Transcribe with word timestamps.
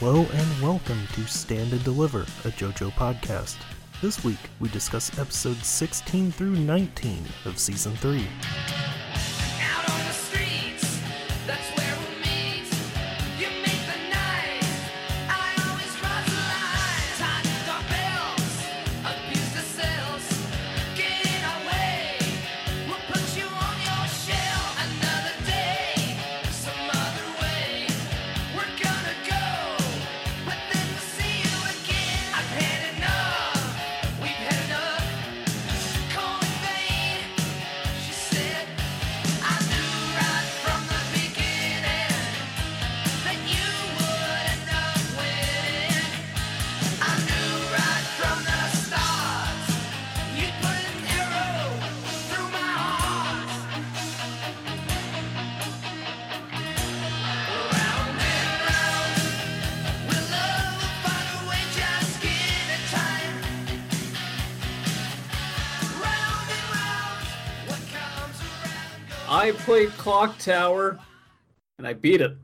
Hello 0.00 0.24
and 0.32 0.62
welcome 0.62 1.08
to 1.14 1.26
Stand 1.26 1.72
and 1.72 1.82
Deliver, 1.82 2.20
a 2.20 2.52
JoJo 2.52 2.92
podcast. 2.92 3.56
This 4.00 4.22
week 4.22 4.38
we 4.60 4.68
discuss 4.68 5.18
episodes 5.18 5.66
16 5.66 6.30
through 6.30 6.54
19 6.54 7.24
of 7.46 7.58
season 7.58 7.96
3. 7.96 8.24
Played 69.68 69.90
Clock 69.98 70.38
Tower 70.38 70.98
and 71.76 71.86
I 71.86 71.92
beat 71.92 72.22
it. 72.22 72.34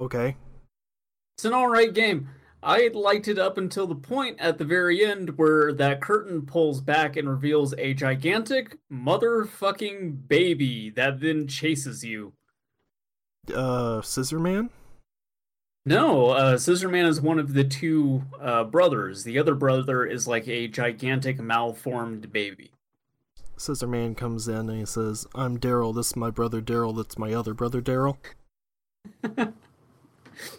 Okay. 0.00 0.34
It's 1.36 1.44
an 1.44 1.54
alright 1.54 1.94
game. 1.94 2.28
I 2.64 2.90
liked 2.92 3.28
it 3.28 3.38
up 3.38 3.58
until 3.58 3.86
the 3.86 3.94
point 3.94 4.40
at 4.40 4.58
the 4.58 4.64
very 4.64 5.06
end 5.06 5.38
where 5.38 5.72
that 5.74 6.00
curtain 6.00 6.42
pulls 6.42 6.80
back 6.80 7.14
and 7.16 7.30
reveals 7.30 7.74
a 7.78 7.94
gigantic 7.94 8.76
motherfucking 8.92 10.26
baby 10.26 10.90
that 10.90 11.20
then 11.20 11.46
chases 11.46 12.02
you. 12.02 12.32
Uh, 13.54 14.02
Scissor 14.02 14.40
Man? 14.40 14.70
No, 15.84 16.30
uh, 16.30 16.58
Scissor 16.58 16.88
Man 16.88 17.06
is 17.06 17.20
one 17.20 17.38
of 17.38 17.54
the 17.54 17.62
two 17.62 18.24
uh, 18.40 18.64
brothers. 18.64 19.22
The 19.22 19.38
other 19.38 19.54
brother 19.54 20.04
is 20.04 20.26
like 20.26 20.48
a 20.48 20.66
gigantic 20.66 21.38
malformed 21.38 22.32
baby. 22.32 22.72
Scissor 23.56 23.86
Man 23.86 24.14
comes 24.14 24.48
in 24.48 24.68
and 24.68 24.78
he 24.78 24.86
says, 24.86 25.26
I'm 25.34 25.58
Daryl, 25.58 25.94
this 25.94 26.08
is 26.08 26.16
my 26.16 26.30
brother 26.30 26.60
Daryl, 26.60 26.96
that's 26.96 27.18
my 27.18 27.32
other 27.32 27.54
brother 27.54 27.80
Daryl. 27.80 28.18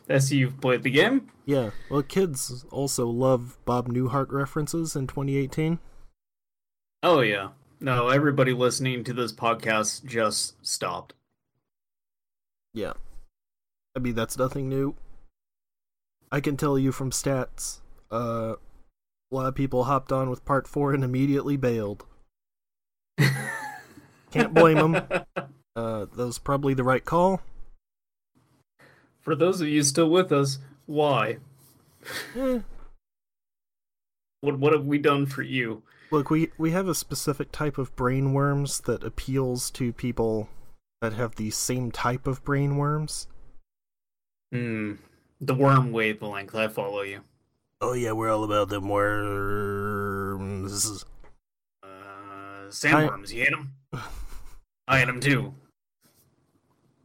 As 0.09 0.33
you've 0.33 0.59
played 0.59 0.83
the 0.83 0.89
game? 0.89 1.29
Yeah, 1.45 1.69
well, 1.89 2.01
kids 2.01 2.65
also 2.71 3.07
love 3.07 3.57
Bob 3.65 3.87
Newhart 3.87 4.31
references 4.31 4.95
in 4.95 5.07
2018. 5.07 5.79
Oh, 7.03 7.21
yeah. 7.21 7.49
No, 7.79 8.07
everybody 8.07 8.53
listening 8.53 9.03
to 9.03 9.13
this 9.13 9.31
podcast 9.31 10.03
just 10.03 10.55
stopped. 10.65 11.13
Yeah. 12.73 12.93
I 13.95 13.99
mean, 13.99 14.15
that's 14.15 14.37
nothing 14.37 14.67
new. 14.67 14.95
I 16.31 16.39
can 16.39 16.57
tell 16.57 16.79
you 16.79 16.91
from 16.91 17.11
stats, 17.11 17.81
uh, 18.11 18.55
a 19.31 19.35
lot 19.35 19.45
of 19.45 19.55
people 19.55 19.83
hopped 19.83 20.11
on 20.11 20.29
with 20.29 20.43
part 20.43 20.67
4 20.67 20.93
and 20.93 21.03
immediately 21.03 21.55
bailed. 21.55 22.05
Can't 24.31 24.53
blame 24.53 24.77
them. 24.77 24.95
Uh, 25.75 26.05
that 26.05 26.17
was 26.17 26.39
probably 26.39 26.73
the 26.73 26.83
right 26.83 27.03
call. 27.05 27.41
For 29.21 29.35
those 29.35 29.61
of 29.61 29.67
you 29.67 29.83
still 29.83 30.09
with 30.09 30.31
us, 30.31 30.59
why? 30.85 31.37
Eh, 32.35 32.59
What 34.41 34.59
what 34.59 34.73
have 34.73 34.85
we 34.85 34.97
done 34.97 35.25
for 35.25 35.41
you? 35.41 35.83
Look, 36.11 36.29
we 36.29 36.51
we 36.57 36.71
have 36.71 36.87
a 36.87 36.95
specific 36.95 37.51
type 37.51 37.77
of 37.77 37.95
brain 37.95 38.33
worms 38.33 38.79
that 38.81 39.03
appeals 39.03 39.69
to 39.71 39.91
people 39.91 40.47
that 41.01 41.13
have 41.13 41.35
the 41.35 41.49
same 41.51 41.91
type 41.91 42.27
of 42.27 42.43
brain 42.43 42.77
worms. 42.77 43.27
Hmm. 44.51 44.93
The 45.41 45.53
worm 45.53 45.91
wavelength, 45.91 46.55
I 46.55 46.67
follow 46.69 47.01
you. 47.01 47.21
Oh 47.81 47.93
yeah, 47.93 48.13
we're 48.13 48.31
all 48.31 48.43
about 48.43 48.69
them 48.69 48.89
worms. 48.89 49.85
Sandworms, 52.69 53.33
you 53.33 53.43
ate 53.43 53.51
them? 53.51 53.73
I 54.87 55.01
ate 55.01 55.05
them 55.05 55.19
too. 55.19 55.53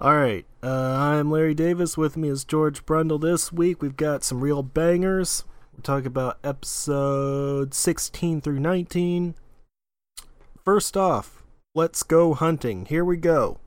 All 0.00 0.16
right, 0.16 0.44
uh, 0.62 0.66
I'm 0.68 1.30
Larry 1.30 1.54
Davis. 1.54 1.96
With 1.96 2.16
me 2.16 2.28
is 2.28 2.44
George 2.44 2.84
Brundle. 2.84 3.20
This 3.20 3.52
week 3.52 3.80
we've 3.80 3.96
got 3.96 4.24
some 4.24 4.40
real 4.40 4.62
bangers. 4.62 5.44
We're 5.74 5.82
talking 5.82 6.08
about 6.08 6.38
episode 6.42 7.72
16 7.72 8.40
through 8.40 8.60
19. 8.60 9.34
First 10.64 10.96
off, 10.96 11.42
let's 11.74 12.02
go 12.02 12.34
hunting. 12.34 12.86
Here 12.86 13.04
we 13.04 13.16
go. 13.16 13.58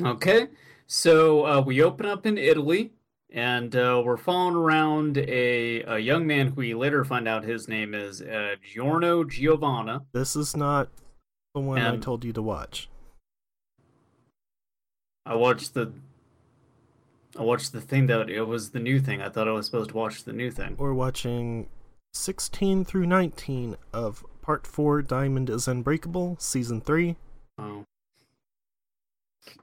Okay. 0.00 0.48
So 0.86 1.46
uh, 1.46 1.60
we 1.60 1.82
open 1.82 2.06
up 2.06 2.26
in 2.26 2.36
Italy 2.38 2.92
and 3.32 3.74
uh, 3.74 4.02
we're 4.04 4.18
following 4.18 4.54
around 4.54 5.16
a, 5.16 5.82
a 5.82 5.98
young 5.98 6.26
man 6.26 6.48
who 6.48 6.54
we 6.54 6.74
later 6.74 7.04
find 7.04 7.26
out 7.26 7.44
his 7.44 7.66
name 7.66 7.94
is 7.94 8.20
uh, 8.20 8.56
Giorno 8.62 9.24
Giovanna. 9.24 10.02
This 10.12 10.36
is 10.36 10.54
not 10.54 10.88
the 11.54 11.60
one 11.60 11.78
I 11.80 11.96
told 11.96 12.24
you 12.24 12.32
to 12.34 12.42
watch. 12.42 12.88
I 15.24 15.34
watched 15.34 15.74
the 15.74 15.92
I 17.38 17.42
watched 17.42 17.72
the 17.72 17.80
thing 17.80 18.06
that 18.08 18.28
it 18.28 18.42
was 18.42 18.70
the 18.70 18.80
new 18.80 19.00
thing. 19.00 19.22
I 19.22 19.30
thought 19.30 19.48
I 19.48 19.52
was 19.52 19.64
supposed 19.64 19.90
to 19.90 19.96
watch 19.96 20.24
the 20.24 20.34
new 20.34 20.50
thing. 20.50 20.76
We're 20.78 20.92
watching 20.92 21.68
16 22.12 22.84
through 22.84 23.06
19 23.06 23.76
of 23.94 24.24
Part 24.42 24.66
4 24.66 25.00
Diamond 25.00 25.48
is 25.48 25.66
Unbreakable, 25.66 26.36
Season 26.38 26.82
3. 26.82 27.16
Oh. 27.56 27.84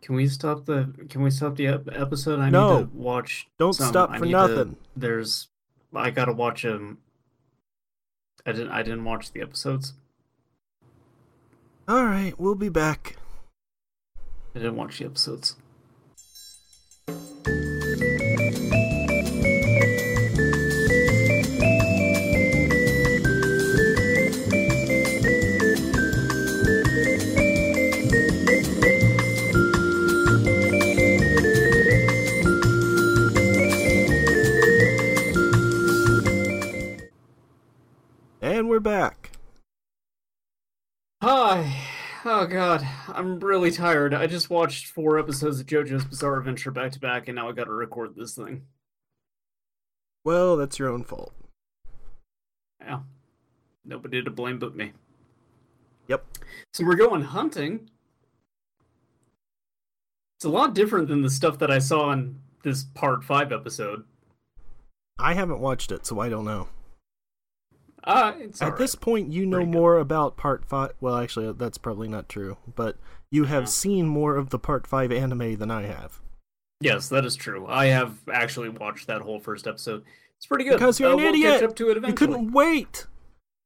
Can 0.02 0.16
we 0.16 0.28
stop 0.28 0.66
the 0.66 0.94
Can 1.10 1.22
we 1.22 1.32
stop 1.32 1.56
the 1.56 1.68
episode? 1.68 2.40
I 2.40 2.50
No. 2.50 2.80
need 2.80 2.92
to 2.92 2.98
watch. 2.98 3.48
Don't 3.58 3.74
some. 3.74 3.88
stop 3.88 4.10
for 4.16 4.26
need 4.26 4.32
to- 4.32 4.38
nothing. 4.48 4.76
there's. 4.96 5.48
I 5.96 6.10
gotta 6.12 6.34
watch 6.34 6.66
um. 6.66 6.98
I 8.46 8.52
didn't. 8.52 8.72
I 8.72 8.84
didn't 8.84 9.04
watch 9.06 9.32
the 9.32 9.42
episodes. 9.42 9.94
Alright, 11.90 12.40
we'll 12.40 12.56
be 12.56 12.70
back. 12.70 13.18
I 14.56 14.60
didn't 14.60 14.76
watch 14.76 15.00
the 15.00 15.06
episodes. 15.06 15.56
Really 43.70 43.78
tired. 43.78 44.14
I 44.14 44.28
just 44.28 44.50
watched 44.50 44.88
four 44.88 45.20
episodes 45.20 45.60
of 45.60 45.66
JoJo's 45.66 46.06
Bizarre 46.06 46.40
Adventure 46.40 46.72
back 46.72 46.92
to 46.94 47.00
back, 47.00 47.28
and 47.28 47.36
now 47.36 47.50
I 47.50 47.52
gotta 47.52 47.72
record 47.72 48.16
this 48.16 48.36
thing. 48.36 48.64
Well, 50.24 50.58
that's 50.58 50.80
your 50.80 50.90
own 50.90 51.04
fault. 51.04 51.34
Yeah. 52.82 53.00
Nobody 53.86 54.24
to 54.24 54.32
blame 54.32 54.60
but 54.60 54.76
me. 54.76 54.94
Yep. 56.08 56.26
So 56.74 56.86
we're 56.86 56.96
going 56.96 57.22
hunting. 57.24 57.90
It's 60.38 60.46
a 60.46 60.50
lot 60.50 60.74
different 60.74 61.08
than 61.08 61.22
the 61.22 61.30
stuff 61.30 61.60
that 61.60 61.72
I 61.72 61.80
saw 61.80 62.12
in 62.12 62.40
this 62.64 62.84
part 62.84 63.24
five 63.24 63.52
episode. 63.52 64.04
I 65.18 65.34
haven't 65.34 65.60
watched 65.60 65.92
it, 65.92 66.06
so 66.06 66.20
I 66.20 66.30
don't 66.30 66.46
know. 66.46 66.68
Uh, 68.04 68.34
it's 68.40 68.62
At 68.62 68.66
alright. 68.66 68.80
this 68.80 68.96
point, 68.96 69.32
you 69.32 69.46
know 69.46 69.58
Pretty 69.58 69.72
good. 69.72 69.78
more 69.78 69.98
about 69.98 70.38
Part 70.38 70.66
5. 70.66 70.92
Well, 71.02 71.16
actually, 71.18 71.52
that's 71.54 71.78
probably 71.78 72.08
not 72.08 72.30
true. 72.30 72.58
But 72.76 72.98
you 73.32 73.46
have 73.46 73.64
Yeah. 73.64 73.68
seen 73.68 74.08
more 74.08 74.36
of 74.36 74.50
the 74.50 74.60
Part 74.60 74.88
5 74.88 75.12
anime 75.12 75.56
than 75.58 75.70
I 75.72 75.84
have. 75.84 76.22
Yes, 76.82 77.10
that 77.10 77.26
is 77.26 77.36
true. 77.36 77.68
I 77.68 77.88
have 77.88 78.20
actually 78.32 78.70
watched 78.70 79.08
that 79.08 79.22
whole 79.22 79.40
first 79.40 79.68
episode. 79.68 80.04
It's 80.38 80.46
pretty 80.46 80.64
good. 80.64 80.74
Because 80.80 81.00
you're 81.00 81.10
Uh, 81.10 81.14
an 81.14 81.18
we'll 81.18 81.34
idiot. 81.34 81.60
Catch 81.60 81.70
up 81.70 81.76
to 81.76 81.90
it 81.90 82.08
You 82.08 82.14
couldn't 82.14 82.52
wait! 82.54 83.06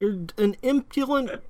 You're 0.02 0.26
an 0.40 0.56
impudent, 0.64 1.42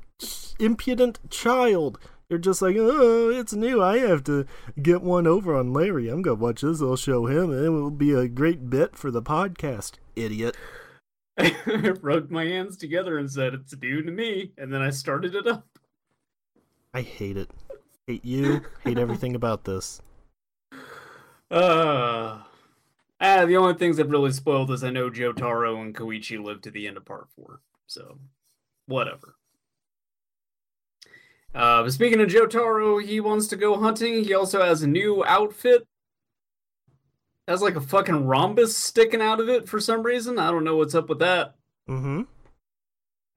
impudent 0.59 1.19
child. 1.29 1.97
You're 2.29 2.39
just 2.39 2.61
like, 2.61 2.75
oh, 2.79 3.29
it's 3.29 3.53
new. 3.53 3.81
I 3.81 3.99
have 3.99 4.23
to 4.25 4.45
get 4.81 5.01
one 5.01 5.25
over 5.27 5.55
on 5.55 5.71
Larry. 5.71 6.09
I'm 6.09 6.21
gonna 6.21 6.35
watch 6.35 6.61
this. 6.61 6.81
I'll 6.81 6.95
show 6.95 7.25
him, 7.27 7.51
and 7.51 7.63
it 7.65 7.69
will 7.69 7.91
be 7.91 8.11
a 8.13 8.27
great 8.27 8.69
bit 8.69 8.95
for 8.97 9.11
the 9.11 9.21
podcast. 9.21 9.93
Idiot. 10.15 10.55
I 11.37 11.93
rubbed 12.01 12.31
my 12.31 12.45
hands 12.45 12.77
together 12.77 13.17
and 13.17 13.31
said, 13.31 13.53
It's 13.53 13.75
due 13.75 14.03
to 14.03 14.11
me. 14.11 14.51
And 14.57 14.71
then 14.71 14.81
I 14.81 14.91
started 14.91 15.35
it 15.35 15.47
up. 15.47 15.65
I 16.93 17.01
hate 17.01 17.37
it. 17.37 17.49
Hate 18.05 18.23
you. 18.23 18.61
Hate 18.83 18.99
everything 18.99 19.35
about 19.35 19.63
this. 19.63 20.01
Uh, 21.49 22.39
ah, 23.21 23.45
the 23.45 23.57
only 23.57 23.73
things 23.73 23.97
that 23.97 24.09
really 24.09 24.31
spoiled 24.31 24.71
is 24.71 24.83
I 24.83 24.91
know 24.91 25.09
Jotaro 25.09 25.81
and 25.81 25.95
Koichi 25.95 26.43
lived 26.43 26.63
to 26.65 26.71
the 26.71 26.87
end 26.87 26.97
of 26.97 27.05
part 27.05 27.27
four. 27.35 27.61
So, 27.87 28.19
whatever. 28.85 29.35
Uh, 31.55 31.83
but 31.83 31.93
speaking 31.93 32.19
of 32.19 32.29
Jotaro, 32.29 33.03
he 33.03 33.19
wants 33.19 33.47
to 33.47 33.55
go 33.55 33.79
hunting. 33.79 34.23
He 34.23 34.33
also 34.33 34.63
has 34.63 34.83
a 34.83 34.87
new 34.87 35.23
outfit. 35.25 35.87
Has 37.47 37.61
like 37.61 37.75
a 37.75 37.81
fucking 37.81 38.25
rhombus 38.25 38.77
sticking 38.77 39.21
out 39.21 39.39
of 39.41 39.49
it 39.49 39.67
for 39.67 39.79
some 39.79 40.03
reason. 40.03 40.39
I 40.39 40.49
don't 40.49 40.63
know 40.63 40.77
what's 40.77 40.95
up 40.95 41.09
with 41.09 41.19
that, 41.19 41.55
Mm-hmm. 41.89 42.21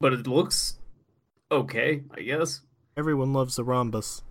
but 0.01 0.13
it 0.13 0.27
looks 0.29 0.79
okay, 1.51 2.03
I 2.17 2.21
guess. 2.23 2.61
Everyone 2.97 3.33
loves 3.33 3.59
a 3.59 3.65
rhombus. 3.65 4.23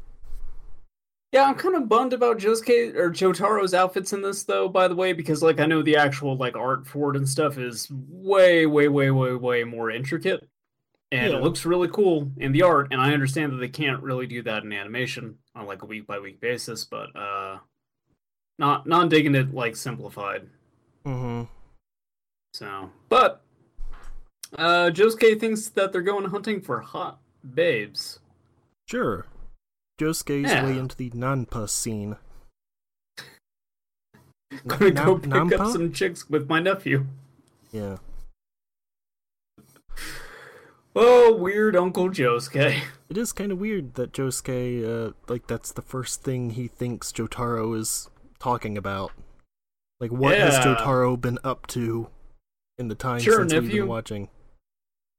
Yeah, 1.33 1.43
I'm 1.43 1.55
kind 1.55 1.75
of 1.75 1.89
bummed 1.89 2.13
about 2.13 2.37
Josuke 2.37 2.95
or 2.95 3.09
Jotaro's 3.11 3.73
outfits 3.73 4.13
in 4.13 4.21
this 4.21 4.43
though, 4.43 4.69
by 4.69 4.87
the 4.87 4.95
way, 4.95 5.11
because 5.11 5.43
like 5.43 5.59
I 5.59 5.65
know 5.65 5.81
the 5.81 5.97
actual 5.97 6.37
like 6.37 6.55
art 6.55 6.87
for 6.87 7.11
it 7.11 7.17
and 7.17 7.27
stuff 7.27 7.57
is 7.57 7.89
way, 7.91 8.65
way, 8.65 8.87
way, 8.87 9.11
way, 9.11 9.33
way 9.33 9.63
more 9.65 9.91
intricate. 9.91 10.47
And 11.11 11.31
Yeah. 11.33 11.37
it 11.39 11.43
looks 11.43 11.65
really 11.65 11.89
cool 11.89 12.31
in 12.37 12.53
the 12.53 12.61
art, 12.63 12.87
and 12.91 13.01
I 13.01 13.13
understand 13.13 13.51
that 13.51 13.57
they 13.57 13.67
can't 13.67 14.01
really 14.01 14.25
do 14.27 14.41
that 14.43 14.63
in 14.63 14.71
animation 14.71 15.37
on 15.53 15.65
like 15.67 15.81
a 15.81 15.85
week 15.85 16.07
by 16.07 16.19
week 16.19 16.39
basis, 16.39 16.85
but 16.85 17.13
uh 17.13 17.57
not 18.59 18.87
not 18.87 19.09
digging 19.09 19.35
it 19.35 19.53
like 19.53 19.75
simplified. 19.75 20.47
Mm-hmm. 21.05 21.43
So 22.53 22.89
but 23.09 23.41
uh 24.57 24.89
Josuke 24.93 25.39
thinks 25.39 25.67
that 25.69 25.91
they're 25.91 26.01
going 26.01 26.25
hunting 26.25 26.61
for 26.61 26.79
hot 26.81 27.19
babes. 27.53 28.19
Sure. 28.87 29.25
Josuke's 29.99 30.51
Yeah. 30.51 30.65
way 30.65 30.77
into 30.77 30.95
the 30.95 31.09
Nanpa 31.11 31.69
scene. 31.69 32.17
Gonna 34.67 34.91
go 34.91 35.17
pick 35.17 35.29
Nampa? 35.31 35.59
up 35.59 35.71
some 35.71 35.91
chicks 35.91 36.29
with 36.29 36.47
my 36.49 36.59
nephew. 36.59 37.05
Yeah. 37.71 37.97
Oh, 40.95 41.35
weird 41.35 41.75
Uncle 41.75 42.09
Josuke. 42.09 42.81
It 43.09 43.17
is 43.17 43.33
kind 43.33 43.51
of 43.51 43.59
weird 43.59 43.95
that 43.95 44.13
Josuke, 44.13 45.09
uh, 45.09 45.11
like, 45.27 45.47
that's 45.47 45.71
the 45.73 45.81
first 45.81 46.23
thing 46.23 46.51
he 46.51 46.67
thinks 46.69 47.11
Jotaro 47.11 47.77
is 47.77 48.09
talking 48.45 48.77
about. 48.77 49.11
Like, 49.99 50.11
what 50.11 50.37
has 50.37 50.53
Yeah. 50.53 50.75
Jotaro 50.75 51.19
been 51.19 51.39
up 51.43 51.65
to 51.67 52.09
in 52.77 52.89
the 52.89 52.95
time 52.95 53.19
Sure, 53.19 53.39
since 53.39 53.53
we've 53.53 53.71
been 53.71 53.87
watching? 53.87 54.29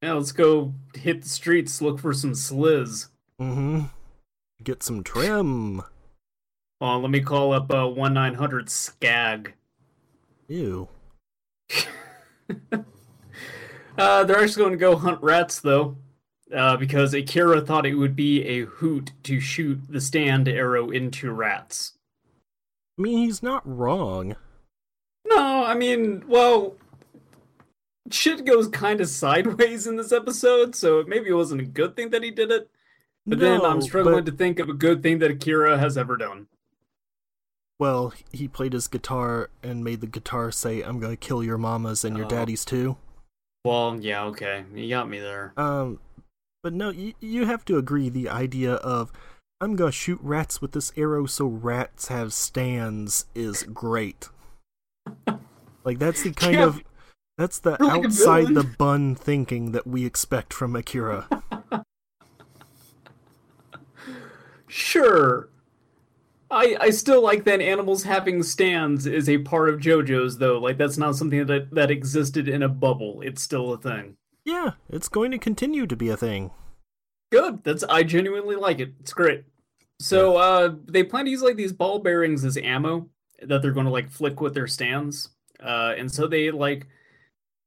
Yeah, 0.01 0.13
let's 0.13 0.31
go 0.31 0.75
hit 0.95 1.23
the 1.23 1.29
streets, 1.29 1.83
look 1.83 1.99
for 1.99 2.13
some 2.13 2.35
sliz. 2.35 3.09
Mm-hmm. 3.41 3.87
Get 4.63 4.85
some 4.85 5.03
trim. 5.03 5.83
Oh, 6.81 6.99
let 7.01 7.11
me 7.11 7.21
call 7.21 7.53
up 7.53 7.73
uh, 7.73 7.89
1 7.89 8.15
900 8.15 8.67
SCAG. 8.69 9.55
Ew. 10.49 10.89
Uh, 13.99 14.23
they're 14.25 14.39
actually 14.43 14.61
going 14.63 14.73
to 14.73 14.77
go 14.77 14.95
hunt 14.95 15.19
rats, 15.23 15.59
though, 15.61 15.97
uh, 16.55 16.77
because 16.77 17.15
Akira 17.15 17.63
thought 17.63 17.87
it 17.87 17.95
would 17.95 18.15
be 18.15 18.45
a 18.45 18.67
hoot 18.67 19.13
to 19.23 19.41
shoot 19.41 19.81
the 19.89 20.03
stand 20.03 20.49
arrow 20.49 20.91
into 20.91 21.33
rats. 21.33 21.96
I 22.99 23.03
mean, 23.03 23.19
he's 23.19 23.43
not 23.43 23.63
wrong. 23.67 24.37
No, 25.27 25.65
I 25.65 25.75
mean, 25.75 26.25
well, 26.29 26.77
shit 28.11 28.45
goes 28.45 28.69
kind 28.69 29.01
of 29.01 29.09
sideways 29.09 29.87
in 29.87 29.97
this 29.97 30.13
episode, 30.13 30.75
so 30.75 31.05
maybe 31.07 31.29
it 31.31 31.35
wasn't 31.35 31.61
a 31.61 31.65
good 31.67 31.97
thing 31.97 32.11
that 32.11 32.23
he 32.23 32.31
did 32.31 32.51
it. 32.51 32.71
But 33.27 33.41
then 33.41 33.63
I'm 33.63 33.83
struggling 33.83 34.25
but- 34.25 34.27
to 34.27 34.33
think 34.33 34.59
of 34.61 34.69
a 34.69 34.73
good 34.75 35.03
thing 35.03 35.19
that 35.19 35.31
Akira 35.33 35.79
has 35.79 35.99
ever 35.99 36.17
done. 36.17 36.47
Well, 37.79 38.15
he 38.33 38.49
played 38.49 38.73
his 38.73 38.87
guitar 38.89 39.51
and 39.63 39.85
made 39.85 40.01
the 40.01 40.07
guitar 40.07 40.51
say, 40.51 40.81
I'm 40.81 40.99
gonna 40.99 41.17
kill 41.17 41.43
your 41.43 41.59
mamas 41.59 42.05
and 42.05 42.17
your 42.17 42.25
Oh. 42.27 42.31
daddies 42.31 42.65
too. 42.65 42.97
Well, 43.65 43.99
yeah, 44.01 44.25
okay, 44.27 44.65
you 44.73 44.89
got 44.89 45.11
me 45.11 45.19
there. 45.19 45.53
Um, 45.59 45.99
but 46.63 46.73
no, 46.73 46.91
you, 46.91 47.13
you 47.21 47.45
have 47.45 47.65
to 47.67 47.77
agree 47.77 48.09
the 48.09 48.29
idea 48.31 48.75
of, 48.75 49.13
I'm 49.61 49.75
gonna 49.77 49.93
shoot 49.93 50.19
rats 50.23 50.61
with 50.61 50.73
this 50.73 50.93
arrow 50.97 51.27
so 51.27 51.47
rats 51.47 52.09
have 52.09 52.33
stands 52.33 53.27
is 53.35 53.63
great. 53.63 54.29
like, 55.85 55.99
that's 55.99 56.23
the 56.23 56.33
kind 56.33 56.55
Yeah. 56.55 56.65
of. 56.67 56.83
That's 57.39 57.59
the 57.59 57.73
like 57.73 58.05
outside 58.07 58.55
the 58.55 58.65
bun 58.65 59.15
thinking 59.15 59.73
that 59.73 59.87
we 59.87 60.07
expect 60.07 60.55
from 60.55 60.75
Akira. 60.75 61.29
Sure. 64.69 65.49
I 66.51 66.77
I 66.81 66.91
still 66.91 67.23
like 67.23 67.45
that 67.45 67.61
animals 67.61 68.05
having 68.05 68.43
stands 68.43 69.07
is 69.07 69.29
a 69.29 69.39
part 69.39 69.69
of 69.69 69.81
JoJo's 69.81 70.39
though. 70.39 70.59
Like 70.59 70.79
that's 70.79 70.97
not 70.97 71.17
something 71.17 71.47
that 71.47 71.75
that 71.75 71.91
existed 71.91 72.49
in 72.49 72.63
a 72.63 72.69
bubble. 72.69 73.21
It's 73.21 73.43
still 73.43 73.73
a 73.73 73.79
thing. 73.79 74.17
yeah, 74.45 74.73
it's 74.89 75.09
going 75.09 75.31
to 75.33 75.39
continue 75.39 75.87
to 75.87 75.97
be 75.97 76.09
a 76.09 76.17
thing. 76.17 76.51
Good. 77.31 77.65
That's 77.65 77.83
I 77.85 78.03
genuinely 78.03 78.57
like 78.57 78.79
it. 78.79 78.95
It's 79.01 79.13
great. 79.13 79.45
So 79.99 80.37
uh 80.37 80.75
they 80.87 81.03
plan 81.03 81.25
to 81.25 81.31
use 81.31 81.43
like 81.43 81.57
these 81.57 81.73
ball 81.73 81.99
bearings 81.99 82.45
as 82.45 82.57
ammo 82.57 83.09
that 83.43 83.63
they're 83.63 83.73
going 83.73 83.87
to 83.87 83.93
like 83.93 84.11
flick 84.11 84.41
with 84.41 84.55
their 84.55 84.67
stands. 84.67 85.31
Uh 85.61 85.95
and 85.97 86.11
so 86.13 86.27
they 86.27 86.51
like 86.51 86.87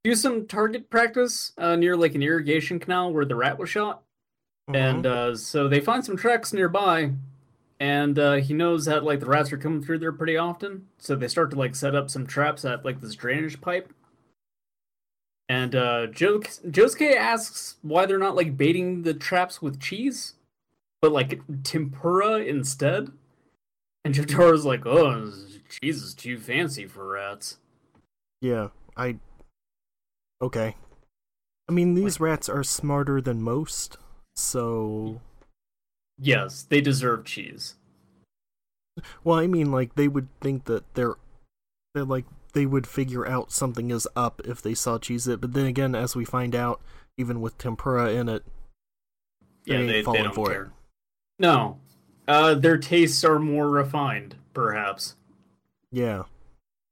do 0.04 0.16
some 0.16 0.48
target 0.48 0.90
practice 0.90 1.52
uh 1.58 1.76
near 1.76 1.98
like 1.98 2.16
an 2.16 2.24
irrigation 2.24 2.80
canal 2.80 3.12
where 3.12 3.26
the 3.26 3.36
rat 3.36 3.58
was 3.58 3.70
shot. 3.70 4.04
And 4.72 5.06
Mhm. 5.06 5.12
uh, 5.12 5.36
so 5.36 5.68
they 5.68 5.80
find 5.80 6.06
some 6.06 6.16
tracks 6.16 6.54
nearby, 6.54 7.14
and 7.80 8.20
uh, 8.20 8.34
he 8.36 8.54
knows 8.54 8.86
that 8.86 9.04
like 9.04 9.20
the 9.20 9.26
rats 9.26 9.52
are 9.52 9.58
coming 9.58 9.82
through 9.82 9.98
there 9.98 10.12
pretty 10.12 10.38
often. 10.38 10.86
So 11.00 11.16
they 11.16 11.28
start 11.28 11.50
to 11.50 11.58
like 11.58 11.74
set 11.76 11.96
up 11.96 12.12
some 12.12 12.28
traps 12.28 12.64
at 12.66 12.86
like 12.86 13.02
this 13.02 13.16
drainage 13.16 13.62
pipe. 13.62 13.92
And 15.50 15.74
uh, 15.74 16.08
jo- 16.08 16.40
Josuke 16.40 17.16
asks 17.16 17.78
why 17.82 18.06
they're 18.06 18.20
not 18.20 18.36
like 18.36 18.56
baiting 18.56 19.02
the 19.02 19.16
traps 19.16 19.64
with 19.64 19.80
cheese, 19.80 20.36
but 21.02 21.12
like 21.12 21.42
tempura 21.64 22.38
instead. 22.38 23.12
And 24.06 24.14
Jotaro's 24.14 24.64
like, 24.64 24.86
"Oh, 24.86 25.34
cheese 25.82 26.04
is 26.04 26.14
too 26.14 26.38
fancy 26.38 26.86
for 26.86 27.10
rats." 27.10 27.58
Yeah, 28.42 28.70
I. 28.96 29.18
Okay. 30.42 30.76
I 31.68 31.72
mean, 31.72 31.96
these 31.96 32.20
rats 32.20 32.48
are 32.48 32.64
smarter 32.64 33.20
than 33.20 33.42
most, 33.42 33.98
so. 34.36 35.22
Yes, 36.18 36.64
they 36.64 36.82
deserve 36.82 37.26
cheese. 37.26 37.76
Well, 39.24 39.38
I 39.38 39.48
mean, 39.48 39.72
like, 39.72 39.96
they 39.96 40.08
would 40.08 40.28
think 40.42 40.66
that 40.66 40.94
they're. 40.94 41.16
They're 41.94 42.06
like. 42.06 42.26
They 42.60 42.66
would 42.66 42.86
figure 42.88 43.26
out 43.26 43.54
something 43.54 43.90
is 43.90 44.06
up 44.18 44.42
if 44.44 44.62
they 44.62 44.74
saw 44.74 44.98
cheese 44.98 45.30
it, 45.30 45.40
but 45.40 45.54
then 45.54 45.66
again, 45.66 45.96
as 45.96 46.14
we 46.14 46.26
find 46.26 46.54
out, 46.54 46.82
even 47.18 47.40
with 47.40 47.58
tempura 47.58 48.12
in 48.12 48.28
it, 48.28 48.44
They 49.66 49.76
Yeah, 49.76 49.78
they, 49.86 50.02
they 50.02 50.02
don't 50.02 50.36
for 50.36 50.52
it. 50.52 50.68
No, 51.40 51.80
uh, 52.28 52.56
their 52.56 52.78
tastes 52.78 53.24
are 53.24 53.40
more 53.40 53.70
refined, 53.70 54.36
perhaps. 54.54 55.16
yeah. 55.90 56.24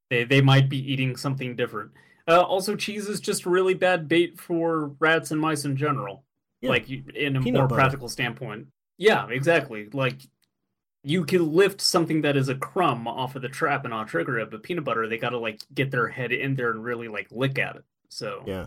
They 0.10 0.24
they 0.24 0.40
might 0.40 0.70
be 0.70 0.78
eating 0.90 1.18
something 1.18 1.58
different. 1.58 1.92
Uh, 2.30 2.42
also, 2.44 2.78
cheese 2.78 3.10
is 3.10 3.20
just 3.20 3.46
really 3.46 3.74
bad 3.74 4.08
bait 4.08 4.40
for 4.40 4.96
rats 5.00 5.32
and 5.32 5.42
mice 5.42 5.66
in 5.66 5.76
general. 5.76 6.24
Yeah. 6.62 6.70
Like 6.70 6.90
in 6.90 7.36
a 7.36 7.42
Peanut 7.42 7.60
more 7.60 7.68
butter. 7.68 7.76
practical 7.82 8.08
standpoint. 8.08 8.68
Yeah, 8.98 9.28
exactly. 9.30 9.90
Like 9.92 10.20
you 11.08 11.24
can 11.24 11.54
lift 11.54 11.80
something 11.80 12.22
that 12.22 12.36
is 12.36 12.50
a 12.50 12.56
crumb 12.56 13.08
off 13.08 13.36
of 13.36 13.42
the 13.42 13.48
trap 13.50 13.86
and 13.86 13.92
not 13.92 14.08
trigger 14.08 14.38
it, 14.40 14.52
but 14.52 14.62
peanut 14.64 14.84
butter 14.84 15.08
they 15.08 15.18
gotta 15.18 15.38
like 15.38 15.62
get 15.74 15.90
their 15.92 16.10
head 16.10 16.32
in 16.32 16.56
there 16.56 16.70
and 16.72 16.84
really 16.84 17.08
like 17.08 17.28
lick 17.32 17.58
at 17.58 17.78
it. 17.78 17.84
So 18.10 18.44
Yeah. 18.46 18.66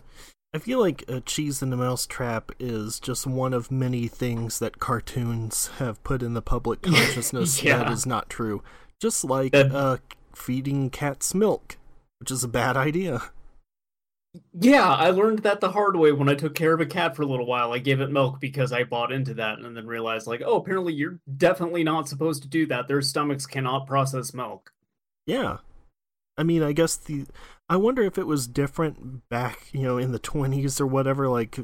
I 0.55 0.59
feel 0.59 0.81
like 0.81 1.05
a 1.07 1.21
cheese 1.21 1.63
in 1.63 1.71
the 1.71 1.77
mouse 1.77 2.07
trap 2.07 2.51
is 2.59 2.99
just 2.99 3.27
one 3.27 3.53
of 3.53 3.71
many 3.71 4.09
things 4.09 4.59
that 4.59 4.79
cartoons 4.81 5.69
have 5.79 6.03
put 6.03 6.23
in 6.23 6.35
the 6.35 6.43
public 6.43 6.83
consciousness 6.83 7.57
that 7.59 7.65
Yeah. 7.65 7.93
is 7.93 8.07
not 8.07 8.31
true. 8.31 8.63
Just 9.01 9.23
like 9.25 9.53
That- 9.53 9.73
uh, 9.73 9.99
feeding 10.35 10.89
cats 10.91 11.35
milk, 11.35 11.77
which 12.21 12.31
is 12.31 12.43
a 12.43 12.49
bad 12.49 12.77
idea. 12.77 13.23
Yeah, 14.61 14.89
I 14.89 15.11
learned 15.11 15.41
that 15.41 15.61
the 15.61 15.73
hard 15.73 15.97
way 15.97 16.13
when 16.13 16.29
I 16.29 16.35
took 16.35 16.55
care 16.55 16.73
of 16.73 16.81
a 16.81 16.87
cat 16.87 17.17
for 17.17 17.23
a 17.23 17.27
little 17.27 17.47
while. 17.47 17.73
I 17.73 17.79
gave 17.79 18.01
it 18.01 18.11
milk 18.13 18.41
because 18.41 18.73
I 18.73 18.85
bought 18.85 19.11
into 19.11 19.35
that 19.35 19.59
and 19.59 19.77
then 19.77 19.87
realized, 19.87 20.27
like, 20.29 20.43
oh, 20.45 20.57
apparently 20.57 20.93
you're 20.93 21.19
definitely 21.37 21.83
not 21.83 22.09
supposed 22.09 22.43
to 22.43 22.49
do 22.49 22.65
that. 22.67 22.87
Their 22.87 23.03
stomachs 23.03 23.47
cannot 23.47 23.87
process 23.89 24.33
milk. 24.33 24.73
Yeah. 25.27 25.59
I 26.39 26.45
mean, 26.45 26.63
I 26.63 26.73
guess 26.73 26.97
the. 26.97 27.27
I 27.69 27.77
wonder 27.77 28.03
if 28.03 28.19
it 28.19 28.27
was 28.27 28.47
different 28.47 29.29
back, 29.29 29.67
you 29.73 29.83
know, 29.83 29.99
in 29.99 30.13
the 30.13 30.19
20s 30.21 30.81
or 30.81 30.87
whatever. 30.87 31.29
Like, 31.29 31.59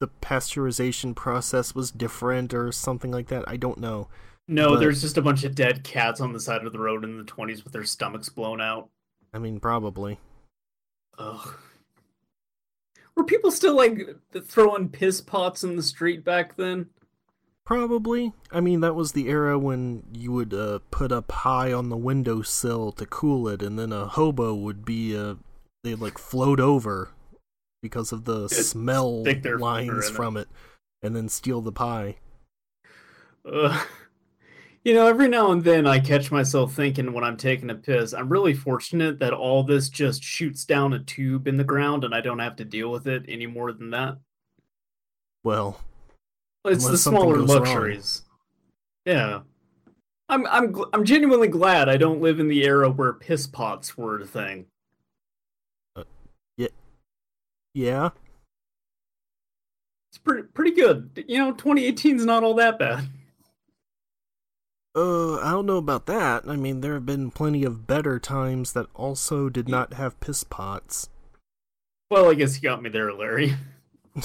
the 0.00 0.08
pasteurization 0.20 1.14
process 1.14 1.74
was 1.74 1.90
different 1.92 2.52
or 2.52 2.72
something 2.72 3.10
like 3.12 3.28
that. 3.28 3.44
I 3.48 3.56
don't 3.56 3.78
know. 3.78 4.08
No, 4.48 4.70
But- 4.70 4.80
there's 4.80 5.00
just 5.02 5.16
a 5.18 5.22
bunch 5.22 5.44
of 5.44 5.54
dead 5.54 5.84
cats 5.84 6.20
on 6.20 6.32
the 6.32 6.40
side 6.40 6.64
of 6.66 6.72
the 6.72 6.78
road 6.80 7.04
in 7.04 7.16
the 7.16 7.24
20s 7.24 7.62
with 7.64 7.72
their 7.72 7.84
stomachs 7.84 8.28
blown 8.28 8.60
out. 8.60 8.88
I 9.32 9.38
mean, 9.38 9.60
probably. 9.60 10.18
Ugh. 11.18 11.54
Were 13.16 13.24
people 13.24 13.50
still 13.50 13.74
like 13.74 13.98
throwing 14.42 14.90
piss 14.90 15.20
pots 15.20 15.64
in 15.64 15.76
the 15.76 15.82
street 15.82 16.22
back 16.24 16.56
then? 16.56 16.90
Probably. 17.64 18.32
I 18.52 18.60
mean, 18.60 18.80
that 18.82 18.94
was 18.94 19.12
the 19.12 19.28
era 19.28 19.58
when 19.58 20.04
you 20.12 20.30
would 20.32 20.54
uh, 20.54 20.80
put 20.90 21.10
up 21.10 21.32
high 21.32 21.72
on 21.72 21.88
the 21.88 21.96
windowsill 21.96 22.92
to 22.92 23.06
cool 23.06 23.48
it, 23.48 23.62
and 23.62 23.78
then 23.78 23.92
a 23.92 24.06
hobo 24.06 24.54
would 24.54 24.84
be 24.84 25.16
uh, 25.16 25.34
they'd 25.82 25.98
like 25.98 26.18
float 26.18 26.60
over 26.60 27.10
because 27.82 28.12
of 28.12 28.24
the 28.24 28.48
Just 28.48 28.70
smell 28.70 29.22
stick 29.22 29.42
their 29.42 29.54
finger 29.54 29.64
lines 29.64 29.88
in 29.90 29.98
it. 29.98 30.16
from 30.16 30.36
it, 30.36 30.48
and 31.02 31.16
then 31.16 31.28
steal 31.28 31.60
the 31.60 31.72
pie. 31.72 32.16
Ugh. 33.50 33.86
You 34.86 34.94
know, 34.94 35.08
every 35.08 35.26
now 35.26 35.50
and 35.50 35.64
then 35.64 35.84
I 35.84 35.98
catch 35.98 36.30
myself 36.30 36.72
thinking 36.72 37.12
when 37.12 37.24
I'm 37.24 37.36
taking 37.36 37.70
a 37.70 37.74
piss, 37.74 38.12
I'm 38.12 38.28
really 38.28 38.54
fortunate 38.54 39.18
that 39.18 39.32
all 39.32 39.64
this 39.64 39.88
just 39.88 40.22
shoots 40.22 40.64
down 40.64 40.92
a 40.92 41.00
tube 41.00 41.48
in 41.48 41.56
the 41.56 41.64
ground 41.64 42.04
and 42.04 42.14
I 42.14 42.20
don't 42.20 42.38
have 42.38 42.54
to 42.54 42.64
deal 42.64 42.92
with 42.92 43.08
it 43.08 43.24
any 43.26 43.48
more 43.48 43.72
than 43.72 43.90
that. 43.90 44.16
Well, 45.42 45.80
It's 46.64 46.88
the 46.88 46.96
smaller 46.96 47.34
goes 47.38 47.48
wrong. 47.48 47.64
luxuries. 47.64 48.22
Yeah. 49.04 49.40
I'm 50.28 50.46
I'm 50.46 50.72
gl- 50.72 50.90
I'm 50.92 51.04
genuinely 51.04 51.48
glad 51.48 51.88
I 51.88 51.96
don't 51.96 52.20
live 52.20 52.38
in 52.38 52.46
the 52.46 52.62
era 52.64 52.88
where 52.88 53.12
piss 53.12 53.48
pots 53.48 53.98
were 53.98 54.20
a 54.20 54.24
thing. 54.24 54.66
Uh, 55.96 56.04
yeah. 57.74 58.10
It's 60.12 60.18
pretty 60.22 60.44
pretty 60.44 60.76
good. 60.76 61.24
You 61.26 61.38
know, 61.38 61.50
2018 61.50 62.18
is 62.18 62.24
not 62.24 62.44
all 62.44 62.54
that 62.54 62.78
bad. 62.78 63.08
Uh, 64.96 65.36
I 65.40 65.50
don't 65.50 65.66
know 65.66 65.76
about 65.76 66.06
that. 66.06 66.48
I 66.48 66.56
mean, 66.56 66.80
there 66.80 66.94
have 66.94 67.04
been 67.04 67.30
plenty 67.30 67.64
of 67.64 67.86
better 67.86 68.18
times 68.18 68.72
that 68.72 68.86
also 68.94 69.50
did 69.50 69.68
not 69.68 69.92
have 69.94 70.18
piss 70.20 70.42
pots. 70.42 71.10
Well, 72.10 72.30
I 72.30 72.34
guess 72.34 72.56
you 72.56 72.62
got 72.62 72.82
me 72.82 72.88
there, 72.88 73.12
Larry. 73.12 73.56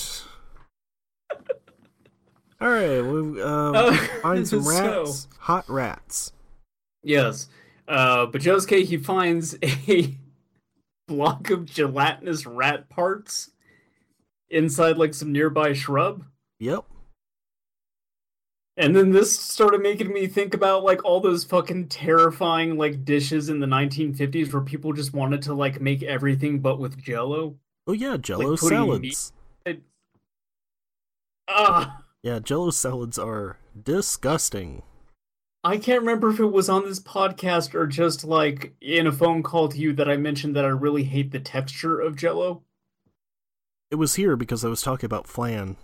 All 2.61 2.69
right, 2.69 3.01
we 3.01 3.41
uh, 3.41 3.45
Uh, 3.71 3.93
find 4.21 4.47
some 4.47 4.61
so- 4.61 4.69
rats, 4.69 5.27
hot 5.39 5.65
rats. 5.67 6.31
Yes. 7.03 7.49
Uh, 7.87 8.27
but 8.27 8.41
Josuke, 8.41 8.85
he 8.85 8.95
finds 8.97 9.57
a 9.63 10.15
block 11.07 11.49
of 11.49 11.65
gelatinous 11.65 12.45
rat 12.45 12.87
parts 12.87 13.49
inside 14.49 14.97
like 14.97 15.13
some 15.15 15.31
nearby 15.31 15.73
shrub. 15.73 16.23
Yep. 16.59 16.85
And 18.77 18.95
then 18.95 19.11
this 19.11 19.37
started 19.37 19.81
making 19.81 20.13
me 20.13 20.27
think 20.27 20.53
about 20.53 20.83
like 20.83 21.03
all 21.03 21.19
those 21.19 21.43
fucking 21.43 21.89
terrifying 21.89 22.77
like 22.77 23.03
dishes 23.05 23.49
in 23.49 23.59
the 23.59 23.67
1950s 23.67 24.51
where 24.53 24.61
people 24.61 24.93
just 24.93 25.13
wanted 25.13 25.41
to 25.43 25.53
like 25.53 25.81
make 25.81 26.01
everything 26.03 26.59
but 26.59 26.79
with 26.79 27.01
jello. 27.01 27.57
Oh 27.87 27.93
yeah, 27.93 28.15
Jello 28.17 28.55
putting 28.55 28.69
salads. 28.69 29.33
meat- 29.65 29.81
Ah, 31.47 32.03
Yeah, 32.23 32.39
Jello 32.39 32.69
salads 32.69 33.17
are 33.19 33.57
disgusting. 33.83 34.83
I 35.63 35.77
can't 35.77 35.99
remember 36.01 36.29
if 36.29 36.39
it 36.39 36.45
was 36.45 36.69
on 36.69 36.85
this 36.85 36.99
podcast 36.99 37.75
or 37.75 37.85
just 37.85 38.23
like 38.23 38.73
in 38.81 39.05
a 39.05 39.11
phone 39.11 39.43
call 39.43 39.67
to 39.69 39.77
you 39.77 39.93
that 39.93 40.09
I 40.09 40.17
mentioned 40.17 40.55
that 40.55 40.65
I 40.65 40.69
really 40.69 41.03
hate 41.03 41.31
the 41.31 41.39
texture 41.39 41.99
of 41.99 42.15
jello. 42.15 42.63
It 43.91 43.95
was 43.95 44.15
here 44.15 44.35
because 44.35 44.63
I 44.63 44.69
was 44.69 44.81
talking 44.81 45.05
about 45.05 45.27
flan. 45.27 45.75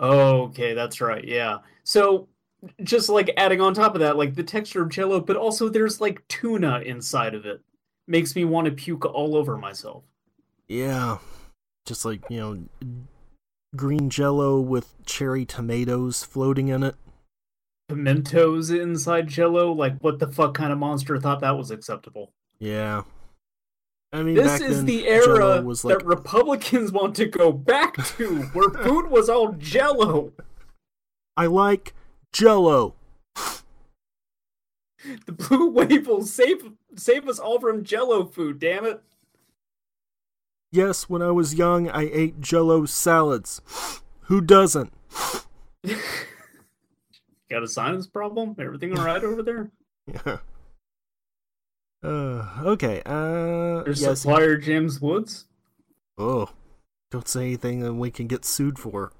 Okay, 0.00 0.74
that's 0.74 1.00
right. 1.00 1.24
Yeah. 1.24 1.58
So 1.84 2.28
just 2.82 3.08
like 3.08 3.30
adding 3.36 3.60
on 3.60 3.74
top 3.74 3.94
of 3.94 4.00
that, 4.00 4.16
like 4.16 4.34
the 4.34 4.42
texture 4.42 4.82
of 4.82 4.88
jello, 4.88 5.20
but 5.20 5.36
also 5.36 5.68
there's 5.68 6.00
like 6.00 6.26
tuna 6.28 6.80
inside 6.80 7.34
of 7.34 7.46
it. 7.46 7.60
Makes 8.06 8.34
me 8.34 8.44
want 8.44 8.66
to 8.66 8.72
puke 8.72 9.04
all 9.04 9.36
over 9.36 9.56
myself. 9.56 10.04
Yeah, 10.68 11.18
just 11.86 12.04
like 12.04 12.22
you 12.28 12.38
know, 12.38 12.58
green 13.76 14.10
Jello 14.10 14.58
with 14.60 14.94
cherry 15.04 15.44
tomatoes 15.44 16.24
floating 16.24 16.68
in 16.68 16.82
it. 16.82 16.96
Pimentos 17.88 18.70
inside 18.70 19.26
jello, 19.26 19.72
like 19.72 19.98
what 19.98 20.18
the 20.18 20.28
fuck 20.28 20.54
kind 20.54 20.72
of 20.72 20.78
monster 20.78 21.18
thought 21.18 21.40
that 21.40 21.56
was 21.56 21.70
acceptable? 21.70 22.32
Yeah. 22.58 23.02
I 24.12 24.22
mean, 24.22 24.34
This 24.34 24.60
is 24.60 24.78
then, 24.78 24.86
the 24.86 25.06
era 25.06 25.60
like 25.60 25.82
that 25.82 26.04
Republicans 26.04 26.90
want 26.92 27.14
to 27.16 27.26
go 27.26 27.52
back 27.52 27.94
to, 28.16 28.42
where 28.52 28.70
food 28.84 29.10
was 29.10 29.28
all 29.28 29.52
jello. 29.52 30.32
I 31.36 31.46
like 31.46 31.94
Jello. 32.32 32.94
The 35.26 35.32
blue 35.32 35.70
wave 35.70 36.06
will 36.06 36.22
save 36.22 36.72
save 36.96 37.28
us 37.28 37.38
all 37.38 37.60
from 37.60 37.84
jello 37.84 38.24
food, 38.24 38.58
damn 38.58 38.84
it. 38.84 39.02
Yes, 40.72 41.08
when 41.08 41.22
I 41.22 41.30
was 41.30 41.54
young, 41.54 41.88
I 41.88 42.02
ate 42.12 42.40
Jello 42.40 42.84
salads. 42.84 43.60
Who 44.22 44.40
doesn't? 44.40 44.92
Got 47.50 47.64
a 47.64 47.66
sinus 47.66 48.06
problem? 48.06 48.54
Everything 48.56 48.96
all 48.96 49.04
right 49.04 49.24
over 49.24 49.42
there? 49.42 49.70
Yeah. 50.06 50.38
Uh, 52.02 52.48
okay. 52.64 53.02
Uh, 53.04 53.82
There's 53.82 54.00
yes. 54.00 54.20
supplier 54.20 54.56
James 54.56 55.00
Woods. 55.00 55.46
Oh, 56.16 56.50
don't 57.10 57.28
say 57.28 57.42
anything 57.42 57.80
that 57.80 57.94
we 57.94 58.10
can 58.10 58.26
get 58.26 58.44
sued 58.44 58.78
for. 58.78 59.12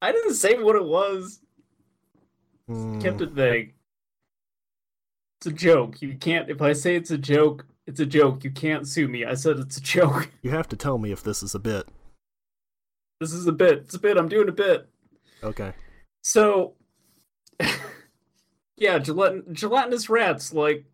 I 0.00 0.12
didn't 0.12 0.34
say 0.34 0.54
what 0.54 0.76
it 0.76 0.84
was. 0.84 1.40
Hmm. 2.66 3.00
Kept 3.00 3.20
it 3.20 3.30
vague. 3.30 3.74
It's 5.38 5.46
a 5.46 5.52
joke. 5.52 6.00
You 6.00 6.14
can't. 6.14 6.48
If 6.48 6.62
I 6.62 6.72
say 6.72 6.96
it's 6.96 7.10
a 7.10 7.18
joke, 7.18 7.66
it's 7.86 8.00
a 8.00 8.06
joke. 8.06 8.44
You 8.44 8.50
can't 8.50 8.86
sue 8.86 9.08
me. 9.08 9.24
I 9.24 9.34
said 9.34 9.58
it's 9.58 9.76
a 9.76 9.80
joke. 9.82 10.30
You 10.42 10.50
have 10.50 10.68
to 10.68 10.76
tell 10.76 10.98
me 10.98 11.12
if 11.12 11.22
this 11.22 11.42
is 11.42 11.54
a 11.54 11.58
bit. 11.58 11.86
This 13.20 13.32
is 13.32 13.46
a 13.46 13.52
bit. 13.52 13.78
It's 13.78 13.94
a 13.94 13.98
bit. 13.98 14.16
I'm 14.16 14.28
doing 14.28 14.48
a 14.48 14.52
bit. 14.52 14.88
Okay. 15.42 15.72
So, 16.22 16.74
yeah, 18.76 18.98
gelatin- 18.98 19.52
gelatinous 19.52 20.08
rats. 20.08 20.52
Like, 20.52 20.84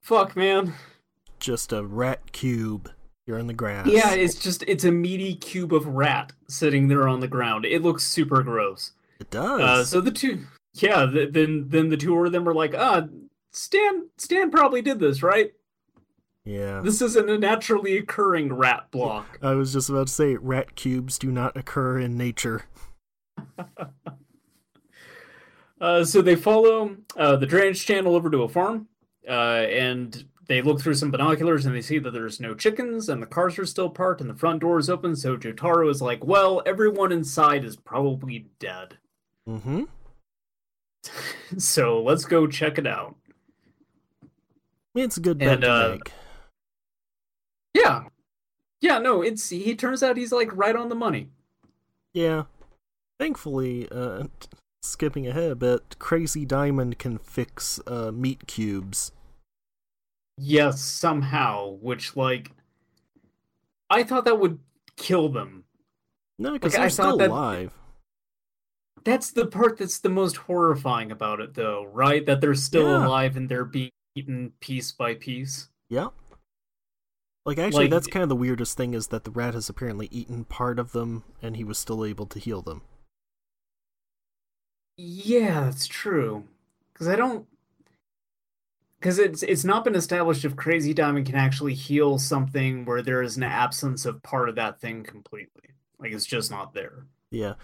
fuck, 0.00 0.36
man. 0.36 0.74
Just 1.38 1.72
a 1.72 1.82
rat 1.84 2.32
cube 2.32 2.90
You're 3.26 3.38
in 3.38 3.46
the 3.46 3.54
grass. 3.54 3.86
Yeah, 3.86 4.12
it's 4.12 4.34
just 4.34 4.62
it's 4.66 4.84
a 4.84 4.92
meaty 4.92 5.34
cube 5.34 5.72
of 5.72 5.86
rat 5.86 6.32
sitting 6.48 6.88
there 6.88 7.08
on 7.08 7.20
the 7.20 7.28
ground. 7.28 7.64
It 7.64 7.82
looks 7.82 8.04
super 8.04 8.42
gross. 8.42 8.92
it 9.20 9.30
does. 9.30 9.60
Uh, 9.60 9.84
so 9.84 10.00
the 10.00 10.10
two, 10.10 10.40
yeah, 10.74 11.06
th- 11.06 11.32
then 11.32 11.66
then 11.68 11.88
the 11.88 11.96
two 11.96 12.14
of 12.24 12.32
them 12.32 12.48
are 12.48 12.54
like, 12.54 12.74
ah, 12.76 13.06
Stan 13.52 14.08
Stan 14.18 14.50
probably 14.50 14.82
did 14.82 14.98
this, 14.98 15.22
right? 15.22 15.52
yeah. 16.44 16.80
This 16.82 17.00
isn't 17.02 17.28
a 17.30 17.38
naturally 17.38 17.96
occurring 17.98 18.52
rat 18.52 18.90
block. 18.90 19.38
I 19.42 19.52
was 19.54 19.72
just 19.72 19.88
about 19.88 20.08
to 20.08 20.12
say, 20.12 20.36
rat 20.36 20.74
cubes 20.74 21.18
do 21.18 21.30
not 21.30 21.56
occur 21.56 21.98
in 21.98 22.16
nature. 22.16 22.64
Uh, 25.80 26.04
so 26.04 26.20
they 26.20 26.36
follow 26.36 26.94
uh, 27.16 27.36
the 27.36 27.46
drainage 27.46 27.86
channel 27.86 28.14
over 28.14 28.28
to 28.28 28.42
a 28.42 28.48
farm, 28.50 28.86
uh, 29.28 29.66
and 29.70 30.24
they 30.46 30.62
look 30.62 30.80
through 30.80 30.94
some 30.94 31.10
binoculars 31.10 31.66
and 31.66 31.74
they 31.74 31.80
see 31.82 31.98
that 31.98 32.12
there's 32.12 32.40
no 32.40 32.54
chickens 32.54 33.08
and 33.08 33.22
the 33.22 33.26
cars 33.26 33.58
are 33.58 33.66
still 33.66 33.88
parked 33.90 34.20
and 34.20 34.28
the 34.28 34.34
front 34.34 34.60
door 34.60 34.78
is 34.78 34.90
open. 34.90 35.14
So 35.14 35.36
Jotaro 35.36 35.90
is 35.90 36.02
like, 36.02 36.24
"Well, 36.24 36.62
everyone 36.66 37.12
inside 37.12 37.64
is 37.64 37.76
probably 37.76 38.46
dead, 38.58 38.98
Mm-hmm. 39.48 39.84
so 41.58 42.02
let's 42.02 42.24
go 42.24 42.46
check 42.46 42.78
it 42.78 42.86
out." 42.86 43.14
It's 44.94 45.16
a 45.16 45.20
good 45.20 45.38
bet 45.38 45.48
And, 45.48 45.62
to 45.62 45.72
uh, 45.72 45.88
make. 45.92 46.12
Yeah, 47.74 48.04
yeah, 48.80 48.98
no, 48.98 49.22
it's 49.22 49.48
he 49.50 49.74
turns 49.76 50.02
out 50.02 50.16
he's 50.16 50.32
like 50.32 50.54
right 50.56 50.74
on 50.74 50.88
the 50.88 50.94
money. 50.96 51.28
Yeah. 52.12 52.44
Thankfully, 53.20 53.86
uh, 53.92 54.24
skipping 54.82 55.26
ahead 55.26 55.50
a 55.52 55.56
bit, 55.56 55.98
Crazy 55.98 56.44
Diamond 56.44 56.98
can 56.98 57.18
fix 57.18 57.80
uh, 57.86 58.10
meat 58.12 58.46
cubes. 58.46 59.12
Yes, 60.38 60.80
somehow, 60.80 61.76
which 61.80 62.16
like 62.16 62.52
I 63.90 64.02
thought 64.02 64.24
that 64.24 64.38
would 64.38 64.58
kill 64.96 65.28
them. 65.28 65.64
No, 66.38 66.52
because 66.52 66.72
Like, 66.74 66.82
they're 66.82 66.90
still 66.90 67.16
that- 67.18 67.30
alive. 67.30 67.72
That's 69.04 69.30
the 69.30 69.46
part 69.46 69.78
that's 69.78 69.98
the 69.98 70.10
most 70.10 70.36
horrifying 70.36 71.10
about 71.10 71.40
it, 71.40 71.54
though, 71.54 71.86
right? 71.86 72.24
That 72.26 72.40
they're 72.42 72.54
still 72.54 72.86
Yeah. 72.86 73.06
alive 73.06 73.34
and 73.36 73.48
they're 73.48 73.64
being 73.64 73.90
eaten 74.14 74.52
piece 74.60 74.92
by 74.92 75.14
piece. 75.14 75.68
Yeah. 75.88 76.08
Like, 77.46 77.56
actually, 77.58 77.84
Like- 77.84 77.90
that's 77.92 78.06
kind 78.06 78.22
of 78.22 78.28
the 78.28 78.36
weirdest 78.36 78.76
thing 78.76 78.92
is 78.92 79.06
that 79.08 79.24
the 79.24 79.30
rat 79.30 79.54
has 79.54 79.70
apparently 79.70 80.06
eaten 80.10 80.44
part 80.44 80.78
of 80.78 80.92
them, 80.92 81.24
and 81.40 81.56
he 81.56 81.64
was 81.64 81.78
still 81.78 82.04
able 82.04 82.26
to 82.26 82.38
heal 82.38 82.60
them. 82.60 82.82
Yeah, 85.02 85.64
that's 85.64 85.86
true. 85.86 86.44
Because 86.92 87.08
I 87.08 87.16
don't. 87.16 87.46
Because 88.98 89.18
it's 89.18 89.42
it's 89.42 89.64
not 89.64 89.82
been 89.82 89.94
established 89.94 90.44
if 90.44 90.56
Crazy 90.56 90.92
Diamond 90.92 91.24
can 91.24 91.36
actually 91.36 91.72
heal 91.72 92.18
something 92.18 92.84
where 92.84 93.00
there 93.00 93.22
is 93.22 93.38
an 93.38 93.42
absence 93.42 94.04
of 94.04 94.22
part 94.22 94.50
of 94.50 94.56
that 94.56 94.78
thing 94.78 95.02
completely. 95.02 95.70
Like 95.98 96.12
it's 96.12 96.26
just 96.26 96.50
not 96.50 96.74
there. 96.74 97.06
Yeah. 97.30 97.54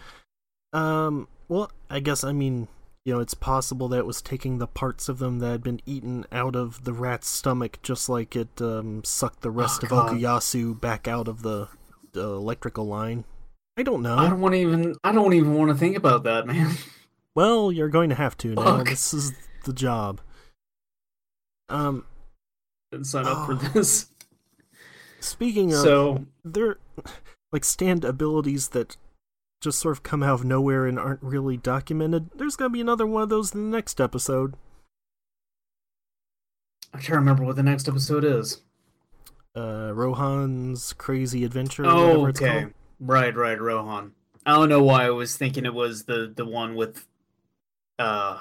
Um. 0.72 1.28
Well, 1.48 1.70
I 1.90 2.00
guess 2.00 2.24
I 2.24 2.32
mean, 2.32 2.68
you 3.04 3.12
know, 3.12 3.20
it's 3.20 3.34
possible 3.34 3.88
that 3.88 3.98
it 3.98 4.06
was 4.06 4.22
taking 4.22 4.56
the 4.56 4.66
parts 4.66 5.10
of 5.10 5.18
them 5.18 5.40
that 5.40 5.50
had 5.50 5.62
been 5.62 5.82
eaten 5.84 6.24
out 6.32 6.56
of 6.56 6.84
the 6.84 6.94
rat's 6.94 7.28
stomach, 7.28 7.80
just 7.82 8.08
like 8.08 8.34
it 8.34 8.62
um, 8.62 9.04
sucked 9.04 9.42
the 9.42 9.50
rest 9.50 9.82
Oh, 9.82 9.84
of 9.84 9.90
God. 9.90 10.12
Okuyasu 10.12 10.80
back 10.80 11.06
out 11.06 11.28
of 11.28 11.42
the, 11.42 11.68
the 12.12 12.22
electrical 12.24 12.86
line. 12.86 13.24
I 13.76 13.82
don't 13.82 14.00
know. 14.00 14.16
I 14.16 14.30
don't 14.30 14.40
want 14.40 14.54
to 14.54 14.58
even. 14.58 14.94
I 15.04 15.12
don't 15.12 15.34
even 15.34 15.52
want 15.54 15.70
to 15.70 15.76
think 15.76 15.98
about 15.98 16.24
that, 16.24 16.46
man. 16.46 16.74
Well, 17.36 17.70
you're 17.70 17.88
going 17.90 18.08
to 18.10 18.16
have 18.16 18.36
to 18.38 18.54
now. 18.54 18.78
Fuck. 18.78 18.88
This 18.88 19.14
is 19.14 19.32
the 19.64 19.72
job. 19.72 20.20
Um. 21.68 22.04
Didn't 22.90 23.06
sign 23.06 23.26
up 23.26 23.36
Oh. 23.38 23.46
for 23.46 23.54
this. 23.72 24.06
Speaking 25.20 25.72
of, 25.72 25.78
So 25.80 26.26
they're 26.44 26.78
like 27.52 27.64
stand 27.64 28.04
abilities 28.04 28.68
that 28.68 28.96
just 29.60 29.78
sort 29.78 29.96
of 29.96 30.02
come 30.02 30.22
out 30.22 30.34
of 30.34 30.44
nowhere 30.44 30.86
and 30.86 30.98
aren't 30.98 31.22
really 31.22 31.56
documented. 31.56 32.30
There's 32.34 32.56
gonna 32.56 32.70
be 32.70 32.80
another 32.80 33.06
one 33.06 33.22
of 33.22 33.28
those 33.28 33.54
in 33.54 33.70
the 33.70 33.76
next 33.76 34.00
episode. 34.00 34.54
I 36.94 36.98
can't 36.98 37.16
remember 37.18 37.44
what 37.44 37.56
the 37.56 37.62
next 37.62 37.88
episode 37.88 38.24
is. 38.24 38.62
uh 39.56 39.92
Rohan's 39.94 40.92
crazy 40.92 41.44
adventure. 41.44 41.84
Oh, 41.86 42.06
whatever 42.20 42.28
it's 42.28 42.40
okay. 42.42 42.60
called. 42.60 42.72
Right, 43.00 43.34
right, 43.34 43.60
Rohan. 43.60 44.12
I 44.44 44.52
don't 44.52 44.68
know 44.68 44.82
why 44.82 45.06
I 45.06 45.10
was 45.10 45.36
thinking 45.36 45.64
it 45.66 45.74
was 45.74 46.04
the 46.04 46.32
the 46.34 46.44
one 46.46 46.74
with 46.76 47.06
uh 47.98 48.38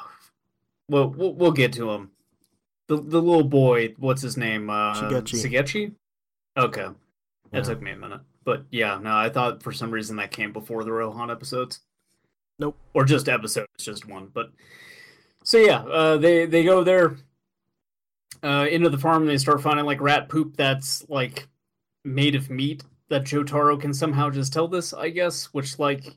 well 0.89 1.09
we'll, 1.09 1.33
we'll 1.33 1.51
get 1.51 1.73
to 1.73 1.89
him. 1.91 2.11
The 2.87 2.97
the 2.97 3.21
little 3.21 3.43
boy, 3.43 3.95
what's 3.97 4.21
his 4.21 4.37
name? 4.37 4.69
Uh 4.69 4.93
Shigechi. 4.95 5.43
Shigechi? 5.51 5.91
Okay. 6.57 6.87
That 7.51 7.57
Yeah. 7.59 7.61
took 7.63 7.81
me 7.81 7.91
a 7.91 7.95
minute. 7.95 8.21
But 8.43 8.65
yeah, 8.69 8.99
no, 9.01 9.15
I 9.15 9.29
thought 9.29 9.63
for 9.63 9.71
some 9.71 9.91
reason 9.91 10.17
that 10.17 10.31
came 10.31 10.53
before 10.53 10.83
the 10.83 10.91
Rohan 10.91 11.31
episodes. 11.31 11.79
Nope. 12.59 12.77
Or 12.93 13.03
just 13.05 13.27
episodes, 13.27 13.67
just 13.79 14.07
one. 14.07 14.29
But 14.33 14.51
so 15.43 15.57
yeah, 15.57 15.79
uh 15.83 16.17
they 16.17 16.45
they 16.45 16.63
go 16.63 16.83
there 16.83 17.15
uh 18.43 18.67
into 18.69 18.89
the 18.89 18.97
farm 18.97 19.23
and 19.23 19.29
they 19.31 19.37
start 19.37 19.61
finding 19.61 19.85
like 19.85 20.01
rat 20.01 20.29
poop 20.29 20.55
that's 20.57 21.07
like 21.09 21.47
made 22.03 22.35
of 22.35 22.49
meat 22.49 22.83
that 23.09 23.23
Jotaro 23.23 23.79
can 23.79 23.93
somehow 23.93 24.29
just 24.29 24.53
tell 24.53 24.67
this, 24.67 24.93
I 24.93 25.09
guess, 25.09 25.45
which 25.53 25.79
like 25.79 26.15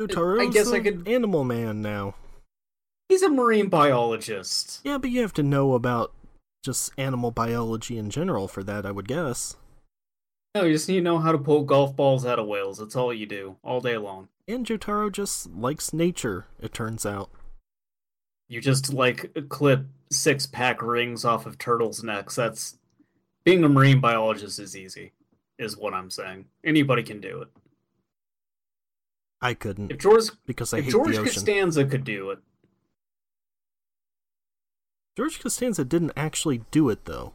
Jotaro's 0.00 0.52
guess 0.54 0.72
I 0.72 0.80
could- 0.80 1.06
Animal 1.08 1.44
Man 1.44 1.82
now. 1.82 2.14
He's 3.08 3.22
a 3.22 3.28
marine 3.28 3.68
biologist. 3.68 4.80
Yeah, 4.84 4.98
but 4.98 5.10
you 5.10 5.20
have 5.20 5.32
to 5.34 5.42
know 5.42 5.74
about 5.74 6.12
just 6.62 6.92
animal 6.96 7.30
biology 7.30 7.98
in 7.98 8.10
general 8.10 8.48
for 8.48 8.62
that, 8.64 8.86
I 8.86 8.90
would 8.90 9.08
guess. 9.08 9.56
No, 10.54 10.64
you 10.64 10.72
just 10.72 10.88
need 10.88 10.96
to 10.96 11.02
know 11.02 11.18
how 11.18 11.32
to 11.32 11.38
pull 11.38 11.64
golf 11.64 11.96
balls 11.96 12.24
out 12.24 12.38
of 12.38 12.46
whales. 12.46 12.78
That's 12.78 12.96
all 12.96 13.12
you 13.12 13.26
do 13.26 13.56
all 13.62 13.80
day 13.80 13.98
long. 13.98 14.28
And 14.46 14.64
Jotaro 14.64 15.10
just 15.10 15.50
likes 15.52 15.92
nature, 15.92 16.46
it 16.60 16.72
turns 16.72 17.04
out. 17.04 17.30
You 18.48 18.60
just 18.60 18.92
like 18.92 19.34
clip 19.48 19.86
six 20.10 20.46
pack 20.46 20.80
rings 20.82 21.24
off 21.24 21.46
of 21.46 21.58
turtles' 21.58 22.04
necks. 22.04 22.36
That's 22.36 22.78
being 23.44 23.64
a 23.64 23.68
marine 23.68 24.00
biologist 24.00 24.58
is 24.58 24.76
easy, 24.76 25.12
is 25.58 25.76
what 25.76 25.94
I'm 25.94 26.10
saying. 26.10 26.44
Anybody 26.62 27.02
can 27.02 27.20
do 27.20 27.42
it. 27.42 27.48
I 29.40 29.54
couldn't 29.54 29.90
If 29.90 29.98
George 29.98 30.30
because 30.46 30.72
I 30.72 30.78
if 30.78 30.84
hate 30.84 30.90
George 30.92 31.16
the 31.16 31.22
ocean. 31.22 31.32
Costanza 31.32 31.84
could 31.84 32.04
do 32.04 32.30
it, 32.30 32.38
George 35.16 35.40
Costanza 35.40 35.84
didn't 35.84 36.12
actually 36.16 36.62
do 36.70 36.88
it 36.90 37.04
though. 37.04 37.32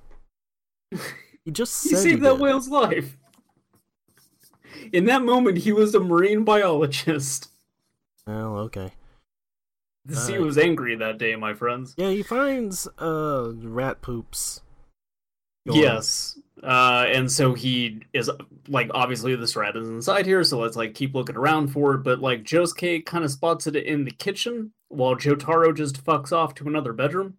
He 1.46 1.52
just 1.52 1.82
he 1.84 1.90
said 1.96 2.06
he 2.06 2.12
saved 2.12 2.24
that 2.24 2.38
whale's 2.38 2.68
life. 2.68 3.18
In 4.92 5.06
that 5.06 5.24
moment, 5.24 5.58
he 5.60 5.72
was 5.72 5.96
a 5.96 6.00
marine 6.00 6.44
biologist. 6.44 7.50
Well, 8.28 8.58
okay. 8.58 8.92
The 10.06 10.16
sea 10.16 10.38
Uh, 10.38 10.42
was 10.42 10.58
angry 10.58 10.96
that 10.98 11.18
day, 11.18 11.36
my 11.38 11.54
friends. 11.54 11.96
Yeah, 11.98 12.12
he 12.12 12.22
finds 12.24 12.88
uh 13.00 13.54
rat 13.56 14.02
poops. 14.02 14.62
Go 15.68 15.74
on. 15.74 15.80
Yes. 15.80 16.38
Uh, 16.62 17.06
and 17.08 17.32
so 17.32 17.54
he 17.54 18.02
is 18.14 18.30
like 18.68 18.92
obviously 18.94 19.34
this 19.36 19.56
rat 19.56 19.78
is 19.78 19.88
inside 19.88 20.26
here, 20.26 20.44
so 20.44 20.60
let's 20.60 20.76
like 20.76 20.94
keep 20.94 21.16
looking 21.16 21.38
around 21.38 21.70
for 21.70 21.96
it. 21.96 22.00
But 22.04 22.20
like 22.20 22.44
Josuke 22.44 23.06
kind 23.06 23.24
of 23.24 23.32
spots 23.32 23.66
it 23.66 23.76
in 23.78 24.04
the 24.04 24.12
kitchen 24.12 24.74
while 24.90 25.16
Jotaro 25.16 25.76
just 25.76 26.04
fucks 26.04 26.32
off 26.34 26.54
to 26.56 26.68
another 26.68 26.92
bedroom. 26.94 27.38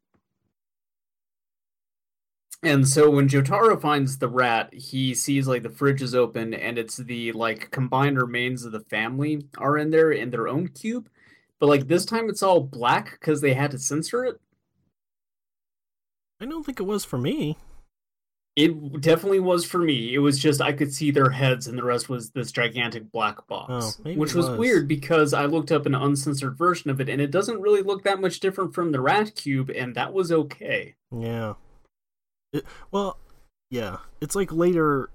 And 2.63 2.87
so 2.87 3.11
when 3.11 3.29
Jotaro 3.29 3.81
finds 3.81 4.19
the 4.19 4.29
rat, 4.29 4.75
he 4.75 5.15
sees 5.15 5.49
like 5.49 5.63
the 5.63 5.71
fridge 5.71 6.03
is 6.03 6.15
open 6.15 6.53
and 6.53 6.77
it's 6.79 6.99
the 6.99 7.33
like 7.33 7.71
combined 7.71 8.21
remains 8.21 8.65
of 8.65 8.73
the 8.73 8.81
family 8.81 9.47
are 9.57 9.79
in 9.79 9.91
there 9.91 10.13
in 10.13 10.31
their 10.31 10.47
own 10.47 10.69
cube. 10.69 11.09
But 11.59 11.69
like 11.69 11.89
this 11.89 12.05
time 12.05 12.29
it's 12.29 12.43
all 12.43 12.61
black 12.61 13.13
because 13.13 13.41
they 13.41 13.55
had 13.55 13.71
to 13.71 13.79
censor 13.79 14.25
it. 14.25 14.41
I 16.41 16.47
don't 16.47 16.65
think 16.65 16.81
it 16.81 16.85
was 16.85 17.05
for 17.05 17.19
me. 17.19 17.57
It 18.57 19.01
definitely 19.01 19.41
was 19.41 19.65
for 19.65 19.79
me. 19.79 20.13
It 20.15 20.19
was 20.19 20.39
just 20.39 20.61
I 20.61 20.73
could 20.73 20.93
see 20.93 21.11
their 21.11 21.31
heads, 21.31 21.67
and 21.67 21.79
the 21.79 21.85
rest 21.85 22.09
was 22.09 22.31
this 22.31 22.51
gigantic 22.51 23.11
black 23.13 23.47
box, 23.47 23.99
Oh, 24.05 24.13
which 24.15 24.35
was, 24.35 24.49
was. 24.51 24.59
weird 24.59 24.89
because 24.89 25.33
I 25.33 25.47
looked 25.47 25.71
up 25.71 25.87
an 25.87 25.95
uncensored 25.95 26.59
version 26.59 26.91
of 26.91 27.01
it, 27.01 27.09
and 27.09 27.23
it 27.23 27.31
doesn't 27.31 27.61
really 27.61 27.83
look 27.83 28.03
that 28.05 28.21
much 28.21 28.41
different 28.41 28.75
from 28.75 28.91
the 28.91 29.01
Rat 29.01 29.35
Cube, 29.37 29.71
and 29.71 29.95
that 29.95 30.13
was 30.13 30.33
okay. 30.33 30.97
Yeah. 31.17 31.55
It, 32.53 32.65
well, 32.91 33.19
yeah. 33.71 33.99
It's 34.21 34.35
like 34.35 34.53
later 34.53 35.11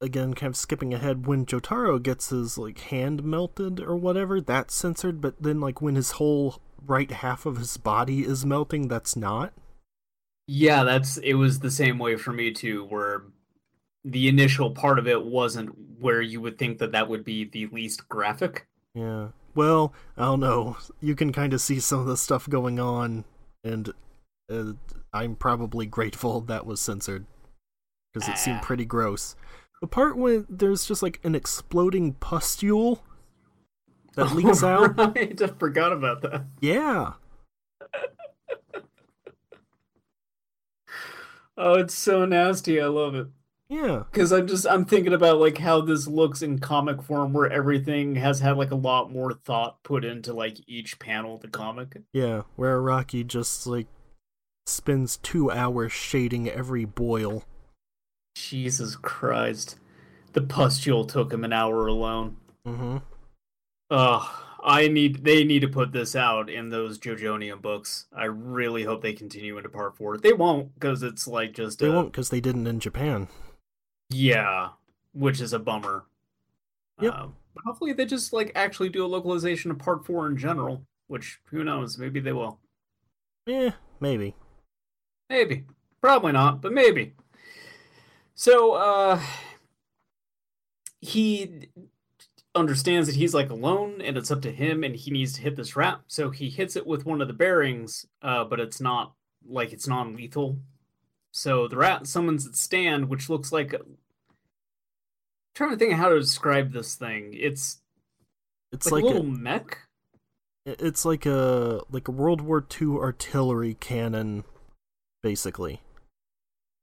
again 0.00 0.32
kind 0.34 0.50
of 0.50 0.56
skipping 0.56 0.94
ahead 0.94 1.26
when 1.26 1.44
Jotaro 1.44 2.00
gets 2.00 2.30
his 2.30 2.56
like 2.56 2.78
hand 2.80 3.24
melted 3.24 3.80
or 3.80 3.96
whatever, 3.96 4.40
that's 4.40 4.74
censored, 4.74 5.20
but 5.20 5.42
then 5.42 5.60
like 5.60 5.82
when 5.82 5.96
his 5.96 6.12
whole 6.12 6.60
right 6.86 7.10
half 7.10 7.46
of 7.46 7.56
his 7.58 7.76
body 7.76 8.20
is 8.20 8.46
melting, 8.46 8.88
that's 8.88 9.16
not. 9.16 9.52
Yeah, 10.46 10.84
that's 10.84 11.18
it 11.18 11.34
was 11.34 11.60
the 11.60 11.70
same 11.70 11.98
way 11.98 12.16
for 12.16 12.32
me 12.32 12.52
too, 12.52 12.84
where 12.84 13.24
the 14.04 14.28
initial 14.28 14.70
part 14.70 14.98
of 14.98 15.06
it 15.06 15.24
wasn't 15.24 15.74
where 16.00 16.22
you 16.22 16.40
would 16.40 16.58
think 16.58 16.78
that 16.78 16.92
that 16.92 17.08
would 17.08 17.24
be 17.24 17.44
the 17.44 17.66
least 17.66 18.08
graphic. 18.08 18.66
Yeah. 18.94 19.28
Well, 19.54 19.92
I 20.16 20.26
don't 20.26 20.40
know. 20.40 20.76
You 21.00 21.14
can 21.14 21.32
kind 21.32 21.52
of 21.52 21.60
see 21.60 21.80
some 21.80 22.00
of 22.00 22.06
the 22.06 22.16
stuff 22.16 22.48
going 22.48 22.78
on, 22.78 23.24
and 23.64 23.92
uh, 24.50 24.72
I'm 25.12 25.34
probably 25.36 25.86
grateful 25.86 26.40
that 26.48 26.66
was 26.66 26.80
censored 26.80 27.26
because 28.12 28.28
it 28.28 28.38
seemed 28.38 28.58
Ah. 28.62 28.64
pretty 28.64 28.84
gross. 28.84 29.36
The 29.80 29.86
part 29.86 30.16
when 30.16 30.46
there's 30.48 30.86
just 30.86 31.02
like 31.02 31.20
an 31.24 31.34
exploding 31.34 32.14
pustule 32.14 33.02
that 34.14 34.32
leaks 34.34 34.62
out. 34.62 34.96
Right, 35.14 35.40
I 35.40 35.46
forgot 35.46 35.92
about 35.92 36.22
that. 36.22 36.44
Yeah. 36.60 37.12
Oh, 41.56 41.74
it's 41.74 41.94
so 41.94 42.24
nasty. 42.24 42.80
I 42.80 42.86
love 42.86 43.14
it. 43.16 43.26
Yeah. 43.68 44.04
Because 44.10 44.32
I'm 44.32 44.46
just 44.46 44.66
I'm 44.66 44.84
thinking 44.84 45.12
about 45.12 45.38
like 45.38 45.58
how 45.58 45.80
this 45.80 46.06
looks 46.06 46.40
in 46.40 46.58
comic 46.60 47.02
form, 47.02 47.32
where 47.32 47.50
everything 47.50 48.14
has 48.14 48.40
had 48.40 48.56
like 48.56 48.70
a 48.70 48.76
lot 48.76 49.12
more 49.12 49.32
thought 49.32 49.82
put 49.82 50.04
into 50.04 50.32
like 50.32 50.58
each 50.68 50.98
panel 50.98 51.34
of 51.34 51.40
the 51.42 51.48
comic. 51.48 51.96
Yeah. 52.12 52.42
Where 52.56 52.80
Rocky 52.80 53.24
just 53.24 53.66
like 53.66 53.88
spends 54.68 55.16
two 55.18 55.50
hours 55.50 55.92
shading 55.92 56.48
every 56.48 56.84
boil. 56.84 57.44
Jesus 58.36 58.96
Christ, 58.96 59.76
the 60.32 60.42
pustule 60.42 61.04
took 61.06 61.32
him 61.32 61.44
an 61.44 61.52
hour 61.52 61.86
alone. 61.86 62.36
Mm-hmm. 62.66 62.98
Ugh, 63.90 64.28
I 64.62 64.88
need 64.88 65.24
they 65.24 65.44
need 65.44 65.60
to 65.60 65.68
put 65.68 65.92
this 65.92 66.14
out 66.14 66.50
in 66.50 66.68
those 66.68 66.98
JoJonium 66.98 67.62
books. 67.62 68.06
I 68.14 68.26
really 68.26 68.84
hope 68.84 69.02
they 69.02 69.12
continue 69.12 69.56
into 69.56 69.68
part 69.70 69.96
four. 69.96 70.18
They 70.18 70.32
won't 70.32 70.74
because 70.74 71.02
it's 71.02 71.26
like 71.26 71.52
just 71.52 71.78
They 71.78 71.88
a- 71.88 71.92
won't 71.92 72.12
because 72.12 72.28
they 72.28 72.40
didn't 72.40 72.66
in 72.66 72.80
Japan. 72.80 73.28
Yeah, 74.10 74.70
which 75.12 75.40
is 75.40 75.52
a 75.52 75.58
bummer. 75.58 76.04
Yep. 77.00 77.14
Uh, 77.14 77.26
hopefully 77.64 77.92
they 77.92 78.04
just 78.04 78.32
like 78.32 78.52
actually 78.54 78.88
do 78.88 79.04
a 79.04 79.06
localization 79.06 79.70
of 79.70 79.78
part 79.78 80.04
four 80.04 80.26
in 80.28 80.36
general. 80.36 80.82
Which 81.06 81.40
who 81.46 81.64
knows? 81.64 81.96
Maybe 81.98 82.20
they 82.20 82.32
will. 82.32 82.58
Yeah, 83.46 83.70
maybe. 84.00 84.34
Maybe. 85.28 85.64
Probably 86.00 86.32
not, 86.32 86.60
but 86.62 86.72
maybe. 86.72 87.14
So, 88.34 88.72
uh 88.74 89.20
he 91.00 91.68
understands 92.54 93.06
that 93.06 93.16
he's 93.16 93.34
like 93.34 93.50
alone 93.50 94.00
and 94.00 94.16
it's 94.16 94.30
up 94.30 94.42
to 94.42 94.50
him 94.50 94.82
and 94.82 94.96
he 94.96 95.10
needs 95.10 95.32
to 95.34 95.40
hit 95.42 95.56
this 95.56 95.76
rat. 95.76 96.00
So 96.08 96.30
he 96.30 96.50
hits 96.50 96.76
it 96.76 96.86
with 96.86 97.06
one 97.06 97.20
of 97.20 97.28
the 97.28 97.34
bearings, 97.34 98.06
uh, 98.22 98.44
but 98.44 98.60
it's 98.60 98.80
not 98.80 99.14
like 99.48 99.72
it's 99.72 99.86
non 99.86 100.14
lethal. 100.16 100.58
So 101.30 101.68
the 101.68 101.76
rat 101.76 102.06
summons 102.06 102.46
its 102.46 102.60
stand, 102.60 103.08
which 103.08 103.28
looks 103.28 103.52
like 103.52 103.72
a... 103.72 103.80
trying 105.54 105.70
to 105.70 105.76
think 105.76 105.92
of 105.92 105.98
how 105.98 106.08
to 106.08 106.18
describe 106.18 106.72
this 106.72 106.94
thing. 106.94 107.30
It's 107.32 107.80
It's 108.72 108.90
like, 108.90 109.04
like, 109.04 109.14
a 109.14 109.18
little 109.18 109.30
a, 109.30 109.38
mech. 109.38 109.78
it's 110.66 111.04
like 111.04 111.26
a 111.26 111.80
like 111.90 112.08
a 112.08 112.12
World 112.12 112.40
War 112.40 112.66
II 112.80 112.96
artillery 112.96 113.74
cannon, 113.74 114.44
basically. 115.28 115.82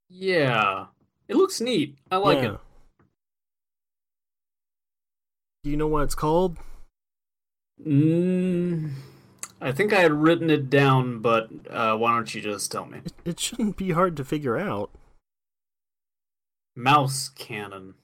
Yeah. 0.08 0.86
It 1.26 1.34
looks 1.34 1.60
neat. 1.60 1.96
I 2.12 2.16
like 2.18 2.38
Yeah. 2.38 2.52
it. 2.52 2.58
Do 5.64 5.70
you 5.70 5.76
know 5.76 5.88
what 5.88 6.04
it's 6.04 6.14
called? 6.14 6.58
Mm, 7.84 8.92
I 9.60 9.72
think 9.72 9.92
I 9.92 9.98
had 9.98 10.12
written 10.12 10.48
it 10.48 10.70
down, 10.70 11.18
but 11.18 11.50
uh, 11.68 11.96
why 11.96 12.14
don't 12.14 12.32
you 12.32 12.40
just 12.40 12.70
tell 12.70 12.86
me? 12.86 12.98
It, 13.04 13.12
it 13.24 13.40
shouldn't 13.40 13.76
be 13.76 13.90
hard 13.90 14.16
to 14.18 14.24
figure 14.24 14.56
out. 14.56 14.90
Mouse 16.76 17.28
cannon. 17.30 17.94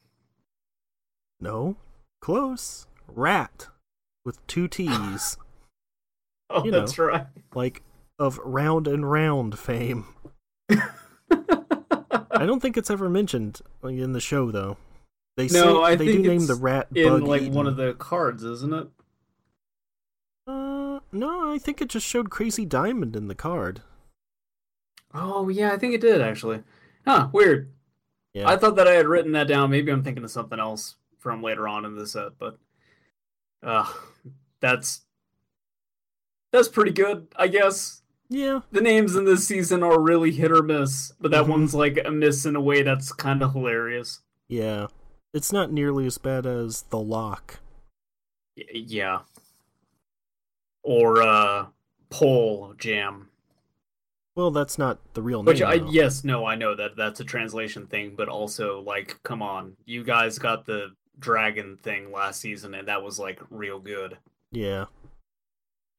No. 1.40 1.76
Close. 2.20 2.88
Ratt. 3.06 3.68
With 4.24 4.44
two 4.48 4.66
T's. 4.66 5.36
Oh, 6.54 6.64
You 6.64 6.70
know. 6.70 6.80
that's 6.80 6.98
right. 6.98 7.26
like 7.54 7.80
of 8.18 8.36
round 8.44 8.86
and 8.86 9.10
round 9.10 9.58
fame. 9.58 10.04
I 11.30 12.46
don't 12.46 12.60
think 12.60 12.76
it's 12.76 12.90
ever 12.90 13.08
mentioned 13.08 13.60
in 13.84 14.12
the 14.12 14.20
show 14.20 14.50
though. 14.50 14.76
They 15.36 15.46
No, 15.46 15.48
say 15.84 15.92
I 15.92 15.94
they 15.96 16.06
think 16.06 16.22
do 16.24 16.28
name 16.28 16.46
the 16.46 16.54
rat 16.54 16.88
In 16.94 17.08
bug 17.08 17.22
like 17.22 17.42
eaten. 17.42 17.54
one 17.54 17.66
of 17.66 17.76
the 17.76 17.94
cards, 17.94 18.42
isn't 18.44 18.72
it? 18.74 18.88
Uh, 20.46 21.00
no, 21.12 21.52
I 21.52 21.58
think 21.58 21.80
it 21.80 21.88
just 21.88 22.06
showed 22.06 22.30
Crazy 22.30 22.64
Diamond 22.64 23.16
in 23.16 23.28
the 23.28 23.34
card. 23.34 23.82
Oh 25.14 25.48
yeah, 25.48 25.72
I 25.72 25.78
think 25.78 25.94
it 25.94 26.00
did 26.00 26.20
actually. 26.20 26.62
Huh, 27.06 27.28
weird. 27.32 27.72
Yeah. 28.34 28.48
I 28.48 28.56
thought 28.56 28.76
that 28.76 28.88
I 28.88 28.92
had 28.92 29.06
written 29.06 29.32
that 29.32 29.48
down. 29.48 29.70
Maybe 29.70 29.90
I'm 29.92 30.02
thinking 30.02 30.24
of 30.24 30.30
something 30.30 30.58
else 30.58 30.96
from 31.18 31.42
later 31.42 31.68
on 31.68 31.84
in 31.84 31.96
the 31.96 32.06
set, 32.06 32.38
but 32.38 32.58
uh 33.62 33.90
that's 34.60 35.02
that's 36.50 36.68
pretty 36.68 36.92
good, 36.92 37.28
I 37.36 37.48
guess. 37.48 38.01
Yeah. 38.32 38.60
The 38.72 38.80
names 38.80 39.14
in 39.16 39.24
this 39.24 39.46
season 39.46 39.82
are 39.82 40.00
really 40.00 40.32
hit 40.32 40.50
or 40.52 40.62
miss, 40.62 41.12
but 41.20 41.30
that 41.30 41.44
Mhm. 41.44 41.48
one's 41.48 41.74
like 41.74 41.98
a 42.04 42.10
miss 42.10 42.44
in 42.46 42.56
a 42.56 42.60
way 42.60 42.82
that's 42.82 43.12
kind 43.12 43.42
of 43.42 43.52
hilarious. 43.52 44.20
Yeah. 44.48 44.86
It's 45.34 45.52
not 45.52 45.72
nearly 45.72 46.06
as 46.06 46.18
bad 46.18 46.46
as 46.46 46.82
The 46.90 46.98
Lock. 46.98 47.60
Y- 48.56 48.64
yeah. 48.72 49.20
Or 50.82 51.22
uh 51.22 51.66
pole 52.10 52.74
jam. 52.76 53.28
Well, 54.34 54.50
that's 54.50 54.78
not 54.78 54.98
the 55.14 55.22
real 55.22 55.42
name. 55.42 55.46
Which 55.52 55.62
I 55.62 55.78
though. 55.78 55.90
yes, 55.90 56.24
no, 56.24 56.44
I 56.46 56.54
know 56.54 56.74
that 56.74 56.96
that's 56.96 57.20
a 57.20 57.24
translation 57.24 57.86
thing, 57.86 58.14
but 58.16 58.28
also 58.28 58.80
like 58.80 59.22
come 59.22 59.42
on. 59.42 59.76
You 59.84 60.02
guys 60.04 60.38
got 60.38 60.66
the 60.66 60.94
dragon 61.18 61.76
thing 61.76 62.10
last 62.10 62.40
season 62.40 62.74
and 62.74 62.88
that 62.88 63.02
was 63.02 63.18
like 63.18 63.40
real 63.50 63.78
good. 63.78 64.18
Yeah. 64.50 64.86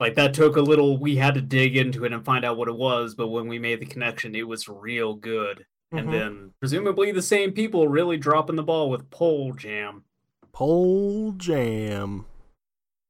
Like 0.04 0.16
that 0.16 0.34
took 0.34 0.58
a 0.58 0.62
little 0.62 0.98
we 0.98 1.16
had 1.16 1.34
to 1.36 1.42
dig 1.42 1.78
into 1.78 2.04
it 2.04 2.12
and 2.12 2.26
find 2.26 2.44
out 2.44 2.58
what 2.58 2.68
it 2.68 2.76
was, 2.76 3.16
but 3.16 3.30
when 3.30 3.48
we 3.48 3.58
made 3.58 3.80
the 3.80 3.86
connection 3.86 4.36
it 4.36 4.46
was 4.46 4.68
real 4.68 5.14
good. 5.14 5.66
Mhm. 5.94 5.98
And 5.98 6.14
then 6.14 6.54
presumably 6.60 7.14
the 7.14 7.22
same 7.22 7.54
people 7.54 7.88
really 7.88 8.18
dropping 8.18 8.58
the 8.58 8.64
ball 8.64 8.90
with 8.90 9.10
pole 9.12 9.54
jam. 9.54 10.04
Pole 10.52 11.32
jam. 11.38 12.26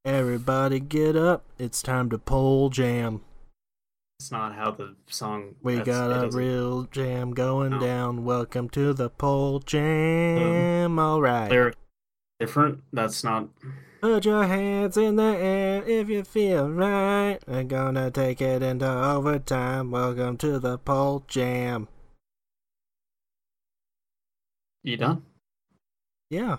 Everybody 0.05 0.79
get 0.79 1.15
up. 1.15 1.45
It's 1.57 1.81
time 1.81 2.11
to 2.11 2.19
pole 2.19 2.69
jam. 2.69 3.21
It's 4.19 4.31
not 4.31 4.53
how 4.53 4.69
the 4.69 4.95
song 5.07 5.55
We 5.63 5.79
got 5.79 6.11
a 6.11 6.29
real 6.29 6.83
jam 6.83 7.33
going 7.33 7.71
No. 7.71 7.79
down. 7.79 8.23
Welcome 8.23 8.69
to 8.69 8.93
the 8.93 9.09
pole 9.09 9.61
jam. 9.61 10.99
All 10.99 11.19
right. 11.19 11.49
lyric 11.49 11.75
different. 12.39 12.83
That's 12.93 13.23
not 13.23 13.49
Put 14.03 14.25
your 14.25 14.43
hands 14.43 14.97
in 14.97 15.15
the 15.15 15.23
air 15.23 15.81
if 15.85 16.09
you 16.09 16.25
feel 16.25 16.69
right. 16.69 17.39
We're 17.47 17.63
gonna 17.63 18.11
take 18.11 18.41
it 18.41 18.61
into 18.61 18.85
overtime. 18.85 19.91
Welcome 19.91 20.35
to 20.39 20.59
the 20.59 20.77
pole 20.77 21.23
jam. 21.29 21.87
you 24.83 24.97
done? 24.97 25.23
Yeah. 26.29 26.57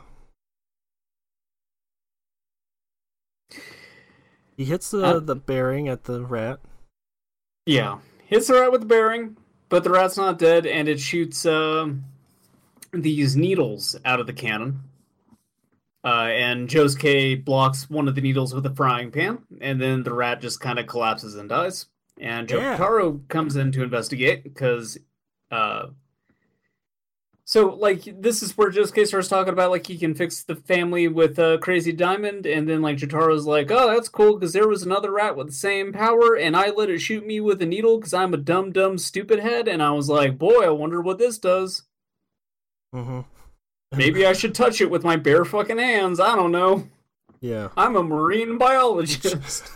He 4.57 4.65
hits 4.65 4.91
the, 4.91 5.05
Uh, 5.05 5.21
the 5.21 5.37
bearing 5.37 5.87
at 5.87 6.05
the 6.05 6.25
rat. 6.25 6.61
Yeah, 7.67 7.99
hits 8.25 8.47
the 8.47 8.55
rat 8.55 8.73
with 8.73 8.81
the 8.81 8.87
bearing, 8.87 9.37
but 9.69 9.85
the 9.85 9.91
rat's 9.91 10.17
not 10.17 10.39
dead, 10.39 10.65
and 10.65 10.89
it 10.89 10.99
shoots 10.99 11.45
um 11.45 12.07
these 12.91 13.37
needles 13.37 13.97
out 14.07 14.19
of 14.19 14.27
the 14.27 14.33
cannon. 14.33 14.81
Uh, 16.05 16.29
and 16.31 16.69
Josuke 16.69 17.45
blocks 17.45 17.88
one 17.88 18.09
of 18.09 18.14
the 18.14 18.21
needles 18.21 18.55
with 18.55 18.67
a 18.67 18.75
frying 18.75 19.11
pan, 19.11 19.38
and 19.61 19.81
then 19.81 20.03
the 20.03 20.12
rat 20.12 20.43
just 20.43 20.61
kind 20.61 20.79
of 20.79 20.87
collapses 20.87 21.35
and 21.35 21.49
dies. 21.49 21.87
And 22.21 22.51
Yeah. 22.51 22.77
Jotaro 22.77 23.27
comes 23.29 23.57
in 23.57 23.73
to 23.73 23.83
investigate 23.83 24.45
because, 24.45 24.99
uh, 25.51 25.87
so 27.47 27.69
like 27.69 28.05
this 28.21 28.43
is 28.43 28.57
where 28.57 28.71
Josuke 28.71 29.07
starts 29.07 29.29
talking 29.29 29.53
about 29.53 29.71
like 29.71 29.87
he 29.87 29.97
can 29.99 30.14
fix 30.14 30.43
the 30.43 30.57
family 30.57 31.09
with 31.09 31.38
uh, 31.38 31.57
Crazy 31.59 31.93
Diamond, 31.93 32.45
and 32.47 32.69
then 32.69 32.83
like 32.83 32.99
Jotaro's 32.99 33.47
like, 33.47 33.71
oh 33.71 33.88
that's 33.88 34.09
cool 34.11 34.35
because 34.35 34.53
there 34.53 34.69
was 34.69 34.83
another 34.83 35.11
rat 35.11 35.37
with 35.37 35.49
the 35.49 35.53
same 35.55 35.93
power, 35.93 36.37
and 36.37 36.55
I 36.55 36.69
let 36.71 36.90
it 36.90 37.01
shoot 37.01 37.27
me 37.27 37.40
with 37.40 37.62
a 37.62 37.67
needle 37.67 37.99
because 37.99 38.14
I'm 38.14 38.35
a 38.35 38.38
dumb 38.38 38.73
dumb 38.73 38.99
stupid 38.99 39.40
head, 39.40 39.69
and 39.69 39.83
I 39.83 39.90
was 39.93 40.11
like, 40.11 40.38
boy, 40.38 40.64
I 40.64 40.71
wonder 40.71 41.01
what 41.01 41.19
this 41.19 41.38
does. 41.38 41.85
Mm-hmm. 42.95 43.21
Maybe 43.97 44.27
I 44.27 44.33
should 44.33 44.55
touch 44.55 44.81
it 44.81 44.91
with 44.91 45.05
my 45.05 45.17
bare 45.17 45.45
fucking 45.45 45.79
hands. 45.79 46.21
I 46.21 46.35
don't 46.37 46.53
know. 46.53 46.89
Yeah. 47.41 47.69
I'm 47.77 47.97
a 47.97 48.03
marine 48.03 48.57
biologist. 48.59 49.71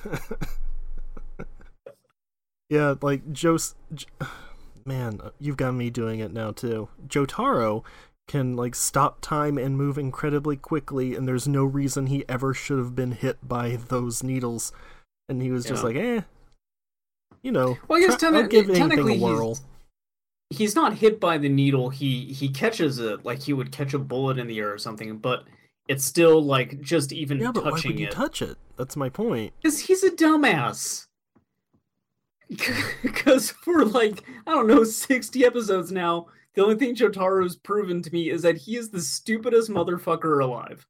yeah, 2.68 2.94
like 3.02 3.32
Joe's. 3.32 3.74
Man, 4.84 5.20
you've 5.38 5.58
got 5.58 5.72
me 5.72 5.90
doing 5.90 6.20
it 6.20 6.32
now 6.32 6.50
too. 6.52 6.88
Jotaro 7.06 7.84
can 8.26 8.56
like 8.56 8.74
stop 8.74 9.20
time 9.20 9.58
and 9.58 9.76
move 9.76 9.98
incredibly 9.98 10.56
quickly, 10.56 11.14
and 11.14 11.28
there's 11.28 11.46
no 11.48 11.64
reason 11.64 12.06
he 12.06 12.24
ever 12.28 12.54
should 12.54 12.78
have 12.78 12.94
been 12.94 13.12
hit 13.12 13.36
by 13.46 13.76
those 13.88 14.22
needles. 14.22 14.72
And 15.28 15.42
he 15.42 15.50
was 15.50 15.66
just 15.66 15.84
like, 15.84 15.96
eh, 15.96 16.22
you 17.42 17.52
know, 17.52 17.76
Well, 17.86 18.02
I 18.02 18.06
guess 18.06 18.16
techni- 18.16 18.42
I'll 18.42 18.48
give 18.48 18.70
anything 18.70 18.98
a 18.98 19.18
whirl. 19.22 19.48
He's 19.50 19.60
not 20.74 20.94
hit 20.94 21.20
by 21.20 21.38
the 21.38 21.48
needle. 21.48 21.90
He 21.90 22.32
he 22.32 22.48
catches 22.48 22.98
it 22.98 23.24
like 23.24 23.42
he 23.42 23.52
would 23.52 23.72
catch 23.72 23.94
a 23.94 23.98
bullet 23.98 24.38
in 24.38 24.46
the 24.46 24.58
air 24.58 24.72
or 24.72 24.78
something, 24.78 25.18
but 25.18 25.44
it's 25.88 26.04
still 26.04 26.42
like 26.42 26.80
just 26.80 27.12
even 27.12 27.38
Yeah, 27.38 27.52
but 27.52 27.64
why 27.64 27.70
touching 27.70 27.92
would 27.92 28.00
you 28.00 28.06
it. 28.06 28.12
touch 28.12 28.42
it? 28.42 28.56
That's 28.76 28.96
my 28.96 29.08
point. 29.08 29.52
Because 29.62 29.80
he's 29.80 30.02
a 30.02 30.10
dumbass. 30.10 31.06
Because 33.02 33.50
for 33.50 33.84
like, 33.84 34.22
I 34.46 34.52
don't 34.52 34.66
know, 34.66 34.82
60 34.84 35.44
episodes 35.44 35.92
now, 35.92 36.28
the 36.54 36.62
only 36.62 36.76
thing 36.76 36.94
Jotaro's 36.94 37.56
proven 37.56 38.00
to 38.02 38.10
me 38.10 38.30
is 38.30 38.40
that 38.42 38.56
he 38.56 38.76
is 38.76 38.88
the 38.90 39.00
stupidest 39.02 39.70
motherfucker 39.70 40.42
alive. 40.42 40.86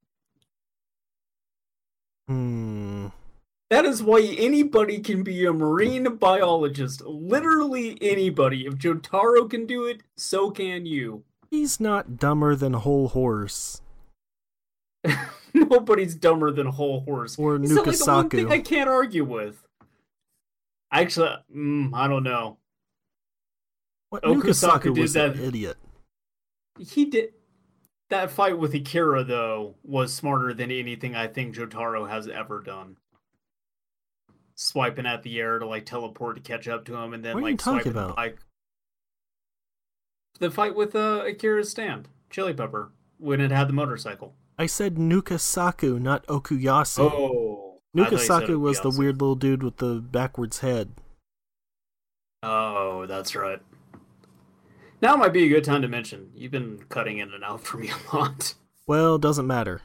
Hmm. 2.28 3.08
That 3.70 3.84
is 3.84 4.02
why 4.02 4.22
anybody 4.22 5.00
can 5.00 5.22
be 5.22 5.44
a 5.44 5.52
marine 5.52 6.16
biologist. 6.16 7.02
Literally 7.02 7.98
anybody. 8.00 8.66
If 8.66 8.74
Jotaro 8.74 9.48
can 9.48 9.66
do 9.66 9.84
it, 9.84 10.02
so 10.16 10.50
can 10.50 10.86
you. 10.86 11.24
He's 11.50 11.78
not 11.78 12.16
dumber 12.16 12.54
than 12.56 12.72
Hol 12.74 13.08
Horse 13.08 13.82
Nobody's 15.54 16.14
dumber 16.14 16.50
than 16.50 16.66
Hol 16.66 17.00
Horse. 17.00 17.38
or 17.38 17.58
not 17.58 17.86
like 17.86 17.96
the 17.96 18.04
one 18.04 18.28
thing 18.28 18.52
I 18.52 18.58
can't 18.58 18.88
argue 18.88 19.24
with. 19.24 19.64
Actually, 20.92 21.36
mm, 21.54 21.90
I 21.94 22.08
don't 22.08 22.22
know. 22.22 22.58
What 24.10 24.22
Okusaku 24.22 24.42
Nukesaku 24.42 24.94
did 24.94 24.98
was 24.98 25.16
an 25.16 25.36
that- 25.36 25.42
idiot. 25.42 25.76
He 26.78 27.06
did 27.06 27.32
that 28.08 28.30
fight 28.30 28.58
with 28.58 28.72
Akira 28.72 29.24
though 29.24 29.74
was 29.82 30.14
smarter 30.14 30.54
than 30.54 30.70
anything 30.70 31.14
I 31.16 31.26
think 31.26 31.54
Jotaro 31.54 32.08
has 32.08 32.28
ever 32.28 32.60
done. 32.60 32.96
Swiping 34.60 35.06
at 35.06 35.22
the 35.22 35.38
air 35.38 35.60
to 35.60 35.66
like 35.66 35.86
teleport 35.86 36.34
to 36.34 36.42
catch 36.42 36.66
up 36.66 36.84
to 36.86 36.96
him, 36.96 37.14
and 37.14 37.24
then 37.24 37.34
What 37.34 37.44
like 37.44 37.60
swiping 37.60 37.92
the 37.92 38.06
about? 38.06 38.16
bike. 38.16 38.38
The 40.40 40.50
fight 40.50 40.74
with 40.74 40.96
uh, 40.96 41.22
Akira's 41.24 41.70
stand, 41.70 42.08
Chili 42.28 42.52
Pepper, 42.54 42.90
when 43.18 43.40
it 43.40 43.52
had 43.52 43.68
the 43.68 43.72
motorcycle. 43.72 44.34
I 44.58 44.66
said 44.66 44.96
Nukesaku, 44.96 46.00
not 46.00 46.26
Okuyasu. 46.26 47.08
Oh, 47.08 47.78
I 47.96 48.02
thought 48.02 48.10
you 48.12 48.18
said 48.18 48.42
Nukesaku 48.48 48.58
was 48.58 48.80
the 48.80 48.90
weird 48.90 49.20
little 49.20 49.36
dude 49.36 49.62
with 49.62 49.76
the 49.76 50.00
backwards 50.00 50.58
head. 50.58 50.90
Oh, 52.42 53.06
that's 53.06 53.36
right. 53.36 53.60
Now 55.00 55.14
might 55.14 55.32
be 55.32 55.44
a 55.44 55.48
good 55.48 55.62
time 55.62 55.82
to 55.82 55.88
mention. 55.88 56.32
You've 56.34 56.50
been 56.50 56.80
cutting 56.88 57.18
in 57.18 57.32
and 57.32 57.44
out 57.44 57.60
for 57.60 57.76
me 57.76 57.90
a 58.12 58.16
lot. 58.16 58.54
Well, 58.88 59.18
doesn't 59.18 59.46
matter. 59.46 59.82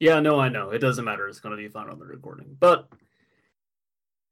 Yeah, 0.00 0.20
no, 0.20 0.38
I 0.38 0.48
know. 0.48 0.70
It 0.70 0.78
doesn't 0.78 1.04
matter. 1.04 1.26
It's 1.28 1.40
going 1.40 1.56
to 1.56 1.62
be 1.62 1.68
fine 1.68 1.88
on 1.88 1.98
the 1.98 2.06
recording. 2.06 2.56
But 2.58 2.88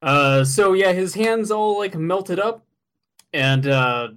uh 0.02 0.44
so 0.44 0.74
yeah, 0.74 0.92
his 0.92 1.14
hands 1.14 1.50
all 1.50 1.79
like 1.79 1.94
melted 1.94 2.38
up 2.38 2.64
and 3.33 3.66
uh 3.66 4.09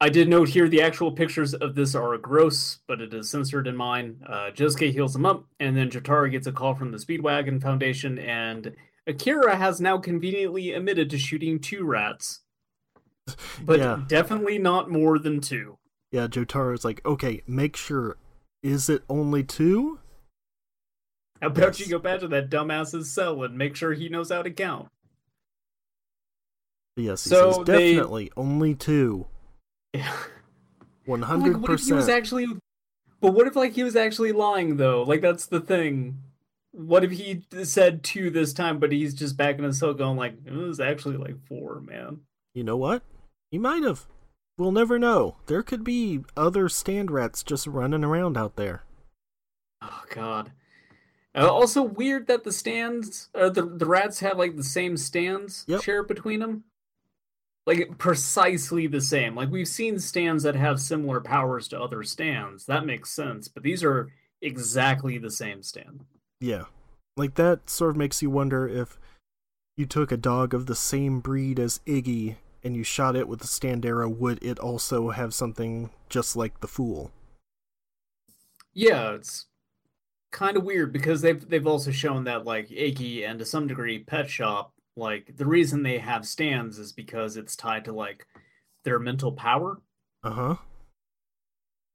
I 0.00 0.08
did 0.08 0.28
note 0.28 0.48
here 0.48 0.68
the 0.68 0.82
actual 0.82 1.12
pictures 1.12 1.54
of 1.54 1.74
this 1.74 1.94
are 1.94 2.16
gross, 2.18 2.78
but 2.86 3.00
it 3.00 3.12
is 3.14 3.30
censored 3.30 3.66
in 3.66 3.76
mine. 3.76 4.16
Uh 4.26 4.50
Josuke 4.54 4.90
heals 4.92 5.14
him 5.14 5.26
up 5.26 5.44
and 5.60 5.76
then 5.76 5.90
Jotaro 5.90 6.30
gets 6.30 6.46
a 6.46 6.52
call 6.52 6.74
from 6.74 6.90
the 6.90 6.98
Speedwagon 6.98 7.60
Foundation 7.62 8.18
and 8.18 8.74
Akira 9.06 9.56
has 9.56 9.80
now 9.80 9.98
conveniently 9.98 10.72
admitted 10.72 11.10
to 11.10 11.18
shooting 11.18 11.58
two 11.60 11.84
rats. 11.84 12.40
But 13.64 13.78
Yeah. 13.78 14.02
definitely 14.08 14.58
not 14.58 14.90
more 14.90 15.18
than 15.18 15.40
two. 15.40 15.78
Yeah, 16.12 16.28
Jotaro's 16.28 16.84
like, 16.84 17.04
okay, 17.04 17.42
make 17.46 17.76
sure. 17.76 18.16
Is 18.62 18.88
it 18.88 19.02
only 19.08 19.42
two? 19.44 19.98
How 21.54 21.62
about 21.62 21.80
you 21.80 21.86
go 21.86 21.98
back 21.98 22.20
to 22.20 22.28
that 22.28 22.50
dumbass's 22.50 23.10
cell 23.10 23.42
and 23.42 23.56
make 23.56 23.76
sure 23.76 23.92
he 23.92 24.08
knows 24.08 24.30
how 24.30 24.42
to 24.42 24.50
count? 24.50 24.88
Yes, 26.96 27.24
he 27.24 27.30
So 27.30 27.52
says 27.52 27.64
they- 27.66 27.94
definitely 27.94 28.32
only 28.36 28.74
two. 28.74 29.26
Yeah. 29.94 30.14
Hundred 31.08 31.62
what 31.62 31.70
if 31.70 31.84
he 31.84 31.92
was 31.92 32.04
percent. 32.06 32.10
actually? 32.18 32.46
But 33.20 33.32
what 33.32 33.46
if 33.46 33.54
like 33.56 33.72
he 33.74 33.84
was 33.84 33.94
actually 33.96 34.32
lying 34.32 34.76
though? 34.76 35.04
Like 35.04 35.20
that's 35.22 35.46
the 35.46 35.60
thing. 35.60 36.18
What 36.72 37.04
if 37.04 37.12
he 37.12 37.44
said 37.62 38.02
two 38.02 38.28
this 38.28 38.52
time, 38.52 38.78
but 38.80 38.90
he's 38.92 39.14
just 39.14 39.36
back 39.36 39.56
in 39.58 39.64
his 39.64 39.78
cell 39.78 39.94
going 39.94 40.16
like 40.18 40.34
it 40.44 40.52
was 40.52 40.80
actually 40.80 41.16
like 41.16 41.36
four, 41.46 41.80
man. 41.80 42.22
You 42.54 42.64
know 42.64 42.76
what? 42.76 43.02
He 43.52 43.56
might 43.58 43.84
have. 43.84 44.06
We'll 44.58 44.72
never 44.72 44.98
know. 44.98 45.36
There 45.46 45.62
could 45.62 45.84
be 45.84 46.24
other 46.36 46.68
stand 46.68 47.10
rats 47.12 47.42
just 47.44 47.66
running 47.68 48.02
around 48.04 48.36
out 48.36 48.56
there. 48.56 48.82
Oh 49.80 50.02
god. 50.10 50.50
Uh, 51.36 51.48
also 51.48 51.82
weird 51.82 52.26
that 52.28 52.44
the 52.44 52.52
stands 52.52 53.28
uh, 53.34 53.48
the 53.50 53.62
the 53.62 53.86
rats 53.86 54.20
have 54.20 54.38
like 54.38 54.56
the 54.56 54.62
same 54.64 54.96
stands 54.96 55.64
Yep. 55.68 55.82
shared 55.82 56.08
between 56.08 56.40
them. 56.40 56.64
Like 57.66 57.98
precisely 57.98 58.86
the 58.86 59.00
same. 59.00 59.34
Like 59.34 59.50
we've 59.50 59.68
seen 59.68 59.98
stands 59.98 60.44
that 60.44 60.54
have 60.54 60.80
similar 60.80 61.20
powers 61.20 61.68
to 61.68 61.80
other 61.80 62.02
stands. 62.04 62.64
That 62.66 62.86
makes 62.86 63.10
sense, 63.10 63.48
but 63.48 63.62
these 63.62 63.82
are 63.84 64.12
exactly 64.40 65.18
the 65.18 65.30
same 65.30 65.62
stand. 65.62 66.04
Yeah. 66.40 66.64
Like 67.16 67.34
that 67.34 67.68
sort 67.68 67.90
of 67.90 67.96
makes 67.96 68.22
you 68.22 68.30
wonder 68.30 68.68
if 68.68 68.98
you 69.76 69.84
took 69.84 70.12
a 70.12 70.16
dog 70.16 70.54
of 70.54 70.66
the 70.66 70.74
same 70.74 71.20
breed 71.20 71.58
as 71.58 71.80
Iggy 71.86 72.36
and 72.62 72.76
you 72.76 72.82
shot 72.82 73.16
it 73.16 73.28
with 73.28 73.42
a 73.42 73.46
stand 73.46 73.84
arrow, 73.84 74.08
would 74.08 74.42
it 74.42 74.58
also 74.58 75.10
have 75.10 75.34
something 75.34 75.90
just 76.08 76.36
like 76.36 76.60
the 76.60 76.68
fool? 76.68 77.10
Yeah, 78.74 79.12
it's 79.12 79.46
kind 80.36 80.56
of 80.58 80.64
weird 80.64 80.92
because 80.92 81.22
they've 81.22 81.48
they've 81.48 81.66
also 81.66 81.90
shown 81.90 82.24
that 82.24 82.44
like 82.44 82.68
Iggy 82.68 83.26
and 83.28 83.38
to 83.38 83.44
some 83.46 83.66
degree 83.66 84.00
Pet 84.00 84.28
Shop, 84.28 84.72
like 84.94 85.34
the 85.36 85.46
reason 85.46 85.82
they 85.82 85.98
have 85.98 86.26
stands 86.26 86.78
is 86.78 86.92
because 86.92 87.38
it's 87.38 87.56
tied 87.56 87.86
to 87.86 87.92
like 87.92 88.26
their 88.84 88.98
mental 88.98 89.32
power. 89.32 89.80
Uh 90.22 90.30
huh. 90.30 90.56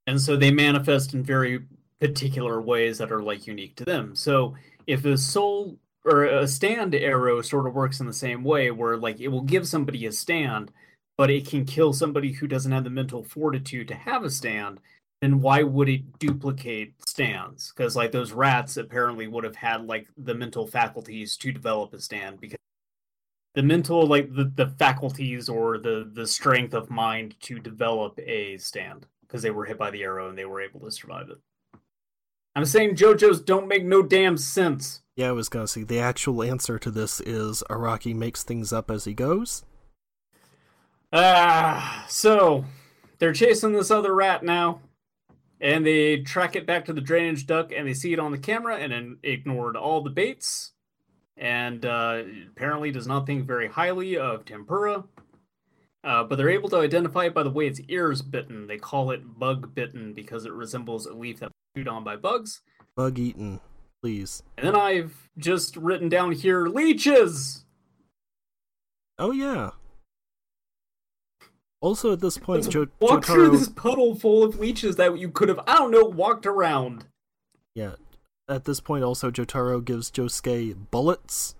and 0.07 0.19
so 0.21 0.35
they 0.37 0.51
manifest 0.51 1.13
in 1.13 1.23
very 1.23 1.65
particular 1.99 2.61
ways 2.61 2.97
that 2.97 3.11
are 3.11 3.21
like 3.21 3.45
unique 3.45 3.75
to 3.75 3.83
them 3.83 4.15
so 4.15 4.55
if 4.87 5.03
a 5.03 5.17
soul 5.17 5.77
or 6.05 6.23
a 6.23 6.47
stand 6.47 6.95
arrow 6.95 7.41
sort 7.41 7.67
of 7.67 7.73
works 7.73 7.99
in 7.99 8.07
the 8.07 8.13
same 8.13 8.43
way 8.43 8.71
where 8.71 8.95
like 8.95 9.19
it 9.19 9.27
will 9.27 9.41
give 9.41 9.67
somebody 9.67 10.05
a 10.05 10.11
stand 10.11 10.71
but 11.17 11.29
it 11.29 11.45
can 11.45 11.65
kill 11.65 11.91
somebody 11.91 12.31
who 12.31 12.47
doesn't 12.47 12.71
have 12.71 12.85
the 12.85 12.89
mental 12.89 13.23
fortitude 13.23 13.87
to 13.87 13.95
have 13.95 14.23
a 14.23 14.29
stand 14.29 14.79
then 15.21 15.39
why 15.39 15.61
would 15.61 15.87
it 15.87 16.17
duplicate 16.19 16.95
stands? 17.07 17.71
Because 17.71 17.95
like 17.95 18.11
those 18.11 18.31
rats 18.31 18.77
apparently 18.77 19.27
would 19.27 19.43
have 19.43 19.55
had 19.55 19.85
like 19.85 20.07
the 20.17 20.33
mental 20.33 20.65
faculties 20.65 21.37
to 21.37 21.51
develop 21.51 21.93
a 21.93 21.99
stand 21.99 22.41
because 22.41 22.57
the 23.53 23.61
mental 23.61 24.07
like 24.07 24.33
the, 24.33 24.45
the 24.55 24.67
faculties 24.67 25.47
or 25.47 25.77
the 25.77 26.09
the 26.11 26.25
strength 26.25 26.73
of 26.73 26.89
mind 26.89 27.35
to 27.41 27.59
develop 27.59 28.19
a 28.19 28.57
stand 28.57 29.05
because 29.21 29.43
they 29.43 29.51
were 29.51 29.65
hit 29.65 29.77
by 29.77 29.91
the 29.91 30.03
arrow 30.03 30.27
and 30.29 30.37
they 30.37 30.45
were 30.45 30.61
able 30.61 30.79
to 30.79 30.91
survive 30.91 31.29
it. 31.29 31.37
I'm 32.55 32.65
saying 32.65 32.95
jojo's 32.95 33.41
don't 33.41 33.67
make 33.67 33.85
no 33.85 34.01
damn 34.01 34.37
sense. 34.37 35.01
Yeah, 35.15 35.29
I 35.29 35.33
was 35.33 35.49
gonna 35.49 35.67
say 35.67 35.83
the 35.83 35.99
actual 35.99 36.41
answer 36.41 36.79
to 36.79 36.89
this 36.89 37.21
is 37.21 37.63
Araki 37.69 38.15
makes 38.15 38.43
things 38.43 38.73
up 38.73 38.89
as 38.89 39.05
he 39.05 39.13
goes. 39.13 39.63
ah 41.13 42.05
so 42.09 42.65
they're 43.19 43.33
chasing 43.33 43.73
this 43.73 43.91
other 43.91 44.15
rat 44.15 44.43
now 44.43 44.81
and 45.61 45.85
they 45.85 46.17
track 46.21 46.55
it 46.55 46.65
back 46.65 46.83
to 46.85 46.93
the 46.93 46.99
drainage 46.99 47.45
duct 47.45 47.71
and 47.71 47.87
they 47.87 47.93
see 47.93 48.11
it 48.11 48.19
on 48.19 48.31
the 48.31 48.37
camera 48.37 48.77
and 48.77 48.91
then 48.91 49.17
ignored 49.23 49.77
all 49.77 50.01
the 50.01 50.09
baits. 50.09 50.71
And 51.37 51.85
uh, 51.85 52.23
apparently 52.47 52.91
does 52.91 53.07
not 53.07 53.25
think 53.25 53.45
very 53.45 53.67
highly 53.67 54.17
of 54.17 54.43
tempura. 54.43 55.05
Uh, 56.03 56.23
but 56.23 56.35
they're 56.35 56.49
able 56.49 56.69
to 56.69 56.77
identify 56.77 57.25
it 57.25 57.33
by 57.33 57.43
the 57.43 57.49
way 57.49 57.67
its 57.67 57.79
ears 57.87 58.23
bitten. 58.23 58.65
They 58.65 58.77
call 58.77 59.11
it 59.11 59.39
bug 59.39 59.73
bitten 59.75 60.13
because 60.13 60.45
it 60.45 60.51
resembles 60.51 61.05
a 61.05 61.13
leaf 61.13 61.39
that 61.39 61.49
was 61.49 61.53
chewed 61.77 61.87
on 61.87 62.03
by 62.03 62.15
bugs. 62.15 62.61
Bug 62.95 63.19
eaten, 63.19 63.59
please. 64.01 64.41
and 64.57 64.65
then 64.67 64.75
i've 64.75 65.29
just 65.37 65.77
written 65.77 66.09
down 66.09 66.31
here 66.31 66.67
leeches! 66.67 67.65
Oh 69.17 69.31
yeah. 69.31 69.69
Also, 71.81 72.13
at 72.13 72.19
this 72.21 72.37
point, 72.37 72.61
Let's 72.63 72.73
jo- 72.73 72.87
walk 72.99 73.25
through 73.25 73.49
this 73.57 73.67
puddle 73.67 74.15
full 74.15 74.43
of 74.43 74.59
leeches 74.59 74.95
that 74.97 75.17
you 75.17 75.29
could 75.29 75.49
have 75.49 75.59
i 75.67 75.75
don't 75.77 75.91
know 75.91 76.05
walked 76.05 76.45
around 76.45 77.05
Yeah. 77.75 77.95
At 78.47 78.65
this 78.65 78.79
point, 78.79 79.03
also 79.03 79.31
Jotaro 79.31 79.83
gives 79.83 80.11
Josuke 80.11 80.75
bullets. 80.91 81.55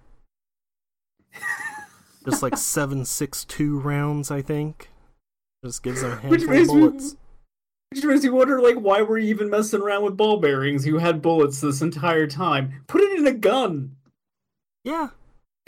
Just 2.25 2.43
like 2.43 2.57
seven 2.57 3.05
six 3.05 3.45
two 3.45 3.79
rounds, 3.79 4.29
I 4.29 4.41
think. 4.41 4.89
Just 5.65 5.83
gives 5.83 6.01
him 6.03 6.11
a 6.11 6.15
handful 6.15 6.33
of 6.43 6.49
makes 6.49 6.67
me- 6.69 6.79
bullets. 6.79 7.15
Which 7.93 8.05
makes 8.05 8.23
you 8.23 8.33
wonder, 8.33 8.61
like, 8.61 8.77
why 8.77 9.01
were 9.01 9.17
you 9.17 9.27
even 9.29 9.49
messing 9.49 9.81
around 9.81 10.03
with 10.03 10.15
ball 10.15 10.37
bearings? 10.37 10.85
You 10.87 10.97
had 10.97 11.21
bullets 11.21 11.59
this 11.59 11.81
entire 11.81 12.25
time. 12.25 12.83
Put 12.87 13.01
it 13.01 13.19
in 13.19 13.27
a 13.27 13.33
gun. 13.33 13.95
Yeah. 14.85 15.09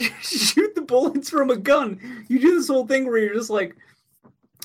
Shoot 0.22 0.74
the 0.74 0.80
bullets 0.80 1.28
from 1.28 1.50
a 1.50 1.56
gun. 1.56 2.24
You 2.28 2.38
do 2.38 2.54
this 2.56 2.68
whole 2.68 2.86
thing 2.86 3.06
where 3.06 3.18
you're 3.18 3.34
just 3.34 3.50
like, 3.50 3.76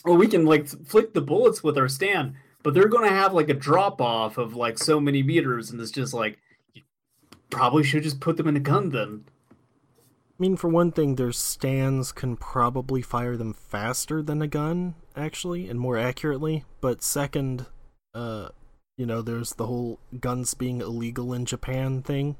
well, 0.06 0.18
we 0.18 0.28
can 0.28 0.46
like 0.46 0.68
flick 0.68 1.14
the 1.14 1.22
bullets 1.22 1.64
with 1.64 1.78
our 1.78 1.88
stand, 1.88 2.36
but 2.64 2.74
they're 2.74 2.88
going 2.88 3.10
to 3.10 3.16
have 3.16 3.34
like 3.34 3.50
a 3.50 3.54
drop 3.54 4.02
off 4.02 4.38
of 4.38 4.56
like 4.56 4.78
so 4.78 5.00
many 5.00 5.24
meters, 5.24 5.72
and 5.72 5.80
it's 5.80 5.92
just 5.92 6.14
like, 6.14 6.38
you 6.74 6.84
probably 7.50 7.84
should 7.84 8.04
just 8.04 8.20
put 8.20 8.38
them 8.38 8.48
in 8.48 8.56
a 8.56 8.62
gun 8.62 8.90
then. 8.90 9.26
I 10.40 10.42
mean, 10.42 10.56
for 10.56 10.70
one 10.70 10.94
thing, 10.94 11.16
their 11.16 11.34
stands 11.34 12.14
can 12.14 12.38
probably 12.38 13.02
fire 13.02 13.36
them 13.36 13.54
faster 13.54 14.22
than 14.22 14.42
a 14.42 14.48
gun, 14.48 14.96
actually, 15.14 15.68
and 15.70 15.78
more 15.78 15.98
accurately. 15.98 16.64
But 16.80 17.04
second, 17.04 17.66
uh, 18.14 18.50
you 18.98 19.06
know, 19.06 19.22
there's 19.22 19.56
the 19.56 19.68
whole 19.68 20.00
guns 20.18 20.54
being 20.54 20.80
illegal 20.80 21.34
in 21.34 21.44
Japan 21.46 22.02
thing. 22.02 22.38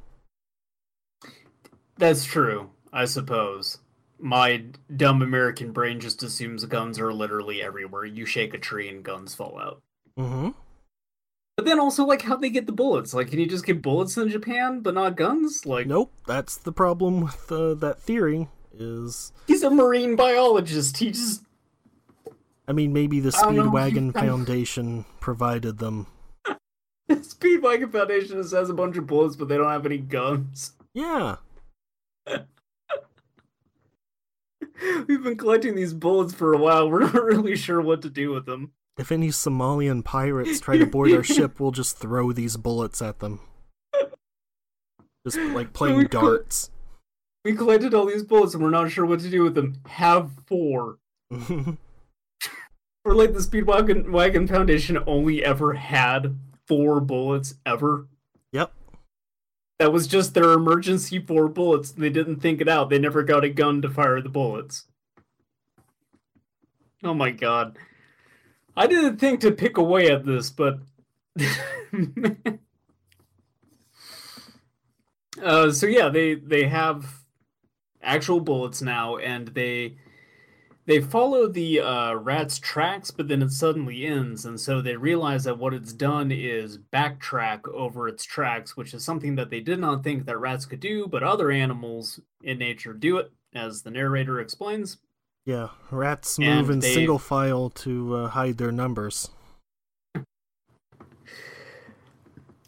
That's 1.98 2.24
true, 2.24 2.70
I 2.94 3.04
suppose. 3.04 3.80
My 4.20 4.64
dumb 4.96 5.22
American 5.22 5.72
brain 5.72 6.00
just 6.00 6.24
assumes 6.24 6.66
guns 6.66 7.00
are 7.00 7.14
literally 7.14 7.62
everywhere. 7.62 8.06
You 8.06 8.26
shake 8.26 8.54
a 8.54 8.58
tree 8.58 8.90
and 8.90 9.04
guns 9.04 9.34
fall 9.34 9.60
out. 9.60 9.82
Mm-hmm. 10.18 10.50
But 11.56 11.66
then 11.66 11.80
also, 11.80 12.06
like, 12.06 12.22
how 12.22 12.36
they 12.36 12.50
get 12.50 12.66
the 12.66 12.72
bullets? 12.72 13.14
Like, 13.14 13.30
can 13.30 13.40
you 13.40 13.46
just 13.46 13.66
get 13.66 13.82
bullets 13.82 14.18
in 14.18 14.30
Japan, 14.30 14.82
but 14.82 14.94
not 14.94 15.18
guns? 15.18 15.66
Like, 15.66 15.88
Nope, 15.88 16.14
that's 16.26 16.58
the 16.58 16.72
problem 16.72 17.22
with 17.22 17.52
uh, 17.52 17.74
that 17.76 18.02
theory. 18.02 18.48
Is 18.72 19.34
he's 19.48 19.64
a 19.64 19.70
marine 19.70 20.16
biologist. 20.16 20.98
He 20.98 21.12
just 21.12 21.44
I 22.70 22.72
mean, 22.72 22.94
maybe 22.94 23.20
the 23.20 23.36
I 23.36 23.42
don't 23.42 23.56
know. 23.56 23.64
Speedwagon 23.64 24.14
Foundation 24.14 25.06
provided 25.20 25.80
them. 25.80 26.06
Speedwagon 27.10 27.92
Foundation 27.92 28.42
just 28.42 28.54
has 28.54 28.70
a 28.70 28.76
bunch 28.76 28.96
of 28.96 29.08
bullets, 29.08 29.36
but 29.36 29.48
they 29.48 29.58
don't 29.58 29.72
have 29.72 29.88
any 29.88 29.98
guns. 29.98 30.74
Yeah, 30.94 31.38
We've 35.08 35.24
been 35.24 35.38
collecting 35.38 35.76
these 35.76 35.94
bullets 35.94 36.34
for 36.34 36.54
a 36.54 36.58
while. 36.58 36.90
We're 36.90 37.00
not 37.12 37.24
really 37.24 37.56
sure 37.56 37.82
what 37.82 38.02
to 38.04 38.10
do 38.10 38.32
with 38.32 38.46
them. 38.46 38.72
if 38.98 39.12
any 39.12 39.30
Somalian 39.30 40.04
pirates 40.04 40.60
try 40.60 40.78
to 40.78 40.86
board 40.86 41.12
our 41.12 41.24
ship, 41.24 41.60
we'll 41.60 41.72
just 41.72 41.98
throw 41.98 42.32
these 42.32 42.58
bullets 42.58 43.02
at 43.02 43.20
them. 43.20 43.40
Just 45.26 45.38
like 45.38 45.74
playing 45.74 46.02
could- 46.04 46.12
darts. 46.12 46.72
We 47.46 47.54
collected 47.56 47.94
all 47.94 48.06
these 48.06 48.24
bullets 48.24 48.54
and 48.54 48.62
we're 48.62 48.70
not 48.70 48.92
sure 48.92 49.06
what 49.06 49.22
to 49.22 49.30
do 49.30 49.44
with 49.44 49.56
them. 49.56 49.78
Have 49.88 50.32
four. 50.46 50.98
Or 53.06 53.16
like 53.16 53.32
the 53.34 53.40
Speedwagon 53.40 54.10
Wagon 54.12 54.46
Foundation 54.46 55.00
only 55.08 55.44
ever 55.44 55.74
had 55.74 56.38
four 56.68 57.00
bullets 57.00 57.56
ever. 57.66 58.08
That 59.80 59.94
was 59.94 60.08
just 60.08 60.34
their 60.34 60.52
emergency 60.52 61.20
four 61.20 61.48
bullets. 61.48 61.92
They 61.92 62.10
didn't 62.10 62.42
think 62.42 62.60
it 62.60 62.68
out. 62.68 62.90
They 62.90 63.00
never 63.00 63.24
got 63.24 63.46
a 63.46 63.50
gun 63.50 63.82
to 63.82 63.90
fire 63.90 64.22
the 64.22 64.28
bullets. 64.28 64.86
Oh 67.02 67.14
my 67.14 67.32
god. 67.32 67.78
I 68.76 68.88
didn't 68.88 69.18
think 69.18 69.40
to 69.42 69.52
pick 69.52 69.78
away 69.78 70.12
at 70.12 70.26
this, 70.26 70.50
but 70.50 70.80
uh, 75.42 75.72
so 75.72 75.86
yeah, 75.86 76.10
they 76.10 76.36
they 76.36 76.66
have 76.66 77.22
actual 78.02 78.42
bullets 78.42 78.82
now, 78.82 79.16
and 79.18 79.48
they 79.50 79.98
they 80.90 81.00
follow 81.00 81.48
the 81.48 81.80
uh, 81.80 82.16
rat's 82.16 82.58
tracks, 82.58 83.12
but 83.12 83.28
then 83.28 83.44
it 83.44 83.52
suddenly 83.52 84.08
ends, 84.08 84.44
and 84.44 84.60
so 84.60 84.82
they 84.82 84.96
realize 84.96 85.44
that 85.44 85.60
what 85.60 85.72
it's 85.72 85.94
done 85.94 86.32
is 86.32 86.80
backtrack 86.80 87.68
over 87.72 88.08
its 88.08 88.24
tracks, 88.26 88.76
which 88.76 88.96
is 88.96 89.04
something 89.04 89.36
that 89.36 89.52
they 89.52 89.60
did 89.60 89.78
not 89.80 90.04
think 90.04 90.26
that 90.26 90.40
rats 90.40 90.66
could 90.66 90.80
do, 90.80 91.06
but 91.06 91.22
other 91.22 91.52
animals 91.52 92.20
in 92.42 92.58
nature 92.58 92.92
do 92.94 93.18
it, 93.18 93.32
as 93.54 93.84
the 93.84 93.92
narrator 93.92 94.40
explains. 94.40 94.98
Yeah, 95.46 95.68
rats 95.92 96.40
And 96.40 96.62
move 96.62 96.72
in 96.72 96.80
they- 96.80 96.96
single 96.96 97.20
file 97.20 97.70
to 97.70 98.16
uh, 98.16 98.28
hide 98.30 98.58
their 98.58 98.72
numbers. 98.72 99.30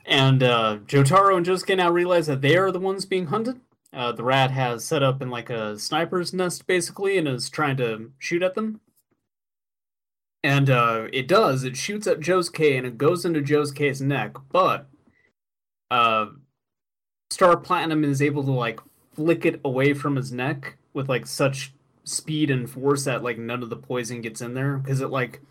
And 0.06 0.44
uh, 0.44 0.78
Jotaro 0.86 1.38
and 1.38 1.46
Josuke 1.46 1.76
now 1.76 1.90
realize 1.90 2.28
that 2.28 2.42
they 2.42 2.56
are 2.56 2.72
the 2.72 2.80
ones 2.80 3.06
being 3.06 3.28
hunted. 3.28 3.62
Uh, 3.94 4.12
the 4.12 4.24
rat 4.24 4.52
has 4.52 4.86
set 4.86 5.04
up 5.04 5.22
in 5.22 5.30
like 5.30 5.50
a 5.50 5.78
sniper's 5.78 6.34
nest 6.34 6.66
basically 6.66 7.18
and 7.18 7.28
is 7.28 7.50
trying 7.50 7.78
to 7.78 8.12
shoot 8.20 8.42
at 8.42 8.56
them. 8.56 8.80
And 10.44 10.70
uh, 10.70 11.08
it 11.14 11.28
does. 11.28 11.64
It 11.64 11.78
shoots 11.78 12.08
at 12.08 12.20
Josuke 12.20 12.78
and 12.78 12.88
it 12.88 12.98
goes 12.98 13.26
into 13.26 13.42
Josuke's 13.42 14.02
neck, 14.02 14.36
but 14.52 14.88
uh, 15.92 16.28
Star 17.30 17.58
Platinum 17.58 18.04
is 18.04 18.22
able 18.22 18.44
to 18.46 18.52
like 18.52 18.80
flick 19.14 19.46
it 19.46 19.60
away 19.64 19.94
from 19.94 20.16
his 20.16 20.32
neck 20.32 20.78
with 20.94 21.10
like 21.10 21.28
such 21.28 21.74
speed 22.04 22.50
and 22.50 22.70
force 22.70 23.04
that 23.06 23.24
like 23.24 23.38
none 23.38 23.62
of 23.62 23.70
the 23.70 23.76
poison 23.76 24.22
gets 24.22 24.42
in 24.42 24.54
there 24.54 24.78
because 24.78 25.02
it 25.02 25.10
like 25.10 25.42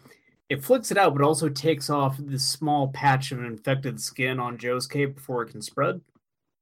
it 0.48 0.64
flicks 0.64 0.90
it 0.90 0.98
out, 0.98 1.14
but 1.14 1.24
also 1.24 1.48
takes 1.48 1.88
off 1.88 2.16
this 2.18 2.46
small 2.46 2.88
patch 2.88 3.30
of 3.30 3.38
infected 3.44 4.00
skin 4.00 4.40
on 4.40 4.58
Joe's 4.58 4.88
Josuke 4.88 5.14
before 5.14 5.42
it 5.42 5.50
can 5.52 5.62
spread. 5.62 6.00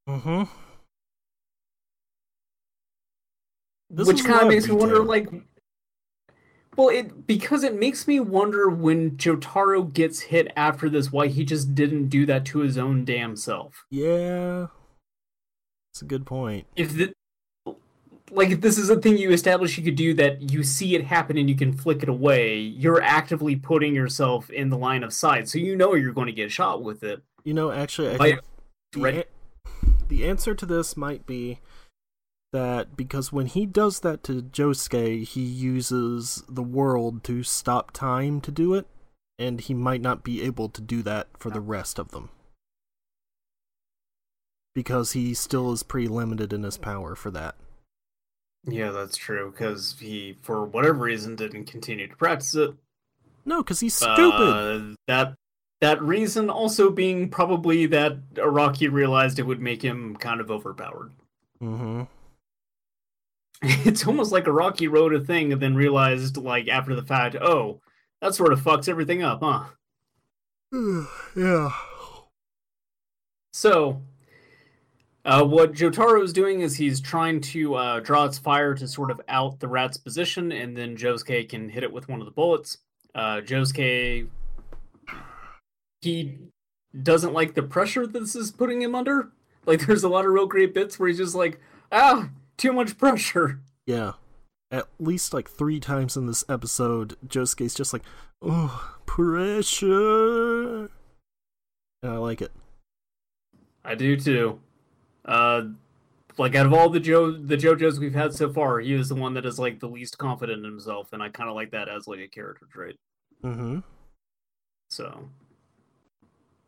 Mm-hmm. 0.07 0.43
This 3.91 4.07
which 4.07 4.25
kind 4.25 4.37
of 4.41 4.43
of 4.43 4.49
makes 4.49 4.69
me 4.69 4.75
wonder, 4.75 5.03
like, 5.03 5.29
well, 6.77 6.89
it 6.91 7.27
because 7.27 7.65
it 7.65 7.79
makes 7.79 8.07
me 8.07 8.21
wonder 8.21 8.69
when 8.69 9.13
Jotaro 9.13 9.93
gets 9.93 10.21
hit 10.21 10.53
after 10.57 10.89
this, 10.89 11.11
why 11.11 11.29
he 11.29 11.45
just 11.45 11.75
didn't 11.75 12.09
do 12.09 12.27
that 12.27 12.45
to 12.47 12.59
his 12.61 12.77
own 12.79 13.05
damn 13.05 13.35
self. 13.35 13.85
Yeah. 13.91 14.67
That's 15.93 16.03
a 16.03 16.05
good 16.05 16.27
point. 16.27 16.67
If 16.77 16.93
the 16.95 17.15
like 18.31 18.51
if 18.51 18.61
this 18.61 18.77
is 18.77 18.91
a 18.91 18.97
thing 19.01 19.17
you 19.17 19.31
establish 19.31 19.79
you 19.79 19.83
could 19.85 19.95
do 19.97 20.13
that 20.15 20.51
you 20.53 20.63
see 20.63 20.95
it 20.95 21.03
happen 21.05 21.39
and 21.39 21.49
you 21.49 21.57
can 21.57 21.73
flick 21.73 22.03
it 22.03 22.09
away, 22.11 22.59
you're 22.59 23.01
actively 23.03 23.57
putting 23.57 23.95
yourself 23.95 24.51
in 24.51 24.69
the 24.69 24.77
line 24.77 25.03
of 25.03 25.13
sight, 25.15 25.49
so 25.49 25.59
you 25.59 25.75
know 25.75 25.95
you're 25.95 26.13
going 26.13 26.27
to 26.27 26.33
get 26.33 26.53
shot 26.53 26.83
with 26.83 27.03
it. 27.03 27.23
You 27.43 27.55
know, 27.55 27.71
actually, 27.73 28.11
I 28.11 28.17
Like, 28.17 28.35
think 28.35 28.43
the, 28.93 29.01
right- 29.01 29.15
an- 29.83 29.95
the 30.09 30.29
answer 30.29 30.55
to 30.55 30.67
this 30.67 30.95
might 30.97 31.27
be 31.27 31.61
that 32.53 32.97
because 32.97 33.33
when 33.33 33.47
he 33.47 33.67
does 33.67 34.01
that 34.01 34.23
to 34.25 34.43
Josuke, 34.43 35.25
he 35.27 35.43
uses 35.43 36.43
the 36.49 36.63
world 36.63 37.23
to 37.25 37.43
stop 37.43 37.93
time 37.93 38.41
to 38.43 38.51
do 38.51 38.75
it, 38.75 38.87
and 39.39 39.61
he 39.61 39.75
might 39.75 40.01
not 40.01 40.25
be 40.25 40.43
able 40.43 40.69
to 40.71 40.81
do 40.81 41.03
that 41.03 41.29
for 41.39 41.51
the 41.51 41.61
rest 41.61 41.99
of 41.99 42.11
them. 42.11 42.31
Because 44.75 45.13
he 45.13 45.35
still 45.35 45.73
is 45.73 45.83
pretty 45.83 46.09
limited 46.09 46.53
in 46.53 46.63
his 46.63 46.79
power 46.79 47.15
for 47.15 47.31
that. 47.33 47.57
Yeah, 48.65 48.91
that's 48.91 49.17
true 49.17 49.51
because 49.51 49.97
he, 49.99 50.37
for 50.43 50.65
whatever 50.65 50.99
reason, 50.99 51.37
didn't 51.37 51.67
continue 51.67 52.07
to 52.07 52.17
practice 52.17 52.55
it. 52.55 52.75
No, 53.45 53.63
because 53.63 53.81
he's 53.81 53.95
stupid. 53.95 54.93
Uh, 54.93 54.95
that 55.07 55.35
that 55.81 56.03
reason 56.03 56.51
also 56.51 56.91
being 56.91 57.29
probably 57.29 57.87
that 57.87 58.35
Araki 58.35 58.91
realized 58.91 59.39
it 59.39 59.47
would 59.47 59.61
make 59.61 59.83
him 59.83 60.17
kind 60.17 60.41
of 60.41 60.51
overpowered. 60.51 61.13
mm-hmm. 61.63 62.03
It's 63.85 64.07
almost 64.07 64.31
like 64.31 64.47
a 64.47 64.53
rocky 64.53 64.87
road 64.87 65.13
a 65.15 65.21
thing 65.21 65.53
and 65.53 65.61
then 65.61 65.75
realized, 65.75 66.37
like 66.37 66.69
after 66.69 66.95
the 66.95 67.03
fact, 67.03 67.35
oh, 67.35 67.81
that 68.21 68.35
sort 68.35 68.53
of 68.53 68.61
fucks 68.61 68.89
everything 68.89 69.23
up, 69.23 69.41
huh? 69.43 69.65
yeah. 71.37 71.71
So, 73.53 74.03
uh, 75.25 75.45
what 75.45 75.73
Jotaro 75.73 76.23
is 76.23 76.33
doing 76.33 76.61
is 76.61 76.77
he's 76.77 77.01
trying 77.01 77.41
to 77.41 77.75
uh, 77.75 78.01
draw 78.01 78.25
its 78.25 78.39
fire 78.39 78.75
to 78.75 78.87
sort 78.87 79.11
of 79.11 79.21
out 79.29 79.59
the 79.59 79.69
rat's 79.69 79.97
position, 79.99 80.53
and 80.53 80.77
then 80.77 80.97
Josuke 80.97 81.49
can 81.49 81.69
hit 81.69 81.83
it 81.83 81.93
with 81.93 82.09
one 82.09 82.21
of 82.21 82.27
the 82.27 82.33
bullets. 82.33 82.79
Uh, 83.15 83.41
Josuke, 83.41 84.29
he 86.01 86.39
doesn't 87.03 87.33
like 87.33 87.55
the 87.55 87.63
pressure 87.63 88.07
that 88.07 88.19
this 88.19 88.37
is 88.37 88.53
putting 88.53 88.81
him 88.81 88.95
under. 88.95 89.33
Like, 89.67 89.85
there's 89.87 90.05
a 90.05 90.09
lot 90.09 90.25
of 90.25 90.31
real 90.31 90.47
great 90.47 90.73
bits 90.73 90.99
where 90.99 91.09
he's 91.09 91.19
just 91.19 91.35
like, 91.35 91.61
ah, 91.91 92.29
too 92.59 92.73
much 92.73 92.99
pressure. 92.99 93.61
Yeah. 93.87 94.13
At 94.71 94.87
least 94.99 95.33
like 95.33 95.49
three 95.49 95.81
times 95.81 96.17
in 96.17 96.27
this 96.27 96.45
episode, 96.47 97.17
Josuke's 97.27 97.75
just 97.75 97.95
like, 97.95 98.03
oh, 98.43 98.99
pressure. 99.07 100.91
And 102.03 102.13
I 102.13 102.17
like 102.19 102.43
it. 102.43 102.53
I 103.85 103.95
do 103.95 104.19
too. 104.19 104.61
Uh, 105.25 105.63
like 106.37 106.55
out 106.55 106.67
of 106.67 106.73
all 106.73 106.89
the 106.89 107.01
Jo 107.01 107.33
the 107.33 107.57
JoJos 107.57 107.99
we've 107.99 108.15
had 108.15 108.35
so 108.35 108.53
far, 108.53 108.81
he 108.81 108.93
is 108.93 109.09
the 109.09 109.15
one 109.15 109.35
that 109.35 109.47
is 109.47 109.59
like 109.59 109.81
the 109.81 109.89
least 109.89 110.19
confident 110.19 110.65
in 110.65 110.71
himself, 110.71 111.13
and 111.13 111.23
I 111.23 111.31
kind 111.31 111.49
of 111.49 111.57
like 111.57 111.71
that 111.73 111.89
as 111.89 112.07
like 112.07 112.21
a 112.21 112.29
character 112.29 112.67
trait. 112.71 112.97
Mm-hmm. 113.43 113.81
So, 114.91 115.29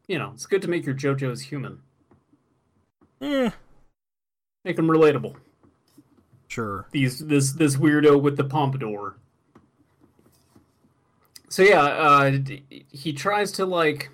you 0.09 0.19
know, 0.19 0.33
it's 0.35 0.47
good 0.47 0.63
to 0.63 0.69
make 0.69 0.85
your 0.85 0.95
JoJos 0.95 1.43
human, 1.43 1.81
Eh, 3.21 3.51
make 4.65 4.77
them 4.77 4.89
relatable. 4.89 5.37
Sure. 6.51 6.87
These 6.93 7.21
this 7.21 7.53
this 7.53 7.77
weirdo 7.77 8.21
with 8.21 8.37
the 8.37 8.45
pompadour. 8.45 9.17
So 11.49 11.63
yeah, 11.63 11.83
uh, 11.83 12.39
he 12.91 13.13
tries 13.13 13.53
to 13.53 13.67
like. 13.67 14.11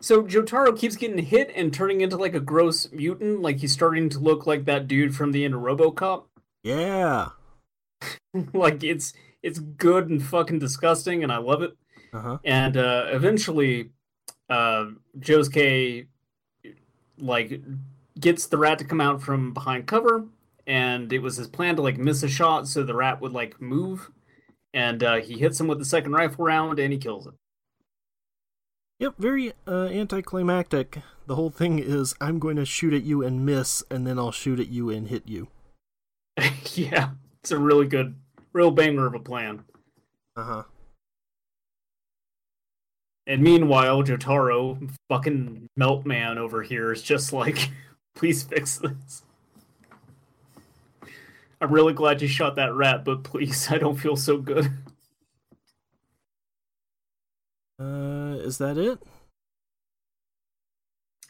So 0.00 0.22
Jotaro 0.22 0.78
keeps 0.78 0.94
getting 0.94 1.18
hit 1.18 1.50
and 1.56 1.72
turning 1.72 2.00
into 2.00 2.16
like 2.16 2.34
a 2.34 2.40
gross 2.40 2.90
mutant. 2.92 3.42
Like 3.42 3.58
he's 3.58 3.72
starting 3.72 4.08
to 4.10 4.18
look 4.18 4.46
like 4.46 4.66
that 4.66 4.86
dude 4.86 5.14
from 5.14 5.32
the 5.32 5.44
end 5.44 5.54
of 5.54 5.60
RoboCop. 5.60 6.24
Yeah. 6.62 7.30
like 8.52 8.84
it's 8.84 9.12
it's 9.42 9.58
good 9.58 10.08
and 10.08 10.22
fucking 10.22 10.58
disgusting, 10.58 11.22
and 11.22 11.32
I 11.32 11.38
love 11.38 11.62
it. 11.62 11.76
Uh-huh. 12.12 12.38
And 12.44 12.76
uh, 12.76 13.06
eventually, 13.08 13.90
uh, 14.48 14.86
Josuke 15.18 16.06
like 17.18 17.60
gets 18.18 18.46
the 18.46 18.58
rat 18.58 18.78
to 18.78 18.84
come 18.84 19.00
out 19.00 19.22
from 19.22 19.52
behind 19.52 19.86
cover, 19.86 20.24
and 20.66 21.12
it 21.12 21.20
was 21.20 21.36
his 21.36 21.48
plan 21.48 21.76
to 21.76 21.82
like 21.82 21.98
miss 21.98 22.22
a 22.22 22.28
shot 22.28 22.66
so 22.68 22.82
the 22.82 22.94
rat 22.94 23.20
would 23.20 23.32
like 23.32 23.60
move, 23.60 24.10
and 24.74 25.02
uh, 25.02 25.16
he 25.16 25.38
hits 25.38 25.60
him 25.60 25.66
with 25.66 25.78
the 25.78 25.84
second 25.84 26.12
rifle 26.12 26.44
round 26.44 26.78
and 26.78 26.92
he 26.92 26.98
kills 26.98 27.26
it. 27.26 27.34
Yep, 28.98 29.14
very 29.18 29.52
uh, 29.66 29.86
anticlimactic. 29.86 31.00
The 31.26 31.34
whole 31.34 31.50
thing 31.50 31.78
is 31.78 32.14
I'm 32.20 32.38
going 32.38 32.56
to 32.56 32.64
shoot 32.64 32.94
at 32.94 33.02
you 33.02 33.22
and 33.22 33.44
miss, 33.44 33.82
and 33.90 34.06
then 34.06 34.18
I'll 34.18 34.32
shoot 34.32 34.58
at 34.58 34.68
you 34.68 34.90
and 34.90 35.08
hit 35.08 35.24
you. 35.26 35.48
yeah, 36.74 37.10
it's 37.42 37.50
a 37.50 37.58
really 37.58 37.86
good, 37.86 38.14
real 38.52 38.70
banger 38.70 39.06
of 39.06 39.14
a 39.14 39.18
plan. 39.18 39.64
Uh-huh. 40.36 40.62
And 43.26 43.42
meanwhile, 43.42 44.02
Jotaro, 44.02 44.90
fucking 45.08 45.68
Meltman 45.78 46.36
over 46.36 46.62
here, 46.62 46.92
is 46.92 47.02
just 47.02 47.32
like, 47.32 47.70
please 48.14 48.44
fix 48.44 48.78
this. 48.78 49.24
I'm 51.60 51.72
really 51.72 51.92
glad 51.94 52.20
you 52.22 52.28
shot 52.28 52.56
that 52.56 52.74
rat, 52.74 53.04
but 53.04 53.24
please, 53.24 53.68
I 53.70 53.78
don't 53.78 53.96
feel 53.96 54.16
so 54.16 54.38
good. 54.38 54.70
Uh, 57.78 58.36
is 58.40 58.58
that 58.58 58.78
it? 58.78 58.98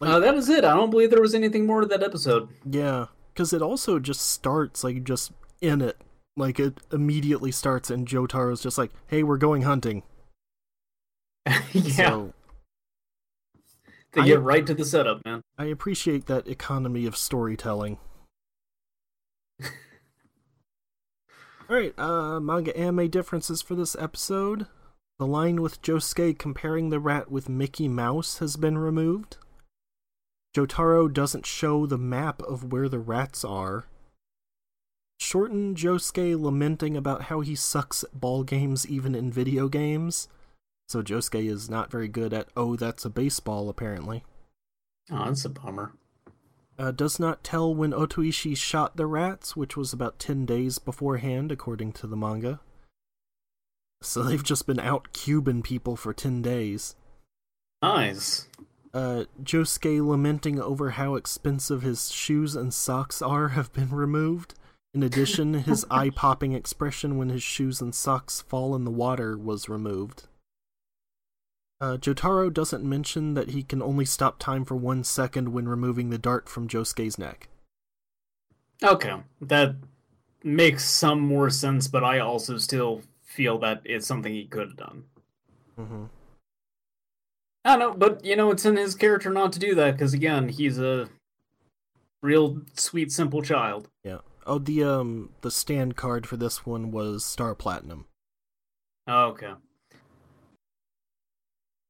Like- 0.00 0.10
Uh, 0.10 0.18
that 0.20 0.34
is 0.34 0.48
it. 0.48 0.64
I 0.64 0.74
don't 0.74 0.90
believe 0.90 1.10
there 1.10 1.20
was 1.22 1.34
anything 1.34 1.66
more 1.66 1.80
to 1.80 1.86
that 1.86 2.02
episode. 2.02 2.48
Yeah, 2.68 3.06
because 3.32 3.52
it 3.52 3.62
also 3.62 3.98
just 3.98 4.20
starts 4.30 4.84
like 4.84 5.04
just 5.04 5.32
in 5.60 5.80
it. 5.80 5.96
Like 6.36 6.60
it 6.60 6.80
immediately 6.92 7.50
starts, 7.50 7.90
and 7.90 8.06
Jotaro's 8.06 8.62
just 8.62 8.76
like, 8.76 8.92
"Hey, 9.06 9.22
we're 9.22 9.38
going 9.38 9.62
hunting." 9.62 10.02
yeah, 11.72 12.10
So 12.10 12.34
they 14.12 14.20
I- 14.20 14.26
get 14.26 14.42
right 14.42 14.66
to 14.66 14.74
the 14.74 14.84
setup, 14.84 15.24
man. 15.24 15.40
I 15.56 15.64
appreciate 15.66 16.26
that 16.26 16.46
economy 16.46 17.06
of 17.06 17.16
storytelling. 17.16 17.96
Alright, 21.68 21.98
uh, 21.98 22.38
manga 22.38 22.76
anime 22.76 23.08
differences 23.08 23.60
for 23.60 23.74
this 23.74 23.96
episode. 23.98 24.66
The 25.18 25.26
line 25.26 25.60
with 25.60 25.82
Josuke 25.82 26.38
comparing 26.38 26.90
the 26.90 27.00
rat 27.00 27.28
with 27.28 27.48
Mickey 27.48 27.88
Mouse 27.88 28.38
has 28.38 28.56
been 28.56 28.78
removed. 28.78 29.38
Jotaro 30.56 31.12
doesn't 31.12 31.44
show 31.44 31.84
the 31.84 31.98
map 31.98 32.40
of 32.42 32.72
where 32.72 32.88
the 32.88 33.00
rats 33.00 33.44
are. 33.44 33.86
Shorten 35.18 35.74
Josuke 35.74 36.40
lamenting 36.40 36.96
about 36.96 37.22
how 37.22 37.40
he 37.40 37.56
sucks 37.56 38.04
at 38.04 38.20
ball 38.20 38.44
games 38.44 38.86
even 38.86 39.16
in 39.16 39.32
video 39.32 39.68
games. 39.68 40.28
So 40.88 41.02
Josuke 41.02 41.50
is 41.50 41.68
not 41.68 41.90
very 41.90 42.06
good 42.06 42.32
at, 42.32 42.46
oh, 42.56 42.76
that's 42.76 43.04
a 43.04 43.10
baseball, 43.10 43.68
apparently. 43.68 44.22
Oh, 45.10 45.24
that's 45.24 45.44
a 45.44 45.48
bummer. 45.48 45.92
Uh, 46.78 46.90
does 46.90 47.18
not 47.18 47.44
tell 47.44 47.74
when 47.74 47.92
Otoishi 47.92 48.56
shot 48.56 48.96
the 48.96 49.06
rats, 49.06 49.56
which 49.56 49.76
was 49.76 49.92
about 49.92 50.18
10 50.18 50.46
days 50.46 50.78
beforehand, 50.78 51.50
according 51.50 51.92
to 51.94 52.06
the 52.06 52.16
manga. 52.16 52.60
So 54.02 54.22
they've 54.22 54.42
just 54.42 54.66
been 54.66 54.80
out 54.80 55.12
Cuban 55.12 55.62
people 55.62 55.96
for 55.96 56.12
10 56.12 56.42
days. 56.42 56.96
Nice. 57.82 58.48
Uh, 58.92 59.24
Josuke 59.42 60.06
lamenting 60.06 60.60
over 60.60 60.90
how 60.90 61.16
expensive 61.16 61.82
his 61.82 62.10
shoes 62.10 62.56
and 62.56 62.72
socks 62.72 63.20
are 63.20 63.48
have 63.48 63.72
been 63.72 63.90
removed. 63.90 64.54
In 64.94 65.02
addition, 65.02 65.54
his 65.54 65.84
eye 65.90 66.10
popping 66.10 66.52
expression 66.52 67.18
when 67.18 67.28
his 67.28 67.42
shoes 67.42 67.80
and 67.80 67.94
socks 67.94 68.40
fall 68.40 68.74
in 68.74 68.84
the 68.84 68.90
water 68.90 69.36
was 69.36 69.68
removed. 69.68 70.28
Uh, 71.80 71.96
Jotaro 71.98 72.52
doesn't 72.52 72.84
mention 72.84 73.34
that 73.34 73.50
he 73.50 73.62
can 73.62 73.82
only 73.82 74.04
stop 74.04 74.38
time 74.38 74.64
for 74.64 74.76
one 74.76 75.04
second 75.04 75.52
when 75.52 75.68
removing 75.68 76.10
the 76.10 76.18
dart 76.18 76.48
from 76.48 76.68
Josuke's 76.68 77.18
neck. 77.18 77.48
Okay, 78.82 79.14
that 79.40 79.76
makes 80.42 80.84
some 80.84 81.20
more 81.20 81.50
sense, 81.50 81.88
but 81.88 82.04
I 82.04 82.18
also 82.18 82.56
still 82.56 83.02
feel 83.22 83.58
that 83.58 83.82
it's 83.84 84.06
something 84.06 84.32
he 84.32 84.46
could 84.46 84.68
have 84.68 84.76
done. 84.76 85.04
Mm-hmm. 85.78 86.04
I 87.64 87.76
don't 87.76 87.78
know, 87.78 87.94
but 87.94 88.24
you 88.24 88.36
know, 88.36 88.50
it's 88.50 88.64
in 88.64 88.76
his 88.76 88.94
character 88.94 89.30
not 89.30 89.52
to 89.54 89.58
do 89.58 89.74
that 89.74 89.92
because 89.92 90.14
again, 90.14 90.48
he's 90.48 90.78
a 90.78 91.08
real 92.22 92.62
sweet, 92.74 93.12
simple 93.12 93.42
child. 93.42 93.88
Yeah. 94.04 94.18
Oh, 94.46 94.58
the 94.58 94.84
um 94.84 95.30
the 95.40 95.50
stand 95.50 95.96
card 95.96 96.26
for 96.26 96.36
this 96.36 96.64
one 96.64 96.90
was 96.90 97.24
Star 97.24 97.54
Platinum. 97.54 98.06
Okay. 99.08 99.52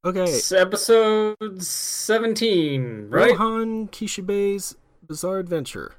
Okay. 0.07 0.23
It's 0.23 0.53
episode 0.53 1.61
seventeen, 1.61 3.09
right? 3.11 3.33
Rohan 3.33 3.89
Kishibe's 3.89 4.77
Bizarre 5.05 5.41
Adventure. 5.41 5.95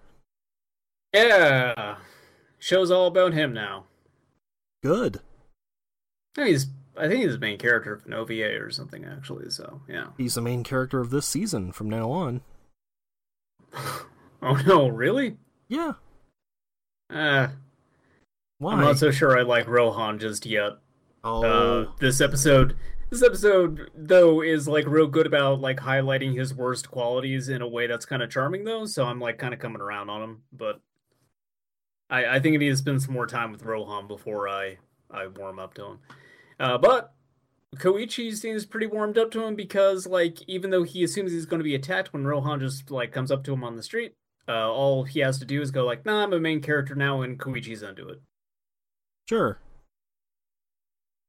Yeah. 1.14 1.98
Show's 2.58 2.90
all 2.90 3.08
about 3.08 3.34
him 3.34 3.52
now. 3.52 3.84
Good. 4.82 5.18
I 5.18 5.20
think 6.36 6.48
he's 6.48 6.68
I 6.96 7.10
think 7.10 7.22
he's 7.24 7.34
the 7.34 7.40
main 7.40 7.58
character 7.58 7.92
of 7.92 8.06
an 8.06 8.14
OVA 8.14 8.58
or 8.62 8.70
something 8.72 9.04
actually, 9.04 9.50
so 9.50 9.82
yeah. 9.90 10.06
He's 10.18 10.36
the 10.36 10.42
main 10.42 10.64
character 10.64 11.02
of 11.02 11.10
this 11.10 11.26
season 11.26 11.74
from 11.74 11.90
now 11.90 12.10
on. 12.10 12.40
oh 13.74 14.62
no, 14.66 14.88
really? 14.88 15.36
Yeah. 15.68 15.96
Uh, 17.14 17.50
Why? 18.60 18.72
I'm 18.72 18.80
not 18.80 19.00
so 19.00 19.12
sure 19.12 19.38
I 19.38 19.42
like 19.42 19.68
Rohan 19.68 20.18
just 20.18 20.46
yet. 20.46 20.78
oh, 21.26 21.44
Uh, 21.44 21.92
this 22.00 22.22
episode 22.22 22.78
this 23.10 23.24
episode 23.24 23.90
though 23.96 24.42
is 24.42 24.68
like 24.68 24.86
real 24.86 25.08
good 25.08 25.26
about 25.26 25.62
like 25.62 25.78
highlighting 25.78 26.36
his 26.36 26.54
worst 26.54 26.92
qualities 26.92 27.50
in 27.50 27.62
a 27.62 27.68
way 27.68 27.88
that's 27.88 28.06
kind 28.06 28.22
of 28.22 28.30
charming 28.30 28.64
though, 28.64 28.86
so 28.86 29.06
I'm 29.06 29.20
like 29.20 29.38
kind 29.38 29.54
of 29.54 29.60
coming 29.60 29.82
around 29.82 30.10
on 30.10 30.22
him, 30.22 30.44
but 30.52 30.82
I 32.10 32.26
I 32.26 32.40
think 32.40 32.56
I 32.56 32.58
need 32.58 32.70
to 32.70 32.78
spend 32.78 33.02
some 33.02 33.14
more 33.14 33.28
time 33.28 33.52
with 33.52 33.64
Rohan 33.64 34.08
before 34.08 34.50
I 34.50 34.78
I 35.10 35.28
warm 35.28 35.60
up 35.60 35.74
to 35.76 35.86
him. 35.86 36.00
Uh, 36.60 36.78
but 36.78 37.14
Koichi 37.76 38.36
seems 38.36 38.66
pretty 38.66 38.88
warmed 38.88 39.18
up 39.18 39.32
to 39.32 39.44
him 39.44 39.56
because 39.56 40.08
like 40.08 40.42
even 40.48 40.70
though 40.70 40.84
he 40.84 41.04
assumes 41.04 41.32
he's 41.32 41.46
going 41.46 41.60
to 41.60 41.64
be 41.64 41.76
attacked 41.76 42.14
when 42.14 42.26
Rohan 42.26 42.60
just 42.60 42.92
like 42.92 43.12
comes 43.12 43.32
up 43.32 43.44
to 43.46 43.54
him 43.54 43.64
on 43.64 43.76
the 43.76 43.84
street, 43.84 44.16
uh, 44.48 44.70
all 44.72 45.04
he 45.04 45.20
has 45.22 45.40
to 45.40 45.46
do 45.46 45.62
is 45.62 45.72
go 45.72 45.86
like, 45.86 46.06
"Nah, 46.06 46.24
I'm 46.24 46.34
a 46.34 46.40
main 46.40 46.62
character 46.62 46.96
now," 46.96 47.22
and 47.22 47.40
Koichi's 47.40 47.84
into 47.84 48.08
it. 48.10 48.22
sure. 49.30 49.60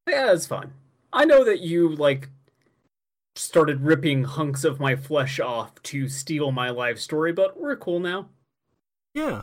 Yeah, 0.09 0.33
it's 0.33 0.47
fine. 0.47 0.73
I 1.13 1.25
know 1.25 1.45
that 1.45 1.61
you 1.61 1.95
like 1.95 2.29
started 3.35 3.83
ripping 3.83 4.25
hunks 4.25 4.65
of 4.65 4.81
my 4.81 4.97
flesh 4.97 5.39
off 5.41 5.81
to 5.83 6.09
steal 6.09 6.51
my 6.51 6.71
life 6.71 6.99
story, 6.99 7.33
but 7.33 7.59
we're 7.59 7.77
cool 7.77 8.01
now. 8.01 8.29
Yeah. 9.15 9.43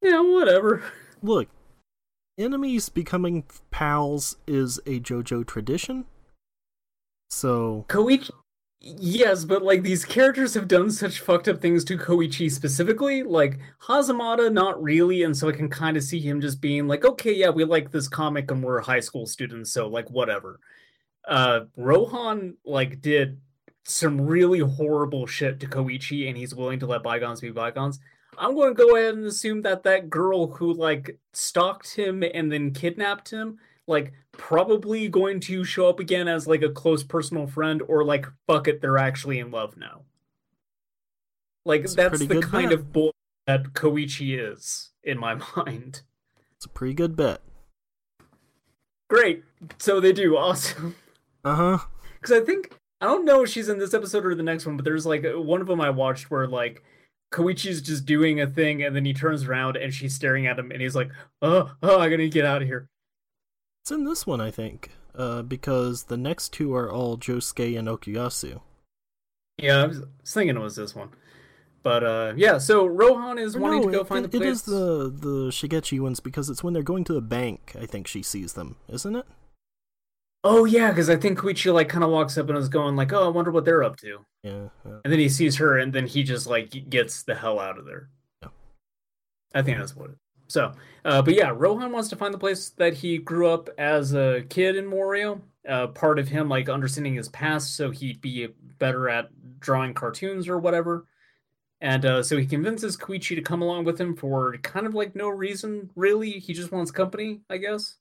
Yeah, 0.00 0.20
whatever. 0.20 0.82
Look, 1.22 1.48
enemies 2.38 2.88
becoming 2.88 3.44
pals 3.70 4.36
is 4.46 4.78
a 4.86 4.98
JoJo 4.98 5.46
tradition. 5.46 6.06
So, 7.30 7.86
Koichi 7.88 8.30
Yes, 8.84 9.44
but 9.44 9.62
like 9.62 9.84
these 9.84 10.04
characters 10.04 10.54
have 10.54 10.66
done 10.66 10.90
such 10.90 11.20
fucked 11.20 11.46
up 11.46 11.60
things 11.60 11.84
to 11.84 11.96
Koichi 11.96 12.50
specifically, 12.50 13.22
like 13.22 13.60
Hazamada 13.86 14.52
not 14.52 14.82
really, 14.82 15.22
and 15.22 15.36
so 15.36 15.48
I 15.48 15.52
can 15.52 15.68
kind 15.68 15.96
of 15.96 16.02
see 16.02 16.18
him 16.18 16.40
just 16.40 16.60
being 16.60 16.88
like, 16.88 17.04
okay, 17.04 17.32
yeah, 17.32 17.50
we 17.50 17.62
like 17.64 17.92
this 17.92 18.08
comic 18.08 18.50
and 18.50 18.60
we're 18.60 18.80
high 18.80 18.98
school 18.98 19.24
students, 19.26 19.72
so 19.72 19.86
like 19.86 20.10
whatever. 20.10 20.58
Uh 21.28 21.60
Rohan 21.76 22.56
like 22.64 23.00
did 23.00 23.38
some 23.84 24.20
really 24.20 24.58
horrible 24.58 25.26
shit 25.28 25.60
to 25.60 25.68
Koichi 25.68 26.28
and 26.28 26.36
he's 26.36 26.54
willing 26.54 26.80
to 26.80 26.86
let 26.86 27.04
bygones 27.04 27.40
be 27.40 27.50
bygones. 27.50 28.00
I'm 28.36 28.54
going 28.54 28.74
to 28.74 28.82
go 28.82 28.96
ahead 28.96 29.14
and 29.14 29.26
assume 29.26 29.62
that 29.62 29.84
that 29.84 30.10
girl 30.10 30.48
who 30.48 30.72
like 30.72 31.18
stalked 31.32 31.94
him 31.94 32.24
and 32.34 32.50
then 32.50 32.72
kidnapped 32.72 33.30
him 33.30 33.58
like 33.86 34.12
probably 34.32 35.08
going 35.08 35.38
to 35.40 35.62
show 35.64 35.88
up 35.88 36.00
again 36.00 36.26
as 36.28 36.46
like 36.46 36.62
a 36.62 36.70
close 36.70 37.02
personal 37.02 37.46
friend 37.46 37.82
or 37.86 38.04
like 38.04 38.26
fuck 38.46 38.66
it 38.66 38.80
they're 38.80 38.98
actually 38.98 39.38
in 39.38 39.50
love 39.50 39.76
now 39.76 40.02
like 41.64 41.82
That's 41.82 41.94
that's, 41.94 42.26
the 42.26 42.40
kind 42.40 42.70
bet. 42.70 42.78
of 42.78 42.92
boy 42.92 43.10
that 43.46 43.72
koichi 43.74 44.38
is 44.38 44.90
in 45.04 45.18
my 45.18 45.34
mind 45.56 46.02
it's 46.56 46.64
a 46.64 46.68
pretty 46.70 46.94
good 46.94 47.14
bet. 47.16 47.40
great 49.08 49.44
so 49.78 50.00
they 50.00 50.12
do 50.12 50.36
awesome 50.38 50.94
Uh 51.44 51.54
huh. 51.54 51.78
because 52.20 52.32
i 52.36 52.44
think 52.44 52.70
i 53.00 53.06
don't 53.06 53.24
know 53.24 53.42
if 53.42 53.50
she's 53.50 53.68
in 53.68 53.78
this 53.78 53.94
episode 53.94 54.24
or 54.24 54.34
the 54.34 54.42
next 54.42 54.64
one 54.66 54.76
but 54.76 54.84
there's 54.84 55.06
like 55.06 55.24
one 55.34 55.60
of 55.60 55.66
them 55.66 55.80
i 55.80 55.90
watched 55.90 56.30
where 56.30 56.46
like 56.46 56.82
koichi's 57.32 57.80
just 57.82 58.04
doing 58.06 58.40
a 58.40 58.46
thing 58.46 58.82
and 58.82 58.94
then 58.96 59.04
he 59.04 59.12
turns 59.14 59.44
around 59.44 59.76
and 59.76 59.92
she's 59.92 60.14
staring 60.14 60.46
at 60.46 60.58
him 60.58 60.70
and 60.70 60.80
he's 60.80 60.94
like 60.96 61.10
oh 61.42 61.70
oh 61.82 61.98
i 61.98 62.08
gotta 62.08 62.28
get 62.28 62.44
out 62.44 62.62
of 62.62 62.68
here 62.68 62.88
It's 63.82 63.90
in 63.90 64.04
this 64.04 64.26
one, 64.26 64.40
I 64.40 64.50
think, 64.50 64.90
uh, 65.14 65.42
because 65.42 66.04
the 66.04 66.16
next 66.16 66.52
two 66.52 66.74
are 66.74 66.90
all 66.90 67.18
Josuke 67.18 67.76
and 67.78 67.88
Okuyasu. 67.88 68.60
yeah 69.58 69.82
i 69.82 69.86
was 69.86 70.02
thinking 70.26 70.56
it 70.56 70.60
was 70.60 70.76
this 70.76 70.94
one 70.94 71.10
but 71.82 72.02
uh 72.02 72.32
yeah 72.36 72.56
so 72.58 72.86
rohan 72.86 73.38
is 73.38 73.54
Or 73.54 73.60
wanting 73.60 73.80
no, 73.82 73.86
to 73.88 73.92
go 73.92 74.00
it, 74.00 74.06
find 74.08 74.24
it- 74.24 74.30
the 74.30 74.38
place 74.38 74.48
it 74.48 74.52
is 74.52 74.62
the 74.62 75.10
the 75.26 75.50
Shigechi 75.50 76.00
ones 76.00 76.20
because 76.20 76.48
it's 76.48 76.64
when 76.64 76.72
they're 76.72 76.82
going 76.82 77.04
to 77.04 77.12
the 77.12 77.20
bank. 77.20 77.74
I 77.78 77.84
think 77.86 78.06
she 78.06 78.22
sees 78.22 78.54
them, 78.54 78.76
isn't 78.88 79.14
it? 79.16 79.26
Oh 80.44 80.64
yeah, 80.64 80.88
because 80.90 81.10
I 81.10 81.16
think 81.16 81.38
Koichi 81.38 81.72
like 81.72 81.88
kind 81.88 82.02
of 82.02 82.10
walks 82.10 82.38
up 82.38 82.48
and 82.48 82.56
is 82.58 82.68
going 82.68 82.96
like, 82.96 83.12
"Oh, 83.12 83.24
I 83.26 83.28
wonder 83.28 83.50
what 83.52 83.64
they're 83.64 83.84
up 83.84 83.96
to," 83.98 84.24
Yeah. 84.42 84.68
yeah. 84.86 84.98
and 85.04 85.12
then 85.12 85.20
he 85.20 85.28
sees 85.28 85.56
her, 85.56 85.76
and 85.78 85.92
then 85.92 86.06
he 86.06 86.22
just 86.24 86.46
like 86.48 86.88
gets 86.90 87.22
the 87.22 87.34
hell 87.36 87.60
out 87.60 87.78
of 87.78 87.84
there. 87.84 88.08
Yeah. 88.42 88.48
I 89.54 89.62
think 89.62 89.78
that's 89.78 89.94
what. 89.94 90.10
It, 90.10 90.16
so, 90.52 90.72
uh, 91.06 91.22
but 91.22 91.34
yeah, 91.34 91.50
Rohan 91.54 91.92
wants 91.92 92.10
to 92.10 92.16
find 92.16 92.34
the 92.34 92.38
place 92.38 92.68
that 92.76 92.92
he 92.92 93.16
grew 93.16 93.48
up 93.48 93.70
as 93.78 94.12
a 94.12 94.44
kid 94.50 94.76
in 94.76 94.86
Morio. 94.86 95.40
Uh, 95.66 95.86
part 95.86 96.18
of 96.18 96.28
him 96.28 96.48
like 96.48 96.68
understanding 96.68 97.14
his 97.14 97.28
past, 97.30 97.74
so 97.74 97.90
he'd 97.90 98.20
be 98.20 98.48
better 98.78 99.08
at 99.08 99.30
drawing 99.60 99.94
cartoons 99.94 100.48
or 100.48 100.58
whatever. 100.58 101.06
And 101.80 102.04
uh, 102.04 102.22
so 102.22 102.36
he 102.36 102.46
convinces 102.46 102.96
Koichi 102.98 103.34
to 103.34 103.40
come 103.40 103.62
along 103.62 103.84
with 103.84 103.98
him 103.98 104.14
for 104.14 104.56
kind 104.58 104.86
of 104.86 104.94
like 104.94 105.16
no 105.16 105.28
reason, 105.28 105.90
really. 105.96 106.32
He 106.32 106.52
just 106.52 106.70
wants 106.70 106.90
company, 106.90 107.40
I 107.48 107.56
guess. 107.56 107.96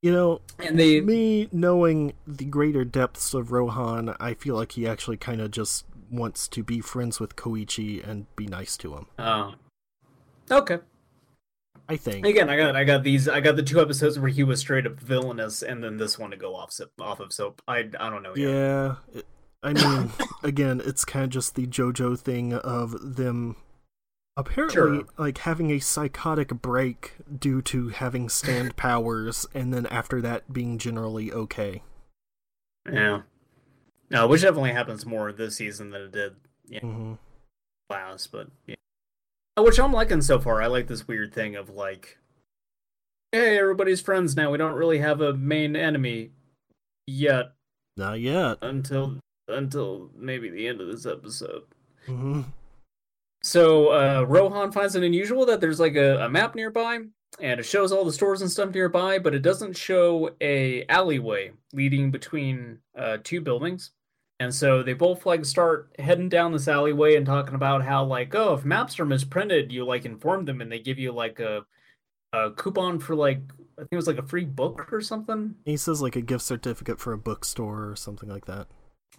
You 0.00 0.12
know, 0.12 0.40
And 0.60 0.78
they 0.78 1.00
me 1.00 1.48
knowing 1.50 2.12
the 2.24 2.44
greater 2.44 2.84
depths 2.84 3.34
of 3.34 3.50
Rohan, 3.50 4.14
I 4.20 4.34
feel 4.34 4.54
like 4.54 4.72
he 4.72 4.86
actually 4.86 5.16
kind 5.16 5.40
of 5.40 5.50
just 5.50 5.86
wants 6.10 6.46
to 6.48 6.62
be 6.62 6.80
friends 6.80 7.18
with 7.18 7.34
Koichi 7.34 8.06
and 8.06 8.26
be 8.36 8.46
nice 8.46 8.76
to 8.78 8.94
him. 8.94 9.06
Oh. 9.18 9.54
Okay. 10.50 10.78
I 11.88 11.96
think. 11.96 12.26
Again, 12.26 12.50
I 12.50 12.56
got 12.56 12.76
I 12.76 12.84
got 12.84 13.02
these 13.02 13.28
I 13.28 13.40
got 13.40 13.56
the 13.56 13.62
two 13.62 13.80
episodes 13.80 14.18
where 14.18 14.30
he 14.30 14.42
was 14.42 14.60
straight 14.60 14.86
up 14.86 15.00
villainous 15.00 15.62
and 15.62 15.82
then 15.82 15.96
this 15.96 16.18
one 16.18 16.30
to 16.30 16.36
go 16.36 16.54
off 16.54 16.78
off 17.00 17.20
of 17.20 17.32
so 17.32 17.54
I 17.66 17.78
I 17.98 18.10
don't 18.10 18.22
know 18.22 18.34
yet. 18.36 18.50
Yeah. 18.50 18.94
it- 19.14 19.26
I 19.60 19.72
mean, 19.72 20.12
again, 20.44 20.80
it's 20.84 21.04
kind 21.04 21.24
of 21.24 21.30
just 21.30 21.56
the 21.56 21.66
JoJo 21.66 22.16
thing 22.18 22.54
of 22.54 23.16
them 23.16 23.56
apparently 24.36 24.72
Sure. 24.74 25.04
like 25.16 25.38
having 25.38 25.72
a 25.72 25.80
psychotic 25.80 26.50
break 26.62 27.16
due 27.40 27.60
to 27.62 27.88
having 27.88 28.28
stand 28.28 28.76
powers 28.76 29.46
and 29.52 29.74
then 29.74 29.86
after 29.86 30.20
that 30.20 30.52
being 30.52 30.78
generally 30.78 31.32
okay. 31.32 31.82
Yeah. 32.88 33.22
No, 34.10 34.28
which 34.28 34.42
definitely 34.42 34.72
happens 34.72 35.04
more 35.04 35.32
this 35.32 35.56
season 35.56 35.90
than 35.90 36.02
it 36.02 36.12
did 36.12 36.36
yeah, 36.68 36.80
mm-hmm. 36.80 37.14
last, 37.90 38.30
but 38.30 38.48
yeah. 38.66 38.76
Uh, 39.58 39.62
Which 39.62 39.80
I'm 39.80 39.92
liking 39.92 40.22
so 40.22 40.38
far. 40.38 40.62
I 40.62 40.66
like 40.66 40.86
this 40.86 41.08
weird 41.08 41.34
thing 41.34 41.56
of 41.56 41.70
like 41.70 42.18
Hey, 43.32 43.58
everybody's 43.58 44.00
friends 44.00 44.36
now. 44.36 44.50
We 44.50 44.58
don't 44.58 44.74
really 44.74 44.98
have 44.98 45.20
a 45.20 45.34
main 45.34 45.76
enemy 45.76 46.30
yet 47.06 47.52
Not 47.96 48.20
yet. 48.20 48.58
until 48.62 49.18
until 49.48 50.10
maybe 50.16 50.50
the 50.50 50.66
end 50.68 50.80
of 50.80 50.88
this 50.88 51.06
episode. 51.06 51.64
hmm 52.06 52.42
So 53.42 53.88
uh, 53.88 54.22
Rohan 54.28 54.72
finds 54.72 54.94
it 54.94 55.02
unusual 55.04 55.46
that 55.46 55.60
there's 55.60 55.80
like 55.80 55.96
a, 55.96 56.18
a 56.24 56.28
map 56.28 56.54
nearby, 56.54 56.98
and 57.40 57.60
it 57.60 57.64
shows 57.64 57.92
all 57.92 58.04
the 58.04 58.12
stores 58.12 58.42
and 58.42 58.50
stuff 58.50 58.74
nearby, 58.74 59.18
but 59.18 59.34
it 59.34 59.40
doesn't 59.40 59.76
show 59.76 60.30
a 60.40 60.84
alleyway 60.88 61.52
leading 61.72 62.10
between 62.10 62.78
uh, 62.96 63.18
two 63.24 63.40
buildings. 63.40 63.92
And 64.40 64.54
so 64.54 64.82
they 64.82 64.92
both 64.92 65.26
like 65.26 65.44
start 65.44 65.94
heading 65.98 66.28
down 66.28 66.52
this 66.52 66.68
alleyway 66.68 67.16
and 67.16 67.26
talking 67.26 67.54
about 67.54 67.84
how 67.84 68.04
like 68.04 68.34
oh 68.36 68.54
if 68.54 68.64
maps 68.64 69.00
are 69.00 69.04
misprinted 69.04 69.72
you 69.72 69.84
like 69.84 70.04
inform 70.04 70.44
them 70.44 70.60
and 70.60 70.70
they 70.70 70.78
give 70.78 70.96
you 70.98 71.10
like 71.10 71.40
a 71.40 71.66
a 72.32 72.50
coupon 72.52 73.00
for 73.00 73.16
like 73.16 73.40
I 73.78 73.82
think 73.82 73.92
it 73.92 73.96
was 73.96 74.08
like 74.08 74.18
a 74.18 74.26
free 74.26 74.44
book 74.44 74.92
or 74.92 75.00
something. 75.00 75.54
He 75.64 75.76
says 75.76 76.02
like 76.02 76.16
a 76.16 76.20
gift 76.20 76.42
certificate 76.42 76.98
for 76.98 77.12
a 77.12 77.18
bookstore 77.18 77.88
or 77.88 77.96
something 77.96 78.28
like 78.28 78.46
that. 78.46 78.66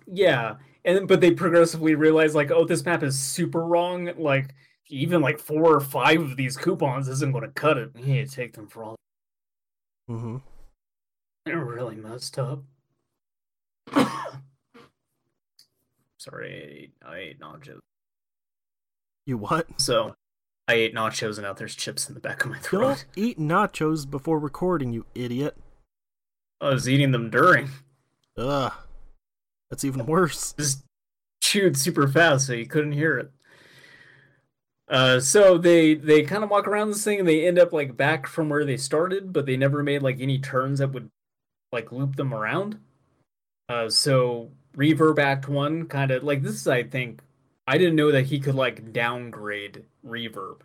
Yeah, 0.05 0.55
and 0.83 1.07
but 1.07 1.21
they 1.21 1.31
progressively 1.31 1.95
realize 1.95 2.35
like, 2.35 2.51
oh, 2.51 2.65
this 2.65 2.83
map 2.83 3.01
is 3.01 3.17
super 3.17 3.65
wrong. 3.65 4.11
Like 4.17 4.53
even 4.89 5.21
like 5.21 5.39
four 5.39 5.75
or 5.75 5.79
five 5.79 6.21
of 6.21 6.35
these 6.35 6.57
coupons 6.57 7.07
isn't 7.07 7.31
going 7.31 7.45
to 7.45 7.51
cut 7.51 7.77
it. 7.77 7.91
We 7.95 8.01
need 8.01 8.29
to 8.29 8.35
take 8.35 8.53
them 8.53 8.67
for 8.67 8.83
all. 8.83 8.95
Mm-hmm. 10.09 10.37
They're 11.45 11.63
really 11.63 11.95
messed 11.95 12.37
up. 12.37 12.63
Sorry, 16.19 16.91
I 17.05 17.17
ate, 17.17 17.39
nachos. 17.39 17.79
You 19.25 19.37
what? 19.37 19.67
So, 19.79 20.15
I 20.67 20.73
ate 20.73 20.93
nachos 20.93 21.37
and 21.37 21.43
now 21.43 21.53
there's 21.53 21.75
chips 21.75 22.07
in 22.07 22.13
the 22.13 22.19
back 22.19 22.43
of 22.43 22.51
my 22.51 22.59
throat. 22.59 23.05
Don't 23.05 23.05
eat 23.15 23.39
nachos 23.39 24.09
before 24.09 24.37
recording, 24.37 24.93
you 24.93 25.05
idiot. 25.15 25.55
I 26.61 26.69
was 26.69 26.89
eating 26.89 27.11
them 27.11 27.29
during. 27.29 27.69
Ugh. 28.37 28.73
That's 29.69 29.85
even 29.85 30.05
worse. 30.05 30.53
Just 30.53 30.83
chewed 31.41 31.77
super 31.77 32.07
fast 32.07 32.47
so 32.47 32.53
you 32.53 32.67
couldn't 32.67 32.91
hear 32.91 33.17
it. 33.17 33.31
Uh, 34.89 35.19
so 35.19 35.57
they 35.57 35.93
they 35.93 36.23
kind 36.23 36.43
of 36.43 36.49
walk 36.49 36.67
around 36.67 36.89
this 36.89 37.03
thing 37.03 37.19
and 37.19 37.27
they 37.27 37.47
end 37.47 37.59
up 37.59 37.71
like 37.71 37.95
back 37.95 38.27
from 38.27 38.49
where 38.49 38.65
they 38.65 38.77
started, 38.77 39.31
but 39.31 39.45
they 39.45 39.55
never 39.55 39.83
made 39.83 40.01
like 40.01 40.19
any 40.19 40.39
turns 40.39 40.79
that 40.79 40.91
would 40.91 41.09
like 41.71 41.91
loop 41.91 42.15
them 42.15 42.33
around. 42.33 42.79
Uh, 43.69 43.87
so 43.87 44.51
Reverb 44.79 45.19
Act 45.19 45.49
One 45.49 45.85
kind 45.87 46.11
of 46.11 46.23
like 46.23 46.41
this 46.41 46.55
is 46.55 46.67
I 46.67 46.83
think 46.83 47.21
I 47.67 47.77
didn't 47.77 47.95
know 47.97 48.11
that 48.11 48.27
he 48.27 48.39
could 48.39 48.55
like 48.55 48.93
downgrade 48.93 49.83
Reverb. 50.05 50.61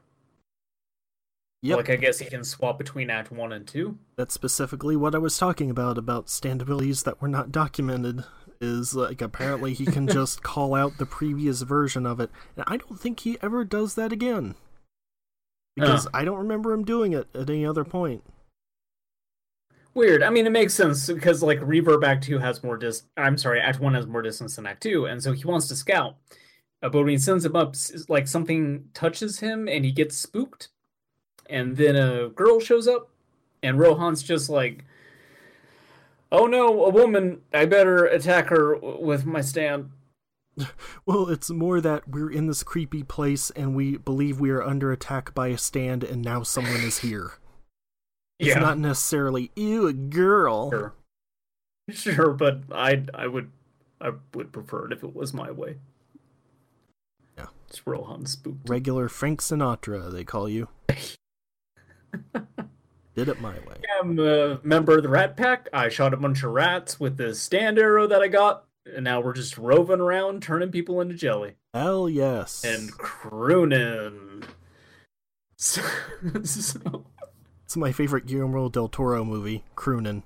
Yep. 1.62 1.76
Like 1.78 1.90
I 1.90 1.96
guess 1.96 2.18
he 2.18 2.26
can 2.26 2.44
swap 2.44 2.78
between 2.78 3.10
Act 3.10 3.32
One 3.32 3.52
and 3.52 3.66
Two. 3.66 3.98
That's 4.16 4.34
specifically 4.34 4.96
what 4.96 5.14
I 5.14 5.18
was 5.18 5.36
talking 5.38 5.70
about 5.70 5.98
about 5.98 6.28
stand 6.28 6.62
abilities 6.62 7.02
that 7.04 7.20
were 7.20 7.28
not 7.28 7.50
documented. 7.50 8.24
Is 8.60 8.94
like 8.94 9.20
apparently 9.20 9.74
he 9.74 9.84
can 9.84 10.06
just 10.18 10.42
call 10.42 10.74
out 10.74 10.98
the 10.98 11.06
previous 11.06 11.62
version 11.62 12.06
of 12.06 12.20
it, 12.20 12.30
and 12.56 12.64
I 12.68 12.76
don't 12.76 13.00
think 13.00 13.20
he 13.20 13.36
ever 13.42 13.64
does 13.64 13.94
that 13.94 14.12
again. 14.12 14.54
Because 15.74 16.06
Oh. 16.06 16.10
I 16.14 16.24
don't 16.24 16.38
remember 16.38 16.72
him 16.72 16.84
doing 16.84 17.12
it 17.14 17.26
at 17.34 17.50
any 17.50 17.66
other 17.66 17.84
point. 17.84 18.22
Weird. 19.94 20.24
I 20.24 20.30
mean, 20.30 20.46
it 20.46 20.50
makes 20.50 20.74
sense 20.74 21.06
because 21.06 21.42
like 21.42 21.60
Reverb 21.60 22.04
Act 22.04 22.24
Two 22.24 22.38
has 22.38 22.64
more 22.64 22.76
dis. 22.76 23.04
I'm 23.16 23.38
sorry, 23.38 23.60
Act 23.60 23.78
One 23.78 23.94
has 23.94 24.06
more 24.06 24.22
distance 24.22 24.56
than 24.56 24.66
Act 24.66 24.82
Two, 24.82 25.06
and 25.06 25.22
so 25.22 25.32
he 25.32 25.44
wants 25.44 25.68
to 25.68 25.76
scout. 25.76 26.16
Uh, 26.82 26.88
but 26.88 26.98
when 26.98 27.08
he 27.08 27.18
sends 27.18 27.44
him 27.44 27.54
up, 27.54 27.76
like 28.08 28.26
something 28.26 28.88
touches 28.92 29.38
him 29.38 29.68
and 29.68 29.84
he 29.84 29.92
gets 29.92 30.16
spooked, 30.16 30.68
and 31.48 31.76
then 31.76 31.94
a 31.94 32.28
girl 32.28 32.58
shows 32.58 32.88
up, 32.88 33.08
and 33.62 33.78
Rohan's 33.78 34.24
just 34.24 34.50
like, 34.50 34.84
"Oh 36.32 36.46
no, 36.46 36.84
a 36.84 36.90
woman! 36.90 37.42
I 37.52 37.64
better 37.64 38.04
attack 38.04 38.48
her 38.48 38.76
with 38.76 39.24
my 39.24 39.40
stand." 39.40 39.90
Well, 41.06 41.28
it's 41.28 41.50
more 41.50 41.82
that 41.82 42.08
we're 42.08 42.30
in 42.30 42.46
this 42.46 42.62
creepy 42.62 43.02
place 43.02 43.50
and 43.50 43.74
we 43.74 43.98
believe 43.98 44.40
we 44.40 44.48
are 44.48 44.62
under 44.62 44.90
attack 44.90 45.34
by 45.34 45.48
a 45.48 45.58
stand, 45.58 46.02
and 46.02 46.22
now 46.22 46.42
someone 46.42 46.80
is 46.80 46.98
here. 47.00 47.34
It's 48.38 48.48
yeah, 48.48 48.58
not 48.58 48.78
necessarily 48.78 49.50
ew 49.54 49.86
a 49.86 49.92
girl. 49.92 50.70
sure, 50.70 50.94
sure, 51.90 52.32
but 52.32 52.62
I 52.72 53.04
I 53.14 53.26
would 53.26 53.50
I 54.00 54.10
would 54.34 54.52
prefer 54.52 54.86
it 54.86 54.92
if 54.92 55.02
it 55.04 55.14
was 55.14 55.32
my 55.32 55.50
way. 55.50 55.76
Yeah. 57.38 57.46
it's 57.68 57.86
Rohan 57.86 58.26
spooked. 58.26 58.68
Regular 58.68 59.08
Frank 59.08 59.40
Sinatra, 59.40 60.10
they 60.12 60.24
call 60.24 60.48
you. 60.48 60.68
Did 63.14 63.28
it 63.28 63.40
my 63.40 63.52
way. 63.52 63.76
I'm 64.00 64.18
a 64.18 64.58
member 64.64 64.96
of 64.96 65.04
the 65.04 65.08
Rat 65.08 65.36
Pack. 65.36 65.68
I 65.72 65.88
shot 65.88 66.12
a 66.12 66.16
bunch 66.16 66.42
of 66.42 66.50
rats 66.50 66.98
with 66.98 67.16
the 67.16 67.32
stand 67.34 67.78
arrow 67.78 68.08
that 68.08 68.20
I 68.20 68.26
got, 68.26 68.64
and 68.92 69.04
now 69.04 69.20
we're 69.20 69.32
just 69.34 69.56
roving 69.56 70.00
around, 70.00 70.42
turning 70.42 70.72
people 70.72 71.00
into 71.00 71.14
jelly 71.14 71.54
Hell 71.72 72.08
yes. 72.08 72.64
and 72.64 72.90
crooning. 72.92 74.42
So, 75.56 75.82
so- 76.42 77.06
It's 77.64 77.76
my 77.76 77.92
favorite 77.92 78.26
Guillermo 78.26 78.68
del 78.68 78.88
Toro 78.88 79.24
movie, 79.24 79.64
Croonin'. 79.74 80.22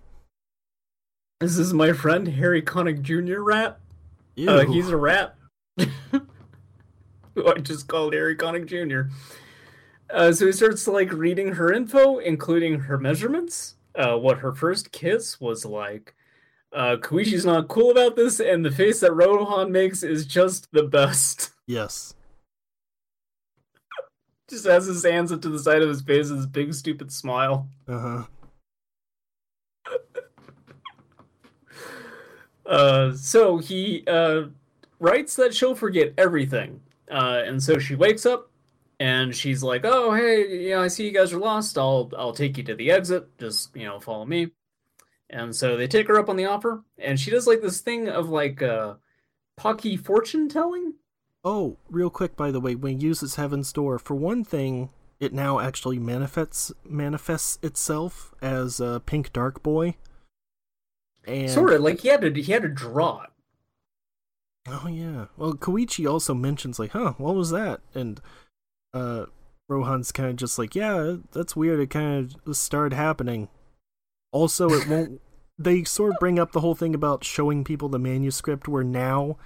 this 1.41 1.57
is 1.57 1.73
my 1.73 1.93
friend 1.93 2.27
Harry 2.29 2.61
Connick 2.63 3.01
Jr. 3.03 3.41
rap. 3.41 3.81
Ew. 4.35 4.51
Uh, 4.51 4.65
he's 4.67 4.89
a 4.89 4.97
rap. 4.97 5.37
Who 5.77 7.47
I 7.47 7.59
just 7.59 7.87
called 7.89 8.13
Harry 8.13 8.37
Connick 8.37 8.67
Jr. 8.67 9.11
Uh, 10.11 10.33
so 10.33 10.47
he 10.47 10.53
starts 10.53 10.89
like 10.89 11.13
reading 11.13 11.53
her 11.53 11.73
info, 11.73 12.19
including 12.19 12.81
her 12.81 12.99
measurements, 12.99 13.77
uh, 13.95 14.17
what 14.17 14.39
her 14.39 14.53
first 14.53 14.91
kiss 14.91 15.41
was 15.41 15.65
like. 15.65 16.15
Uh, 16.73 16.97
Koichi's 17.01 17.47
not 17.47 17.69
cool 17.69 17.91
about 17.91 18.17
this, 18.17 18.41
and 18.41 18.65
the 18.65 18.71
face 18.71 19.01
that 19.01 19.15
Rohan 19.15 19.73
makes 19.73 20.03
is 20.03 20.27
just 20.27 20.71
the 20.73 20.83
best. 20.83 21.51
yes. 21.67 22.15
Just 24.49 24.67
has 24.67 24.87
his 24.87 25.05
hands 25.05 25.33
up 25.33 25.43
to 25.43 25.49
the 25.49 25.59
side 25.59 25.83
of 25.83 25.89
his 25.89 26.03
face, 26.03 26.29
with 26.29 26.39
his 26.39 26.47
big 26.47 26.75
stupid 26.75 27.13
smile. 27.13 27.69
Uh 27.87 27.99
huh. 27.99 28.25
Uh, 32.69 33.15
so 33.15 33.57
he 33.57 34.05
uh, 34.07 34.43
writes 35.01 35.35
that 35.37 35.55
she'll 35.55 35.75
forget 35.75 36.13
everything. 36.19 36.79
Uh, 37.11 37.41
and 37.47 37.63
so 37.63 37.79
she 37.79 37.95
wakes 37.95 38.27
up 38.27 38.51
and 39.01 39.35
she's 39.35 39.63
like, 39.63 39.83
"Oh, 39.85 40.13
hey, 40.13 40.69
yeah, 40.69 40.81
I 40.81 40.89
see 40.89 41.07
you 41.07 41.13
guys 41.13 41.33
are 41.33 41.39
lost. 41.39 41.79
I'll 41.79 42.11
I'll 42.17 42.33
take 42.33 42.59
you 42.59 42.65
to 42.65 42.75
the 42.75 42.91
exit. 42.91 43.27
Just 43.39 43.75
you 43.75 43.85
know, 43.85 44.01
follow 44.01 44.27
me." 44.27 44.51
And 45.31 45.55
so 45.55 45.77
they 45.77 45.87
take 45.87 46.09
her 46.09 46.19
up 46.19 46.29
on 46.29 46.37
the 46.37 46.47
offer, 46.47 46.83
and 46.99 47.19
she 47.19 47.31
does 47.31 47.47
like 47.47 47.63
this 47.63 47.81
thing 47.81 48.09
of 48.09 48.29
like 48.29 48.63
uh, 48.63 48.95
Pocky 49.57 49.97
fortune 49.97 50.49
telling. 50.49 50.95
Oh, 51.45 51.77
real 51.89 52.11
quick, 52.11 52.37
by 52.37 52.51
the 52.51 52.61
way, 52.61 52.75
when 52.75 52.99
he 52.99 53.07
uses 53.07 53.37
Heaven's 53.37 53.73
Door, 53.73 54.01
for 54.01 54.15
one 54.15 54.45
thing, 54.45 54.91
it 55.21 55.33
now 55.33 55.61
actually 55.61 55.99
manifests 55.99 56.73
manifests 56.85 57.59
itself 57.63 58.35
as 58.41 58.81
a 58.81 59.03
pink 59.05 59.33
dark 59.33 59.63
boy. 59.63 59.97
And 61.27 61.51
Sort 61.51 61.73
of 61.73 61.81
like 61.81 62.01
he 62.01 62.09
had 62.09 62.21
to 62.23 62.33
he 62.33 62.53
had 62.53 62.63
to 62.63 62.69
draw 62.69 63.23
it. 63.23 63.31
Oh 64.67 64.89
yeah. 64.89 65.27
Well, 65.37 65.55
Koichi 65.55 66.11
also 66.11 66.35
mentions 66.35 66.79
like, 66.79 66.93
"Huh, 66.93 67.15
what 67.19 67.35
was 67.35 67.51
that?" 67.51 67.81
And 67.95 68.21
uh 68.93 69.27
Rohan's 69.69 70.13
kind 70.13 70.31
of 70.31 70.37
just 70.37 70.59
like, 70.59 70.75
"Yeah, 70.75 71.17
that's 71.33 71.57
weird. 71.57 71.81
It 71.81 71.91
kind 71.91 72.35
of 72.47 72.57
started 72.57 72.95
happening." 72.95 73.49
Also, 74.33 74.71
it 74.71 74.87
won't 74.87 75.21
they 75.59 75.85
sort 75.85 76.13
of 76.13 76.19
bring 76.21 76.39
up 76.39 76.53
the 76.53 76.61
whole 76.61 76.75
thing 76.75 76.95
about 76.95 77.25
showing 77.25 77.65
people 77.65 77.89
the 77.89 77.99
manuscript 77.99 78.69
where 78.69 78.85
now 78.85 79.37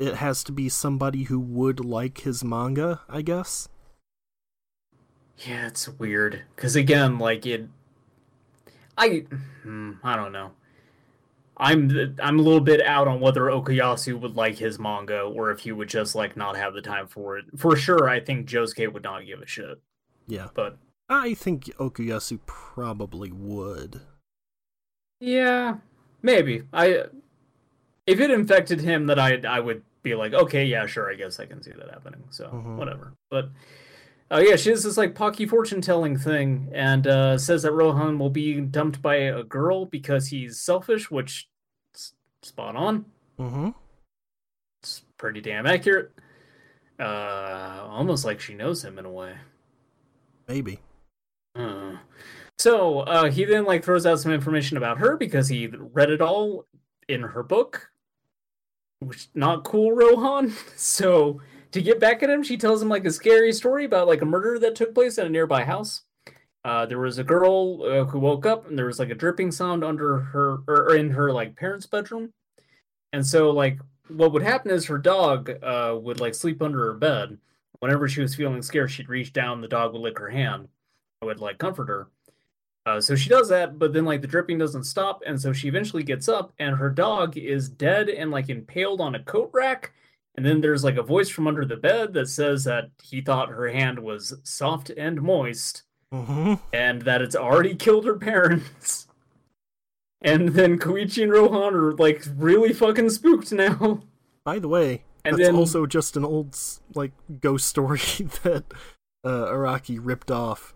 it 0.00 0.14
has 0.16 0.42
to 0.44 0.52
be 0.52 0.68
somebody 0.68 1.24
who 1.24 1.38
would 1.38 1.84
like 1.84 2.22
his 2.22 2.42
manga, 2.42 3.02
I 3.08 3.22
guess. 3.22 3.68
Yeah, 5.46 5.68
it's 5.68 5.88
weird 5.88 6.42
because 6.56 6.74
again, 6.74 7.18
like 7.18 7.46
it, 7.46 7.68
I, 8.98 9.24
hmm, 9.62 9.92
I 10.02 10.16
don't 10.16 10.32
know. 10.32 10.52
I'm 11.56 12.16
I'm 12.22 12.38
a 12.38 12.42
little 12.42 12.60
bit 12.60 12.80
out 12.80 13.06
on 13.06 13.20
whether 13.20 13.42
Okuyasu 13.42 14.18
would 14.18 14.34
like 14.34 14.56
his 14.56 14.78
manga 14.78 15.20
or 15.20 15.50
if 15.50 15.60
he 15.60 15.72
would 15.72 15.88
just 15.88 16.14
like 16.14 16.36
not 16.36 16.56
have 16.56 16.72
the 16.72 16.80
time 16.80 17.06
for 17.06 17.36
it. 17.36 17.44
For 17.56 17.76
sure, 17.76 18.08
I 18.08 18.20
think 18.20 18.48
Josuke 18.48 18.90
would 18.92 19.02
not 19.02 19.26
give 19.26 19.42
a 19.42 19.46
shit. 19.46 19.78
Yeah. 20.26 20.48
But 20.54 20.78
I 21.08 21.34
think 21.34 21.64
Okuyasu 21.76 22.40
probably 22.46 23.30
would. 23.30 24.00
yeah, 25.20 25.76
maybe 26.22 26.62
I. 26.72 27.04
If 28.06 28.20
it 28.20 28.30
infected 28.30 28.80
him, 28.80 29.06
that 29.06 29.18
I 29.18 29.40
I 29.46 29.60
would 29.60 29.82
be 30.02 30.14
like, 30.14 30.32
okay, 30.32 30.64
yeah, 30.64 30.86
sure, 30.86 31.10
I 31.10 31.14
guess 31.14 31.38
I 31.40 31.46
can 31.46 31.62
see 31.62 31.72
that 31.72 31.90
happening. 31.90 32.24
So 32.30 32.46
Mhm. 32.48 32.76
whatever. 32.76 33.12
But 33.30 33.50
oh 34.30 34.38
yeah, 34.38 34.56
she 34.56 34.70
has 34.70 34.82
this 34.84 34.96
like 34.96 35.14
Pocky 35.14 35.46
fortune 35.46 35.80
telling 35.80 36.16
thing, 36.18 36.70
and 36.72 37.06
uh, 37.06 37.38
says 37.38 37.62
that 37.62 37.72
Rohan 37.72 38.18
will 38.18 38.30
be 38.30 38.60
dumped 38.60 39.02
by 39.02 39.16
a 39.16 39.42
girl 39.42 39.86
because 39.86 40.28
he's 40.28 40.60
selfish, 40.60 41.10
which 41.10 41.48
spot 42.42 42.76
on. 42.76 43.04
Mm-hmm. 43.38 43.70
It's 44.82 45.02
pretty 45.18 45.40
damn 45.40 45.66
accurate. 45.66 46.12
Uh, 46.98 47.86
almost 47.88 48.24
like 48.24 48.40
she 48.40 48.54
knows 48.54 48.84
him 48.84 48.98
in 48.98 49.04
a 49.06 49.10
way. 49.10 49.34
Maybe. 50.48 50.80
Uh, 51.54 51.96
so 52.58 53.00
uh, 53.00 53.30
he 53.30 53.44
then 53.44 53.64
like 53.64 53.84
throws 53.84 54.04
out 54.06 54.20
some 54.20 54.32
information 54.32 54.76
about 54.76 54.98
her 54.98 55.16
because 55.16 55.48
he 55.48 55.66
read 55.68 56.10
it 56.10 56.20
all 56.20 56.66
in 57.08 57.22
her 57.22 57.42
book, 57.42 57.90
not 59.34 59.64
cool, 59.64 59.92
Rohan. 59.92 60.54
So 60.76 61.40
to 61.72 61.82
get 61.82 62.00
back 62.00 62.22
at 62.22 62.30
him, 62.30 62.42
she 62.42 62.56
tells 62.56 62.82
him 62.82 62.88
like 62.88 63.04
a 63.04 63.10
scary 63.10 63.52
story 63.52 63.84
about 63.84 64.08
like 64.08 64.22
a 64.22 64.26
murder 64.26 64.58
that 64.58 64.74
took 64.74 64.94
place 64.94 65.18
in 65.18 65.26
a 65.26 65.30
nearby 65.30 65.64
house. 65.64 66.02
Uh, 66.64 66.84
there 66.84 66.98
was 66.98 67.18
a 67.18 67.24
girl 67.24 67.82
uh, 67.84 68.04
who 68.04 68.18
woke 68.18 68.44
up 68.44 68.68
and 68.68 68.78
there 68.78 68.86
was 68.86 68.98
like 68.98 69.08
a 69.08 69.14
dripping 69.14 69.50
sound 69.50 69.82
under 69.82 70.18
her 70.18 70.58
or, 70.68 70.90
or 70.90 70.94
in 70.94 71.10
her 71.10 71.32
like 71.32 71.56
parents' 71.56 71.86
bedroom, 71.86 72.32
and 73.12 73.26
so 73.26 73.50
like 73.50 73.78
what 74.08 74.32
would 74.32 74.42
happen 74.42 74.70
is 74.70 74.86
her 74.86 74.98
dog 74.98 75.50
uh, 75.62 75.96
would 76.00 76.20
like 76.20 76.34
sleep 76.34 76.60
under 76.60 76.84
her 76.86 76.94
bed. 76.94 77.38
Whenever 77.78 78.08
she 78.08 78.20
was 78.20 78.34
feeling 78.34 78.60
scared, 78.60 78.90
she'd 78.90 79.08
reach 79.08 79.32
down, 79.32 79.60
the 79.60 79.68
dog 79.68 79.92
would 79.92 80.02
lick 80.02 80.18
her 80.18 80.28
hand. 80.28 80.68
I 81.22 81.26
would 81.26 81.40
like 81.40 81.58
comfort 81.58 81.88
her. 81.88 82.08
Uh, 82.86 83.00
so 83.00 83.14
she 83.14 83.28
does 83.28 83.48
that, 83.50 83.78
but 83.78 83.92
then 83.92 84.04
like 84.04 84.22
the 84.22 84.26
dripping 84.26 84.58
doesn't 84.58 84.84
stop, 84.84 85.22
and 85.26 85.40
so 85.40 85.52
she 85.52 85.68
eventually 85.68 86.02
gets 86.02 86.28
up, 86.28 86.52
and 86.58 86.76
her 86.76 86.88
dog 86.90 87.36
is 87.36 87.68
dead 87.68 88.08
and 88.08 88.30
like 88.30 88.48
impaled 88.48 89.00
on 89.00 89.14
a 89.14 89.22
coat 89.22 89.50
rack. 89.52 89.92
And 90.36 90.46
then 90.46 90.60
there's 90.60 90.82
like 90.84 90.96
a 90.96 91.02
voice 91.02 91.28
from 91.28 91.46
under 91.46 91.64
the 91.66 91.76
bed 91.76 92.14
that 92.14 92.28
says 92.28 92.64
that 92.64 92.90
he 93.02 93.20
thought 93.20 93.50
her 93.50 93.68
hand 93.68 93.98
was 93.98 94.34
soft 94.44 94.90
and 94.90 95.20
moist, 95.22 95.82
Mm-hmm. 96.12 96.54
and 96.72 97.02
that 97.02 97.22
it's 97.22 97.36
already 97.36 97.74
killed 97.76 98.04
her 98.06 98.16
parents. 98.18 99.06
And 100.22 100.50
then 100.50 100.78
Koichi 100.78 101.22
and 101.22 101.32
Rohan 101.32 101.74
are 101.74 101.92
like 101.92 102.24
really 102.36 102.74
fucking 102.74 103.08
spooked 103.10 103.52
now. 103.52 104.02
By 104.44 104.58
the 104.58 104.68
way, 104.68 105.04
And 105.24 105.38
that's 105.38 105.48
then- 105.48 105.56
also 105.56 105.86
just 105.86 106.14
an 106.16 106.24
old 106.26 106.58
like 106.94 107.12
ghost 107.40 107.66
story 107.66 107.98
that 108.42 108.64
uh, 109.24 109.46
Araki 109.46 109.98
ripped 110.00 110.30
off. 110.30 110.74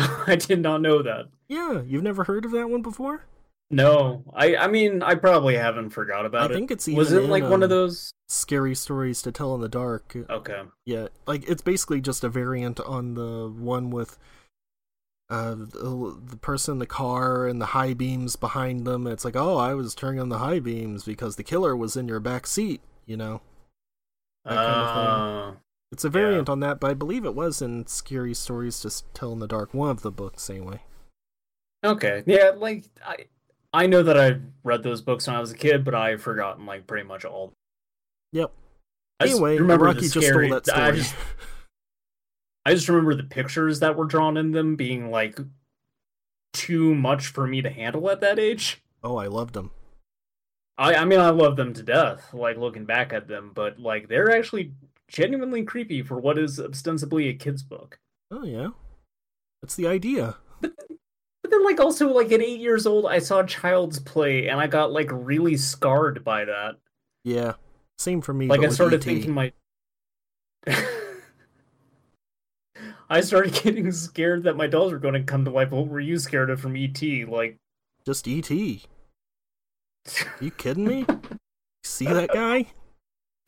I 0.26 0.36
did 0.36 0.60
not 0.60 0.80
know 0.80 1.02
that. 1.02 1.26
Yeah, 1.48 1.82
you've 1.82 2.02
never 2.02 2.24
heard 2.24 2.44
of 2.44 2.52
that 2.52 2.68
one 2.70 2.82
before? 2.82 3.24
No, 3.72 4.24
I 4.34 4.56
I 4.56 4.66
mean 4.66 5.02
I 5.02 5.14
probably 5.14 5.56
haven't 5.56 5.90
forgot 5.90 6.26
about 6.26 6.42
I 6.42 6.44
it. 6.46 6.50
I 6.50 6.54
think 6.54 6.70
it's 6.70 6.88
Was 6.88 7.12
it 7.12 7.24
like 7.24 7.44
one 7.44 7.62
of 7.62 7.70
um, 7.70 7.76
those? 7.76 8.10
scary 8.28 8.74
stories 8.74 9.22
to 9.22 9.32
tell 9.32 9.54
in 9.54 9.60
the 9.60 9.68
dark. 9.68 10.16
Okay. 10.28 10.62
Yeah, 10.84 11.08
like 11.26 11.48
it's 11.48 11.62
basically 11.62 12.00
just 12.00 12.24
a 12.24 12.28
variant 12.28 12.80
on 12.80 13.14
the 13.14 13.48
one 13.48 13.90
with 13.90 14.18
uh 15.28 15.54
the, 15.54 16.18
the 16.26 16.36
person 16.36 16.72
in 16.72 16.78
the 16.80 16.86
car 16.86 17.46
and 17.46 17.60
the 17.60 17.66
high 17.66 17.94
beams 17.94 18.34
behind 18.34 18.84
them. 18.86 19.06
It's 19.06 19.24
like, 19.24 19.36
oh, 19.36 19.56
I 19.56 19.74
was 19.74 19.94
turning 19.94 20.20
on 20.20 20.30
the 20.30 20.38
high 20.38 20.58
beams 20.58 21.04
because 21.04 21.36
the 21.36 21.44
killer 21.44 21.76
was 21.76 21.96
in 21.96 22.08
your 22.08 22.20
back 22.20 22.48
seat. 22.48 22.80
You 23.06 23.16
know, 23.16 23.40
That 24.44 24.54
kind 24.54 24.68
of. 24.68 25.54
Uh, 25.54 25.56
it's 25.92 26.04
a 26.04 26.08
variant 26.08 26.48
on 26.48 26.60
that, 26.60 26.78
but 26.80 26.90
I 26.90 26.94
believe 26.94 27.24
it 27.24 27.34
was 27.34 27.60
in 27.60 27.86
Scary 27.86 28.34
Stories 28.34 28.80
to 28.80 29.02
Tell 29.12 29.32
in 29.32 29.38
the 29.40 29.48
Dark. 29.48 29.74
One 29.74 29.90
of 29.90 30.02
the 30.02 30.10
books, 30.10 30.48
anyway. 30.50 30.82
okay. 31.84 32.22
Yeah, 32.26 32.52
like 32.56 32.84
I 33.06 33.26
I 33.72 33.86
know 33.86 34.02
that 34.02 34.18
I 34.18 34.38
read 34.64 34.82
those 34.82 35.00
books 35.02 35.26
when 35.26 35.36
I 35.36 35.40
was 35.40 35.52
a 35.52 35.56
kid, 35.56 35.84
but 35.84 35.94
I've 35.94 36.22
forgotten 36.22 36.66
like 36.66 36.86
pretty 36.86 37.06
much 37.06 37.24
all. 37.24 37.52
Yep. 38.32 38.52
I 39.20 39.24
Anyway, 39.26 39.58
remember 39.58 39.86
Araki 39.92 40.12
just 40.12 40.26
scary- 40.26 40.48
stole 40.48 40.56
that 40.60 40.66
story. 40.66 40.82
I 40.82 40.90
just 40.92 41.14
I 42.66 42.74
just 42.74 42.88
remember 42.88 43.14
the 43.14 43.22
pictures 43.24 43.80
that 43.80 43.96
were 43.96 44.04
drawn 44.04 44.36
in 44.36 44.52
them 44.52 44.76
being 44.76 45.10
like 45.10 45.38
too 46.52 46.94
much 46.94 47.26
for 47.28 47.46
me 47.46 47.62
to 47.62 47.70
handle 47.70 48.10
at 48.10 48.20
that 48.20 48.38
age. 48.38 48.82
oh, 49.02 49.16
I 49.16 49.26
loved 49.26 49.54
them. 49.54 49.70
I 50.78 50.94
I 50.94 51.04
mean 51.04 51.20
I 51.20 51.30
love 51.30 51.56
them 51.56 51.74
to 51.74 51.82
death, 51.82 52.32
like 52.32 52.56
looking 52.56 52.84
back 52.84 53.12
at 53.12 53.28
them, 53.28 53.52
but 53.54 53.78
like 53.78 54.08
they're 54.08 54.30
actually 54.36 54.72
genuinely 55.10 55.64
creepy 55.64 56.02
for 56.02 56.18
what 56.18 56.38
is 56.38 56.58
ostensibly 56.58 57.28
a 57.28 57.34
kid's 57.34 57.62
book. 57.62 57.98
Oh 58.30 58.44
yeah, 58.44 58.68
that's 59.60 59.76
the 59.76 59.86
idea. 59.86 60.36
But 60.62 61.50
then 61.50 61.64
like 61.64 61.80
also 61.80 62.08
like 62.12 62.30
at 62.32 62.40
8 62.40 62.60
years 62.60 62.86
old 62.86 63.06
I 63.06 63.18
saw 63.18 63.40
a 63.40 63.46
Child's 63.46 63.98
Play 63.98 64.48
and 64.48 64.60
I 64.60 64.66
got 64.68 64.92
like 64.92 65.08
really 65.10 65.56
scarred 65.56 66.22
by 66.24 66.44
that. 66.44 66.76
Yeah, 67.24 67.54
same 67.98 68.20
for 68.20 68.32
me. 68.32 68.46
Like 68.46 68.60
but 68.60 68.70
I 68.70 68.72
started 68.72 69.00
ET. 69.00 69.04
thinking 69.04 69.34
my 69.34 69.52
I 73.10 73.20
started 73.20 73.52
getting 73.54 73.90
scared 73.90 74.44
that 74.44 74.56
my 74.56 74.68
dolls 74.68 74.92
were 74.92 74.98
going 74.98 75.14
to 75.14 75.22
come 75.24 75.44
to 75.44 75.50
life. 75.50 75.72
What 75.72 75.88
were 75.88 75.98
you 75.98 76.18
scared 76.18 76.50
of 76.50 76.60
from 76.60 76.76
ET? 76.76 77.02
Like 77.28 77.56
just 78.06 78.28
ET. 78.28 78.50
you 78.50 78.80
kidding 80.56 80.86
me? 80.86 81.04
See 81.84 82.06
that 82.06 82.30
guy? 82.32 82.66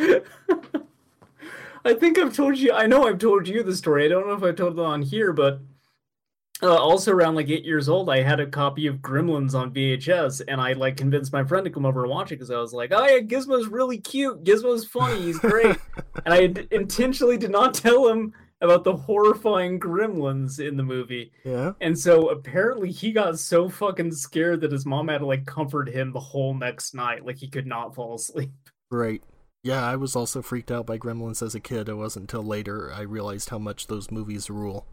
I 1.84 1.94
think 1.94 2.18
I've 2.18 2.34
told 2.34 2.58
you. 2.58 2.72
I 2.72 2.86
know 2.86 3.06
I've 3.06 3.18
told 3.18 3.48
you 3.48 3.62
the 3.62 3.76
story. 3.76 4.04
I 4.04 4.08
don't 4.08 4.26
know 4.26 4.34
if 4.34 4.42
I 4.42 4.52
told 4.52 4.78
it 4.78 4.84
on 4.84 5.02
here, 5.02 5.32
but 5.32 5.60
uh, 6.62 6.76
also 6.76 7.12
around 7.12 7.34
like 7.34 7.48
eight 7.48 7.64
years 7.64 7.88
old, 7.88 8.08
I 8.08 8.22
had 8.22 8.38
a 8.38 8.46
copy 8.46 8.86
of 8.86 8.96
Gremlins 8.96 9.54
on 9.54 9.74
VHS, 9.74 10.42
and 10.46 10.60
I 10.60 10.74
like 10.74 10.96
convinced 10.96 11.32
my 11.32 11.42
friend 11.42 11.64
to 11.64 11.70
come 11.70 11.84
over 11.84 12.02
and 12.02 12.10
watch 12.10 12.30
it 12.30 12.36
because 12.36 12.50
I 12.50 12.58
was 12.58 12.72
like, 12.72 12.92
"Oh 12.92 13.04
yeah, 13.04 13.18
Gizmo's 13.18 13.66
really 13.66 13.98
cute. 13.98 14.44
Gizmo's 14.44 14.84
funny. 14.84 15.20
He's 15.22 15.38
great." 15.38 15.76
and 16.24 16.32
I 16.32 16.46
d- 16.46 16.68
intentionally 16.70 17.36
did 17.36 17.50
not 17.50 17.74
tell 17.74 18.08
him 18.08 18.32
about 18.60 18.84
the 18.84 18.96
horrifying 18.96 19.80
Gremlins 19.80 20.60
in 20.60 20.76
the 20.76 20.84
movie. 20.84 21.32
Yeah. 21.44 21.72
And 21.80 21.98
so 21.98 22.28
apparently 22.28 22.92
he 22.92 23.10
got 23.10 23.38
so 23.40 23.68
fucking 23.68 24.12
scared 24.12 24.60
that 24.60 24.70
his 24.70 24.86
mom 24.86 25.08
had 25.08 25.18
to 25.18 25.26
like 25.26 25.46
comfort 25.46 25.88
him 25.88 26.12
the 26.12 26.20
whole 26.20 26.54
next 26.54 26.94
night. 26.94 27.26
Like 27.26 27.38
he 27.38 27.48
could 27.48 27.66
not 27.66 27.96
fall 27.96 28.14
asleep. 28.14 28.52
Right. 28.88 29.20
Yeah, 29.64 29.84
I 29.86 29.96
was 29.96 30.16
also 30.16 30.42
freaked 30.42 30.70
out 30.72 30.86
by 30.86 30.98
Gremlins 30.98 31.42
as 31.42 31.54
a 31.54 31.60
kid. 31.60 31.88
It 31.88 31.94
wasn't 31.94 32.24
until 32.32 32.42
later 32.42 32.92
I 32.92 33.02
realized 33.02 33.50
how 33.50 33.58
much 33.58 33.86
those 33.86 34.10
movies 34.10 34.50
rule. 34.50 34.86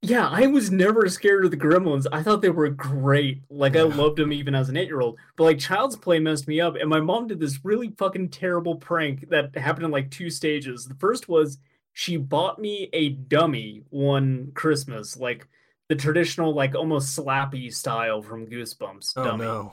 Yeah, 0.00 0.28
I 0.28 0.46
was 0.46 0.70
never 0.70 1.08
scared 1.08 1.44
of 1.44 1.50
the 1.50 1.56
Gremlins. 1.56 2.06
I 2.12 2.22
thought 2.22 2.40
they 2.40 2.50
were 2.50 2.68
great. 2.70 3.42
Like 3.50 3.76
I 3.76 3.82
loved 3.82 4.16
them 4.18 4.32
even 4.32 4.54
as 4.54 4.68
an 4.68 4.76
eight-year-old. 4.76 5.18
But 5.36 5.44
like 5.44 5.58
Child's 5.58 5.96
Play 5.96 6.20
messed 6.20 6.46
me 6.46 6.60
up, 6.60 6.76
and 6.76 6.88
my 6.88 7.00
mom 7.00 7.26
did 7.26 7.40
this 7.40 7.64
really 7.64 7.90
fucking 7.98 8.28
terrible 8.30 8.76
prank 8.76 9.28
that 9.30 9.54
happened 9.56 9.86
in 9.86 9.90
like 9.90 10.10
two 10.10 10.30
stages. 10.30 10.86
The 10.86 10.94
first 10.94 11.28
was 11.28 11.58
she 11.92 12.16
bought 12.16 12.60
me 12.60 12.88
a 12.92 13.08
dummy 13.10 13.82
one 13.90 14.52
Christmas, 14.54 15.16
like 15.16 15.48
the 15.88 15.96
traditional, 15.96 16.54
like 16.54 16.76
almost 16.76 17.18
slappy 17.18 17.74
style 17.74 18.22
from 18.22 18.46
Goosebumps 18.46 19.14
Oh 19.16 19.24
dummy. 19.24 19.44
no. 19.44 19.72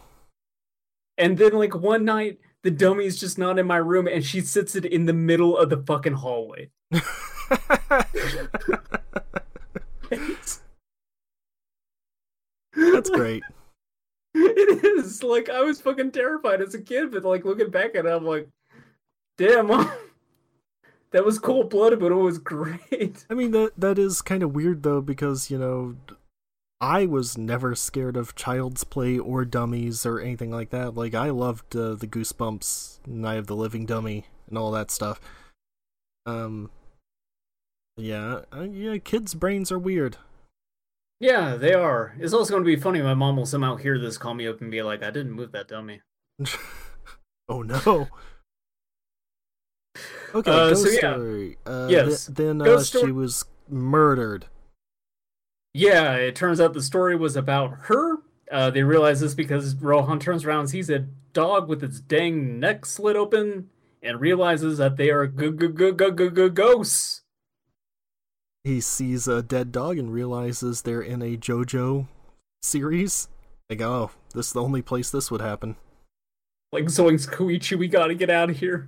And 1.19 1.37
then 1.37 1.53
like 1.53 1.75
one 1.75 2.03
night, 2.03 2.39
the 2.65 2.71
dummy's 2.71 3.19
just 3.19 3.37
not 3.37 3.59
in 3.59 3.67
my 3.67 3.77
room, 3.77 4.07
and 4.07 4.25
she 4.25 4.41
sits 4.41 4.75
it 4.75 4.85
in 4.85 5.05
the 5.05 5.13
middle 5.13 5.55
of 5.55 5.69
the 5.69 5.77
fucking 5.77 6.13
hallway. 6.13 6.71
That's 12.75 13.09
great. 13.11 13.43
It 14.37 14.83
is 14.83 15.23
like 15.23 15.49
I 15.49 15.61
was 15.61 15.79
fucking 15.79 16.11
terrified 16.11 16.61
as 16.61 16.73
a 16.73 16.81
kid, 16.81 17.11
but 17.11 17.23
like 17.23 17.45
looking 17.45 17.69
back 17.69 17.95
at 17.95 18.05
it, 18.05 18.09
I'm 18.09 18.25
like, 18.25 18.49
damn, 19.37 19.67
that 21.11 21.23
was 21.23 21.39
cold 21.39 21.69
blooded, 21.69 21.99
but 21.99 22.11
it 22.11 22.15
was 22.15 22.37
great. 22.37 23.25
I 23.29 23.33
mean 23.33 23.51
that 23.51 23.71
that 23.77 23.97
is 23.97 24.21
kind 24.21 24.43
of 24.43 24.53
weird 24.53 24.83
though 24.83 24.99
because 24.99 25.49
you 25.49 25.57
know 25.57 25.95
I 26.81 27.05
was 27.05 27.37
never 27.37 27.73
scared 27.73 28.17
of 28.17 28.35
Child's 28.35 28.83
Play 28.83 29.17
or 29.17 29.45
dummies 29.45 30.05
or 30.05 30.19
anything 30.19 30.51
like 30.51 30.69
that. 30.71 30.95
Like 30.95 31.13
I 31.15 31.29
loved 31.29 31.75
uh, 31.75 31.95
the 31.95 32.07
Goosebumps, 32.07 33.07
Night 33.07 33.37
of 33.37 33.47
the 33.47 33.55
Living 33.55 33.85
Dummy, 33.85 34.25
and 34.49 34.57
all 34.57 34.71
that 34.71 34.91
stuff. 34.91 35.19
Um, 36.25 36.69
yeah, 37.97 38.41
uh, 38.53 38.67
yeah, 38.69 38.97
kids' 38.97 39.35
brains 39.35 39.71
are 39.71 39.79
weird. 39.79 40.17
Yeah, 41.21 41.55
they 41.55 41.73
are. 41.73 42.13
It's 42.19 42.33
also 42.33 42.51
going 42.51 42.63
to 42.63 42.67
be 42.67 42.75
funny. 42.75 43.01
My 43.01 43.13
mom 43.13 43.37
will 43.37 43.45
somehow 43.45 43.77
hear 43.77 43.97
this, 43.97 44.17
call 44.17 44.33
me 44.33 44.45
up, 44.47 44.59
and 44.59 44.69
be 44.69 44.83
like, 44.83 45.01
"I 45.01 45.11
didn't 45.11 45.31
move 45.31 45.53
that 45.53 45.69
dummy." 45.69 46.01
oh 47.47 47.61
no. 47.61 48.09
Okay, 50.35 50.51
Uh, 50.51 50.69
ghost 50.69 50.83
so 50.83 50.89
yeah. 50.89 51.13
story. 51.13 51.57
Uh, 51.65 51.87
Yes, 51.89 52.25
th- 52.25 52.35
then 52.35 52.61
uh, 52.61 52.83
she 52.83 53.11
was 53.13 53.45
murdered. 53.69 54.47
Yeah, 55.77 56.13
it 56.13 56.37
turns 56.37 56.61
out 56.61 56.71
the 56.71 56.81
story 56.81 57.17
was 57.17 57.35
about 57.35 57.77
her. 57.89 58.19
Uh, 58.49 58.69
they 58.69 58.81
realize 58.81 59.19
this 59.19 59.33
because 59.33 59.75
Rohan 59.75 60.19
turns 60.19 60.45
around 60.45 60.61
and 60.61 60.69
sees 60.69 60.89
a 60.89 60.99
dog 61.33 61.67
with 61.67 61.83
its 61.83 61.99
dang 61.99 62.61
neck 62.61 62.85
slit 62.85 63.17
open 63.17 63.69
and 64.01 64.21
realizes 64.21 64.77
that 64.77 64.95
they 64.95 65.09
are 65.09 65.27
g- 65.27 65.51
g- 65.51 65.67
g- 65.67 65.91
g- 65.91 66.11
g- 66.11 66.29
g- 66.29 66.49
ghosts. 66.49 67.23
He 68.63 68.79
sees 68.79 69.27
a 69.27 69.43
dead 69.43 69.73
dog 69.73 69.97
and 69.97 70.13
realizes 70.13 70.83
they're 70.83 71.01
in 71.01 71.21
a 71.21 71.35
JoJo 71.35 72.07
series. 72.61 73.27
Like, 73.69 73.81
oh, 73.81 74.11
this 74.33 74.47
is 74.47 74.53
the 74.53 74.63
only 74.63 74.81
place 74.81 75.11
this 75.11 75.29
would 75.29 75.41
happen. 75.41 75.75
Like 76.71 76.85
Zoinks 76.85 77.29
Koichi, 77.29 77.77
we 77.77 77.89
gotta 77.89 78.15
get 78.15 78.29
out 78.29 78.49
of 78.49 78.59
here. 78.59 78.87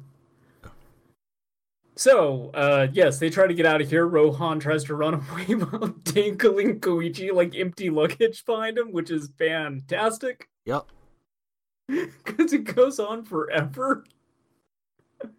So, 1.97 2.51
uh, 2.53 2.87
yes, 2.93 3.17
they 3.17 3.31
try 3.31 3.47
to 3.47 3.53
get 3.55 3.65
out 3.65 3.81
of 3.81 3.89
here. 3.89 4.07
Rohan 4.07 4.59
tries 4.59 4.83
to 4.85 4.95
run 4.95 5.13
away 5.31 5.55
while 5.55 5.87
dangling 6.03 6.79
Koichi 6.79 7.33
like 7.33 7.55
empty 7.55 7.89
luggage 7.89 8.45
behind 8.45 8.77
him, 8.77 8.91
which 8.91 9.09
is 9.09 9.31
fantastic 9.37 10.47
Yep. 10.65 10.85
because 11.87 12.53
it 12.53 12.63
goes 12.75 12.99
on 12.99 13.23
forever. 13.25 14.03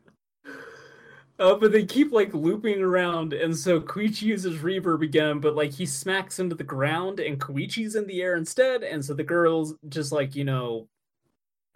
Uh, 1.40 1.54
but 1.54 1.70
they 1.70 1.84
keep 1.84 2.10
like 2.10 2.34
looping 2.34 2.80
around, 2.82 3.32
and 3.32 3.56
so 3.56 3.80
Koichi 3.80 4.22
uses 4.22 4.60
reverb 4.60 5.02
again, 5.04 5.38
but 5.38 5.54
like 5.54 5.70
he 5.70 5.86
smacks 5.86 6.40
into 6.40 6.56
the 6.56 6.64
ground, 6.64 7.20
and 7.20 7.38
Koichi's 7.40 7.94
in 7.94 8.08
the 8.08 8.20
air 8.22 8.34
instead, 8.34 8.82
and 8.82 9.04
so 9.04 9.14
the 9.14 9.22
girls 9.22 9.76
just 9.88 10.10
like 10.10 10.34
you 10.34 10.42
know, 10.42 10.88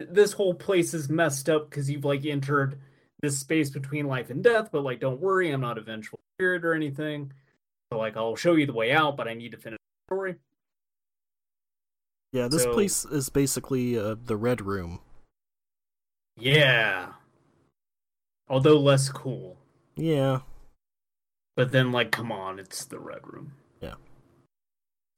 this 0.01 0.33
whole 0.33 0.53
place 0.53 0.93
is 0.93 1.07
messed 1.07 1.47
up 1.47 1.69
because 1.69 1.89
you've 1.89 2.03
like 2.03 2.25
entered 2.25 2.77
this 3.23 3.39
space 3.39 3.71
between 3.71 4.05
life 4.05 4.29
and 4.29 4.43
death. 4.43 4.69
But 4.71 4.83
like, 4.83 4.99
don't 4.99 5.19
worry, 5.19 5.49
I'm 5.49 5.61
not 5.61 5.79
a 5.79 5.81
vengeful 5.81 6.19
spirit 6.35 6.63
or 6.63 6.75
anything. 6.75 7.31
So 7.91 7.97
like, 7.97 8.15
I'll 8.15 8.35
show 8.35 8.53
you 8.53 8.67
the 8.67 8.73
way 8.73 8.91
out, 8.91 9.17
but 9.17 9.27
I 9.27 9.33
need 9.33 9.53
to 9.53 9.57
finish 9.57 9.79
the 9.79 10.13
story. 10.13 10.35
Yeah, 12.33 12.47
this 12.47 12.63
So- 12.63 12.73
place 12.73 13.05
is 13.05 13.29
basically 13.29 13.97
uh, 13.97 14.15
the 14.23 14.35
Red 14.37 14.61
Room. 14.61 14.99
Yeah, 16.35 17.13
although 18.47 18.79
less 18.79 19.09
cool. 19.09 19.57
Yeah. 19.95 20.39
But 21.55 21.71
then, 21.71 21.91
like, 21.91 22.09
come 22.11 22.31
on, 22.31 22.57
it's 22.57 22.85
the 22.85 22.97
Red 22.97 23.21
Room. 23.23 23.53
Yeah. 23.79 23.93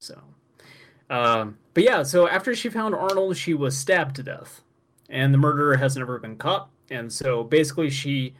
So, 0.02 0.20
um, 1.08 1.56
but 1.72 1.82
yeah, 1.82 2.02
so 2.02 2.28
after 2.28 2.54
she 2.54 2.68
found 2.68 2.94
Arnold, 2.94 3.38
she 3.38 3.54
was 3.54 3.78
stabbed 3.78 4.16
to 4.16 4.22
death, 4.22 4.60
and 5.08 5.32
the 5.32 5.38
murderer 5.38 5.78
has 5.78 5.96
never 5.96 6.18
been 6.18 6.36
caught. 6.36 6.68
And 6.90 7.12
so 7.12 7.44
basically, 7.44 7.90
she 7.90 8.34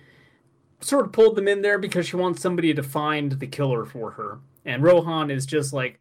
sort 0.81 1.07
of 1.07 1.13
pulled 1.13 1.37
them 1.37 1.49
in 1.49 1.63
there 1.63 1.79
because 1.79 2.07
she 2.07 2.17
wants 2.17 2.41
somebody 2.41 2.73
to 2.75 2.83
find 2.83 3.33
the 3.33 3.47
killer 3.47 3.85
for 3.85 4.13
her. 4.13 4.39
And 4.65 4.83
Rohan 4.83 5.31
is 5.31 5.47
just 5.47 5.73
like, 5.73 6.01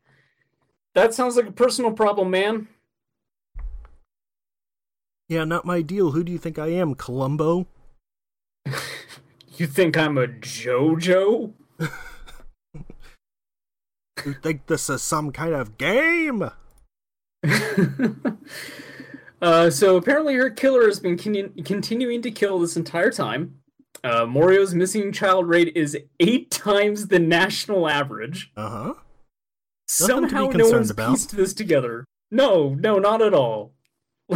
that 0.93 1.14
sounds 1.14 1.36
like 1.36 1.48
a 1.48 1.52
personal 1.52 1.91
problem, 1.91 2.32
man. 2.32 2.68
Yeah, 5.28 5.43
not 5.43 5.66
my 5.66 5.82
deal. 5.82 6.12
Who 6.12 6.24
do 6.24 6.32
you 6.32 6.38
think 6.38 6.60
I 6.60 6.68
am, 6.68 6.96
Columbo? 6.96 7.68
You 9.58 9.68
think 9.68 9.96
I'm 9.96 10.18
a 10.18 10.28
JoJo? 10.28 11.54
You 14.26 14.34
think 14.34 14.66
this 14.66 14.89
is 14.89 15.04
some 15.04 15.32
kind 15.32 15.54
of 15.54 15.78
game? 15.78 16.50
uh, 19.42 19.70
so 19.70 19.98
apparently 19.98 20.36
her 20.36 20.50
killer 20.50 20.86
has 20.86 21.00
been 21.00 21.18
con- 21.18 21.54
continuing 21.64 22.22
to 22.22 22.32
kill 22.32 22.60
this 22.60 22.76
entire 22.78 23.12
time. 23.12 23.56
Uh, 24.04 24.26
Morio's 24.26 24.76
missing 24.76 25.12
child 25.12 25.48
rate 25.48 25.72
is 25.76 25.98
eight 26.20 26.52
times 26.52 27.08
the 27.08 27.20
national 27.20 27.88
average. 27.88 28.52
Uh 28.56 28.70
huh. 28.70 28.94
Nothing 30.02 30.16
to 30.16 30.22
be 30.22 30.30
Somehow 30.30 30.50
no 30.50 30.70
one's 30.70 30.90
about. 30.90 31.12
pieced 31.12 31.36
this 31.36 31.54
together. 31.54 32.06
No, 32.32 32.74
no, 32.76 33.00
not 33.00 33.22
at 33.22 33.34
all. 33.34 33.74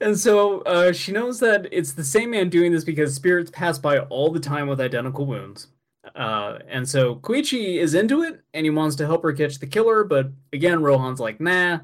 and 0.00 0.18
so 0.18 0.60
uh, 0.62 0.92
she 0.92 1.12
knows 1.12 1.40
that 1.40 1.66
it's 1.72 1.92
the 1.92 2.04
same 2.04 2.30
man 2.30 2.48
doing 2.50 2.72
this 2.72 2.84
because 2.84 3.14
spirits 3.14 3.50
pass 3.50 3.78
by 3.78 3.98
all 3.98 4.30
the 4.30 4.40
time 4.40 4.68
with 4.68 4.80
identical 4.80 5.26
wounds. 5.26 5.68
Uh, 6.14 6.58
and 6.68 6.86
so 6.88 7.16
Koichi 7.16 7.76
is 7.78 7.94
into 7.94 8.22
it 8.22 8.42
and 8.52 8.64
he 8.66 8.70
wants 8.70 8.96
to 8.96 9.06
help 9.06 9.22
her 9.22 9.32
catch 9.32 9.58
the 9.58 9.66
killer, 9.66 10.04
but 10.04 10.30
again, 10.52 10.82
Rohan's 10.82 11.20
like, 11.20 11.40
nah. 11.40 11.80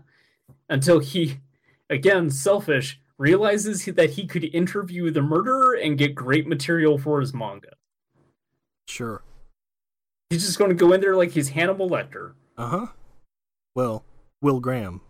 Until 0.70 1.00
he, 1.00 1.38
again, 1.90 2.30
selfish, 2.30 2.98
realizes 3.18 3.84
that 3.84 4.10
he 4.10 4.26
could 4.26 4.44
interview 4.54 5.10
the 5.10 5.20
murderer 5.20 5.74
and 5.74 5.98
get 5.98 6.14
great 6.14 6.46
material 6.46 6.96
for 6.96 7.20
his 7.20 7.34
manga. 7.34 7.72
Sure. 8.88 9.22
He's 10.30 10.46
just 10.46 10.58
going 10.58 10.70
to 10.70 10.74
go 10.76 10.92
in 10.92 11.00
there 11.00 11.16
like 11.16 11.32
he's 11.32 11.50
Hannibal 11.50 11.90
Lecter. 11.90 12.32
Uh 12.56 12.68
huh. 12.68 12.86
Well, 13.74 14.04
Will 14.40 14.60
Graham. 14.60 15.00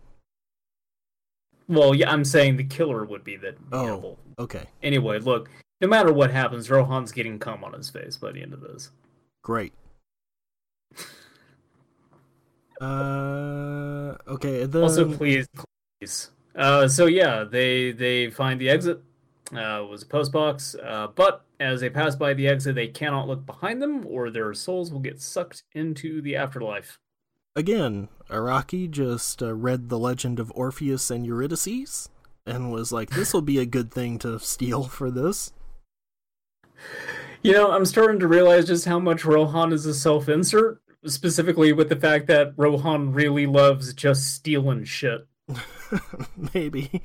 Well, 1.67 1.95
yeah, 1.95 2.11
I'm 2.11 2.25
saying 2.25 2.57
the 2.57 2.63
killer 2.63 3.05
would 3.05 3.23
be 3.23 3.37
the 3.37 3.55
Oh. 3.71 3.85
Hannibal. 3.85 4.19
Okay. 4.39 4.65
Anyway, 4.83 5.19
look, 5.19 5.49
no 5.79 5.87
matter 5.87 6.11
what 6.11 6.31
happens, 6.31 6.69
Rohan's 6.69 7.11
getting 7.11 7.39
cum 7.39 7.63
on 7.63 7.73
his 7.73 7.89
face 7.89 8.17
by 8.17 8.31
the 8.31 8.41
end 8.41 8.53
of 8.53 8.61
this. 8.61 8.89
Great. 9.43 9.73
Uh. 12.81 14.17
Okay. 14.27 14.65
Then, 14.65 14.81
also, 14.81 15.11
please, 15.15 15.47
please. 15.99 16.31
Uh, 16.55 16.87
so 16.87 17.05
yeah, 17.05 17.43
they 17.43 17.91
they 17.91 18.29
find 18.29 18.59
the 18.59 18.69
exit. 18.69 19.01
Uh, 19.51 19.85
was 19.89 20.03
a 20.03 20.05
post 20.05 20.31
box, 20.31 20.75
uh, 20.81 21.07
but 21.13 21.43
as 21.59 21.81
they 21.81 21.89
pass 21.89 22.15
by 22.15 22.33
the 22.33 22.47
exit, 22.47 22.73
they 22.73 22.87
cannot 22.87 23.27
look 23.27 23.45
behind 23.45 23.81
them, 23.81 24.05
or 24.07 24.29
their 24.29 24.53
souls 24.53 24.91
will 24.93 25.01
get 25.01 25.21
sucked 25.21 25.63
into 25.73 26.21
the 26.21 26.37
afterlife. 26.37 26.99
again, 27.53 28.07
Araki 28.29 28.89
just 28.89 29.43
uh, 29.43 29.53
read 29.53 29.89
the 29.89 29.99
legend 29.99 30.39
of 30.39 30.53
Orpheus 30.55 31.11
and 31.11 31.25
Eurydice 31.25 32.09
and 32.45 32.71
was 32.71 32.93
like, 32.93 33.09
"This 33.11 33.33
will 33.33 33.41
be 33.41 33.59
a 33.59 33.65
good 33.65 33.91
thing 33.91 34.17
to 34.19 34.39
steal 34.39 34.85
for 34.85 35.11
this." 35.11 35.51
You 37.43 37.51
know, 37.51 37.71
I'm 37.71 37.85
starting 37.85 38.19
to 38.21 38.27
realize 38.27 38.67
just 38.67 38.85
how 38.85 38.99
much 38.99 39.25
Rohan 39.25 39.73
is 39.73 39.85
a 39.85 39.93
self-insert, 39.93 40.81
specifically 41.05 41.73
with 41.73 41.89
the 41.89 41.95
fact 41.95 42.27
that 42.27 42.53
Rohan 42.57 43.13
really 43.13 43.45
loves 43.45 43.93
just 43.93 44.33
stealing 44.33 44.83
shit. 44.83 45.27
Maybe. 46.53 47.01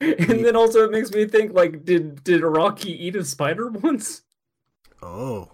And 0.00 0.44
then 0.44 0.56
also 0.56 0.84
it 0.84 0.90
makes 0.90 1.10
me 1.10 1.26
think 1.26 1.52
like 1.54 1.84
did 1.84 2.22
did 2.22 2.42
Araki 2.42 2.86
eat 2.86 3.16
a 3.16 3.24
spider 3.24 3.68
once? 3.68 4.22
Oh. 5.02 5.50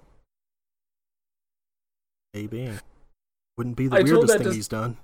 Maybe. 2.35 2.71
Wouldn't 3.57 3.77
be 3.77 3.89
the 3.89 3.97
I 3.97 4.03
weirdest 4.03 4.35
thing 4.35 4.43
to- 4.45 4.53
he's 4.53 4.69
done. 4.69 4.97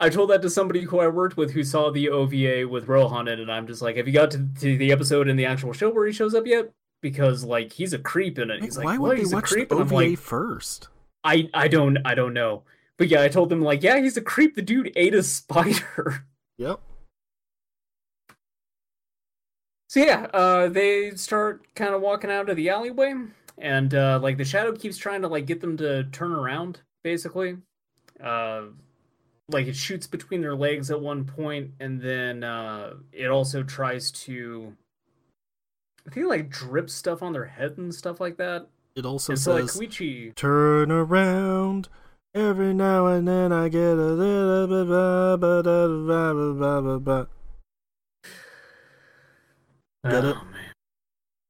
I 0.00 0.08
told 0.10 0.30
that 0.30 0.42
to 0.42 0.50
somebody 0.50 0.82
who 0.82 1.00
I 1.00 1.08
worked 1.08 1.36
with 1.36 1.50
who 1.50 1.64
saw 1.64 1.90
the 1.90 2.08
OVA 2.08 2.68
with 2.68 2.86
Rohan 2.86 3.26
in 3.26 3.40
it, 3.40 3.42
and 3.42 3.50
I'm 3.50 3.66
just 3.66 3.82
like, 3.82 3.96
have 3.96 4.06
you 4.06 4.12
got 4.12 4.30
to, 4.30 4.46
to 4.60 4.78
the 4.78 4.92
episode 4.92 5.26
in 5.26 5.36
the 5.36 5.44
actual 5.44 5.72
show 5.72 5.90
where 5.90 6.06
he 6.06 6.12
shows 6.12 6.36
up 6.36 6.46
yet? 6.46 6.70
Because 7.00 7.44
like 7.44 7.72
he's 7.72 7.92
a 7.92 7.98
creep 7.98 8.38
in 8.38 8.50
it. 8.50 8.62
He's 8.62 8.76
like, 8.76 8.84
Why 8.84 8.98
"What? 8.98 9.08
would 9.08 9.18
they 9.18 9.30
a 9.30 9.34
watch 9.34 9.50
the 9.50 9.56
creep?" 9.56 9.70
And 9.70 9.80
I'm 9.80 9.86
OVA 9.86 9.94
like, 9.94 10.18
first? 10.18 10.88
I 11.24 11.48
I 11.54 11.68
don't 11.68 11.98
I 12.04 12.14
don't 12.14 12.34
know. 12.34 12.62
But 12.96 13.08
yeah, 13.08 13.22
I 13.22 13.28
told 13.28 13.48
them 13.48 13.62
like, 13.62 13.82
yeah, 13.82 14.00
he's 14.00 14.16
a 14.16 14.20
creep. 14.20 14.56
The 14.56 14.62
dude 14.62 14.92
ate 14.96 15.14
a 15.14 15.22
spider. 15.22 16.26
Yep. 16.58 16.80
So 19.88 20.00
yeah, 20.00 20.26
uh, 20.34 20.68
they 20.68 21.12
start 21.12 21.62
kind 21.74 21.94
of 21.94 22.02
walking 22.02 22.30
out 22.30 22.50
of 22.50 22.56
the 22.56 22.68
alleyway, 22.68 23.14
and 23.56 23.94
uh, 23.94 24.18
like 24.22 24.36
the 24.36 24.44
shadow 24.44 24.72
keeps 24.72 24.98
trying 24.98 25.22
to 25.22 25.28
like 25.28 25.46
get 25.46 25.60
them 25.62 25.78
to 25.78 26.04
turn 26.04 26.32
around, 26.32 26.80
basically. 27.02 27.56
Uh, 28.22 28.64
like 29.50 29.66
it 29.66 29.76
shoots 29.76 30.06
between 30.06 30.42
their 30.42 30.54
legs 30.54 30.90
at 30.90 31.00
one 31.00 31.24
point, 31.24 31.70
and 31.80 32.02
then 32.02 32.44
uh, 32.44 32.94
it 33.12 33.28
also 33.28 33.62
tries 33.62 34.10
to, 34.10 34.76
I 36.08 36.10
think, 36.10 36.26
like 36.26 36.48
drip 36.48 36.88
stuff 36.88 37.22
on 37.22 37.32
their 37.34 37.44
head 37.44 37.74
and 37.76 37.94
stuff 37.94 38.18
like 38.20 38.38
that. 38.38 38.68
It 38.96 39.04
also 39.04 39.32
and 39.32 39.40
so 39.40 39.54
like 39.54 39.68
says, 39.68 39.80
Koichi, 39.80 40.34
"Turn 40.34 40.90
around." 40.90 41.88
Every 42.34 42.74
now 42.74 43.06
and 43.06 43.26
then 43.26 43.52
I 43.52 43.68
get 43.68 43.80
a 43.80 43.94
little 43.94 44.66
bit 44.66 44.88
ba 44.88 45.36
ba 45.38 45.62
da 45.62 45.88
ba 45.88 46.34
ba 46.34 46.54
ba 46.54 46.82
ba 46.82 46.98
ba. 47.00 47.28
Get 50.08 50.24
it? 50.24 50.36
oh 50.38 50.44
man, 50.44 50.72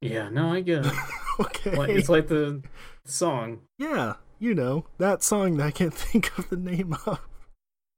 yeah, 0.00 0.28
no, 0.30 0.52
I 0.52 0.60
get 0.60 0.86
it. 0.86 0.92
Okay. 1.40 1.76
Like, 1.76 1.90
it's 1.90 2.08
like 2.08 2.26
the 2.26 2.62
song. 3.04 3.60
yeah, 3.78 4.14
you 4.40 4.54
know 4.56 4.86
that 4.98 5.22
song 5.22 5.56
that 5.58 5.66
I 5.68 5.70
can't 5.70 5.94
think 6.10 6.36
of 6.36 6.50
the 6.50 6.56
name 6.56 6.96
of. 7.06 7.20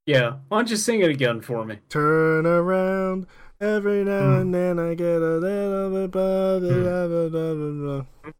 Yeah, 0.05 0.33
why 0.47 0.59
don't 0.59 0.69
you 0.69 0.75
sing 0.75 1.01
it 1.01 1.09
again 1.09 1.41
for 1.41 1.65
me? 1.65 1.79
Turn 1.89 2.45
around. 2.45 3.25
Every 3.61 4.03
now 4.03 4.25
Hmm. 4.37 4.41
and 4.41 4.53
then 4.55 4.79
I 4.79 4.95
get 4.95 5.21
a 5.21 5.37
little 5.37 5.91
bit 5.91 6.11
ba 6.11 6.59
ba 6.59 7.07
ba 7.07 7.29
ba 7.29 7.55
ba 7.55 8.05
ba. 8.25 8.33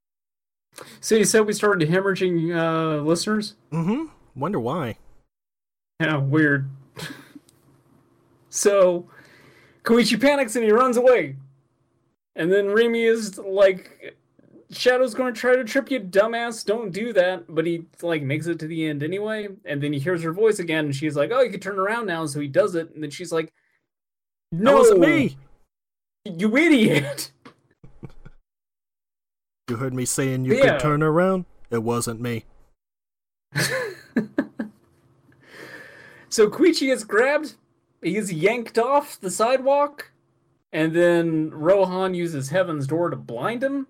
So 0.99 1.15
you 1.15 1.25
said 1.25 1.45
we 1.45 1.53
started 1.53 1.87
hemorrhaging 1.87 2.55
uh, 2.55 3.01
listeners? 3.03 3.53
Mm-hmm. 3.71 4.05
Wonder 4.35 4.59
why. 4.59 4.97
Yeah, 5.99 6.17
weird. 6.17 6.69
so, 8.49 9.07
Koichi 9.83 10.19
panics 10.19 10.55
and 10.55 10.65
he 10.65 10.71
runs 10.71 10.97
away. 10.97 11.35
And 12.35 12.51
then 12.51 12.65
Reimi 12.67 13.07
is 13.07 13.37
like, 13.37 14.17
Shadow's 14.71 15.13
going 15.13 15.31
to 15.33 15.39
try 15.39 15.55
to 15.55 15.63
trip 15.63 15.91
you, 15.91 15.99
dumbass. 15.99 16.65
Don't 16.65 16.91
do 16.91 17.13
that. 17.13 17.43
But 17.53 17.67
he 17.67 17.85
like 18.01 18.23
makes 18.23 18.47
it 18.47 18.57
to 18.59 18.67
the 18.67 18.85
end 18.87 19.03
anyway. 19.03 19.49
And 19.65 19.83
then 19.83 19.93
he 19.93 19.99
hears 19.99 20.23
her 20.23 20.31
voice 20.33 20.57
again, 20.59 20.85
and 20.85 20.95
she's 20.95 21.15
like, 21.15 21.29
"Oh, 21.31 21.41
you 21.41 21.51
can 21.51 21.59
turn 21.59 21.77
around 21.77 22.05
now." 22.07 22.25
So 22.25 22.39
he 22.39 22.47
does 22.47 22.73
it, 22.75 22.89
and 22.95 23.03
then 23.03 23.09
she's 23.11 23.33
like, 23.33 23.51
"No, 24.51 24.77
wasn't 24.77 24.99
me. 24.99 25.37
you 26.25 26.55
idiot!" 26.57 27.31
You 29.69 29.77
heard 29.77 29.93
me 29.93 30.05
saying 30.05 30.45
you 30.45 30.55
Yeah. 30.55 30.71
could 30.73 30.79
turn 30.81 31.01
around. 31.03 31.45
It 31.69 31.83
wasn't 31.83 32.19
me. 32.19 32.45
so 36.29 36.49
Koichi 36.49 36.91
is 36.91 37.03
grabbed, 37.03 37.55
he 38.01 38.13
gets 38.13 38.31
yanked 38.31 38.77
off 38.77 39.19
the 39.19 39.29
sidewalk, 39.31 40.11
and 40.73 40.93
then 40.93 41.51
Rohan 41.51 42.13
uses 42.13 42.49
Heaven's 42.49 42.87
Door 42.87 43.11
to 43.11 43.15
blind 43.17 43.63
him. 43.63 43.87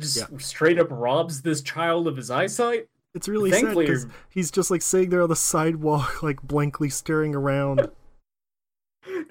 Just 0.00 0.16
Yeah. 0.18 0.38
straight 0.38 0.78
up 0.78 0.88
robs 0.90 1.42
this 1.42 1.62
child 1.62 2.08
of 2.08 2.16
his 2.16 2.30
eyesight. 2.30 2.88
It's 3.14 3.28
really 3.28 3.50
sad 3.50 3.60
Thankfully- 3.60 3.86
because 3.86 4.06
he's 4.30 4.50
just 4.50 4.70
like 4.70 4.80
sitting 4.82 5.10
there 5.10 5.22
on 5.22 5.28
the 5.28 5.36
sidewalk, 5.36 6.22
like 6.22 6.42
blankly 6.42 6.88
staring 6.88 7.34
around. 7.34 7.90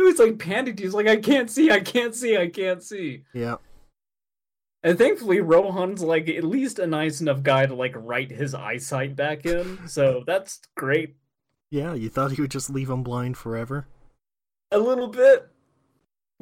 No, 0.01 0.07
he's 0.07 0.19
like 0.19 0.39
panicked. 0.39 0.79
He's 0.79 0.93
like, 0.95 1.07
I 1.07 1.17
can't 1.17 1.49
see, 1.49 1.69
I 1.69 1.79
can't 1.79 2.15
see, 2.15 2.35
I 2.37 2.47
can't 2.47 2.81
see. 2.81 3.23
yeah. 3.33 3.57
And 4.83 4.97
thankfully, 4.97 5.41
Rohan's 5.41 6.01
like 6.01 6.27
at 6.27 6.43
least 6.43 6.79
a 6.79 6.87
nice 6.87 7.21
enough 7.21 7.43
guy 7.43 7.67
to 7.67 7.75
like 7.75 7.93
write 7.95 8.31
his 8.31 8.55
eyesight 8.55 9.15
back 9.15 9.45
in. 9.45 9.87
So 9.87 10.23
that's 10.25 10.59
great. 10.75 11.15
Yeah, 11.69 11.93
you 11.93 12.09
thought 12.09 12.31
he 12.31 12.41
would 12.41 12.49
just 12.49 12.71
leave 12.71 12.89
him 12.89 13.03
blind 13.03 13.37
forever? 13.37 13.85
A 14.71 14.79
little 14.79 15.07
bit. 15.07 15.47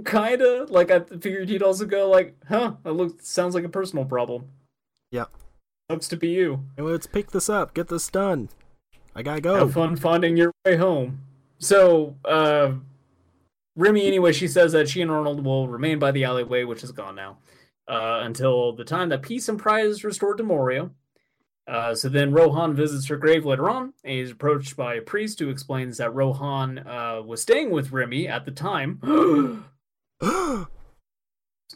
Kinda. 0.05 0.67
Like 0.69 0.89
I 0.89 1.01
figured 1.01 1.49
he'd 1.49 1.61
also 1.63 1.83
go 1.85 2.09
like, 2.09 2.37
huh, 2.47 2.75
that 2.83 2.93
looks 2.93 3.27
sounds 3.27 3.55
like 3.55 3.65
a 3.65 3.69
personal 3.69 4.05
problem. 4.05 4.45
Yeah. 5.11 5.25
Sucks 5.91 6.07
to 6.07 6.15
be 6.15 6.29
you. 6.29 6.63
Let's 6.77 7.07
pick 7.07 7.31
this 7.31 7.49
up. 7.49 7.73
Get 7.73 7.89
this 7.89 8.07
done. 8.09 8.47
I 9.13 9.21
gotta 9.21 9.41
go. 9.41 9.55
Have 9.55 9.73
fun 9.73 9.97
finding 9.97 10.37
your 10.37 10.53
way 10.65 10.77
home. 10.77 11.23
So, 11.57 12.15
uh, 12.23 12.73
Reimi, 13.79 14.05
anyway, 14.05 14.33
she 14.33 14.47
says 14.47 14.73
that 14.73 14.89
she 14.89 15.01
and 15.01 15.09
Arnold 15.09 15.45
will 15.45 15.69
remain 15.69 15.99
by 15.99 16.11
the 16.11 16.25
alleyway, 16.25 16.65
which 16.65 16.83
is 16.83 16.91
gone 16.91 17.15
now, 17.15 17.37
uh, 17.87 18.19
until 18.23 18.73
the 18.73 18.83
time 18.83 19.07
that 19.09 19.21
peace 19.21 19.47
and 19.47 19.57
pride 19.57 19.85
is 19.85 20.03
restored 20.03 20.37
to 20.37 20.43
Morio. 20.43 20.91
Uh, 21.65 21.95
so 21.95 22.09
then 22.09 22.33
Rohan 22.33 22.75
visits 22.75 23.07
her 23.07 23.15
grave 23.15 23.45
later 23.45 23.69
on, 23.69 23.93
and 24.03 24.13
he's 24.13 24.31
approached 24.31 24.75
by 24.75 24.95
a 24.95 25.01
priest 25.01 25.39
who 25.39 25.49
explains 25.49 25.97
that 25.97 26.13
Rohan 26.13 26.79
uh, 26.79 27.21
was 27.23 27.41
staying 27.41 27.69
with 27.69 27.91
Reimi 27.91 28.27
at 28.27 28.43
the 28.43 28.51
time. 28.51 29.65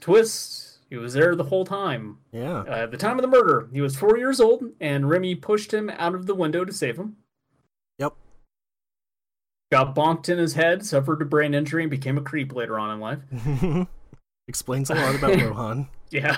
Twist, 0.02 0.80
he 0.90 0.98
was 0.98 1.14
there 1.14 1.36
the 1.36 1.44
whole 1.46 1.64
time. 1.64 2.18
yeah. 2.32 2.62
Uh, 2.62 2.84
at 2.84 2.92
the 2.92 2.98
time 2.98 3.18
of 3.18 3.22
the 3.22 3.28
murder, 3.28 3.70
he 3.72 3.82
was 3.82 3.96
four 3.96 4.18
years 4.18 4.42
old, 4.42 4.64
and 4.82 5.06
Reimi 5.06 5.40
pushed 5.40 5.74
him 5.74 5.90
out 5.92 6.16
of 6.16 6.26
the 6.26 6.36
window 6.36 6.66
to 6.66 6.74
save 6.74 6.98
him. 6.98 7.18
Got 9.74 9.96
bonked 9.96 10.30
in 10.30 10.38
his 10.38 10.54
head, 10.54 10.86
suffered 10.86 11.20
a 11.24 11.26
brain 11.26 11.56
injury, 11.56 11.82
and 11.82 11.90
became 11.90 12.16
a 12.20 12.22
creep 12.22 12.54
later 12.54 12.78
on 12.78 12.92
in 12.92 13.00
life. 13.00 13.88
Explains 14.48 14.92
a 14.92 14.94
lot 14.94 15.16
about 15.16 15.36
Rohan. 15.42 15.88
Yeah. 16.12 16.38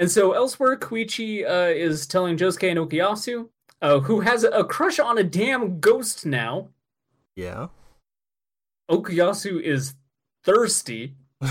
And 0.00 0.10
so 0.10 0.32
elsewhere, 0.32 0.76
Koichi 0.76 1.48
uh, 1.48 1.72
is 1.72 2.08
telling 2.08 2.36
Josuke 2.36 2.68
and 2.68 2.80
Okuyasu, 2.80 3.50
uh, 3.80 4.00
who 4.00 4.18
has 4.22 4.42
a 4.42 4.64
crush 4.64 4.98
on 4.98 5.16
a 5.16 5.22
damn 5.22 5.78
ghost 5.78 6.26
now. 6.26 6.70
Yeah. 7.36 7.68
Okuyasu 8.90 9.60
is 9.60 9.94
thirsty. 10.42 11.14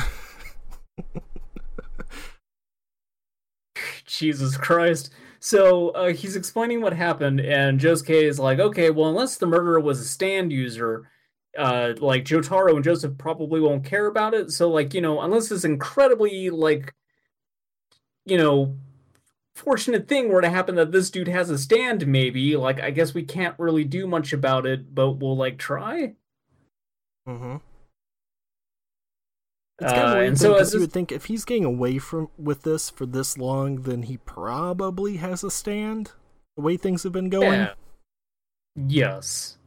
Jesus 4.06 4.58
Christ. 4.58 5.14
So 5.46 5.90
uh, 5.90 6.14
he's 6.14 6.38
explaining 6.38 6.80
what 6.80 6.94
happened, 6.94 7.42
and 7.42 7.78
Josuke 7.78 8.12
is 8.12 8.40
like, 8.40 8.60
okay, 8.60 8.90
well, 8.92 9.10
unless 9.10 9.36
the 9.36 9.46
murderer 9.46 9.78
was 9.78 10.00
a 10.00 10.06
stand 10.06 10.54
user, 10.54 11.10
uh, 11.58 11.96
like 11.98 12.24
Jotaro 12.24 12.74
and 12.76 12.84
Joseph 12.84 13.18
probably 13.18 13.60
won't 13.60 13.84
care 13.84 14.06
about 14.06 14.34
it. 14.34 14.52
So, 14.52 14.70
like, 14.70 14.94
you 14.94 15.02
know, 15.02 15.20
unless 15.20 15.50
this 15.50 15.66
incredibly, 15.66 16.50
like, 16.50 16.94
you 18.26 18.38
know, 18.38 18.78
fortunate 19.54 20.08
thing 20.08 20.30
were 20.30 20.42
to 20.42 20.50
happen 20.50 20.76
that 20.76 20.94
this 20.94 21.10
dude 21.10 21.28
has 21.28 21.50
a 21.50 21.58
stand, 21.58 22.08
maybe, 22.08 22.56
like, 22.56 22.80
I 22.80 22.92
guess 22.92 23.14
we 23.14 23.24
can't 23.24 23.60
really 23.60 23.84
do 23.84 24.08
much 24.08 24.32
about 24.32 24.66
it, 24.66 24.96
but 24.96 25.18
we'll, 25.18 25.36
like, 25.36 25.58
try. 25.58 26.14
Mm-hmm. 27.28 27.58
It's 29.82 29.92
kind 29.92 30.04
of 30.04 30.14
Uh, 30.14 30.20
weird 30.20 30.38
so 30.38 30.64
so 30.64 30.78
you 30.78 30.82
would 30.82 30.92
think 30.92 31.12
if 31.12 31.26
he's 31.26 31.46
getting 31.46 31.66
away 31.66 31.98
from 31.98 32.30
with 32.38 32.62
this 32.64 32.90
for 32.90 33.06
this 33.06 33.38
long, 33.38 33.82
then 33.82 34.04
he 34.04 34.18
probably 34.18 35.18
has 35.18 35.44
a 35.44 35.52
stand. 35.52 36.12
The 36.56 36.62
way 36.62 36.78
things 36.78 37.04
have 37.04 37.12
been 37.12 37.30
going. 37.30 37.62
Yeah. 37.62 37.74
Yes. 38.76 39.58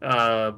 Uh, 0.00 0.52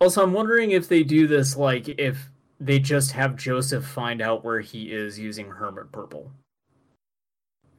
also, 0.00 0.22
I'm 0.22 0.32
wondering 0.32 0.70
if 0.70 0.88
they 0.88 1.02
do 1.02 1.26
this 1.26 1.56
like 1.56 1.88
if 1.88 2.30
they 2.58 2.78
just 2.78 3.12
have 3.12 3.36
Joseph 3.36 3.84
find 3.84 4.22
out 4.22 4.44
where 4.44 4.60
he 4.60 4.84
is 4.92 5.18
using 5.18 5.50
Hermit 5.50 5.92
Purple. 5.92 6.32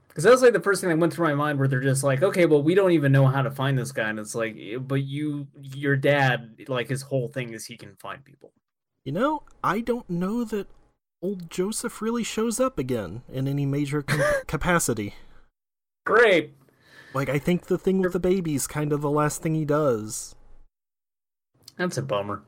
Because 0.08 0.24
that 0.24 0.32
was 0.32 0.42
like 0.42 0.54
the 0.54 0.60
first 0.60 0.82
thing 0.82 0.90
that 0.90 0.98
went 0.98 1.14
through 1.14 1.28
my 1.28 1.36
mind, 1.36 1.60
where 1.60 1.68
they're 1.68 1.80
just 1.80 2.04
like, 2.04 2.24
okay, 2.24 2.46
well, 2.46 2.62
we 2.64 2.74
don't 2.74 2.92
even 2.92 3.12
know 3.12 3.28
how 3.28 3.42
to 3.44 3.52
find 3.52 3.78
this 3.78 3.92
guy, 3.92 4.10
and 4.10 4.20
it's 4.20 4.34
like, 4.34 4.56
eh, 4.60 4.78
but 4.78 5.04
you, 5.04 5.48
your 5.62 5.96
dad, 5.96 6.66
like 6.68 6.88
his 6.90 7.04
whole 7.04 7.28
thing 7.28 7.54
is 7.54 7.66
he 7.66 7.78
can 7.78 7.96
find 7.96 8.24
people. 8.26 8.52
You 9.08 9.14
know, 9.14 9.44
I 9.64 9.80
don't 9.80 10.10
know 10.10 10.44
that 10.44 10.68
old 11.22 11.50
Joseph 11.50 12.02
really 12.02 12.26
shows 12.26 12.60
up 12.60 12.78
again 12.78 13.22
in 13.32 13.48
any 13.48 13.66
major 13.66 14.02
com- 14.02 14.20
capacity. 14.48 15.16
Great. 16.06 16.54
Like, 17.14 17.30
I 17.30 17.40
think 17.40 17.68
the 17.68 17.78
thing 17.78 18.02
with 18.02 18.12
the 18.12 18.20
baby's 18.20 18.68
kind 18.68 18.92
of 18.92 19.00
the 19.00 19.10
last 19.10 19.42
thing 19.42 19.56
he 19.56 19.64
does. 19.64 20.36
That's 21.78 21.98
a 21.98 22.02
bummer. 22.02 22.44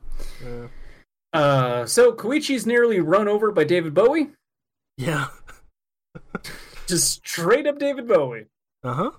Uh, 1.32 1.86
so 1.86 2.12
Koichi's 2.12 2.66
nearly 2.66 3.00
run 3.00 3.26
over 3.26 3.50
by 3.52 3.64
David 3.64 3.94
Bowie. 3.94 4.28
Yeah. 4.98 5.28
Just 6.86 7.26
straight 7.26 7.66
up 7.66 7.78
David 7.78 8.06
Bowie. 8.06 8.48
Uh 8.84 8.92
huh. 8.92 9.10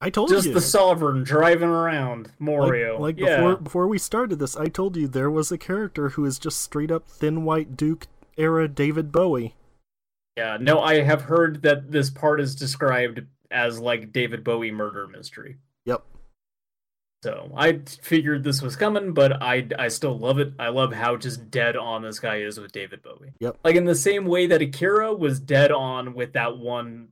I 0.00 0.10
told 0.10 0.28
Just 0.28 0.46
you. 0.46 0.52
Just 0.52 0.64
the 0.64 0.70
sovereign 0.70 1.24
driving 1.24 1.68
around 1.68 2.26
like, 2.26 2.40
Morio. 2.40 3.00
like 3.00 3.18
yeah. 3.18 3.36
before 3.36 3.56
before 3.56 3.88
we 3.88 3.98
started 3.98 4.38
this, 4.38 4.56
I 4.56 4.68
told 4.68 4.96
you 4.96 5.08
there 5.08 5.30
was 5.30 5.50
a 5.50 5.58
character 5.58 6.10
who 6.10 6.24
is 6.24 6.38
just 6.38 6.60
straight 6.60 6.90
up 6.90 7.08
thin 7.08 7.44
white 7.44 7.76
Duke 7.76 8.06
era 8.36 8.68
David 8.68 9.10
Bowie. 9.10 9.54
Yeah, 10.36 10.58
no, 10.60 10.80
I 10.80 11.00
have 11.00 11.22
heard 11.22 11.62
that 11.62 11.90
this 11.90 12.10
part 12.10 12.40
is 12.40 12.54
described 12.54 13.22
as 13.50 13.80
like 13.80 14.12
David 14.12 14.44
Bowie 14.44 14.70
murder 14.70 15.06
mystery. 15.06 15.56
Yep. 15.86 16.04
So 17.22 17.50
I 17.56 17.80
figured 18.02 18.44
this 18.44 18.60
was 18.60 18.76
coming, 18.76 19.14
but 19.14 19.42
I 19.42 19.66
I 19.78 19.88
still 19.88 20.18
love 20.18 20.38
it. 20.38 20.52
I 20.58 20.68
love 20.68 20.92
how 20.92 21.16
just 21.16 21.50
dead 21.50 21.74
on 21.74 22.02
this 22.02 22.20
guy 22.20 22.36
is 22.36 22.60
with 22.60 22.72
David 22.72 23.02
Bowie. 23.02 23.32
Yep. 23.40 23.60
Like 23.64 23.76
in 23.76 23.86
the 23.86 23.94
same 23.94 24.26
way 24.26 24.46
that 24.46 24.60
Akira 24.60 25.14
was 25.14 25.40
dead 25.40 25.72
on 25.72 26.12
with 26.12 26.34
that 26.34 26.58
one 26.58 27.08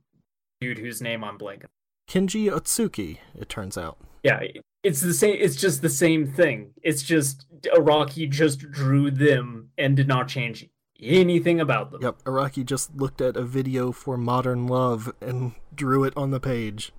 dude 0.61 0.77
whose 0.77 1.01
name 1.01 1.23
I'm 1.23 1.39
blanking. 1.39 1.65
Kenji 2.07 2.49
Otsuki, 2.51 3.17
it 3.37 3.49
turns 3.49 3.77
out. 3.77 3.97
Yeah, 4.23 4.41
it's 4.83 5.01
the 5.01 5.13
same. 5.13 5.37
It's 5.39 5.55
just 5.55 5.81
the 5.81 5.89
same 5.89 6.27
thing. 6.27 6.71
It's 6.81 7.03
just 7.03 7.45
Araki 7.75 8.29
just 8.29 8.59
drew 8.71 9.11
them 9.11 9.69
and 9.77 9.95
did 9.95 10.07
not 10.07 10.27
change 10.27 10.67
anything 11.01 11.59
about 11.59 11.91
them. 11.91 12.01
Yep, 12.01 12.23
Araki 12.23 12.65
just 12.65 12.95
looked 12.95 13.21
at 13.21 13.35
a 13.35 13.43
video 13.43 13.91
for 13.91 14.17
Modern 14.17 14.67
Love 14.67 15.13
and 15.21 15.53
drew 15.73 16.03
it 16.03 16.13
on 16.15 16.31
the 16.31 16.39
page. 16.39 16.91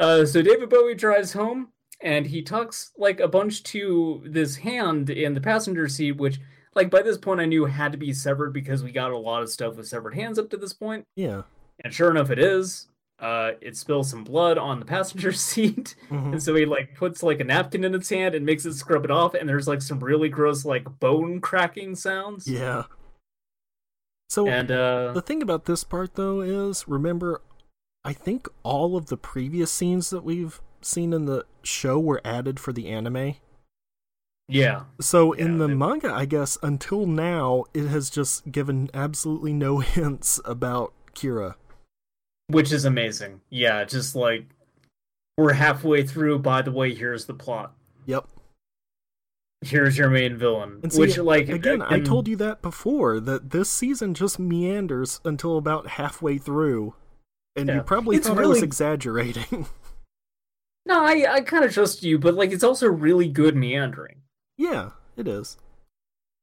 Uh, 0.00 0.24
so 0.24 0.40
David 0.40 0.70
Bowie 0.70 0.94
drives 0.94 1.34
home 1.34 1.68
and 2.00 2.26
he 2.26 2.40
talks 2.40 2.90
like 2.96 3.20
a 3.20 3.28
bunch 3.28 3.62
to 3.64 4.22
this 4.24 4.56
hand 4.56 5.10
in 5.10 5.34
the 5.34 5.42
passenger 5.42 5.88
seat, 5.88 6.12
which, 6.12 6.40
like, 6.74 6.90
by 6.90 7.02
this 7.02 7.18
point 7.18 7.38
I 7.38 7.44
knew 7.44 7.66
had 7.66 7.92
to 7.92 7.98
be 7.98 8.14
severed 8.14 8.54
because 8.54 8.82
we 8.82 8.92
got 8.92 9.10
a 9.10 9.18
lot 9.18 9.42
of 9.42 9.50
stuff 9.50 9.76
with 9.76 9.86
severed 9.86 10.14
hands 10.14 10.38
up 10.38 10.48
to 10.50 10.56
this 10.56 10.72
point. 10.72 11.04
Yeah. 11.16 11.42
And 11.82 11.92
sure 11.94 12.10
enough, 12.10 12.30
it 12.30 12.38
is. 12.38 12.88
Uh, 13.18 13.52
it 13.60 13.76
spills 13.76 14.08
some 14.08 14.24
blood 14.24 14.56
on 14.56 14.78
the 14.80 14.86
passenger 14.86 15.30
seat, 15.50 15.94
Mhm. 16.08 16.32
and 16.32 16.42
so 16.42 16.54
he 16.54 16.64
like 16.64 16.94
puts 16.94 17.22
like 17.22 17.38
a 17.40 17.44
napkin 17.44 17.84
in 17.84 17.94
its 17.94 18.08
hand 18.08 18.34
and 18.34 18.46
makes 18.46 18.64
it 18.64 18.72
scrub 18.74 19.04
it 19.04 19.10
off. 19.10 19.34
And 19.34 19.46
there's 19.48 19.68
like 19.68 19.82
some 19.82 19.98
really 20.00 20.28
gross 20.30 20.64
like 20.64 20.84
bone 21.00 21.40
cracking 21.40 21.94
sounds. 21.96 22.46
Yeah. 22.48 22.84
So 24.30 24.46
And 24.48 24.70
uh, 24.70 25.12
the 25.12 25.20
thing 25.22 25.42
about 25.42 25.64
this 25.66 25.84
part 25.84 26.14
though 26.14 26.40
is 26.40 26.86
remember 26.88 27.42
I 28.04 28.12
think 28.14 28.48
all 28.62 28.96
of 28.96 29.06
the 29.06 29.16
previous 29.18 29.70
scenes 29.70 30.08
that 30.10 30.24
we've 30.24 30.60
seen 30.80 31.12
in 31.12 31.26
the 31.26 31.44
show 31.62 31.98
were 31.98 32.22
added 32.24 32.58
for 32.58 32.72
the 32.72 32.88
anime. 32.88 33.34
yeah, 34.48 34.84
So 35.00 35.32
in 35.32 35.52
Yeah, 35.52 35.58
the 35.58 35.66
they- 35.68 35.74
manga, 35.74 36.12
I 36.14 36.24
guess 36.24 36.56
until 36.62 37.06
now 37.06 37.64
it 37.74 37.86
has 37.88 38.08
just 38.08 38.50
given 38.50 38.88
absolutely 38.94 39.52
no 39.52 39.78
hints 39.80 40.40
about 40.46 40.94
Kira. 41.14 41.56
Which 42.52 42.72
is 42.72 42.84
amazing. 42.84 43.40
Yeah, 43.50 43.84
just 43.84 44.14
like 44.14 44.44
we're 45.36 45.52
halfway 45.52 46.02
through. 46.06 46.40
By 46.40 46.62
the 46.62 46.72
way, 46.72 46.94
here's 46.94 47.26
the 47.26 47.34
plot. 47.34 47.72
Yep. 48.06 48.26
Here's 49.62 49.98
your 49.98 50.08
main 50.08 50.36
villain. 50.38 50.80
And 50.82 50.92
see, 50.92 51.00
which 51.00 51.18
like 51.18 51.48
again, 51.48 51.82
I 51.82 51.96
and- 51.96 52.06
told 52.06 52.28
you 52.28 52.36
that 52.36 52.62
before 52.62 53.20
that 53.20 53.50
this 53.50 53.68
season 53.70 54.14
just 54.14 54.38
meanders 54.38 55.20
until 55.24 55.58
about 55.58 55.86
halfway 55.88 56.38
through. 56.38 56.94
And 57.56 57.68
you 57.68 57.82
probably 57.82 58.16
It's 58.16 58.26
thought 58.28 58.38
I 58.38 58.40
was 58.46 58.56
really- 58.56 58.62
exaggerating. 58.66 59.66
No, 60.86 61.04
I 61.04 61.26
I 61.30 61.40
kind 61.42 61.62
of 61.62 61.72
trust 61.72 62.02
you, 62.02 62.18
but 62.18 62.34
like 62.34 62.50
it's 62.52 62.64
also 62.64 62.88
really 62.88 63.28
good 63.28 63.54
meandering. 63.54 64.22
yeah, 64.56 64.90
it 65.16 65.28
is. 65.28 65.56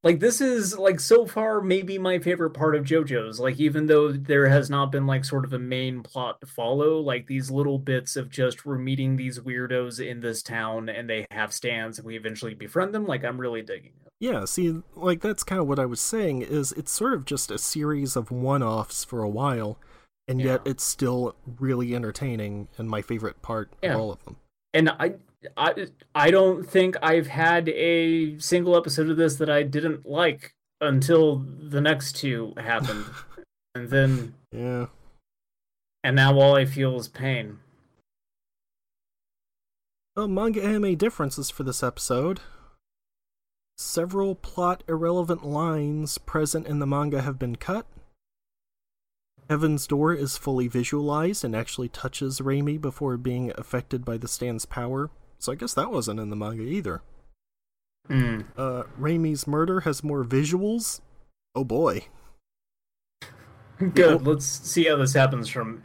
Like 0.08 0.22
this 0.22 0.40
is 0.40 0.78
like 0.80 1.02
so 1.02 1.26
far 1.26 1.60
maybe 1.60 1.98
my 1.98 2.18
favorite 2.20 2.52
part 2.52 2.78
of 2.78 2.86
JoJo's. 2.86 3.42
Like 3.42 3.60
even 3.60 3.88
though 3.88 4.10
there 4.10 4.48
has 4.48 4.70
not 4.70 4.90
been 4.90 5.06
like 5.06 5.26
sort 5.26 5.44
of 5.44 5.52
a 5.52 5.60
main 5.60 6.02
plot 6.02 6.40
to 6.40 6.48
follow, 6.48 7.02
like 7.02 7.28
these 7.28 7.52
little 7.52 7.78
bits 7.78 8.16
of 8.16 8.30
just 8.30 8.66
we're 8.66 8.78
meeting 8.78 9.18
these 9.18 9.38
weirdos 9.40 10.00
in 10.00 10.22
this 10.22 10.42
town 10.42 10.88
and 10.88 11.10
they 11.10 11.28
have 11.32 11.52
stands 11.52 11.98
and 12.00 12.08
we 12.08 12.16
eventually 12.16 12.54
befriend 12.54 12.96
them. 12.96 13.06
Like 13.06 13.26
I'm 13.26 13.38
really 13.38 13.62
digging 13.62 13.92
it. 14.06 14.12
Yeah, 14.22 14.46
see, 14.46 14.82
like 14.96 15.20
that's 15.20 15.44
kind 15.44 15.60
of 15.60 15.68
what 15.68 15.78
I 15.78 15.86
was 15.86 16.00
saying 16.00 16.42
is 16.42 16.72
it's 16.72 16.94
sort 16.94 17.14
of 17.14 17.26
just 17.26 17.52
a 17.52 17.58
series 17.58 18.16
of 18.16 18.32
one-offs 18.32 19.04
for 19.04 19.22
a 19.24 19.30
while, 19.30 19.78
and 20.26 20.40
yet 20.40 20.62
it's 20.64 20.86
still 20.86 21.36
really 21.60 21.94
entertaining 21.94 22.70
and 22.78 22.90
my 22.90 23.02
favorite 23.02 23.42
part 23.42 23.74
Yeah. 23.84 23.96
of 23.96 24.00
all 24.00 24.12
of 24.14 24.24
them. 24.24 24.38
And 24.74 24.90
I 24.90 25.16
I 25.56 25.88
I 26.16 26.32
don't 26.32 26.68
think 26.68 26.96
I've 27.02 27.28
had 27.28 27.70
a 27.70 28.38
single 28.40 28.76
episode 28.76 29.10
of 29.10 29.18
this 29.18 29.36
that 29.36 29.50
I 29.50 29.64
didn't 29.64 30.06
like 30.06 30.54
until 30.82 31.38
the 31.38 31.82
next 31.82 32.14
two 32.16 32.54
happened. 32.58 33.06
and 33.76 33.90
then 33.90 34.34
Yeah. 34.52 34.88
and 36.04 36.16
now 36.16 36.38
all 36.40 36.56
I 36.56 36.66
feel 36.66 36.96
is 36.98 37.08
pain. 37.08 37.60
Well, 40.16 40.28
manga 40.28 40.64
anime 40.64 40.96
differences 40.96 41.50
for 41.52 41.64
this 41.64 41.84
episode. 41.84 42.40
Several 43.78 44.34
plot 44.34 44.84
irrelevant 44.88 45.46
lines 45.46 46.18
present 46.18 46.66
in 46.66 46.80
the 46.80 46.88
manga 46.88 47.22
have 47.22 47.38
been 47.38 47.56
cut. 47.56 47.86
Heaven's 49.48 49.86
Door 49.86 50.16
is 50.16 50.36
fully 50.36 50.68
visualized 50.68 51.46
and 51.46 51.56
actually 51.56 51.88
touches 51.90 52.40
Reimi 52.40 52.82
before 52.82 53.16
being 53.18 53.52
affected 53.56 54.04
by 54.04 54.18
the 54.18 54.28
stand's 54.28 54.66
power, 54.66 55.12
so 55.40 55.52
I 55.52 55.56
guess 55.56 55.74
that 55.74 55.92
wasn't 55.92 56.20
in 56.20 56.30
the 56.30 56.36
manga 56.36 56.64
either. 56.64 57.02
Hmm. 58.08 58.42
Uh, 58.58 58.84
Reimi's 59.00 59.48
murder 59.48 59.82
has 59.82 60.04
more 60.04 60.24
visuals. 60.24 61.02
Oh 61.56 61.64
boy. 61.64 62.08
Good. 63.94 64.26
Let's 64.26 64.46
see 64.46 64.86
how 64.86 64.96
this 64.96 65.14
happens 65.14 65.50
from 65.50 65.84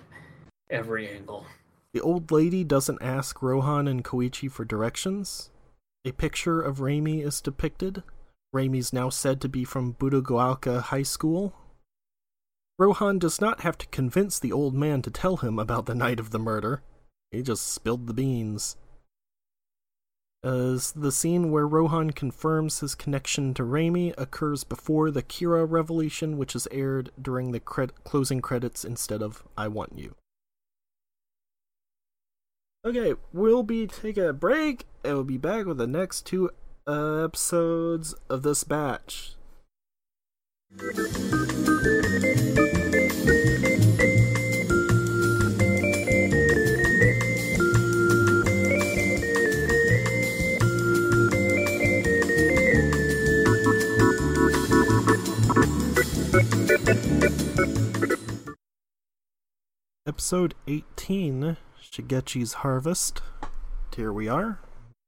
every 0.70 1.08
angle. 1.08 1.46
The 1.92 2.00
old 2.00 2.30
lady 2.30 2.64
doesn't 2.64 3.02
ask 3.02 3.42
Rohan 3.42 3.86
and 3.86 4.02
Koichi 4.02 4.50
for 4.50 4.64
directions. 4.64 5.50
A 6.04 6.12
picture 6.12 6.60
of 6.60 6.78
Raimi 6.78 7.24
is 7.24 7.40
depicted. 7.40 8.02
Reimi's 8.54 8.92
now 8.92 9.08
said 9.08 9.40
to 9.42 9.48
be 9.48 9.64
from 9.64 9.94
Budogaoka 9.94 10.82
High 10.84 11.02
School. 11.02 11.54
Rohan 12.78 13.18
does 13.18 13.40
not 13.40 13.60
have 13.60 13.76
to 13.78 13.86
convince 13.88 14.38
the 14.38 14.52
old 14.52 14.74
man 14.74 15.02
to 15.02 15.10
tell 15.10 15.38
him 15.38 15.58
about 15.58 15.86
the 15.86 15.94
night 15.94 16.18
of 16.18 16.30
the 16.30 16.38
murder. 16.38 16.82
He 17.30 17.42
just 17.42 17.68
spilled 17.68 18.06
the 18.06 18.14
beans. 18.14 18.76
As 20.44 20.90
the 20.92 21.12
scene 21.12 21.52
where 21.52 21.68
Rohan 21.68 22.10
confirms 22.10 22.80
his 22.80 22.96
connection 22.96 23.54
to 23.54 23.62
Reimi 23.62 24.12
occurs 24.18 24.64
before 24.64 25.12
the 25.12 25.22
Kira 25.22 25.70
revelation, 25.70 26.36
which 26.36 26.56
is 26.56 26.66
aired 26.72 27.12
during 27.20 27.52
the 27.52 27.60
cred- 27.60 27.92
closing 28.02 28.40
credits 28.40 28.84
instead 28.84 29.22
of 29.22 29.44
I 29.56 29.68
Want 29.68 29.96
You. 29.96 30.16
Okay, 32.84 33.14
we'll 33.32 33.62
be 33.62 33.86
taking 33.86 34.24
a 34.24 34.32
break 34.32 34.86
and 35.04 35.14
we'll 35.14 35.22
be 35.22 35.38
back 35.38 35.66
with 35.66 35.78
the 35.78 35.86
next 35.86 36.26
two 36.26 36.50
episodes 36.88 38.16
of 38.28 38.42
this 38.42 38.64
batch. 38.64 39.36
Episode 60.06 60.54
18 60.66 61.56
Shigechi's 61.80 62.54
Harvest. 62.54 63.22
Here 63.94 64.12
we 64.12 64.26
are. 64.28 64.58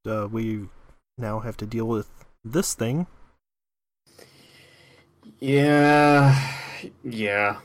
Uh, 0.07 0.27
we 0.31 0.69
now 1.17 1.39
have 1.39 1.57
to 1.57 1.65
deal 1.65 1.85
with 1.85 2.09
this 2.45 2.73
thing. 2.73 3.07
Yeah, 5.39 6.39
yeah. 7.03 7.57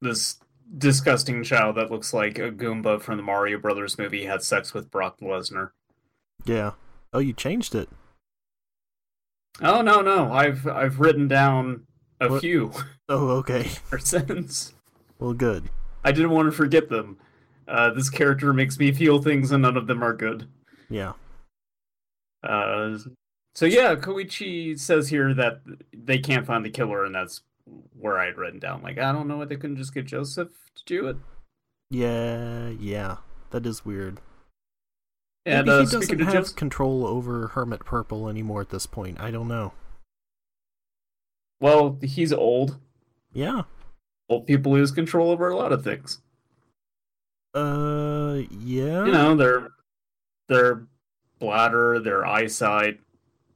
This 0.00 0.40
disgusting 0.76 1.44
child 1.44 1.76
that 1.76 1.90
looks 1.92 2.12
like 2.12 2.38
a 2.38 2.50
Goomba 2.50 3.00
from 3.00 3.16
the 3.16 3.22
Mario 3.22 3.58
Brothers 3.58 3.96
movie 3.96 4.24
had 4.24 4.42
sex 4.42 4.74
with 4.74 4.90
Brock 4.90 5.20
Lesnar. 5.20 5.70
Yeah. 6.44 6.72
Oh, 7.12 7.20
you 7.20 7.32
changed 7.32 7.74
it. 7.76 7.88
Oh 9.62 9.82
no, 9.82 10.00
no, 10.02 10.32
I've 10.32 10.66
I've 10.66 10.98
written 10.98 11.28
down 11.28 11.86
a 12.20 12.28
What? 12.28 12.40
few 12.40 12.72
Oh, 13.08 13.28
okay. 13.36 13.70
or 13.92 13.98
sentence. 14.00 14.74
Well, 15.20 15.32
good. 15.32 15.70
I 16.04 16.12
didn't 16.12 16.30
want 16.30 16.46
to 16.46 16.52
forget 16.52 16.88
them. 16.88 17.18
Uh, 17.66 17.90
this 17.90 18.10
character 18.10 18.52
makes 18.52 18.78
me 18.78 18.92
feel 18.92 19.22
things, 19.22 19.50
and 19.50 19.62
none 19.62 19.76
of 19.76 19.86
them 19.86 20.04
are 20.04 20.12
good. 20.12 20.46
Yeah. 20.90 21.14
Uh, 22.42 22.98
so 23.54 23.64
yeah, 23.64 23.94
Koichi 23.94 24.78
says 24.78 25.08
here 25.08 25.32
that 25.34 25.60
they 25.92 26.18
can't 26.18 26.46
find 26.46 26.64
the 26.64 26.70
killer, 26.70 27.04
and 27.04 27.14
that's 27.14 27.40
where 27.98 28.18
I 28.18 28.26
had 28.26 28.36
written 28.36 28.58
down. 28.58 28.82
Like, 28.82 28.98
I 28.98 29.12
don't 29.12 29.26
know 29.28 29.38
why 29.38 29.46
they 29.46 29.56
couldn't 29.56 29.78
just 29.78 29.94
get 29.94 30.06
Joseph 30.06 30.50
to 30.74 30.84
do 30.84 31.06
it. 31.08 31.16
Yeah, 31.90 32.68
yeah. 32.68 33.18
That 33.50 33.64
is 33.64 33.84
weird. 33.84 34.20
And 35.46 35.66
Maybe 35.66 35.76
uh, 35.76 35.80
he 35.80 35.90
doesn't 35.90 36.20
have 36.20 36.32
Joseph, 36.32 36.56
control 36.56 37.06
over 37.06 37.48
Hermit 37.48 37.84
Purple 37.84 38.28
anymore 38.28 38.60
at 38.60 38.70
this 38.70 38.86
point. 38.86 39.20
I 39.20 39.30
don't 39.30 39.48
know. 39.48 39.72
well, 41.60 41.98
he's 42.02 42.32
old. 42.32 42.78
Yeah. 43.32 43.62
People 44.46 44.72
lose 44.72 44.90
control 44.90 45.30
over 45.30 45.48
a 45.48 45.56
lot 45.56 45.72
of 45.72 45.84
things. 45.84 46.20
Uh, 47.54 48.42
yeah. 48.50 49.04
You 49.04 49.12
know, 49.12 49.36
their 49.36 49.68
their 50.48 50.86
bladder, 51.38 52.00
their 52.00 52.26
eyesight, 52.26 53.00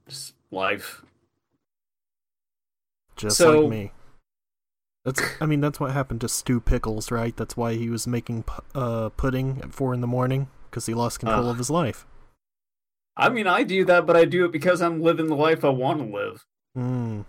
just 0.07 0.35
life. 0.51 1.03
just 3.17 3.37
so- 3.37 3.61
like 3.61 3.69
me. 3.69 3.91
That's. 5.05 5.21
I 5.41 5.45
mean, 5.45 5.61
that's 5.61 5.79
what 5.79 5.91
happened 5.91 6.21
to 6.21 6.29
Stu 6.29 6.59
Pickles, 6.59 7.09
right? 7.09 7.35
That's 7.35 7.55
why 7.55 7.75
he 7.75 7.89
was 7.89 8.05
making 8.05 8.43
uh 8.75 9.09
pudding 9.09 9.59
at 9.63 9.73
four 9.73 9.93
in 9.93 10.01
the 10.01 10.07
morning 10.07 10.49
because 10.69 10.85
he 10.85 10.93
lost 10.93 11.19
control 11.19 11.45
Ugh. 11.45 11.51
of 11.51 11.57
his 11.57 11.69
life. 11.69 12.05
I 13.17 13.29
mean, 13.29 13.47
I 13.47 13.63
do 13.63 13.83
that, 13.85 14.05
but 14.05 14.15
I 14.15 14.25
do 14.25 14.45
it 14.45 14.51
because 14.51 14.81
I'm 14.81 15.01
living 15.01 15.27
the 15.27 15.35
life 15.35 15.65
I 15.65 15.69
want 15.69 15.99
to 15.99 16.05
live. 16.05 16.45
Hmm. 16.75 17.21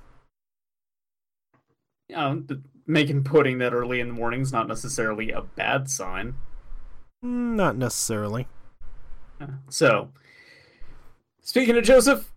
You 2.08 2.16
know, 2.16 2.44
making 2.90 3.24
pudding 3.24 3.58
that 3.58 3.72
early 3.72 4.00
in 4.00 4.08
the 4.08 4.14
morning 4.14 4.40
is 4.40 4.52
not 4.52 4.68
necessarily 4.68 5.30
a 5.30 5.42
bad 5.42 5.88
sign. 5.88 6.34
Mm, 7.24 7.54
Not 7.54 7.76
necessarily. 7.76 8.48
So, 9.70 10.10
speaking 11.40 11.76
of 11.78 11.84
Joseph, 11.84 12.30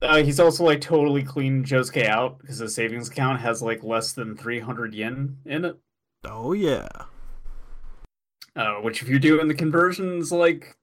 uh, 0.00 0.22
he's 0.22 0.38
also 0.38 0.64
like 0.64 0.80
totally 0.80 1.24
cleaned 1.24 1.64
Josuke 1.64 2.06
out 2.06 2.38
because 2.38 2.58
his 2.58 2.74
savings 2.74 3.08
account 3.08 3.40
has 3.40 3.62
like 3.62 3.82
less 3.82 4.12
than 4.12 4.36
300 4.36 4.94
yen 4.94 5.38
in 5.44 5.64
it. 5.64 5.76
Oh 6.24 6.52
yeah. 6.52 6.86
Uh, 8.54 8.74
which, 8.76 9.02
if 9.02 9.08
you're 9.08 9.18
doing 9.18 9.48
the 9.48 9.54
conversions, 9.54 10.30
like 10.30 10.76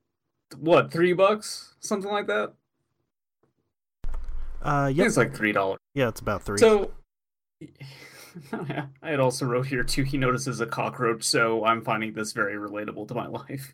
what 0.57 0.91
three 0.91 1.13
bucks, 1.13 1.75
something 1.79 2.11
like 2.11 2.27
that. 2.27 2.53
Uh, 4.61 4.91
yep. 4.93 5.07
it's 5.07 5.17
like 5.17 5.33
three 5.33 5.51
dollars. 5.51 5.79
Yeah, 5.93 6.09
it's 6.09 6.19
about 6.19 6.43
three. 6.43 6.57
So, 6.57 6.91
I 9.01 9.09
had 9.09 9.19
also 9.19 9.45
wrote 9.45 9.67
here 9.67 9.83
too. 9.83 10.03
He 10.03 10.17
notices 10.17 10.59
a 10.61 10.65
cockroach, 10.65 11.23
so 11.23 11.65
I'm 11.65 11.81
finding 11.83 12.13
this 12.13 12.33
very 12.33 12.55
relatable 12.55 13.07
to 13.09 13.13
my 13.15 13.27
life. 13.49 13.73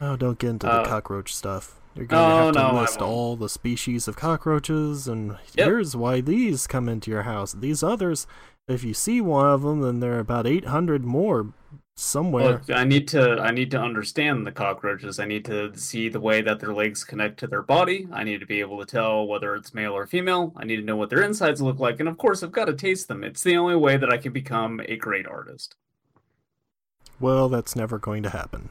oh, 0.00 0.16
don't 0.16 0.38
get 0.38 0.50
into 0.50 0.68
uh, 0.70 0.82
the 0.82 0.88
cockroach 0.88 1.34
stuff. 1.34 1.74
You're 1.94 2.06
gonna 2.06 2.34
oh, 2.34 2.46
have 2.46 2.54
to 2.54 2.72
no, 2.74 2.80
list 2.80 3.00
all 3.00 3.36
the 3.36 3.48
species 3.48 4.06
of 4.06 4.16
cockroaches, 4.16 5.08
and 5.08 5.36
Yep. 5.54 5.66
here's 5.66 5.96
why 5.96 6.20
these 6.20 6.66
come 6.66 6.88
into 6.88 7.10
your 7.10 7.22
house. 7.24 7.52
These 7.52 7.82
others, 7.82 8.26
if 8.68 8.84
you 8.84 8.94
see 8.94 9.20
one 9.20 9.46
of 9.46 9.62
them, 9.62 9.80
then 9.80 10.00
there 10.00 10.14
are 10.14 10.20
about 10.20 10.46
800 10.46 11.04
more 11.04 11.52
somewhere. 11.98 12.44
Look, 12.44 12.70
I 12.70 12.84
need 12.84 13.08
to 13.08 13.38
I 13.40 13.50
need 13.50 13.70
to 13.72 13.80
understand 13.80 14.46
the 14.46 14.52
cockroaches. 14.52 15.18
I 15.18 15.26
need 15.26 15.44
to 15.46 15.76
see 15.76 16.08
the 16.08 16.20
way 16.20 16.40
that 16.42 16.60
their 16.60 16.72
legs 16.72 17.04
connect 17.04 17.38
to 17.40 17.46
their 17.46 17.62
body. 17.62 18.08
I 18.12 18.24
need 18.24 18.40
to 18.40 18.46
be 18.46 18.60
able 18.60 18.78
to 18.78 18.86
tell 18.86 19.26
whether 19.26 19.54
it's 19.54 19.74
male 19.74 19.92
or 19.92 20.06
female. 20.06 20.52
I 20.56 20.64
need 20.64 20.76
to 20.76 20.82
know 20.82 20.96
what 20.96 21.10
their 21.10 21.22
insides 21.22 21.60
look 21.60 21.78
like, 21.78 22.00
and 22.00 22.08
of 22.08 22.18
course, 22.18 22.42
I've 22.42 22.52
got 22.52 22.66
to 22.66 22.74
taste 22.74 23.08
them. 23.08 23.24
It's 23.24 23.42
the 23.42 23.56
only 23.56 23.76
way 23.76 23.96
that 23.96 24.12
I 24.12 24.16
can 24.16 24.32
become 24.32 24.80
a 24.86 24.96
great 24.96 25.26
artist. 25.26 25.74
Well, 27.20 27.48
that's 27.48 27.74
never 27.74 27.98
going 27.98 28.22
to 28.22 28.30
happen. 28.30 28.70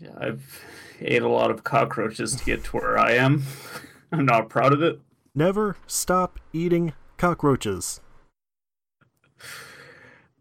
Yeah, 0.00 0.14
I've 0.18 0.64
ate 1.00 1.22
a 1.22 1.28
lot 1.28 1.50
of 1.50 1.64
cockroaches 1.64 2.36
to 2.36 2.44
get 2.44 2.64
to 2.64 2.76
where 2.76 2.98
I 2.98 3.12
am. 3.12 3.44
I'm 4.12 4.24
not 4.24 4.48
proud 4.48 4.72
of 4.72 4.82
it. 4.82 5.00
Never 5.34 5.76
stop 5.86 6.40
eating 6.52 6.94
cockroaches. 7.18 8.00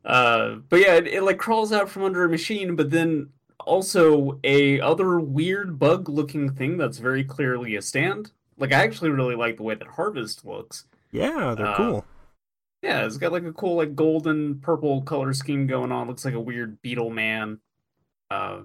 Uh, 0.05 0.55
but 0.69 0.79
yeah, 0.79 0.93
it, 0.95 1.07
it 1.07 1.23
like 1.23 1.37
crawls 1.37 1.71
out 1.73 1.89
from 1.89 2.03
under 2.03 2.23
a 2.23 2.29
machine, 2.29 2.75
but 2.75 2.91
then 2.91 3.29
also 3.59 4.39
a 4.43 4.79
other 4.79 5.19
weird 5.19 5.79
bug-looking 5.79 6.51
thing 6.53 6.77
that's 6.77 6.99
very 6.99 7.23
clearly 7.23 7.75
a 7.75 7.81
stand. 7.81 8.31
Like 8.57 8.71
I 8.71 8.83
actually 8.83 9.09
really 9.09 9.35
like 9.35 9.57
the 9.57 9.63
way 9.63 9.75
that 9.75 9.87
Harvest 9.87 10.45
looks. 10.45 10.85
Yeah, 11.11 11.55
they're 11.57 11.67
Uh, 11.67 11.75
cool. 11.75 12.05
Yeah, 12.83 13.05
it's 13.05 13.17
got 13.17 13.31
like 13.31 13.43
a 13.45 13.53
cool 13.53 13.77
like 13.77 13.95
golden 13.95 14.59
purple 14.59 15.01
color 15.01 15.33
scheme 15.33 15.65
going 15.65 15.91
on. 15.91 16.07
Looks 16.07 16.23
like 16.23 16.35
a 16.35 16.39
weird 16.39 16.81
beetle 16.83 17.09
man. 17.09 17.59
Uh, 18.29 18.59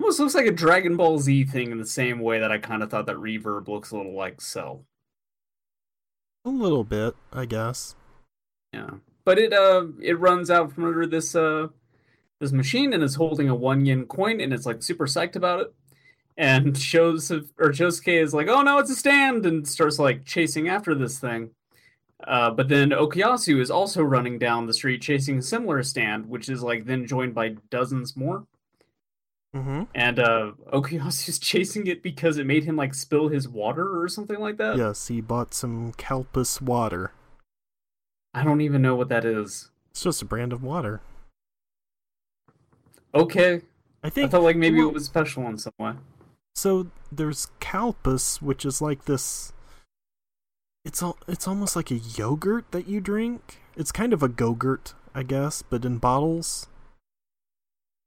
almost 0.00 0.18
looks 0.18 0.34
like 0.34 0.46
a 0.46 0.52
Dragon 0.52 0.96
Ball 0.96 1.20
Z 1.20 1.44
thing 1.44 1.70
in 1.70 1.78
the 1.78 1.86
same 1.86 2.18
way 2.18 2.40
that 2.40 2.50
I 2.50 2.58
kind 2.58 2.82
of 2.82 2.90
thought 2.90 3.06
that 3.06 3.16
Reverb 3.16 3.68
looks 3.68 3.92
a 3.92 3.96
little 3.96 4.14
like 4.14 4.40
Cell. 4.40 4.84
A 6.44 6.50
little 6.50 6.82
bit, 6.82 7.14
I 7.32 7.44
guess. 7.44 7.94
Yeah, 8.72 8.90
but 9.24 9.38
it 9.38 9.52
uh 9.52 9.86
it 10.00 10.18
runs 10.18 10.50
out 10.50 10.72
from 10.72 10.84
under 10.84 11.06
this 11.06 11.34
uh 11.34 11.68
this 12.40 12.52
machine 12.52 12.92
and 12.92 13.02
is 13.02 13.14
holding 13.14 13.48
a 13.48 13.54
one 13.54 13.86
yen 13.86 14.04
coin 14.06 14.40
and 14.40 14.52
it's 14.52 14.66
like 14.66 14.82
super 14.82 15.06
psyched 15.06 15.36
about 15.36 15.60
it. 15.60 15.74
And 16.36 16.76
shows 16.76 17.30
or 17.30 17.42
Josuke 17.58 18.20
is 18.20 18.32
like, 18.32 18.48
oh 18.48 18.62
no, 18.62 18.78
it's 18.78 18.90
a 18.90 18.96
stand, 18.96 19.44
and 19.44 19.68
starts 19.68 19.98
like 19.98 20.24
chasing 20.24 20.66
after 20.66 20.94
this 20.94 21.18
thing. 21.18 21.50
Uh, 22.26 22.50
but 22.50 22.68
then 22.68 22.90
Okuyasu 22.90 23.60
is 23.60 23.70
also 23.70 24.02
running 24.02 24.38
down 24.38 24.66
the 24.66 24.72
street 24.72 25.02
chasing 25.02 25.38
a 25.38 25.42
similar 25.42 25.82
stand, 25.82 26.28
which 26.28 26.48
is 26.48 26.62
like 26.62 26.86
then 26.86 27.06
joined 27.06 27.34
by 27.34 27.56
dozens 27.70 28.16
more. 28.16 28.46
Mm-hmm. 29.54 29.82
And 29.94 30.18
uh, 30.18 30.52
Okuyasu's 30.72 31.38
chasing 31.38 31.86
it 31.86 32.02
because 32.02 32.38
it 32.38 32.46
made 32.46 32.64
him 32.64 32.76
like 32.76 32.94
spill 32.94 33.28
his 33.28 33.46
water 33.46 34.00
or 34.00 34.08
something 34.08 34.40
like 34.40 34.56
that. 34.56 34.78
Yes, 34.78 35.08
he 35.08 35.20
bought 35.20 35.52
some 35.52 35.92
Calpis 35.92 36.62
water. 36.62 37.12
I 38.34 38.44
don't 38.44 38.60
even 38.60 38.80
know 38.82 38.94
what 38.94 39.08
that 39.10 39.24
is. 39.24 39.70
It's 39.90 40.02
just 40.02 40.22
a 40.22 40.24
brand 40.24 40.52
of 40.52 40.62
water. 40.62 41.00
Okay, 43.14 43.62
I 44.02 44.06
I 44.06 44.10
think 44.10 44.30
thought 44.30 44.42
like 44.42 44.56
maybe 44.56 44.78
well- 44.78 44.88
it 44.88 44.94
was 44.94 45.04
special 45.04 45.46
in 45.48 45.58
some 45.58 45.74
way. 45.78 45.92
so. 46.54 46.88
There's 47.14 47.48
Calpis, 47.60 48.40
which 48.40 48.64
is 48.64 48.80
like 48.80 49.04
this. 49.04 49.52
It's 50.82 51.02
all. 51.02 51.18
It's 51.28 51.46
almost 51.46 51.76
like 51.76 51.90
a 51.90 51.96
yogurt 51.96 52.70
that 52.72 52.88
you 52.88 53.02
drink. 53.02 53.60
It's 53.76 53.92
kind 53.92 54.14
of 54.14 54.22
a 54.22 54.28
go-gurt, 54.28 54.94
I 55.14 55.24
guess, 55.24 55.60
but 55.60 55.84
in 55.84 55.98
bottles. 55.98 56.68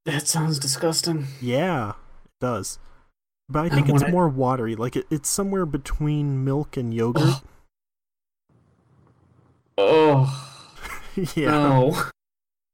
That 0.05 0.27
sounds 0.27 0.57
disgusting. 0.57 1.27
Yeah, 1.39 1.89
it 1.91 2.31
does. 2.41 2.79
But 3.47 3.59
I 3.59 3.65
I 3.65 3.69
think 3.69 3.89
it's 3.89 4.01
wanna- 4.01 4.11
more 4.11 4.27
watery. 4.27 4.75
Like 4.75 4.95
it, 4.95 5.05
it's 5.11 5.29
somewhere 5.29 5.67
between 5.67 6.43
milk 6.43 6.77
and 6.77 6.91
yogurt. 6.91 7.43
Oh 9.77 10.61
yeah. 11.35 11.49
no! 11.51 12.03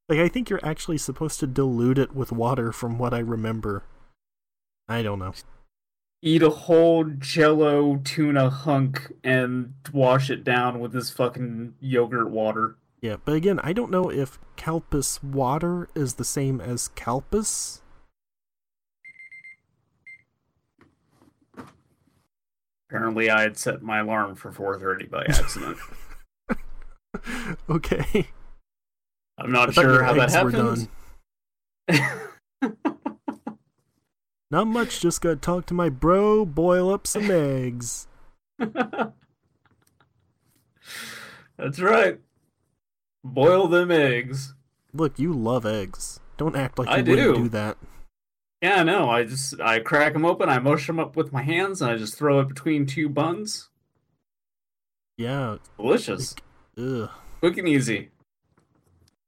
Like 0.09 0.19
I 0.19 0.27
think 0.27 0.49
you're 0.49 0.65
actually 0.65 0.97
supposed 0.97 1.39
to 1.39 1.47
dilute 1.47 1.97
it 1.97 2.15
with 2.15 2.31
water 2.31 2.71
from 2.71 2.97
what 2.97 3.13
I 3.13 3.19
remember. 3.19 3.83
I 4.87 5.01
don't 5.01 5.19
know. 5.19 5.33
Eat 6.21 6.43
a 6.43 6.49
whole 6.49 7.05
jello 7.05 7.99
tuna 8.03 8.49
hunk 8.49 9.13
and 9.23 9.73
wash 9.91 10.29
it 10.29 10.43
down 10.43 10.79
with 10.79 10.91
this 10.91 11.09
fucking 11.09 11.73
yogurt 11.79 12.29
water. 12.29 12.75
Yeah, 13.01 13.15
but 13.23 13.33
again, 13.33 13.59
I 13.63 13.73
don't 13.73 13.89
know 13.89 14.11
if 14.11 14.37
Calpis 14.55 15.23
water 15.23 15.89
is 15.95 16.15
the 16.15 16.25
same 16.25 16.61
as 16.61 16.89
Calpis. 16.89 17.81
Apparently, 22.87 23.29
I 23.31 23.41
had 23.41 23.57
set 23.57 23.81
my 23.81 23.99
alarm 23.99 24.35
for 24.35 24.51
4:30 24.51 25.09
by 25.09 25.23
accident. 25.23 25.77
okay. 27.69 28.27
I'm 29.37 29.51
not 29.51 29.73
sure 29.73 30.03
how 30.03 30.13
that 30.13 30.31
happened. 30.31 30.87
Not 34.51 34.67
much, 34.67 34.99
just 34.99 35.21
gotta 35.21 35.37
talk 35.37 35.65
to 35.67 35.73
my 35.73 35.87
bro, 35.87 36.45
boil 36.45 36.93
up 36.93 37.07
some 37.07 37.31
eggs. 37.31 38.09
That's 38.59 39.13
right. 41.79 42.19
Boil 43.23 43.69
them 43.69 43.91
eggs. 43.91 44.53
Look, 44.93 45.17
you 45.17 45.31
love 45.31 45.65
eggs. 45.65 46.19
Don't 46.35 46.57
act 46.57 46.77
like 46.77 46.89
you 46.89 46.95
I 46.95 46.97
wouldn't 46.97 47.35
do. 47.35 47.43
do 47.43 47.49
that. 47.49 47.77
Yeah, 48.61 48.83
no, 48.83 49.09
I 49.09 49.23
just 49.23 49.59
I 49.61 49.79
crack 49.79 50.13
them 50.13 50.25
open, 50.25 50.49
I 50.49 50.59
mush 50.59 50.85
them 50.85 50.99
up 50.99 51.15
with 51.15 51.31
my 51.31 51.43
hands, 51.43 51.81
and 51.81 51.89
I 51.89 51.97
just 51.97 52.17
throw 52.17 52.41
it 52.41 52.49
between 52.49 52.85
two 52.85 53.07
buns. 53.07 53.69
Yeah. 55.17 55.57
Delicious, 55.77 56.35
Ugh. 56.81 57.09
quick 57.39 57.57
and 57.57 57.67
easy. 57.67 58.09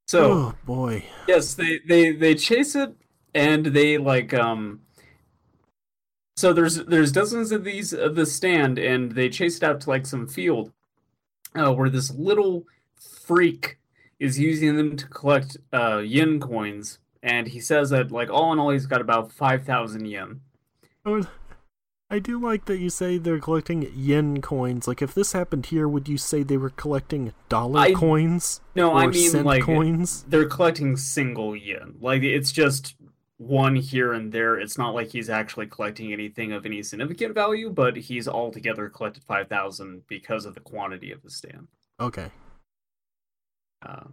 So 0.07 0.31
oh 0.31 0.55
boy. 0.65 1.05
yes, 1.27 1.53
they 1.53 1.79
they 1.87 2.11
they 2.11 2.35
chase 2.35 2.75
it, 2.75 2.93
and 3.33 3.65
they 3.65 3.97
like 3.97 4.33
um. 4.33 4.81
So 6.35 6.51
there's 6.51 6.83
there's 6.85 7.11
dozens 7.11 7.51
of 7.51 7.63
these 7.63 7.93
of 7.93 8.15
the 8.15 8.25
stand, 8.25 8.79
and 8.79 9.11
they 9.11 9.29
chase 9.29 9.57
it 9.57 9.63
out 9.63 9.81
to 9.81 9.89
like 9.89 10.05
some 10.05 10.27
field, 10.27 10.71
uh, 11.55 11.73
where 11.73 11.89
this 11.89 12.11
little 12.11 12.65
freak 13.25 13.77
is 14.19 14.39
using 14.39 14.77
them 14.77 14.95
to 14.97 15.07
collect 15.07 15.57
uh 15.71 15.99
yen 15.99 16.39
coins, 16.39 16.99
and 17.21 17.47
he 17.47 17.59
says 17.59 17.91
that 17.91 18.11
like 18.11 18.29
all 18.29 18.51
in 18.51 18.59
all 18.59 18.71
he's 18.71 18.85
got 18.85 19.01
about 19.01 19.31
five 19.31 19.63
thousand 19.65 20.05
yen. 20.05 20.41
Oh, 21.05 21.21
I 22.13 22.19
do 22.19 22.39
like 22.39 22.65
that 22.65 22.77
you 22.77 22.91
say 22.91 23.17
they're 23.17 23.39
collecting 23.39 23.91
yen 23.95 24.39
coins. 24.39 24.87
Like, 24.87 25.01
if 25.01 25.15
this 25.15 25.31
happened 25.31 25.65
here, 25.65 25.87
would 25.87 26.07
you 26.07 26.19
say 26.19 26.43
they 26.43 26.57
were 26.57 26.69
collecting 26.69 27.33
dollar 27.49 27.79
I- 27.79 27.93
coins 27.93 28.61
No, 28.75 28.91
or 28.91 28.97
I 28.97 29.07
mean 29.07 29.31
cent 29.31 29.47
like 29.47 29.63
coins? 29.63 30.23
they're 30.27 30.45
collecting 30.47 30.95
single 30.95 31.55
yen. 31.55 31.95
Like 31.99 32.21
it's 32.21 32.51
just 32.51 32.93
one 33.37 33.75
here 33.75 34.13
and 34.13 34.31
there. 34.31 34.59
It's 34.59 34.77
not 34.77 34.93
like 34.93 35.07
he's 35.11 35.27
actually 35.27 35.65
collecting 35.65 36.13
anything 36.13 36.51
of 36.51 36.67
any 36.67 36.83
significant 36.83 37.33
value, 37.33 37.71
but 37.71 37.97
he's 37.97 38.27
altogether 38.27 38.89
collected 38.89 39.23
five 39.23 39.47
thousand 39.49 40.03
because 40.07 40.45
of 40.45 40.53
the 40.53 40.59
quantity 40.61 41.11
of 41.11 41.23
the 41.23 41.31
stand. 41.31 41.67
Okay. 41.99 42.29
Uh, 43.83 44.03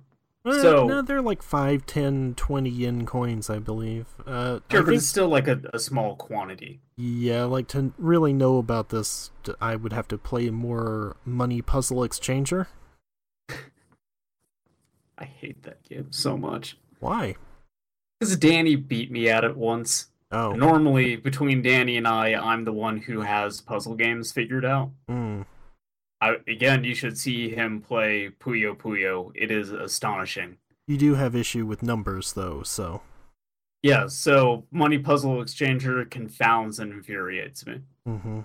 Uh, 0.44 0.60
So- 0.62 0.86
no, 0.86 1.02
they're 1.02 1.20
like 1.20 1.42
5, 1.42 1.84
10, 1.84 2.34
20 2.34 2.70
yen 2.70 3.04
coins, 3.06 3.50
I 3.50 3.58
believe. 3.58 4.06
Uh, 4.26 4.60
I 4.70 4.72
sure, 4.74 4.82
but 4.84 4.94
it's 4.94 5.06
still 5.06 5.28
like 5.28 5.46
a, 5.48 5.60
a 5.74 5.78
small 5.78 6.16
quantity. 6.16 6.80
yeah, 6.96 7.44
like 7.44 7.68
to 7.68 7.92
really 7.98 8.32
know 8.32 8.56
about 8.58 8.88
this, 8.88 9.30
I 9.60 9.76
would 9.76 9.92
have 9.92 10.08
to 10.08 10.18
play 10.18 10.48
more 10.50 11.16
Money 11.26 11.60
Puzzle 11.60 11.98
Exchanger. 11.98 12.68
I 15.18 15.24
hate 15.24 15.62
that 15.64 15.82
game 15.88 16.06
so 16.10 16.36
much 16.36 16.78
Why? 17.00 17.36
because 18.18 18.36
Danny 18.36 18.76
beat 18.76 19.10
me 19.10 19.28
at 19.28 19.44
it 19.44 19.56
once. 19.56 20.06
Oh, 20.32 20.52
Normally, 20.52 21.16
between 21.16 21.60
Danny 21.60 21.96
and 21.96 22.06
I, 22.06 22.34
I'm 22.34 22.64
the 22.64 22.72
one 22.72 22.98
who 22.98 23.22
has 23.22 23.60
puzzle 23.60 23.94
games 23.96 24.30
figured 24.30 24.64
out. 24.64 24.90
mm, 25.10 25.44
I, 26.20 26.36
again, 26.46 26.84
you 26.84 26.94
should 26.94 27.16
see 27.18 27.48
him 27.48 27.80
play 27.80 28.30
Puyo 28.40 28.76
Puyo. 28.76 29.32
It 29.34 29.50
is 29.50 29.70
astonishing. 29.70 30.58
you 30.86 30.96
do 30.98 31.14
have 31.14 31.34
issue 31.34 31.64
with 31.66 31.82
numbers, 31.82 32.32
though, 32.34 32.62
so. 32.62 33.02
Yeah, 33.82 34.08
so 34.08 34.66
Money 34.70 34.98
Puzzle 34.98 35.36
Exchanger 35.36 36.08
confounds 36.10 36.78
and 36.78 36.92
infuriates 36.92 37.66
me. 37.66 37.80
Mm-hmm. 38.06 38.40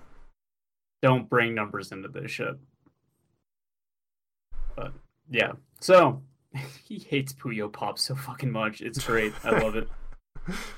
Don't 1.01 1.29
bring 1.29 1.53
numbers 1.53 1.91
into 1.91 2.07
this 2.07 2.31
shit. 2.31 2.55
But 4.77 4.93
yeah, 5.29 5.53
so 5.81 6.21
he 6.85 6.99
hates 6.99 7.33
Puyo 7.33 7.71
Pop 7.71 7.99
so 7.99 8.15
fucking 8.15 8.51
much. 8.51 8.81
It's 8.81 9.03
great. 9.05 9.33
I 9.43 9.59
love 9.59 9.75
it. 9.75 9.89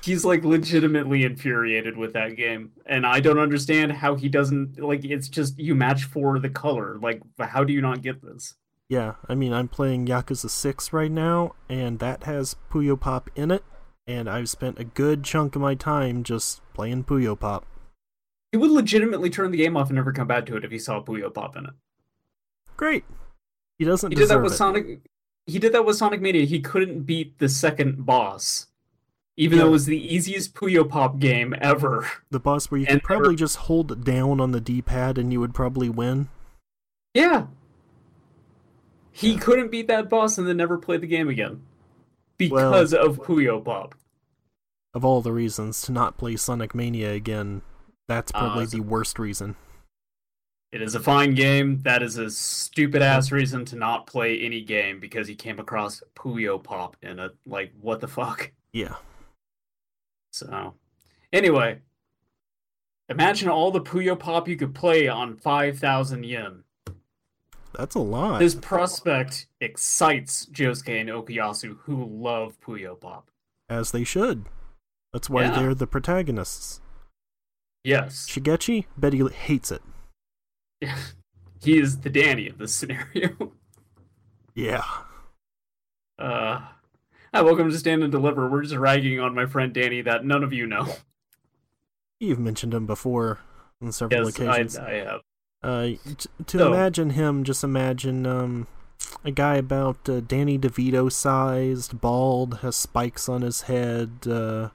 He's 0.02 0.24
like 0.24 0.44
legitimately 0.44 1.24
infuriated 1.24 1.96
with 1.96 2.12
that 2.14 2.36
game, 2.36 2.72
and 2.86 3.06
I 3.06 3.20
don't 3.20 3.38
understand 3.38 3.92
how 3.92 4.14
he 4.14 4.28
doesn't 4.28 4.80
like. 4.80 5.04
It's 5.04 5.28
just 5.28 5.58
you 5.58 5.74
match 5.74 6.04
for 6.04 6.38
the 6.38 6.48
color. 6.48 6.98
Like, 7.00 7.20
how 7.38 7.64
do 7.64 7.72
you 7.72 7.80
not 7.80 8.02
get 8.02 8.22
this? 8.22 8.54
Yeah, 8.88 9.14
I 9.28 9.34
mean, 9.34 9.52
I'm 9.52 9.68
playing 9.68 10.06
Yakuza 10.06 10.48
6 10.48 10.92
right 10.94 11.10
now, 11.10 11.54
and 11.68 11.98
that 11.98 12.24
has 12.24 12.56
Puyo 12.70 12.98
Pop 12.98 13.28
in 13.34 13.50
it, 13.50 13.62
and 14.06 14.30
I've 14.30 14.48
spent 14.48 14.78
a 14.78 14.84
good 14.84 15.24
chunk 15.24 15.54
of 15.54 15.60
my 15.60 15.74
time 15.74 16.22
just 16.22 16.62
playing 16.72 17.04
Puyo 17.04 17.38
Pop. 17.38 17.66
He 18.50 18.56
would 18.56 18.70
legitimately 18.70 19.28
turn 19.28 19.50
the 19.50 19.58
game 19.58 19.76
off 19.76 19.88
and 19.88 19.96
never 19.96 20.12
come 20.12 20.26
back 20.26 20.46
to 20.46 20.56
it 20.56 20.64
if 20.64 20.70
he 20.70 20.78
saw 20.78 21.02
Puyo 21.02 21.32
Pop 21.32 21.54
in 21.56 21.66
it. 21.66 21.74
Great. 22.78 23.04
He 23.78 23.84
doesn't 23.84 24.10
He 24.10 24.16
did 24.16 24.28
that 24.28 24.40
with 24.40 24.52
it. 24.52 24.56
Sonic. 24.56 25.00
He 25.46 25.58
did 25.58 25.72
that 25.74 25.84
with 25.84 25.96
Sonic 25.96 26.22
Mania. 26.22 26.46
He 26.46 26.60
couldn't 26.60 27.02
beat 27.02 27.38
the 27.38 27.48
second 27.48 28.06
boss, 28.06 28.68
even 29.38 29.56
Yeah. 29.58 29.62
though 29.64 29.68
it 29.68 29.72
was 29.72 29.86
the 29.86 30.14
easiest 30.14 30.54
Puyo 30.54 30.86
Pop 30.88 31.18
game 31.20 31.54
ever. 31.60 32.06
The 32.30 32.40
boss 32.40 32.70
where 32.70 32.80
you 32.80 32.86
And 32.88 33.00
could 33.00 33.06
probably 33.06 33.36
just 33.36 33.56
hold 33.56 34.04
down 34.04 34.40
on 34.40 34.50
the 34.52 34.60
D-pad 34.60 35.16
and 35.16 35.32
you 35.32 35.38
would 35.40 35.54
probably 35.54 35.88
win. 35.88 36.28
Yeah. 37.14 37.46
He 39.12 39.36
couldn't 39.36 39.70
beat 39.70 39.88
that 39.88 40.08
boss 40.10 40.38
and 40.38 40.46
then 40.46 40.56
never 40.56 40.76
played 40.78 41.00
the 41.00 41.06
game 41.06 41.28
again 41.28 41.62
because 42.36 42.92
of 42.92 43.18
Puyo 43.18 43.64
Pop. 43.64 43.94
Of 44.94 45.04
all 45.04 45.20
the 45.22 45.32
reasons 45.32 45.82
to 45.82 45.92
not 45.92 46.16
play 46.18 46.36
Sonic 46.36 46.74
Mania 46.74 47.12
again, 47.12 47.62
that's 48.08 48.32
Ah, 48.34 48.40
probably 48.40 48.66
so- 48.66 48.76
the 48.78 48.82
worst 48.82 49.18
reason. 49.18 49.56
It 50.70 50.82
is 50.82 50.94
a 50.94 51.00
fine 51.00 51.34
game. 51.34 51.80
That 51.82 52.02
is 52.02 52.18
a 52.18 52.28
stupid 52.28 53.00
ass 53.00 53.32
reason 53.32 53.64
to 53.66 53.76
not 53.76 54.06
play 54.06 54.38
any 54.40 54.60
game 54.62 55.00
because 55.00 55.26
he 55.26 55.34
came 55.34 55.58
across 55.58 56.02
Puyo 56.14 56.62
Pop 56.62 56.96
in 57.02 57.18
it. 57.18 57.34
Like, 57.46 57.72
what 57.80 58.00
the 58.00 58.08
fuck? 58.08 58.52
Yeah. 58.72 58.96
So, 60.38 60.74
anyway, 61.32 61.80
imagine 63.08 63.48
all 63.48 63.70
the 63.70 63.80
Puyo 63.80 64.18
Pop 64.18 64.46
you 64.48 64.56
could 64.56 64.74
play 64.74 65.08
on 65.08 65.36
5,000 65.36 66.24
yen. 66.24 66.64
That's 67.74 67.94
a 67.94 68.00
lot. 68.00 68.38
This 68.38 68.54
prospect 68.54 69.46
excites 69.60 70.46
Josuke 70.46 71.00
and 71.00 71.08
Okuyasu, 71.08 71.76
who 71.80 72.04
love 72.04 72.58
Puyo 72.60 72.98
Pop. 72.98 73.30
As 73.68 73.90
they 73.90 74.04
should. 74.04 74.46
That's 75.12 75.28
why 75.28 75.42
Yeah. 75.42 75.58
they're 75.58 75.74
the 75.74 75.86
protagonists. 75.86 76.80
Yes, 77.84 78.28
Shigechi, 78.28 78.86
bet 78.96 79.12
he 79.12 79.26
hates 79.28 79.70
it. 79.72 79.82
he 81.62 81.78
is 81.78 82.00
the 82.00 82.10
Danny 82.10 82.48
of 82.48 82.58
this 82.58 82.74
scenario. 82.74 83.52
Yeah. 84.54 84.82
Uh, 86.18 86.60
hi, 87.38 87.44
welcome 87.44 87.70
to 87.70 87.78
Stand 87.78 88.02
and 88.02 88.10
Deliver. 88.10 88.48
We're 88.48 88.62
just 88.62 88.74
ragging 88.74 89.20
on 89.20 89.32
my 89.32 89.46
friend 89.46 89.72
Danny 89.72 90.02
that 90.02 90.24
none 90.24 90.42
of 90.42 90.52
you 90.52 90.66
know. 90.66 90.88
You've 92.18 92.40
mentioned 92.40 92.74
him 92.74 92.84
before 92.84 93.38
on 93.80 93.92
several 93.92 94.24
Yes, 94.26 94.40
I, 94.40 94.44
occasions. 94.44 94.76
I 94.76 94.90
have. 94.94 95.20
Uh, 95.62 95.82
t- 95.82 96.28
to 96.46 96.58
So- 96.58 96.66
imagine 96.72 97.10
him, 97.10 97.44
just 97.44 97.62
imagine 97.62 98.26
um, 98.26 98.66
a 99.24 99.30
guy 99.30 99.54
about 99.54 100.08
uh, 100.08 100.18
Danny 100.18 100.58
DeVito 100.58 101.12
sized, 101.12 102.00
bald, 102.00 102.58
has 102.58 102.74
spikes 102.74 103.28
on 103.28 103.42
his 103.42 103.62
head. 103.62 104.26
Uh, 104.26 104.70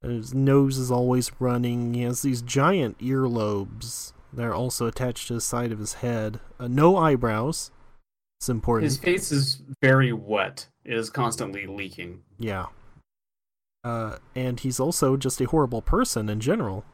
his 0.00 0.32
nose 0.32 0.78
is 0.78 0.92
always 0.92 1.32
running. 1.40 1.94
He 1.94 2.02
has 2.02 2.22
these 2.22 2.40
giant 2.40 2.98
earlobes. 2.98 4.12
They're 4.32 4.54
also 4.54 4.86
attached 4.86 5.26
to 5.26 5.34
the 5.34 5.40
side 5.40 5.72
of 5.72 5.80
his 5.80 5.94
head. 5.94 6.38
Uh, 6.60 6.68
no 6.68 6.96
eyebrows. 6.96 7.72
It's 8.38 8.48
important. 8.48 8.84
His 8.84 8.98
face 8.98 9.32
is 9.32 9.60
very 9.82 10.12
wet. 10.12 10.68
It 10.84 10.96
is 10.96 11.10
constantly 11.10 11.66
leaking. 11.66 12.22
Yeah. 12.38 12.66
Uh, 13.82 14.18
and 14.34 14.60
he's 14.60 14.80
also 14.80 15.16
just 15.16 15.40
a 15.40 15.44
horrible 15.46 15.82
person 15.82 16.28
in 16.28 16.40
general. 16.40 16.84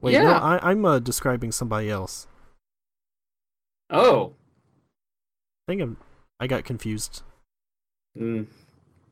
Wait, 0.00 0.12
no, 0.14 0.22
Yeah. 0.22 0.38
I, 0.38 0.70
I'm 0.70 0.84
uh, 0.84 0.98
describing 0.98 1.52
somebody 1.52 1.90
else. 1.90 2.26
Oh, 3.90 4.34
I 5.66 5.72
think 5.72 5.82
I'm. 5.82 5.96
I 6.40 6.46
got 6.46 6.64
confused. 6.64 7.22
Mm, 8.18 8.46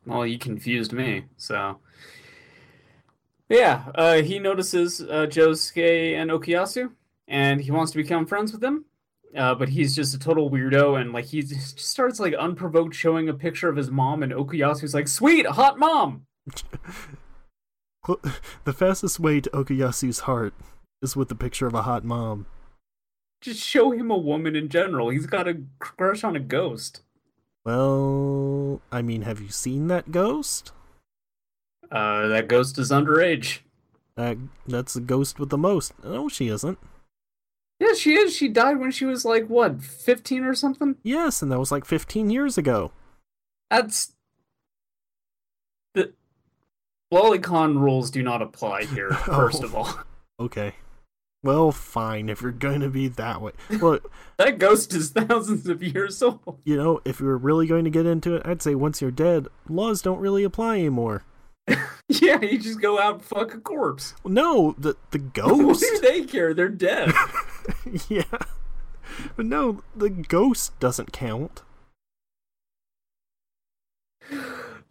well, 0.05 0.25
you 0.25 0.37
confused 0.37 0.91
me. 0.91 1.25
So, 1.37 1.79
yeah, 3.49 3.85
uh, 3.95 4.21
he 4.21 4.39
notices 4.39 5.01
uh, 5.01 5.25
Josuke 5.29 6.15
and 6.15 6.29
Okuyasu, 6.31 6.91
and 7.27 7.61
he 7.61 7.71
wants 7.71 7.91
to 7.93 7.97
become 7.97 8.25
friends 8.25 8.51
with 8.51 8.61
them. 8.61 8.85
Uh, 9.35 9.55
but 9.55 9.69
he's 9.69 9.95
just 9.95 10.13
a 10.13 10.19
total 10.19 10.49
weirdo, 10.49 10.99
and 10.99 11.11
like 11.11 11.25
he 11.25 11.41
just 11.41 11.79
starts 11.91 12.19
like 12.19 12.33
unprovoked 12.33 12.93
showing 12.93 13.29
a 13.29 13.33
picture 13.33 13.69
of 13.69 13.75
his 13.75 13.89
mom, 13.89 14.23
and 14.23 14.31
Okuyasu's 14.31 14.93
like, 14.93 15.07
"Sweet, 15.07 15.45
hot 15.45 15.79
mom." 15.79 16.25
The 18.65 18.73
fastest 18.73 19.17
way 19.17 19.39
to 19.39 19.49
Okuyasu's 19.51 20.19
heart 20.19 20.53
is 21.01 21.15
with 21.15 21.29
the 21.29 21.35
picture 21.35 21.67
of 21.67 21.73
a 21.73 21.83
hot 21.83 22.03
mom. 22.03 22.47
Just 23.39 23.61
show 23.61 23.91
him 23.91 24.11
a 24.11 24.17
woman 24.17 24.57
in 24.57 24.67
general. 24.67 25.09
He's 25.09 25.25
got 25.25 25.47
a 25.47 25.61
crush 25.79 26.23
on 26.23 26.35
a 26.35 26.39
ghost. 26.41 27.01
Well, 27.65 28.81
I 28.91 29.01
mean, 29.01 29.21
have 29.21 29.39
you 29.39 29.49
seen 29.49 29.87
that 29.87 30.11
ghost? 30.11 30.73
Uh, 31.89 32.27
that 32.27 32.47
ghost 32.47 32.77
is 32.77 32.91
underage. 32.91 33.59
That 34.15 34.37
that's 34.67 34.95
the 34.95 35.01
ghost 35.01 35.39
with 35.39 35.49
the 35.49 35.57
most. 35.57 35.93
No, 36.03 36.27
she 36.27 36.47
isn't. 36.47 36.77
Yeah, 37.85 37.93
she 37.95 38.13
is. 38.13 38.35
She 38.35 38.47
died 38.47 38.79
when 38.79 38.91
she 38.91 39.05
was 39.05 39.25
like 39.25 39.47
what, 39.47 39.81
fifteen 39.81 40.43
or 40.43 40.53
something. 40.55 40.95
Yes, 41.03 41.41
and 41.41 41.51
that 41.51 41.59
was 41.59 41.71
like 41.71 41.85
15 41.85 42.29
years 42.29 42.57
ago. 42.57 42.91
That's 43.69 44.13
the 45.93 46.13
lolicon 47.13 47.79
rules 47.79 48.09
do 48.11 48.23
not 48.23 48.41
apply 48.41 48.83
here. 48.85 49.11
First 49.13 49.61
Oh. 49.63 49.65
of 49.65 49.75
all, 49.75 49.99
Okay. 50.39 50.75
Well, 51.43 51.73
fine 51.73 52.29
if 52.29 52.41
you're 52.41 52.51
going 52.53 52.79
to 52.79 52.89
be 52.89 53.09
that 53.09 53.41
way. 53.41 53.51
Well, 53.81 53.99
that 54.37 54.59
ghost 54.59 54.93
is 54.93 55.09
thousands 55.09 55.67
of 55.67 55.83
years 55.83 56.23
old. 56.23 56.59
you 56.63 56.77
know, 56.77 57.01
if 57.03 57.19
you 57.19 57.25
were 57.25 57.37
really 57.37 57.67
going 57.67 57.83
to 57.83 57.89
get 57.89 58.05
into 58.05 58.35
it, 58.35 58.43
I'd 58.45 58.61
say 58.61 58.75
once 58.75 59.01
you're 59.01 59.11
dead, 59.11 59.47
laws 59.67 60.01
don't 60.01 60.19
really 60.19 60.45
apply 60.45 60.75
anymore. 60.77 61.23
Yeah, 62.09 62.41
you 62.41 62.59
just 62.59 62.81
go 62.81 62.99
out 62.99 63.15
and 63.15 63.23
fuck 63.23 63.53
a 63.53 63.59
corpse. 63.59 64.13
No, 64.25 64.75
the 64.77 64.95
the 65.11 65.19
What 65.19 65.33
ghost. 65.33 65.81
do 65.81 65.99
they 65.99 66.23
care? 66.23 66.53
They're 66.53 66.67
dead. 66.69 67.11
yeah. 68.09 68.23
But 69.35 69.45
no, 69.45 69.81
the 69.95 70.09
ghost 70.09 70.77
doesn't 70.79 71.11
count. 71.13 71.63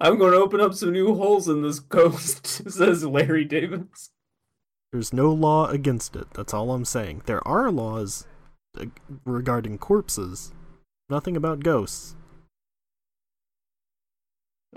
I'm 0.01 0.19
going 0.19 0.33
to 0.33 0.39
open 0.39 0.61
up 0.61 0.75
some 0.75 0.91
new 0.93 1.15
holes 1.15 1.49
in 1.49 1.63
this 1.63 1.79
ghost, 1.79 2.47
says 2.71 3.05
Larry 3.05 3.45
Davis. 3.45 4.11
There's 4.91 5.13
no 5.13 5.31
law 5.33 5.69
against 5.69 6.17
it. 6.17 6.29
That's 6.35 6.53
all 6.53 6.73
I'm 6.73 6.85
saying. 6.85 7.23
There 7.27 7.47
are 7.47 7.71
laws 7.71 8.27
regarding 9.25 9.79
corpses. 9.79 10.53
Nothing 11.09 11.37
about 11.37 11.61
ghosts. 11.63 12.17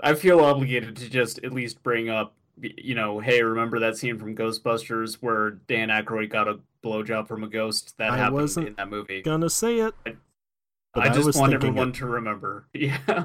I 0.00 0.14
feel 0.14 0.40
obligated 0.40 0.96
to 0.96 1.08
just 1.08 1.42
at 1.42 1.52
least 1.52 1.82
bring 1.82 2.08
up, 2.10 2.34
you 2.60 2.94
know, 2.94 3.18
hey, 3.20 3.42
remember 3.42 3.78
that 3.80 3.96
scene 3.96 4.18
from 4.18 4.36
Ghostbusters 4.36 5.14
where 5.16 5.50
Dan 5.50 5.88
Aykroyd 5.88 6.30
got 6.30 6.48
a 6.48 6.58
blowjob 6.84 7.28
from 7.28 7.44
a 7.44 7.48
ghost? 7.48 7.96
That 7.98 8.10
I 8.10 8.16
happened 8.18 8.34
wasn't 8.36 8.68
in 8.68 8.74
that 8.74 8.90
movie. 8.90 9.22
Gonna 9.22 9.50
say 9.50 9.78
it. 9.80 9.94
but 10.04 11.04
I 11.04 11.08
just 11.08 11.26
was 11.26 11.36
want 11.36 11.52
everyone 11.54 11.88
it. 11.90 11.94
to 11.96 12.06
remember. 12.06 12.66
Yeah. 12.74 13.24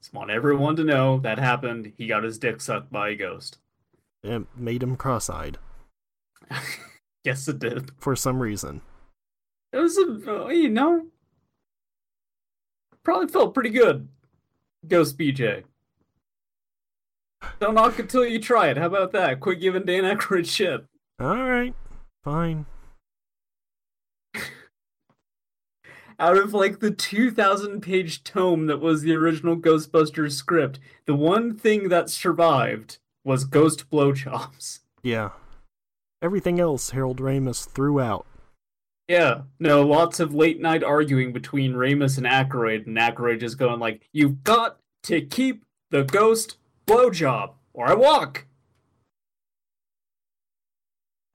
Just 0.00 0.12
want 0.14 0.30
everyone 0.32 0.74
to 0.76 0.82
know 0.84 1.20
that 1.20 1.38
happened. 1.38 1.92
He 1.96 2.08
got 2.08 2.24
his 2.24 2.36
dick 2.36 2.60
sucked 2.60 2.90
by 2.90 3.10
a 3.10 3.14
ghost. 3.14 3.58
It 4.24 4.46
made 4.56 4.82
him 4.82 4.96
cross-eyed 4.96 5.58
yes, 7.24 7.46
it 7.46 7.60
did. 7.60 7.90
for 7.98 8.16
some 8.16 8.40
reason. 8.40 8.80
It 9.72 9.78
was 9.78 9.96
a, 9.96 10.52
you 10.52 10.68
know, 10.68 11.06
probably 13.04 13.28
felt 13.28 13.54
pretty 13.54 13.70
good. 13.70 14.08
Ghost 14.86 15.18
BJ. 15.18 15.64
Don't 17.60 17.74
knock 17.74 17.98
until 17.98 18.24
you 18.26 18.38
try 18.40 18.68
it. 18.68 18.76
How 18.76 18.86
about 18.86 19.12
that? 19.12 19.40
Quit 19.40 19.60
giving 19.60 19.84
Dan 19.84 20.04
Aykroyd 20.04 20.46
shit. 20.46 20.84
All 21.20 21.42
right, 21.44 21.74
fine. 22.24 22.66
Out 26.18 26.36
of 26.36 26.54
like 26.54 26.80
the 26.80 26.90
2,000 26.90 27.80
page 27.80 28.24
tome 28.24 28.66
that 28.66 28.80
was 28.80 29.02
the 29.02 29.14
original 29.14 29.56
Ghostbusters 29.56 30.32
script, 30.32 30.78
the 31.06 31.14
one 31.14 31.56
thing 31.56 31.88
that 31.88 32.10
survived 32.10 32.98
was 33.24 33.44
ghost 33.44 33.90
blowjobs. 33.90 34.80
Yeah. 35.02 35.30
Everything 36.20 36.60
else 36.60 36.90
Harold 36.90 37.18
Ramis 37.18 37.68
threw 37.68 38.00
out. 38.00 38.26
Yeah, 39.12 39.42
no, 39.60 39.82
lots 39.82 40.20
of 40.20 40.34
late 40.34 40.58
night 40.58 40.82
arguing 40.82 41.34
between 41.34 41.74
Ramis 41.74 42.16
and 42.16 42.26
Aykroyd, 42.26 42.86
and 42.86 42.96
Aykroyd 42.96 43.40
just 43.40 43.58
going 43.58 43.78
like, 43.78 44.08
"You've 44.10 44.42
got 44.42 44.78
to 45.02 45.20
keep 45.20 45.64
the 45.90 46.02
ghost 46.02 46.56
blowjob, 46.86 47.50
or 47.74 47.88
I 47.88 47.92
walk." 47.92 48.46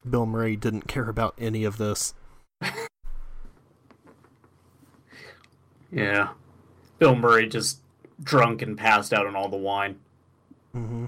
Bill 0.10 0.26
Murray 0.26 0.56
didn't 0.56 0.88
care 0.88 1.08
about 1.08 1.36
any 1.38 1.66
of 1.66 1.78
this. 1.78 2.16
Yeah, 5.92 6.30
Bill 6.98 7.16
Murray 7.16 7.48
just 7.48 7.82
drunk 8.24 8.64
and 8.64 8.76
passed 8.76 9.14
out 9.14 9.28
on 9.28 9.36
all 9.36 9.50
the 9.50 9.56
wine. 9.56 10.00
Mm-hmm. 10.76 11.06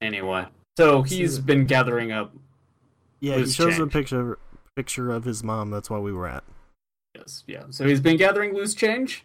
Anyway, 0.00 0.46
so 0.78 1.02
he's 1.02 1.38
been 1.38 1.66
gathering 1.66 2.10
up. 2.10 2.34
Yeah, 3.20 3.36
he 3.36 3.46
shows 3.46 3.74
a 3.74 3.78
change. 3.80 3.92
picture 3.92 4.38
picture 4.76 5.10
of 5.10 5.24
his 5.24 5.42
mom. 5.42 5.70
That's 5.70 5.90
why 5.90 5.98
we 5.98 6.12
were 6.12 6.26
at. 6.26 6.44
Yes, 7.14 7.44
yeah. 7.46 7.64
So 7.70 7.86
he's 7.86 8.00
been 8.00 8.16
gathering 8.16 8.54
loose 8.54 8.74
change. 8.74 9.24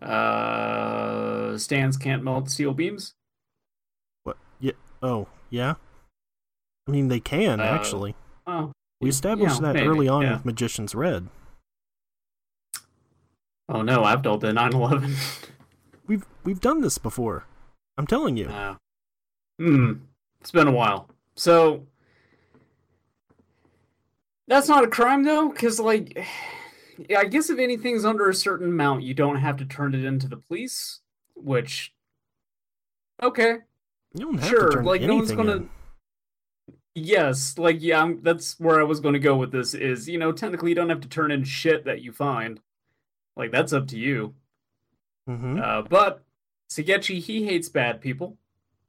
Uh, 0.00 1.58
stands 1.58 1.96
can't 1.96 2.22
melt 2.22 2.50
steel 2.50 2.72
beams. 2.72 3.14
What? 4.24 4.36
Yeah. 4.60 4.72
Oh, 5.02 5.26
yeah. 5.50 5.74
I 6.86 6.90
mean, 6.90 7.08
they 7.08 7.20
can 7.20 7.60
Uh, 7.60 7.64
actually. 7.64 8.14
Oh, 8.46 8.72
We 9.00 9.08
established 9.10 9.56
yeah, 9.56 9.68
that 9.68 9.74
maybe, 9.74 9.86
early 9.86 10.08
on 10.08 10.22
yeah. 10.22 10.32
with 10.34 10.44
Magician's 10.46 10.94
Red. 10.94 11.28
oh 13.68 13.82
no, 13.82 14.06
Abdul 14.06 14.38
did 14.38 14.54
9/11. 14.54 15.14
We've 16.06 16.24
we've 16.44 16.60
done 16.60 16.80
this 16.80 16.96
before. 16.96 17.44
I'm 17.98 18.06
telling 18.06 18.36
you. 18.38 18.46
Uh, 18.46 18.76
hmm. 19.58 19.92
It's 20.40 20.50
been 20.50 20.68
a 20.68 20.72
while. 20.72 21.10
So 21.34 21.84
that's 24.48 24.68
not 24.68 24.82
a 24.84 24.88
crime 24.88 25.22
though, 25.22 25.48
because 25.50 25.78
like, 25.78 26.18
I 27.16 27.24
guess 27.24 27.48
if 27.50 27.58
anything's 27.58 28.04
under 28.04 28.28
a 28.28 28.34
certain 28.34 28.68
amount, 28.68 29.02
you 29.04 29.14
don't 29.14 29.36
have 29.36 29.56
to 29.58 29.64
turn 29.64 29.94
it 29.94 30.04
into 30.04 30.26
the 30.28 30.36
police. 30.36 31.00
Which, 31.36 31.94
okay, 33.22 33.58
you 34.14 34.24
don't 34.24 34.38
have 34.38 34.48
sure, 34.48 34.68
to 34.70 34.76
turn 34.76 34.84
like, 34.84 35.02
no 35.02 35.14
one's 35.14 35.30
gonna- 35.32 35.56
in. 35.56 35.70
yes, 36.96 37.56
like 37.58 37.76
yeah, 37.80 38.02
I'm, 38.02 38.22
that's 38.22 38.58
where 38.58 38.80
I 38.80 38.84
was 38.84 38.98
going 39.00 39.12
to 39.12 39.20
go 39.20 39.36
with 39.36 39.52
this. 39.52 39.74
Is 39.74 40.08
you 40.08 40.18
know 40.18 40.32
technically 40.32 40.70
you 40.70 40.74
don't 40.74 40.88
have 40.88 41.00
to 41.02 41.08
turn 41.08 41.30
in 41.30 41.44
shit 41.44 41.84
that 41.84 42.02
you 42.02 42.10
find. 42.12 42.60
Like 43.36 43.52
that's 43.52 43.72
up 43.72 43.86
to 43.88 43.98
you. 43.98 44.34
Mhm. 45.28 45.62
Uh, 45.62 45.82
but 45.82 46.24
Shigechi, 46.70 47.20
he 47.20 47.44
hates 47.44 47.68
bad 47.68 48.00
people, 48.00 48.36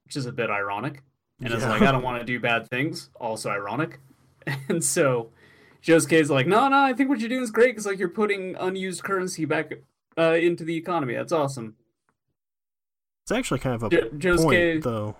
which 0.04 0.16
is 0.16 0.26
a 0.26 0.32
bit 0.32 0.50
ironic. 0.50 1.02
And 1.42 1.52
it's 1.54 1.64
like, 1.64 1.82
I 1.82 1.92
don't 1.92 2.02
want 2.08 2.18
to 2.18 2.26
do 2.26 2.40
bad 2.40 2.68
things. 2.68 3.10
Also 3.20 3.48
ironic. 3.50 4.00
And 4.68 4.82
so 4.82 5.30
Josuke's 5.82 6.30
like, 6.30 6.46
no, 6.46 6.68
no, 6.68 6.78
I 6.78 6.92
think 6.92 7.08
what 7.08 7.20
you're 7.20 7.28
doing 7.28 7.42
is 7.42 7.50
great 7.50 7.68
because 7.68 7.86
like 7.86 7.98
you're 7.98 8.08
putting 8.08 8.54
unused 8.56 9.02
currency 9.02 9.44
back 9.44 9.72
uh, 10.18 10.34
into 10.34 10.64
the 10.64 10.76
economy. 10.76 11.14
That's 11.14 11.32
awesome. 11.32 11.76
It's 13.24 13.32
actually 13.32 13.60
kind 13.60 13.74
of 13.76 13.82
a 13.84 13.88
Jo- 13.90 14.08
Josuke, 14.36 14.42
point 14.42 14.84
though, 14.84 15.16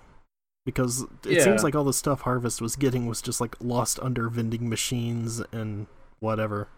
because 0.66 1.02
it 1.24 1.32
Yeah. 1.38 1.44
seems 1.44 1.62
like 1.62 1.74
all 1.74 1.84
the 1.84 1.92
stuff 1.92 2.22
Harvest 2.22 2.60
was 2.60 2.76
getting 2.76 3.06
was 3.06 3.22
just 3.22 3.40
like 3.40 3.56
lost 3.60 3.98
under 4.00 4.28
vending 4.28 4.68
machines 4.68 5.40
and 5.52 5.86
whatever. 6.18 6.68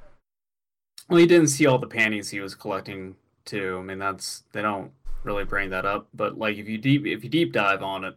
well, 1.09 1.19
he 1.19 1.27
didn't 1.27 1.49
see 1.49 1.67
all 1.67 1.79
the 1.79 1.87
panties 1.87 2.31
he 2.31 2.41
was 2.41 2.55
collecting 2.55 3.17
too. 3.45 3.79
I 3.81 3.83
mean, 3.83 3.99
that's 3.99 4.45
they 4.53 4.63
don't 4.63 4.93
really 5.25 5.45
bring 5.45 5.71
that 5.71 5.85
up. 5.87 6.09
But 6.15 6.39
like, 6.39 6.57
if 6.59 6.69
you 6.69 6.79
deep 6.79 7.07
if 7.07 7.25
you 7.25 7.31
deep 7.31 7.53
dive 7.53 7.83
on 7.83 8.05
it, 8.05 8.17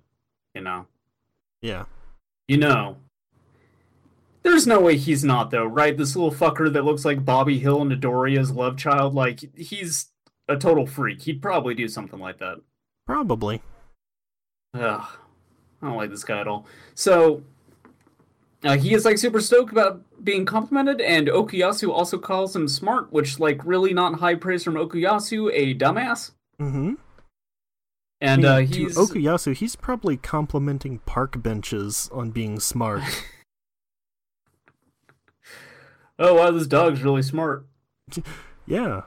you 0.54 0.62
know, 0.62 0.86
Yeah. 1.62 1.86
You 2.48 2.58
know. 2.58 2.98
There's 4.46 4.68
no 4.68 4.80
way 4.80 4.96
he's 4.96 5.24
not 5.24 5.50
though, 5.50 5.66
right? 5.66 5.98
This 5.98 6.16
little 6.16 6.32
fucker 6.32 6.72
that 6.72 6.86
looks 6.86 7.04
like 7.04 7.26
Bobby 7.26 7.58
Hill 7.58 7.82
and 7.82 8.00
Doria's 8.00 8.52
love 8.52 8.78
child, 8.78 9.16
like 9.16 9.40
he's 9.58 10.12
a 10.48 10.56
total 10.56 10.86
freak. 10.86 11.24
He'd 11.24 11.42
probably 11.42 11.74
do 11.74 11.88
something 11.88 12.20
like 12.20 12.38
that. 12.38 12.62
Probably. 13.08 13.64
Ugh. 14.76 15.04
I 15.82 15.88
don't 15.88 15.98
like 15.98 16.12
this 16.12 16.24
guy 16.24 16.42
at 16.42 16.48
all. 16.48 16.68
So 16.94 17.42
uh, 18.64 18.78
he 18.78 18.94
is 18.94 19.04
like 19.04 19.18
super 19.18 19.42
stoked 19.42 19.72
about 19.72 20.04
being 20.24 20.46
complimented, 20.46 21.02
and 21.02 21.28
Okuyasu 21.28 21.92
also 21.92 22.20
calls 22.20 22.56
him 22.56 22.68
smart, 22.68 23.12
which 23.12 23.40
like 23.40 23.66
really 23.66 23.96
not 23.96 24.20
high 24.20 24.36
praise 24.36 24.64
from 24.64 24.76
Okuyasu, 24.76 25.50
a 25.56 25.74
dumbass. 25.74 26.34
Mm-hmm. 26.62 26.94
And 28.22 28.46
I 28.46 28.58
uh, 28.58 28.60
mean, 28.60 28.68
to 28.70 28.78
he's 28.78 28.96
Okuyasu, 28.96 29.56
he's 29.56 29.76
probably 29.76 30.18
complimenting 30.18 31.00
park 31.00 31.42
benches 31.42 32.12
on 32.14 32.30
being 32.30 32.60
smart. 32.60 33.02
oh 36.20 36.36
wow, 36.36 36.52
this 36.52 36.68
dog's 36.68 37.04
really 37.04 37.22
smart. 37.22 37.66
yeah. 38.66 39.02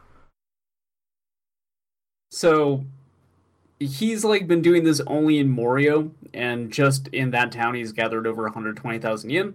So 2.30 2.84
he's 3.78 4.24
like 4.24 4.46
been 4.46 4.62
doing 4.62 4.84
this 4.84 5.00
only 5.06 5.38
in 5.38 5.48
Morio, 5.48 6.10
and 6.34 6.72
just 6.72 7.08
in 7.08 7.30
that 7.30 7.52
town, 7.52 7.74
he's 7.74 7.92
gathered 7.92 8.26
over 8.26 8.42
120,000 8.44 9.30
yen. 9.30 9.54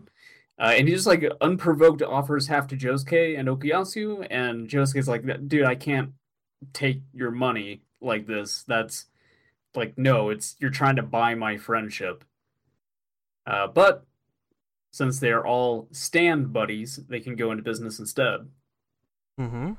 Uh, 0.59 0.73
and 0.77 0.87
he 0.87 0.93
just 0.93 1.07
like 1.07 1.25
unprovoked 1.41 2.01
offers 2.01 2.47
half 2.47 2.67
to 2.67 2.77
Josuke 2.77 3.37
and 3.37 3.47
Okuyasu, 3.47 4.27
and 4.29 4.67
Josuke's 4.67 5.07
like, 5.07 5.23
dude, 5.47 5.65
I 5.65 5.75
can't 5.75 6.11
take 6.73 7.01
your 7.13 7.31
money 7.31 7.81
like 8.01 8.27
this. 8.27 8.63
That's 8.67 9.05
like, 9.75 9.97
no, 9.97 10.29
it's 10.29 10.55
you're 10.59 10.69
trying 10.69 10.95
to 10.97 11.03
buy 11.03 11.35
my 11.35 11.57
friendship. 11.57 12.23
Uh, 13.45 13.67
but 13.67 14.05
since 14.93 15.19
they 15.19 15.31
are 15.31 15.45
all 15.45 15.87
stand 15.91 16.53
buddies, 16.53 16.99
they 17.09 17.19
can 17.19 17.35
go 17.35 17.49
into 17.51 17.63
business 17.63 17.97
instead. 17.97 18.47
Mm-hmm. 19.39 19.71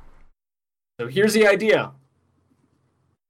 So 1.00 1.06
here's 1.06 1.32
the 1.32 1.46
idea 1.46 1.92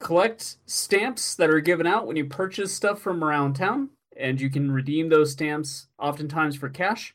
collect 0.00 0.56
stamps 0.66 1.34
that 1.34 1.50
are 1.50 1.60
given 1.60 1.86
out 1.86 2.06
when 2.06 2.16
you 2.16 2.24
purchase 2.24 2.74
stuff 2.74 3.00
from 3.00 3.22
around 3.22 3.54
town, 3.54 3.90
and 4.16 4.40
you 4.40 4.48
can 4.50 4.70
redeem 4.70 5.10
those 5.10 5.32
stamps 5.32 5.88
oftentimes 5.98 6.56
for 6.56 6.70
cash. 6.70 7.14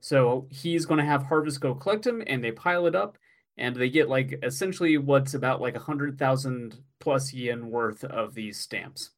So 0.00 0.48
he's 0.50 0.86
going 0.86 0.98
to 0.98 1.06
have 1.06 1.24
Harvest 1.24 1.60
go 1.60 1.74
collect 1.74 2.02
them, 2.02 2.22
and 2.26 2.42
they 2.42 2.50
pile 2.50 2.86
it 2.86 2.96
up, 2.96 3.16
and 3.56 3.76
they 3.76 3.88
get 3.88 4.08
like 4.08 4.40
essentially 4.42 4.98
what's 4.98 5.34
about 5.34 5.60
like 5.60 5.76
a 5.76 5.80
hundred 5.80 6.18
thousand 6.18 6.80
plus 6.98 7.32
yen 7.32 7.70
worth 7.70 8.02
of 8.02 8.34
these 8.34 8.58
stamps. 8.58 9.10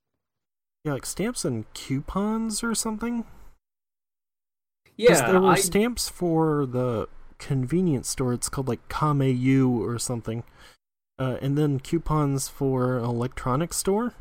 Yeah, 0.85 0.93
like 0.93 1.07
stamps 1.07 1.47
and 1.47 1.65
coupons 1.73 2.62
or 2.62 2.74
something. 2.74 3.24
Yeah, 4.97 5.31
there 5.31 5.40
were 5.40 5.52
I, 5.52 5.56
stamps 5.56 6.09
for 6.09 6.64
the 6.66 7.09
convenience 7.39 8.09
store. 8.09 8.32
It's 8.32 8.48
called 8.48 8.68
like 8.68 8.89
Kameyu 8.89 9.78
or 9.78 9.98
something, 9.98 10.43
uh, 11.18 11.36
and 11.43 11.56
then 11.56 11.81
coupons 11.81 12.48
for 12.48 12.98
electronics 12.98 13.77
store 13.77 14.14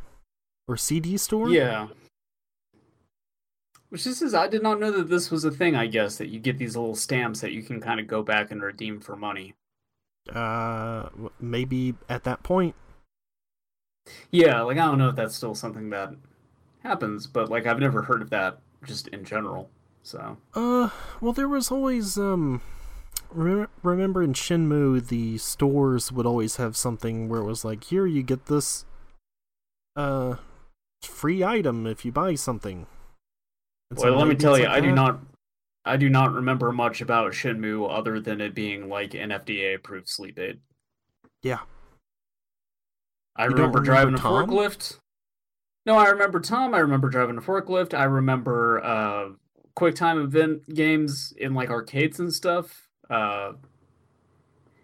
or 0.68 0.77
CD 0.77 1.18
store. 1.18 1.49
yeah. 1.49 1.88
Which 3.89 4.03
this 4.03 4.22
is, 4.22 4.34
I 4.34 4.47
did 4.47 4.64
not 4.64 4.80
know 4.80 4.91
that 4.91 5.10
this 5.10 5.31
was 5.31 5.45
a 5.45 5.52
thing. 5.52 5.76
I 5.76 5.88
guess 5.88 6.18
that 6.18 6.27
you 6.27 6.39
get 6.39 6.57
these 6.57 6.76
little 6.76 6.95
stamps 6.95 7.39
that 7.41 7.53
you 7.53 7.64
can 7.64 7.80
kind 7.80 7.99
of 7.99 8.07
go 8.07 8.23
back 8.23 8.52
and 8.52 8.61
redeem 8.61 8.99
for 8.99 9.15
money. 9.15 9.53
Uh, 10.34 11.07
maybe 11.39 11.93
at 12.10 12.23
that 12.23 12.43
point. 12.43 12.76
Yeah, 14.31 14.61
like 14.61 14.77
I 14.77 14.85
don't 14.85 14.97
know 14.97 15.10
if 15.10 15.15
that's 15.15 15.35
still 15.35 15.56
something 15.56 15.91
that 15.91 16.14
happens, 16.84 17.27
but 17.27 17.49
like 17.49 17.65
I've 17.65 17.80
never 17.80 18.02
heard 18.02 18.22
of 18.22 18.31
that 18.31 18.60
just 18.84 19.07
in 19.10 19.23
general. 19.23 19.69
So 20.06 20.38
Uh, 20.53 20.91
well, 21.19 21.34
there 21.34 21.49
was 21.49 21.72
always 21.72 22.18
um. 22.18 22.61
Re- 23.32 23.65
remember 23.82 24.22
in 24.22 24.34
Shenmue, 24.34 25.07
the 25.07 25.40
stores 25.40 26.11
would 26.11 26.27
always 26.27 26.57
have 26.57 26.77
something 26.77 27.27
where 27.27 27.41
it 27.41 27.45
was 27.45 27.65
like, 27.65 27.86
"Here, 27.86 28.06
you 28.06 28.22
get 28.22 28.45
this, 28.45 28.86
uh, 29.95 30.36
free 31.02 31.44
item 31.44 31.88
if 31.88 32.06
you 32.06 32.11
buy 32.11 32.36
something." 32.36 32.86
And 33.90 33.99
well, 33.99 34.15
let 34.15 34.27
me 34.27 34.36
tell 34.36 34.57
you, 34.57 34.65
like 34.65 34.77
I 34.77 34.80
do 34.80 34.91
not, 34.91 35.19
I 35.86 35.98
do 35.98 36.07
not 36.07 36.34
remember 36.34 36.72
much 36.72 37.02
about 37.02 37.34
Shenmue 37.34 37.90
other 37.90 38.19
than 38.19 38.41
it 38.41 38.53
being 38.53 38.88
like 38.88 39.15
an 39.15 39.32
FDA 39.32 39.76
approved 39.76 40.07
sleep 40.07 40.38
aid. 40.38 40.60
Yeah. 41.41 41.61
I 43.36 43.45
don't 43.45 43.53
remember 43.53 43.80
driving 43.80 44.14
remember 44.14 44.44
a 44.44 44.45
forklift. 44.45 44.99
No, 45.88 45.98
I 45.98 46.10
remember 46.10 46.40
Tom. 46.40 46.76
I 46.76 46.80
remember 46.80 47.10
driving 47.10 47.38
a 47.38 47.41
forklift. 47.41 47.94
I 47.94 48.03
remember 48.03 48.84
uh, 48.84 49.30
QuickTime 49.77 50.23
event 50.23 50.73
games 50.73 51.34
in 51.38 51.53
like 51.53 51.69
arcades 51.69 52.19
and 52.19 52.34
stuff. 52.34 52.88
Uh, 53.10 53.53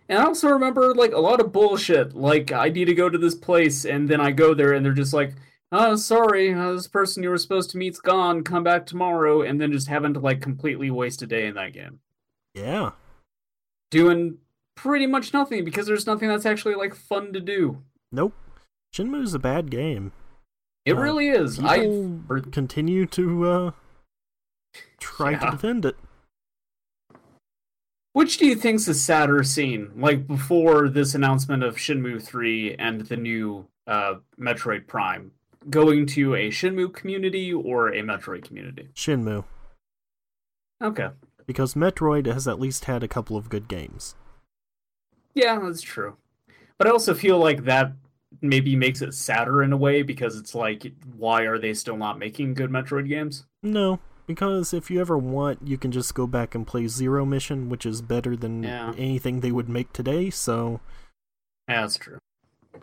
and 0.10 0.20
I 0.20 0.24
also 0.26 0.50
remember 0.50 0.94
like 0.94 1.14
a 1.14 1.20
lot 1.20 1.40
of 1.40 1.52
bullshit. 1.54 2.14
Like 2.16 2.52
I 2.52 2.70
need 2.70 2.86
to 2.86 2.94
go 2.94 3.10
to 3.10 3.18
this 3.18 3.36
place, 3.36 3.86
and 3.86 4.10
then 4.10 4.20
I 4.22 4.32
go 4.32 4.54
there, 4.54 4.74
and 4.74 4.86
they're 4.86 4.92
just 4.94 5.14
like, 5.14 5.34
"Oh, 5.72 5.96
sorry, 5.96 6.54
uh, 6.54 6.74
this 6.74 6.88
person 6.88 7.24
you 7.24 7.30
were 7.30 7.38
supposed 7.38 7.70
to 7.72 7.78
meet's 7.78 8.00
gone. 8.00 8.44
Come 8.44 8.64
back 8.64 8.86
tomorrow." 8.86 9.42
And 9.42 9.60
then 9.62 9.72
just 9.72 9.88
having 9.88 10.14
to 10.16 10.20
like 10.20 10.42
completely 10.42 10.92
waste 10.92 11.22
a 11.22 11.28
day 11.28 11.48
in 11.48 11.56
that 11.56 11.72
game, 11.74 12.00
Yeah. 12.54 12.92
doing 13.90 14.38
pretty 14.76 15.06
much 15.08 15.34
nothing 15.34 15.64
because 15.64 15.86
there's 15.88 16.08
nothing 16.08 16.28
that's 16.28 16.46
actually 16.46 16.76
like 16.76 16.94
fun 16.96 17.32
to 17.34 17.40
do. 17.40 17.82
Nope. 18.12 18.34
Shenmue's 18.94 19.34
a 19.34 19.40
bad 19.40 19.70
game. 19.72 20.12
It 20.86 20.94
Uh, 20.98 21.02
really 21.02 21.30
is. 21.30 21.60
I 21.60 21.78
continue 22.52 23.06
to 23.08 23.46
uh 23.48 23.72
try 25.00 25.36
to 25.36 25.52
defend 25.52 25.86
it. 25.86 25.96
Which 28.14 28.38
do 28.38 28.46
you 28.46 28.56
think's 28.56 28.86
the 28.86 28.94
sadder 28.94 29.44
scene? 29.44 29.92
Like 29.96 30.28
before 30.28 30.90
this 30.90 31.16
announcement 31.16 31.64
of 31.64 31.78
Shenmue 31.78 32.22
3 32.22 32.76
and 32.76 33.02
the 33.02 33.16
new 33.16 33.68
uh, 33.88 34.16
Metroid 34.40 34.86
Prime, 34.88 35.32
going 35.70 36.06
to 36.08 36.36
a 36.36 36.50
Shenmue 36.50 36.94
community 36.94 37.54
or 37.54 37.88
a 37.90 38.02
Metroid 38.02 38.44
community? 38.44 38.90
Shenmue, 38.96 39.46
Okay. 40.84 41.10
because 41.46 41.74
Metroid 41.74 42.26
has 42.26 42.48
at 42.50 42.60
least 42.60 42.86
had 42.86 43.02
a 43.02 43.08
couple 43.08 43.38
of 43.38 43.48
good 43.50 43.70
games. 43.70 44.16
Yeah, 45.34 45.58
that's 45.60 45.82
true. 45.82 46.18
But 46.78 46.88
I 46.88 46.92
also 46.92 47.14
feel 47.14 47.38
like 47.38 47.64
that 47.64 47.94
maybe 48.42 48.76
makes 48.76 49.02
it 49.02 49.14
sadder 49.14 49.64
in 49.64 49.72
a 49.72 49.78
way 49.78 50.02
because 50.02 50.36
it's 50.38 50.54
like, 50.54 50.92
why 51.16 51.44
are 51.44 51.58
they 51.60 51.74
still 51.74 51.96
not 51.96 52.20
making 52.20 52.56
good 52.56 52.72
Metroid 52.72 53.08
games? 53.08 53.46
No, 53.64 54.00
because 54.36 54.74
if 54.74 54.90
you 54.90 55.00
ever 55.02 55.18
want, 55.18 55.60
you 55.68 55.78
can 55.78 55.92
just 55.92 56.14
go 56.16 56.26
back 56.28 56.56
and 56.56 56.66
play 56.66 56.88
Zero 56.88 57.26
Mission, 57.26 57.70
which 57.70 57.86
is 57.86 58.02
better 58.02 58.36
than 58.36 58.64
Yeah. 58.64 58.94
anything 58.98 59.40
they 59.42 59.52
would 59.52 59.70
make 59.70 59.92
today. 59.94 60.30
So, 60.30 60.80
Yeah, 61.68 61.82
that's 61.82 61.98
true. 61.98 62.20
I 62.74 62.80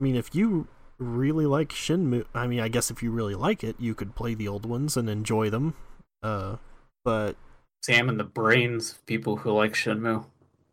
mean, 0.00 0.16
if 0.16 0.34
you 0.34 0.68
really 0.98 1.46
like 1.46 1.70
Shenmue, 1.70 2.24
I 2.34 2.46
mean, 2.46 2.60
I 2.60 2.68
guess 2.68 2.90
if 2.90 3.02
you 3.02 3.10
really 3.10 3.34
like 3.34 3.64
it, 3.64 3.76
you 3.78 3.94
could 3.94 4.14
play 4.14 4.34
the 4.34 4.48
old 4.48 4.66
ones 4.66 4.96
and 4.96 5.08
enjoy 5.08 5.50
them. 5.50 5.74
Uh, 6.22 6.56
but 7.04 7.36
Examine 7.82 8.16
the 8.16 8.24
brains 8.24 8.92
of 8.92 9.06
people 9.06 9.36
who 9.38 9.52
like 9.52 9.72
Shenmue. 9.74 10.24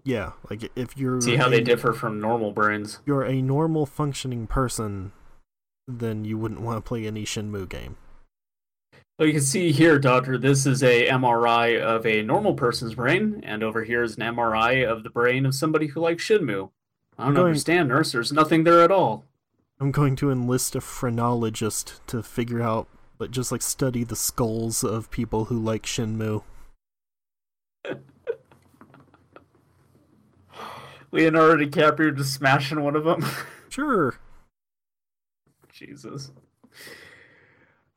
yeah, 0.04 0.32
like 0.50 0.72
if 0.76 0.98
you're 0.98 1.22
See 1.22 1.36
how 1.36 1.50
they 1.50 1.62
differ 1.62 1.94
from 1.94 2.20
normal 2.20 2.52
brains. 2.52 3.00
you're 3.06 3.24
a 3.24 3.42
normal 3.42 3.86
functioning 3.86 4.48
person, 4.48 5.12
then 5.88 6.24
you 6.26 6.38
wouldn't 6.38 6.62
want 6.62 6.78
to 6.78 6.82
play 6.82 7.06
any 7.06 7.26
Shenmue 7.26 7.68
game. 7.70 7.98
You 9.22 9.34
can 9.34 9.42
see 9.42 9.72
here, 9.72 10.00
Doctor, 10.00 10.38
this 10.40 10.66
is 10.66 10.82
a 10.82 11.08
MRI 11.08 11.80
of 11.80 12.06
a 12.08 12.24
normal 12.24 12.56
person's 12.56 12.96
brain, 12.96 13.42
and 13.46 13.62
over 13.62 13.84
here 13.84 14.02
is 14.02 14.18
an 14.18 14.24
MRI 14.24 14.84
of 14.84 15.04
the 15.04 15.12
brain 15.12 15.46
of 15.46 15.54
somebody 15.54 15.88
who 15.88 16.00
likes 16.02 16.24
Shenmue. 16.28 16.72
I 17.20 17.26
don't 17.26 17.36
Going- 17.36 17.48
understand, 17.48 17.90
nurse. 17.90 18.12
There's 18.14 18.32
nothing 18.34 18.64
there 18.64 18.82
at 18.82 18.92
all. 18.92 19.26
I'm 19.80 19.92
going 19.92 20.16
to 20.18 20.32
enlist 20.32 20.76
a 20.76 20.82
phrenologist 20.82 22.02
to 22.08 22.24
figure 22.24 22.62
out, 22.62 22.88
but 23.20 23.30
just 23.32 23.52
like 23.52 23.62
study 23.62 24.04
the 24.04 24.16
skulls 24.16 24.84
of 24.84 25.12
people 25.12 25.46
who 25.46 25.58
like 25.60 25.84
Shenmue. 25.84 26.44
Leonardo 31.12 31.64
DiCaprio 31.66 32.16
just 32.16 32.34
smashing 32.34 32.82
one 32.84 32.96
of 32.96 33.04
them. 33.04 33.24
Sure. 33.70 34.16
Jesus. 35.72 36.32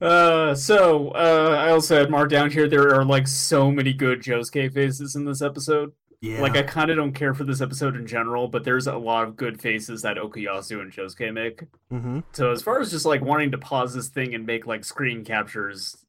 Uh, 0.01 0.55
so 0.55 1.09
uh, 1.11 1.57
I 1.59 1.71
also 1.71 1.99
had 1.99 2.11
marked 2.11 2.33
down 2.33 2.51
here. 2.51 2.69
There 2.69 2.95
are 2.95 3.05
like 3.05 3.27
so 3.29 3.71
many 3.71 3.93
good 3.93 4.21
Josuke 4.21 4.73
faces 4.75 5.15
in 5.17 5.25
this 5.25 5.41
episode. 5.41 5.93
Yeah. 6.21 6.41
Like 6.41 6.57
I 6.57 6.63
kind 6.63 6.91
of 6.91 6.97
don't 6.97 7.13
care 7.13 7.35
for 7.35 7.45
this 7.45 7.61
episode 7.61 7.97
in 7.97 8.07
general, 8.07 8.49
but 8.49 8.65
there's 8.65 8.87
a 8.87 8.97
lot 8.97 9.29
of 9.29 9.37
good 9.37 9.61
faces 9.61 10.03
that 10.03 10.17
Okuyasu 10.17 10.81
and 10.81 10.91
Josuke 10.91 11.33
make. 11.33 11.65
mm-hmm. 11.93 12.21
So 12.33 12.51
as 12.51 12.63
far 12.63 12.81
as 12.81 12.91
just 12.91 13.05
like 13.05 13.21
wanting 13.21 13.51
to 13.51 13.59
pause 13.59 13.93
this 13.95 14.09
thing 14.09 14.35
and 14.35 14.47
make 14.47 14.67
like 14.67 14.85
screen 14.85 15.23
captures, 15.23 16.05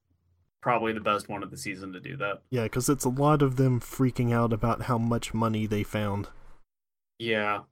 probably 0.62 0.94
the 0.94 1.02
best 1.02 1.28
one 1.28 1.44
of 1.44 1.52
the 1.52 1.57
season 1.57 1.91
to 1.94 1.99
do 1.99 2.16
that. 2.18 2.41
Yeah, 2.49 2.64
because 2.64 2.88
it's 2.88 3.06
a 3.06 3.10
lot 3.10 3.41
of 3.41 3.57
them 3.57 3.82
freaking 3.82 4.34
out 4.34 4.53
about 4.53 4.84
how 4.84 4.98
much 4.98 5.34
money 5.34 5.68
they 5.68 5.84
found. 5.84 6.30
Yeah. 7.20 7.64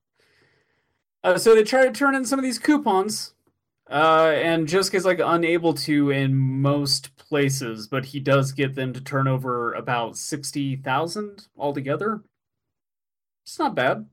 Uh, 1.23 1.37
so 1.37 1.55
they 1.55 1.63
try 1.63 1.85
to 1.85 1.91
turn 1.91 2.13
in 2.13 2.25
some 2.25 2.39
of 2.39 2.43
these 2.43 2.59
coupons, 2.59 3.33
uh, 3.89 4.31
and 4.35 4.67
Josuke's 4.67 5.05
like 5.05 5.19
unable 5.23 5.73
to 5.73 6.09
in 6.09 6.35
most 6.35 7.15
places, 7.17 7.87
but 7.87 8.05
he 8.05 8.19
does 8.19 8.51
get 8.51 8.75
them 8.75 8.93
to 8.93 9.01
turn 9.01 9.27
over 9.27 9.73
about 9.73 10.17
sixty 10.17 10.75
thousand 10.75 11.47
altogether. 11.57 12.21
It's 13.45 13.59
not 13.59 13.75
bad. 13.75 14.07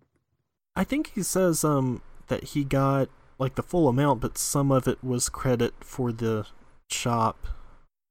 I 0.76 0.84
think 0.84 1.12
he 1.14 1.22
says 1.22 1.64
um 1.64 2.02
that 2.28 2.44
he 2.44 2.64
got 2.64 3.08
like 3.38 3.54
the 3.54 3.62
full 3.62 3.88
amount, 3.88 4.20
but 4.20 4.36
some 4.38 4.70
of 4.72 4.86
it 4.88 5.02
was 5.02 5.28
credit 5.28 5.74
for 5.80 6.12
the 6.12 6.46
shop 6.90 7.46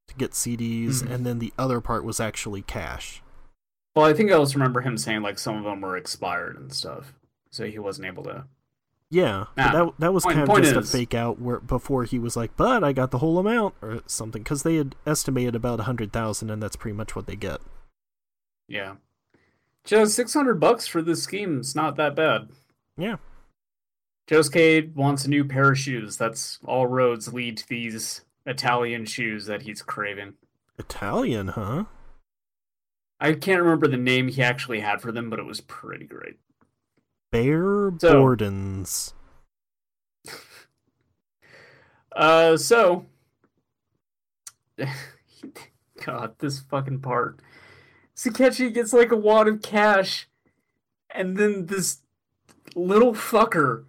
to 0.08 0.16
get 0.16 0.32
CDs, 0.32 1.04
Mhm. 1.04 1.12
and 1.12 1.26
then 1.26 1.40
the 1.40 1.54
other 1.58 1.82
part 1.82 2.04
was 2.04 2.20
actually 2.20 2.62
cash. 2.64 3.22
Well, 3.96 4.06
I 4.06 4.14
think 4.14 4.32
I 4.32 4.36
also 4.36 4.54
remember 4.54 4.82
him 4.82 4.98
saying 4.98 5.22
like 5.22 5.38
some 5.38 5.58
of 5.58 5.64
them 5.66 5.82
were 5.82 5.98
expired 5.98 6.58
and 6.58 6.72
stuff, 6.74 7.14
so 7.52 7.66
he 7.66 7.78
wasn't 7.80 8.08
able 8.08 8.24
to. 8.24 8.46
Yeah, 9.12 9.46
that 9.56 9.94
that 9.98 10.14
was 10.14 10.24
point- 10.24 10.36
kind 10.38 10.50
of 10.50 10.58
just 10.58 10.76
is- 10.76 10.94
a 10.94 10.98
fake 10.98 11.16
out 11.16 11.40
where 11.40 11.60
before 11.60 12.04
he 12.04 12.20
was 12.20 12.38
like, 12.38 12.56
"But 12.56 12.84
I 12.84 12.94
got 12.94 13.10
the 13.10 13.18
whole 13.18 13.40
amount" 13.40 13.74
or 13.82 14.02
something, 14.06 14.44
because 14.44 14.62
they 14.62 14.76
had 14.76 14.96
estimated 15.06 15.56
about 15.56 15.80
a 15.80 15.84
hundred 15.84 16.14
thousand, 16.14 16.52
and 16.52 16.62
that's 16.62 16.76
pretty 16.76 16.96
much 16.96 17.16
what 17.16 17.26
they 17.26 17.36
get. 17.36 17.60
Yeah, 18.68 18.98
just 19.84 20.14
six 20.16 20.34
hundred 20.36 20.60
bucks 20.60 20.86
for 20.86 21.02
this 21.02 21.24
scheme. 21.24 21.58
It's 21.60 21.74
not 21.74 21.96
that 21.96 22.16
bad. 22.16 22.50
Yeah, 22.98 23.16
Josuke 24.28 24.94
wants 24.94 25.26
a 25.26 25.30
new 25.30 25.44
pair 25.44 25.72
of 25.72 25.80
shoes. 25.80 26.18
That's 26.18 26.60
all 26.64 26.86
roads 26.86 27.34
lead 27.34 27.58
to 27.58 27.68
these 27.68 28.22
Italian 28.46 29.06
shoes 29.06 29.48
that 29.48 29.64
he's 29.64 29.82
craving. 29.82 30.36
Italian, 30.78 31.48
huh? 31.50 31.86
I 33.20 33.34
can't 33.34 33.62
remember 33.62 33.88
the 33.88 33.98
name 33.98 34.28
he 34.28 34.44
actually 34.44 34.82
had 34.82 35.02
for 35.02 35.12
them, 35.12 35.32
but 35.32 35.40
it 35.40 35.46
was 35.46 35.62
pretty 35.62 36.06
great. 36.06 36.38
Bear 37.32 37.92
So- 38.00 38.24
Bordens. 38.24 39.14
Uh, 42.16 42.58
so, 42.58 43.06
God, 46.06 46.34
this 46.40 46.60
fucking 46.60 47.00
part. 47.00 47.40
Shigechi 48.18 48.74
gets 48.74 48.92
like 48.94 49.12
a 49.12 49.16
wad 49.16 49.48
of 49.48 49.62
cash, 49.62 50.28
and 51.14 51.38
then 51.38 51.68
this 51.68 52.00
little 52.76 53.14
fucker 53.14 53.86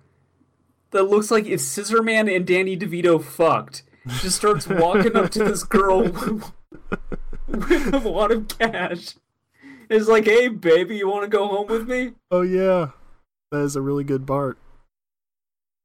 that 0.91 1.05
looks 1.05 1.31
like 1.31 1.47
if 1.47 1.61
Scissor 1.61 2.03
Man 2.03 2.29
and 2.29 2.47
Danny 2.47 2.77
DeVito 2.77 3.23
fucked 3.23 3.83
just 4.21 4.37
starts 4.37 4.67
walking 4.69 5.17
up 5.17 5.31
to 5.31 5.43
this 5.45 5.65
girl 5.65 6.03
with 7.49 7.95
a 7.95 8.03
wad 8.05 8.31
of 8.31 8.49
cash. 8.49 9.15
It's 9.89 10.07
like, 10.09 10.25
hey, 10.27 10.49
baby, 10.49 10.99
you 10.99 11.09
want 11.09 11.23
to 11.25 11.29
go 11.29 11.49
home 11.49 11.67
with 11.67 11.89
me? 11.89 12.13
Oh 12.31 12.43
yeah, 12.43 12.91
that 13.51 13.61
is 13.61 13.77
a 13.77 13.83
really 13.83 14.05
good 14.05 14.27
part. 14.27 14.59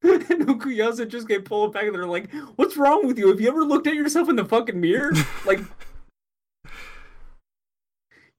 and 0.02 0.22
Okuyasu 0.46 1.08
just 1.08 1.28
get 1.28 1.44
pulled 1.44 1.72
back 1.72 1.84
and 1.84 1.94
they're 1.94 2.06
like, 2.06 2.32
What's 2.56 2.76
wrong 2.76 3.06
with 3.06 3.18
you? 3.18 3.28
Have 3.28 3.40
you 3.40 3.48
ever 3.48 3.64
looked 3.64 3.86
at 3.86 3.94
yourself 3.94 4.28
in 4.28 4.36
the 4.36 4.44
fucking 4.44 4.80
mirror? 4.80 5.12
Like 5.44 5.60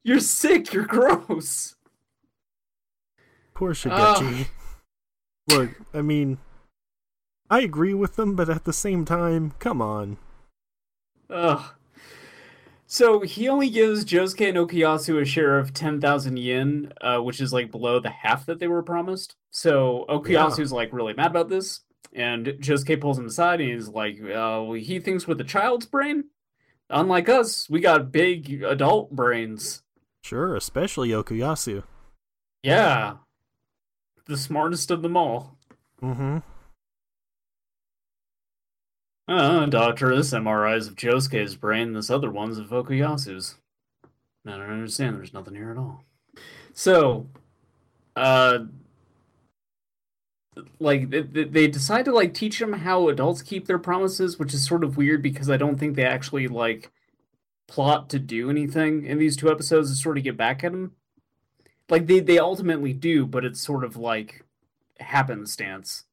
You're 0.03 0.19
sick, 0.21 0.71
you're 0.71 0.85
gross. 0.85 1.75
Poor. 3.53 3.73
Shigechi. 3.73 4.47
Look, 5.49 5.71
I 5.93 6.01
mean, 6.01 6.37
I 7.49 7.61
agree 7.61 7.93
with 7.93 8.15
them, 8.15 8.35
but 8.35 8.49
at 8.49 8.63
the 8.65 8.71
same 8.71 9.03
time, 9.03 9.53
come 9.59 9.81
on. 9.81 10.17
Ugh. 11.29 11.61
So 12.89 13.19
he 13.19 13.49
only 13.49 13.69
gives 13.69 14.05
Josuke 14.05 14.47
and 14.47 14.57
Okuyasu 14.57 15.22
a 15.22 15.26
share 15.26 15.59
of 15.59 15.73
10,000 15.73 16.38
yen, 16.38 16.93
uh, 17.01 17.19
which 17.19 17.41
is 17.41 17.51
like 17.51 17.69
below 17.69 17.99
the 17.99 18.09
half 18.09 18.45
that 18.45 18.59
they 18.59 18.68
were 18.68 18.81
promised. 18.81 19.35
So 19.51 20.05
Okuyasu's 20.07 20.72
like 20.72 20.93
really 20.93 21.14
mad 21.14 21.31
about 21.31 21.49
this. 21.49 21.81
And 22.14 22.45
Josuke 22.45 23.01
pulls 23.01 23.19
him 23.19 23.26
aside 23.26 23.59
and 23.59 23.72
he's 23.72 23.89
like, 23.89 24.22
uh, 24.23 24.72
he 24.72 24.99
thinks 24.99 25.27
with 25.27 25.41
a 25.41 25.43
child's 25.43 25.85
brain. 25.85 26.26
Unlike 26.89 27.27
us, 27.27 27.69
we 27.69 27.81
got 27.81 28.14
big 28.14 28.64
adult 28.64 29.11
brains. 29.11 29.84
Sure, 30.23 30.55
especially 30.55 31.09
Okuyasu. 31.09 31.84
Yeah. 32.64 33.15
The 34.27 34.38
smartest 34.38 34.91
of 34.91 35.01
them 35.01 35.18
all. 35.18 35.57
Mm-hmm. 36.01 36.38
Uh, 39.27 39.65
doctor, 39.65 40.15
this 40.15 40.31
MRI 40.31 40.77
is 40.77 40.87
of 40.87 40.95
Josuke's 40.95 41.55
brain, 41.55 41.93
this 41.93 42.09
other 42.09 42.31
one's 42.31 42.57
of 42.57 42.69
Okuyasu's. 42.69 43.55
I 44.45 44.51
don't 44.51 44.61
understand, 44.61 45.17
there's 45.17 45.33
nothing 45.33 45.55
here 45.55 45.71
at 45.71 45.77
all. 45.77 46.05
So, 46.73 47.27
uh, 48.15 48.59
like, 50.79 51.09
they, 51.09 51.67
decide 51.67 52.05
to, 52.05 52.13
like, 52.13 52.33
teach 52.33 52.61
him 52.61 52.71
how 52.71 53.09
adults 53.09 53.41
keep 53.41 53.67
their 53.67 53.77
promises, 53.77 54.39
which 54.39 54.53
is 54.53 54.65
sort 54.65 54.85
of 54.85 54.95
weird 54.95 55.21
because 55.21 55.49
I 55.49 55.57
don't 55.57 55.77
think 55.77 55.95
they 55.95 56.05
actually, 56.05 56.47
like, 56.47 56.91
plot 57.67 58.09
to 58.11 58.19
do 58.19 58.49
anything 58.49 59.05
in 59.05 59.19
these 59.19 59.35
two 59.35 59.51
episodes 59.51 59.89
to 59.89 59.97
sort 59.97 60.17
of 60.17 60.23
get 60.23 60.37
back 60.37 60.63
at 60.63 60.71
him. 60.71 60.93
Like, 61.89 62.07
they, 62.07 62.21
they 62.21 62.39
ultimately 62.39 62.93
do, 62.93 63.25
but 63.25 63.43
it's 63.43 63.59
sort 63.59 63.83
of 63.83 63.97
like 63.97 64.45
happenstance 64.99 66.05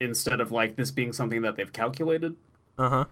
instead 0.00 0.40
of 0.40 0.52
like 0.52 0.76
this 0.76 0.90
being 0.90 1.12
something 1.12 1.42
that 1.42 1.56
they've 1.56 1.72
calculated. 1.72 2.36
Uh-huh. 2.78 3.04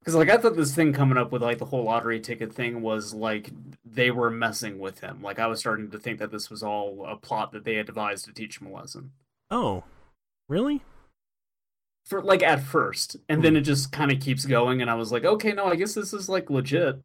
Because 0.00 0.14
like 0.14 0.30
I 0.30 0.36
thought 0.36 0.56
this 0.56 0.74
thing 0.74 0.92
coming 0.92 1.18
up 1.18 1.32
with 1.32 1.42
like 1.42 1.58
the 1.58 1.64
whole 1.64 1.82
lottery 1.82 2.20
ticket 2.20 2.52
thing 2.52 2.80
was 2.80 3.12
like 3.12 3.50
they 3.84 4.10
were 4.10 4.30
messing 4.30 4.78
with 4.78 5.00
him. 5.00 5.20
Like 5.20 5.38
I 5.38 5.48
was 5.48 5.58
starting 5.58 5.90
to 5.90 5.98
think 5.98 6.20
that 6.20 6.30
this 6.30 6.48
was 6.48 6.62
all 6.62 7.04
a 7.08 7.16
plot 7.16 7.52
that 7.52 7.64
they 7.64 7.74
had 7.74 7.86
devised 7.86 8.24
to 8.26 8.32
teach 8.32 8.60
him 8.60 8.68
a 8.68 8.72
lesson. 8.72 9.10
Oh. 9.50 9.82
Really? 10.48 10.82
For 12.04 12.22
like 12.22 12.44
at 12.44 12.62
first, 12.62 13.16
and 13.28 13.42
then 13.42 13.56
it 13.56 13.62
just 13.62 13.90
kind 13.90 14.12
of 14.12 14.20
keeps 14.20 14.46
going, 14.46 14.80
and 14.80 14.88
I 14.88 14.94
was 14.94 15.10
like, 15.10 15.24
okay, 15.24 15.52
no, 15.52 15.66
I 15.66 15.74
guess 15.74 15.94
this 15.94 16.12
is 16.12 16.28
like 16.28 16.50
legit. 16.50 17.02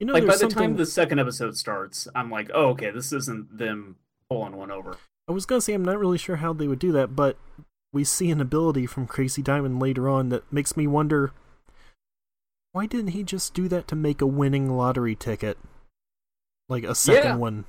You 0.00 0.06
know, 0.06 0.12
like 0.12 0.26
by 0.26 0.32
the 0.32 0.38
something... 0.38 0.58
time 0.58 0.76
the 0.76 0.86
second 0.86 1.20
episode 1.20 1.56
starts, 1.56 2.08
I'm 2.16 2.28
like, 2.28 2.50
oh, 2.52 2.70
okay, 2.70 2.90
this 2.90 3.12
isn't 3.12 3.56
them 3.56 3.94
pulling 4.28 4.56
one 4.56 4.72
over. 4.72 4.96
I 5.28 5.32
was 5.32 5.44
gonna 5.46 5.60
say 5.60 5.74
I'm 5.74 5.84
not 5.84 5.98
really 5.98 6.18
sure 6.18 6.36
how 6.36 6.52
they 6.52 6.66
would 6.66 6.78
do 6.78 6.92
that, 6.92 7.14
but 7.14 7.36
we 7.92 8.04
see 8.04 8.30
an 8.30 8.40
ability 8.40 8.86
from 8.86 9.06
Crazy 9.06 9.42
Diamond 9.42 9.80
later 9.80 10.08
on 10.08 10.28
that 10.30 10.50
makes 10.52 10.76
me 10.76 10.86
wonder 10.86 11.32
why 12.72 12.86
didn't 12.86 13.08
he 13.08 13.22
just 13.22 13.54
do 13.54 13.68
that 13.68 13.88
to 13.88 13.96
make 13.96 14.20
a 14.20 14.26
winning 14.26 14.70
lottery 14.70 15.14
ticket? 15.14 15.58
Like 16.68 16.84
a 16.84 16.94
second 16.94 17.24
Yeah. 17.24 17.36
one. 17.36 17.64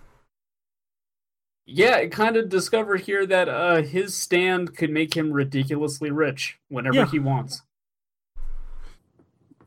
Yeah, 1.66 1.98
it 1.98 2.12
kind 2.12 2.36
of 2.36 2.50
discovered 2.50 3.02
here 3.02 3.26
that 3.28 3.48
uh, 3.48 3.82
his 3.84 4.16
stand 4.16 4.76
could 4.76 4.90
make 4.90 5.16
him 5.16 5.32
ridiculously 5.32 6.10
rich 6.12 6.60
whenever 6.68 6.98
Yeah. 6.98 7.06
he 7.06 7.20
wants. 7.20 7.62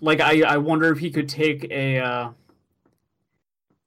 Like, 0.01 0.21
I, 0.21 0.43
I 0.43 0.57
wonder 0.57 0.91
if 0.93 0.99
he 0.99 1.11
could 1.11 1.29
take 1.29 1.65
a. 1.71 1.99
Uh, 2.01 2.31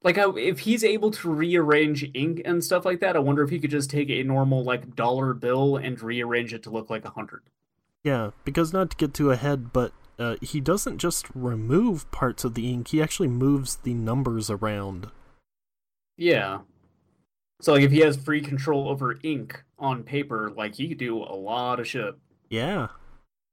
like, 0.05 0.19
I, 0.19 0.29
if 0.37 0.59
he's 0.59 0.83
able 0.83 1.09
to 1.09 1.33
rearrange 1.33 2.09
ink 2.13 2.43
and 2.45 2.63
stuff 2.63 2.85
like 2.85 2.99
that, 2.99 3.15
I 3.15 3.19
wonder 3.19 3.43
if 3.43 3.49
he 3.49 3.59
could 3.59 3.71
just 3.71 3.89
take 3.89 4.11
a 4.11 4.21
normal, 4.21 4.63
like, 4.63 4.95
dollar 4.95 5.33
bill 5.33 5.77
and 5.77 5.99
rearrange 5.99 6.53
it 6.53 6.61
to 6.63 6.69
look 6.69 6.91
like 6.91 7.03
a 7.05 7.09
hundred. 7.09 7.41
Yeah, 8.03 8.29
because 8.43 8.71
not 8.71 8.91
to 8.91 8.97
get 8.97 9.15
too 9.15 9.31
ahead, 9.31 9.73
but 9.73 9.93
uh, 10.19 10.35
he 10.43 10.61
doesn't 10.61 10.99
just 10.99 11.25
remove 11.33 12.09
parts 12.11 12.43
of 12.43 12.53
the 12.53 12.71
ink, 12.71 12.89
he 12.89 13.01
actually 13.01 13.29
moves 13.29 13.77
the 13.77 13.95
numbers 13.95 14.51
around. 14.51 15.09
Yeah. 16.17 16.59
So, 17.59 17.73
like, 17.73 17.81
if 17.81 17.91
he 17.91 18.01
has 18.01 18.15
free 18.15 18.41
control 18.41 18.87
over 18.87 19.17
ink 19.23 19.63
on 19.79 20.03
paper, 20.03 20.51
like, 20.55 20.75
he 20.75 20.87
could 20.87 20.99
do 20.99 21.17
a 21.17 21.33
lot 21.33 21.79
of 21.79 21.87
shit. 21.87 22.13
Yeah. 22.47 22.89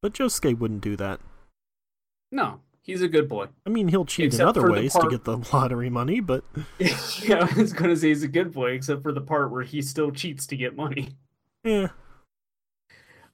But 0.03 0.13
Josuke 0.13 0.59
wouldn't 0.59 0.83
do 0.83 0.97
that. 0.97 1.19
No, 2.31 2.61
he's 2.83 3.01
a 3.03 3.09
good 3.09 3.29
boy. 3.29 3.47
I 3.67 3.71
mean, 3.71 3.89
he'll 3.89 4.05
cheat 4.05 4.27
Except 4.27 4.43
in 4.43 4.49
other 4.49 4.71
ways 4.71 4.93
part- 4.93 5.05
to 5.07 5.11
get 5.11 5.25
the 5.25 5.39
lottery 5.53 5.89
money, 5.91 6.21
but 6.21 6.45
yeah, 7.23 7.49
I 7.51 7.59
was 7.59 7.73
gonna 7.73 7.97
say 7.97 8.09
he's 8.09 8.23
a 8.23 8.29
good 8.29 8.53
boy, 8.53 8.73
except 8.73 9.03
for 9.03 9.13
the 9.13 9.21
part 9.21 9.51
where 9.51 9.63
he 9.63 9.81
still 9.83 10.11
cheats 10.11 10.47
to 10.49 10.57
get 10.57 10.77
money. 10.77 11.17
yeah. 11.65 11.89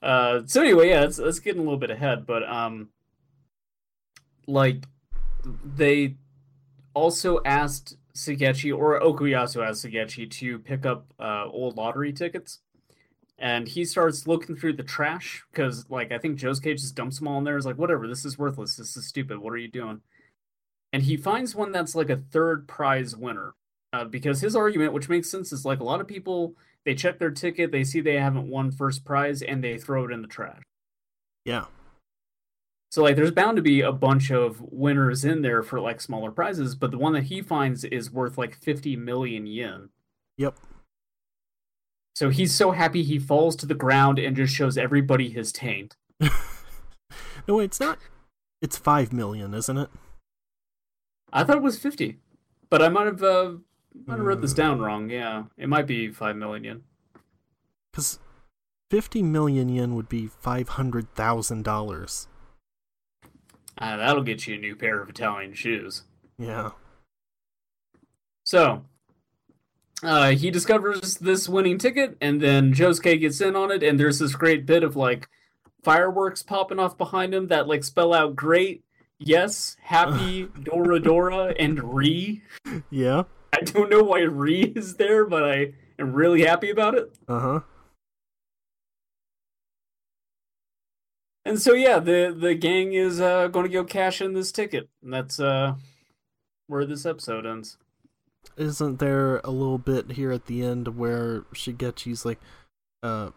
Uh, 0.01 0.43
so 0.47 0.62
anyway, 0.62 0.91
yeah, 0.91 1.01
let's 1.01 1.19
let's 1.19 1.41
get 1.41 1.57
a 1.57 1.59
little 1.59 1.77
bit 1.77 1.91
ahead, 1.91 2.25
but 2.27 2.49
um, 2.49 2.91
like 4.47 4.85
they 5.65 6.15
also 6.95 7.41
asked 7.45 7.97
Shigechi 8.15 8.77
or 8.77 9.01
Okuyasu 9.01 9.66
asked 9.66 9.85
Shigechi 9.85 10.31
to 10.31 10.59
pick 10.61 10.87
up 10.87 11.12
uh 11.19 11.47
old 11.47 11.77
lottery 11.77 12.12
tickets, 12.12 12.61
and 13.39 13.69
he 13.69 13.85
starts 13.85 14.27
looking 14.27 14.56
through 14.56 14.74
the 14.74 14.82
trash 14.82 15.44
because 15.52 15.89
like 15.89 16.10
I 16.12 16.19
think 16.19 16.39
Josuke 16.39 16.77
just 16.77 16.94
dumps 16.94 17.19
them 17.19 17.28
all 17.28 17.39
in 17.39 17.44
there. 17.44 17.56
Is 17.56 17.66
like 17.66 17.78
whatever, 17.78 18.09
this 18.09 18.24
is 18.24 18.39
worthless, 18.39 18.77
this 18.77 18.97
is 18.97 19.06
stupid. 19.06 19.39
What 19.39 19.52
are 19.52 19.59
you 19.59 19.70
doing? 19.70 20.01
And 20.93 21.02
he 21.02 21.16
finds 21.16 21.55
one 21.55 21.70
that's 21.70 21.94
like 21.94 22.10
a 22.10 22.16
third 22.16 22.66
prize 22.66 23.15
winner. 23.15 23.55
Uh, 23.93 24.05
because 24.05 24.40
his 24.40 24.55
argument, 24.55 24.93
which 24.93 25.09
makes 25.09 25.31
sense, 25.31 25.51
is 25.51 25.65
like 25.65 25.81
a 25.81 25.85
lot 25.85 26.01
of 26.01 26.06
people 26.06 26.55
they 26.85 26.94
check 26.94 27.19
their 27.19 27.31
ticket, 27.31 27.73
they 27.73 27.85
see 27.85 28.01
they 28.01 28.19
haven't 28.19 28.48
won 28.48 28.70
first 28.70 29.05
prize, 29.05 29.43
and 29.43 29.62
they 29.62 29.78
throw 29.78 30.05
it 30.05 30.12
in 30.12 30.23
the 30.23 30.28
trash. 30.28 30.62
Yeah. 31.44 31.65
So 32.90 33.02
like 33.02 33.16
there's 33.16 33.31
bound 33.31 33.56
to 33.56 33.62
be 33.62 33.82
a 33.82 33.93
bunch 33.93 34.31
of 34.31 34.60
winners 34.60 35.24
in 35.24 35.43
there 35.43 35.62
for 35.62 35.81
like 35.81 36.01
smaller 36.01 36.31
prizes, 36.31 36.74
but 36.74 36.90
the 36.90 36.98
one 36.98 37.12
that 37.12 37.24
he 37.24 37.43
finds 37.43 37.85
is 37.85 38.10
worth 38.10 38.39
like 38.39 38.56
50 38.56 38.97
million 38.97 39.47
yen. 39.47 39.90
Yep. 40.39 40.56
So 42.19 42.31
he's 42.31 42.53
so 42.53 42.73
happy 42.73 43.05
he 43.05 43.20
falls 43.20 43.55
to 43.55 43.65
the 43.65 43.77
ground 43.77 44.19
and 44.19 44.35
just 44.35 44.53
shows 44.53 44.77
everybody 44.77 45.31
his 45.31 45.53
taint. 45.53 45.97
No, 47.47 47.59
wait, 47.59 47.66
it's 47.66 47.78
not. 47.78 47.99
It's 48.61 48.77
five 48.77 49.12
million, 49.12 49.55
isn't 49.55 49.78
it? 49.78 49.89
I 51.32 51.45
thought 51.45 51.59
it 51.59 51.62
was 51.62 51.78
50, 51.78 52.19
but 52.69 52.82
I 52.82 52.89
might 52.89 53.07
have 53.07 53.23
uh, 53.23 53.53
might 54.05 54.16
have 54.16 54.27
wrote 54.27 54.40
this 54.43 54.51
Hmm. 54.51 54.57
down 54.57 54.81
wrong. 54.81 55.09
Yeah, 55.09 55.45
it 55.57 55.69
might 55.69 55.86
be 55.86 56.11
5 56.11 56.35
million 56.36 56.65
yen. 56.65 56.82
Because 57.93 58.19
fifty 58.90 59.23
million 59.23 59.69
yen 59.69 59.95
would 59.95 60.09
be 60.09 60.27
five 60.27 60.70
hundred 60.70 61.15
thousand 61.15 61.62
dollars. 61.62 62.27
Uh, 63.78 63.97
that'll 63.97 64.24
get 64.24 64.47
you 64.49 64.57
a 64.57 64.59
new 64.59 64.74
pair 64.74 65.01
of 65.01 65.09
Italian 65.09 65.55
shoes. 65.55 66.03
Yeah. 66.36 66.73
So, 68.45 68.85
uh, 70.03 70.31
he 70.31 70.51
discovers 70.51 71.16
this 71.16 71.49
winning 71.49 71.79
ticket, 71.79 72.16
and 72.20 72.41
then 72.41 72.73
Josuke 72.73 73.20
gets 73.20 73.41
in 73.41 73.57
on 73.57 73.70
it, 73.70 73.83
and 73.83 73.99
there's 73.99 74.19
this 74.19 74.35
great 74.35 74.65
bit 74.65 74.85
of 74.85 74.97
like 74.97 75.29
fireworks 75.83 76.43
popping 76.43 76.79
off 76.79 76.97
behind 76.97 77.35
him 77.35 77.49
that 77.49 77.66
like 77.66 77.83
spell 77.85 78.15
out 78.15 78.37
great, 78.37 78.85
yes, 79.19 79.77
happy, 79.83 80.49
Dora 80.62 81.01
Dora, 81.01 81.55
and 81.59 81.95
Re. 81.95 82.43
Yeah. 82.91 83.25
I 83.53 83.62
don't 83.62 83.91
know 83.91 84.03
why 84.03 84.20
Re 84.20 84.73
is 84.77 84.97
there, 84.97 85.25
but 85.25 85.43
I 85.43 85.73
am 85.99 86.12
really 86.12 86.43
happy 86.43 86.70
about 86.70 86.95
it. 86.95 87.16
Uh 87.27 87.41
huh. 87.41 87.61
And 91.45 91.61
so 91.61 91.73
yeah, 91.73 91.99
the 91.99 92.37
the 92.39 92.55
gang 92.55 92.93
is 92.93 93.20
uh, 93.20 93.49
going 93.49 93.65
to 93.65 93.73
go 93.73 93.83
cash 93.83 94.20
in 94.20 94.35
this 94.35 94.53
ticket. 94.53 94.91
And 95.03 95.12
that's 95.12 95.41
uh, 95.41 95.77
where 96.66 96.85
this 96.85 97.07
episode 97.07 97.47
ends. 97.47 97.79
Isn't 98.59 98.98
there 98.98 99.39
a 99.39 99.51
little 99.51 99.78
bit 99.78 100.12
here 100.12 100.32
at 100.32 100.47
the 100.47 100.62
end 100.64 100.97
where 100.97 101.43
Shigechi's 101.55 102.24
like 102.24 102.40
uh 103.02 103.30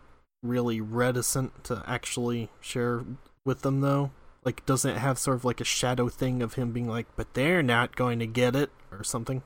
really 0.44 0.82
reticent 0.82 1.64
to 1.66 1.84
actually 1.86 2.50
share 2.60 3.04
with 3.46 3.62
them 3.62 3.82
though? 3.82 4.12
Like 4.44 4.66
doesn't 4.66 4.90
it 4.92 4.98
have 4.98 5.20
sort 5.20 5.38
of 5.38 5.46
like 5.46 5.62
a 5.62 5.66
shadow 5.66 6.10
thing 6.10 6.42
of 6.42 6.56
him 6.56 6.72
being 6.72 6.88
like, 6.88 7.08
but 7.16 7.34
they're 7.36 7.62
not 7.62 7.96
going 7.96 8.20
to 8.20 8.28
get 8.28 8.56
it 8.56 8.72
or 8.92 9.04
something? 9.04 9.44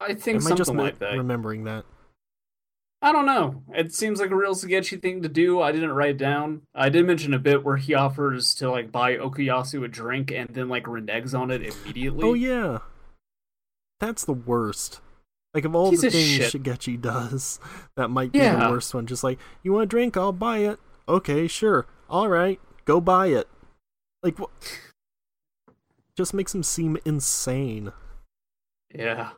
I 0.00 0.14
think 0.14 0.36
Am 0.36 0.42
I 0.46 0.48
something 0.48 0.56
just 0.56 0.72
me- 0.72 0.82
like 0.82 0.98
that. 1.00 1.16
remembering 1.18 1.64
that? 1.64 1.84
I 3.00 3.12
don't 3.12 3.26
know. 3.26 3.62
It 3.74 3.94
seems 3.94 4.18
like 4.20 4.30
a 4.30 4.36
real 4.36 4.56
Shigechi 4.56 5.00
thing 5.00 5.22
to 5.22 5.28
do. 5.28 5.60
I 5.62 5.70
didn't 5.70 5.92
write 5.92 6.10
it 6.10 6.16
down. 6.18 6.62
I 6.74 6.88
did 6.88 7.06
mention 7.06 7.32
a 7.32 7.38
bit 7.38 7.64
where 7.64 7.76
he 7.76 7.94
offers 7.94 8.54
to 8.54 8.70
like 8.70 8.90
buy 8.90 9.16
Okuyasu 9.16 9.84
a 9.84 9.88
drink 9.88 10.32
and 10.32 10.48
then 10.48 10.68
like 10.68 10.84
reneges 10.84 11.38
on 11.38 11.50
it 11.52 11.62
immediately. 11.62 12.26
Oh 12.26 12.34
yeah. 12.34 12.78
That's 14.00 14.24
the 14.24 14.32
worst. 14.32 15.00
Like 15.54 15.64
of 15.64 15.74
all 15.74 15.90
Piece 15.90 16.02
the 16.02 16.06
of 16.08 16.12
things 16.12 16.26
shit. 16.28 16.52
Shigechi 16.52 17.00
does, 17.00 17.58
that 17.96 18.08
might 18.08 18.32
be 18.32 18.40
the 18.40 18.68
worst 18.70 18.94
one. 18.94 19.06
Just 19.06 19.24
like, 19.24 19.38
you 19.62 19.72
want 19.72 19.84
a 19.84 19.86
drink? 19.86 20.16
I'll 20.16 20.32
buy 20.32 20.58
it. 20.58 20.78
Okay, 21.08 21.46
sure. 21.48 21.86
All 22.08 22.28
right, 22.28 22.60
go 22.84 23.00
buy 23.00 23.28
it. 23.28 23.48
Like, 24.22 24.38
what? 24.38 24.50
Just 26.16 26.34
makes 26.34 26.54
him 26.54 26.62
seem 26.62 26.98
insane. 27.04 27.92
Yeah. 28.94 29.30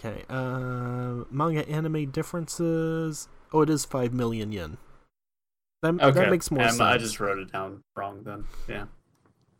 Okay, 0.00 0.22
uh, 0.28 1.24
manga 1.30 1.68
anime 1.68 2.10
differences. 2.10 3.28
Oh, 3.52 3.60
it 3.62 3.70
is 3.70 3.84
five 3.84 4.12
million 4.12 4.50
yen. 4.52 4.78
That 5.82 5.94
Okay. 6.00 6.20
that 6.20 6.30
makes 6.30 6.50
more 6.50 6.62
Um, 6.62 6.68
sense. 6.70 6.80
I 6.80 6.98
just 6.98 7.20
wrote 7.20 7.38
it 7.38 7.52
down 7.52 7.82
wrong 7.96 8.22
then. 8.24 8.44
Yeah. 8.68 8.86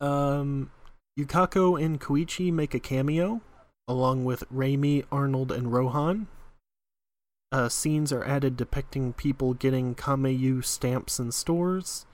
Um, 0.01 0.70
Yukako 1.19 1.82
and 1.82 2.01
Koichi 2.01 2.52
make 2.52 2.74
a 2.74 2.81
cameo, 2.81 3.40
along 3.86 4.24
with 4.24 4.48
Reimi, 4.51 5.05
Arnold, 5.11 5.52
and 5.52 5.73
Rohan. 5.73 6.27
Uh, 7.52 7.69
scenes 7.69 8.12
are 8.12 8.24
added 8.24 8.56
depicting 8.56 9.12
people 9.12 9.55
getting 9.55 9.94
Kameyu 9.94 10.65
stamps 10.65 11.20
in 11.20 11.31
stores. 11.31 12.06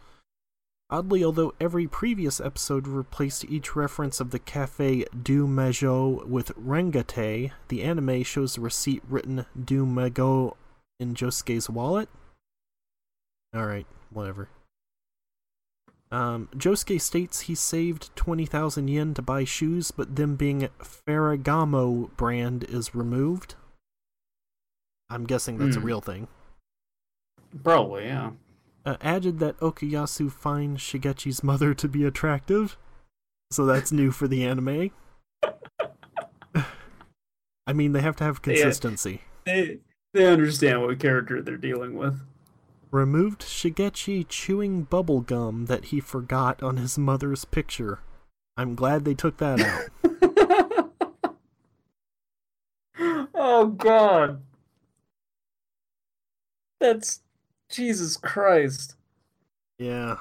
Oddly, 0.90 1.22
although 1.22 1.54
every 1.60 1.86
previous 1.86 2.40
episode 2.40 2.88
replaced 2.88 3.44
each 3.44 3.76
reference 3.76 4.18
of 4.18 4.32
the 4.32 4.40
Cafe 4.40 5.04
du 5.22 5.46
Majo 5.46 6.26
with 6.26 6.48
Rengate, 6.56 7.52
the 7.68 7.82
anime 7.82 8.24
shows 8.24 8.56
the 8.56 8.60
receipt 8.60 9.02
written 9.08 9.46
du 9.64 9.86
Mago 9.86 10.56
in 10.98 11.14
Josuke's 11.14 11.70
wallet. 11.70 12.08
Alright, 13.56 13.86
whatever. 14.10 14.48
Um, 16.12 16.48
Josuke 16.56 17.00
states 17.00 17.42
he 17.42 17.54
saved 17.54 18.14
20,000 18.16 18.88
yen 18.88 19.14
to 19.14 19.22
buy 19.22 19.44
shoes, 19.44 19.90
but 19.92 20.16
them 20.16 20.34
being 20.36 20.68
Ferragamo 20.80 22.14
brand 22.16 22.64
is 22.64 22.94
removed. 22.94 23.54
I'm 25.08 25.24
guessing 25.24 25.58
that's 25.58 25.76
a 25.76 25.80
Hmm. 25.80 25.86
real 25.86 26.00
thing. 26.00 26.28
Probably, 27.62 28.04
yeah. 28.06 28.32
Uh, 28.84 28.96
added 29.00 29.38
that 29.40 29.58
Okuyasu 29.58 30.30
finds 30.32 30.80
Shigechi's 30.80 31.42
mother 31.44 31.74
to 31.74 31.88
be 31.88 32.04
attractive, 32.04 32.76
so 33.50 33.66
that's 33.66 33.92
new 33.92 34.10
for 34.10 34.26
the 34.26 34.44
anime. 34.44 34.90
I 37.66 37.72
mean, 37.72 37.92
they 37.92 38.00
have 38.00 38.16
to 38.16 38.24
have 38.24 38.36
Yeah. 38.44 38.54
consistency. 38.54 39.22
They 39.44 39.78
they 40.12 40.26
understand 40.26 40.82
what 40.82 40.98
character 40.98 41.40
they're 41.40 41.56
dealing 41.56 41.94
with. 41.94 42.20
Removed 42.90 43.42
Shigechi 43.42 44.26
chewing 44.28 44.82
bubble 44.82 45.20
gum 45.20 45.66
that 45.66 45.86
he 45.86 46.00
forgot 46.00 46.60
on 46.62 46.76
his 46.76 46.98
mother's 46.98 47.44
picture. 47.44 48.00
I'm 48.56 48.74
glad 48.74 49.04
they 49.04 49.14
took 49.14 49.36
that 49.36 49.60
out. 49.60 51.34
oh 53.34 53.66
god. 53.66 54.42
That's 56.80 57.20
Jesus 57.70 58.16
Christ. 58.16 58.96
yeah. 59.78 60.16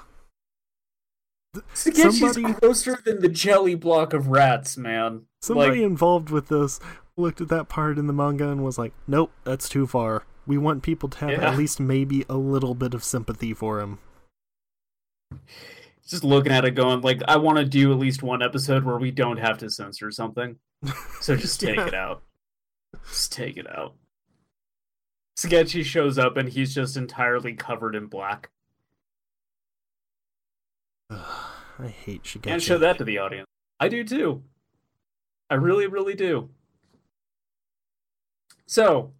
Shigechi's 1.74 2.20
Somebody- 2.20 2.54
closer 2.54 3.00
than 3.04 3.22
the 3.22 3.30
jelly 3.30 3.74
block 3.74 4.14
of 4.14 4.28
rats, 4.28 4.78
man. 4.78 5.24
Somebody 5.42 5.78
like, 5.78 5.88
involved 5.88 6.30
with 6.30 6.50
this 6.50 6.80
looked 7.18 7.42
at 7.42 7.48
that 7.50 7.68
part 7.68 7.98
in 7.98 8.06
the 8.06 8.14
manga 8.14 8.50
and 8.50 8.64
was 8.64 8.78
like, 8.78 8.94
"Nope, 9.08 9.32
that's 9.44 9.68
too 9.68 9.88
far. 9.88 10.24
We 10.50 10.58
want 10.58 10.82
people 10.82 11.08
to 11.10 11.18
have 11.20 11.30
Yeah. 11.30 11.52
at 11.52 11.58
least 11.60 11.80
maybe 11.80 12.26
a 12.28 12.36
little 12.36 12.74
bit 12.74 12.96
of 12.96 13.04
sympathy 13.04 13.54
for 13.54 13.80
him." 13.80 14.00
just 16.08 16.24
looking 16.24 16.52
at 16.52 16.66
it 16.66 16.72
going 16.72 17.02
like 17.02 17.22
I 17.28 17.38
want 17.38 17.60
to 17.60 17.66
do 17.66 17.92
at 17.92 18.00
least 18.00 18.24
one 18.24 18.42
episode 18.42 18.84
where 18.84 18.98
we 18.98 19.12
don't 19.12 19.38
have 19.38 19.60
to 19.60 19.70
censor 19.70 20.10
something. 20.12 20.58
So 21.22 21.36
just 21.36 21.60
take 21.60 21.76
Yeah. 21.76 21.86
it 21.88 21.94
out. 21.94 22.24
Just 23.10 23.32
take 23.32 23.58
it 23.58 23.70
out. 23.70 23.94
Sketchy 25.38 25.84
shows 25.84 26.18
up 26.18 26.36
and 26.36 26.50
he's 26.50 26.74
just 26.74 26.98
entirely 26.98 27.54
covered 27.54 27.94
in 27.94 28.08
black. 28.08 28.50
I 31.12 31.88
hate 31.88 32.24
Shigechi. 32.24 32.42
Can't 32.44 32.62
show 32.62 32.78
that 32.80 32.98
to 32.98 33.04
the 33.04 33.20
audience. 33.20 33.46
I 33.80 33.88
do 33.88 34.04
too. 34.04 34.44
I 35.50 35.56
really, 35.56 35.86
really 35.88 36.16
do. 36.16 36.50
So, 38.66 39.14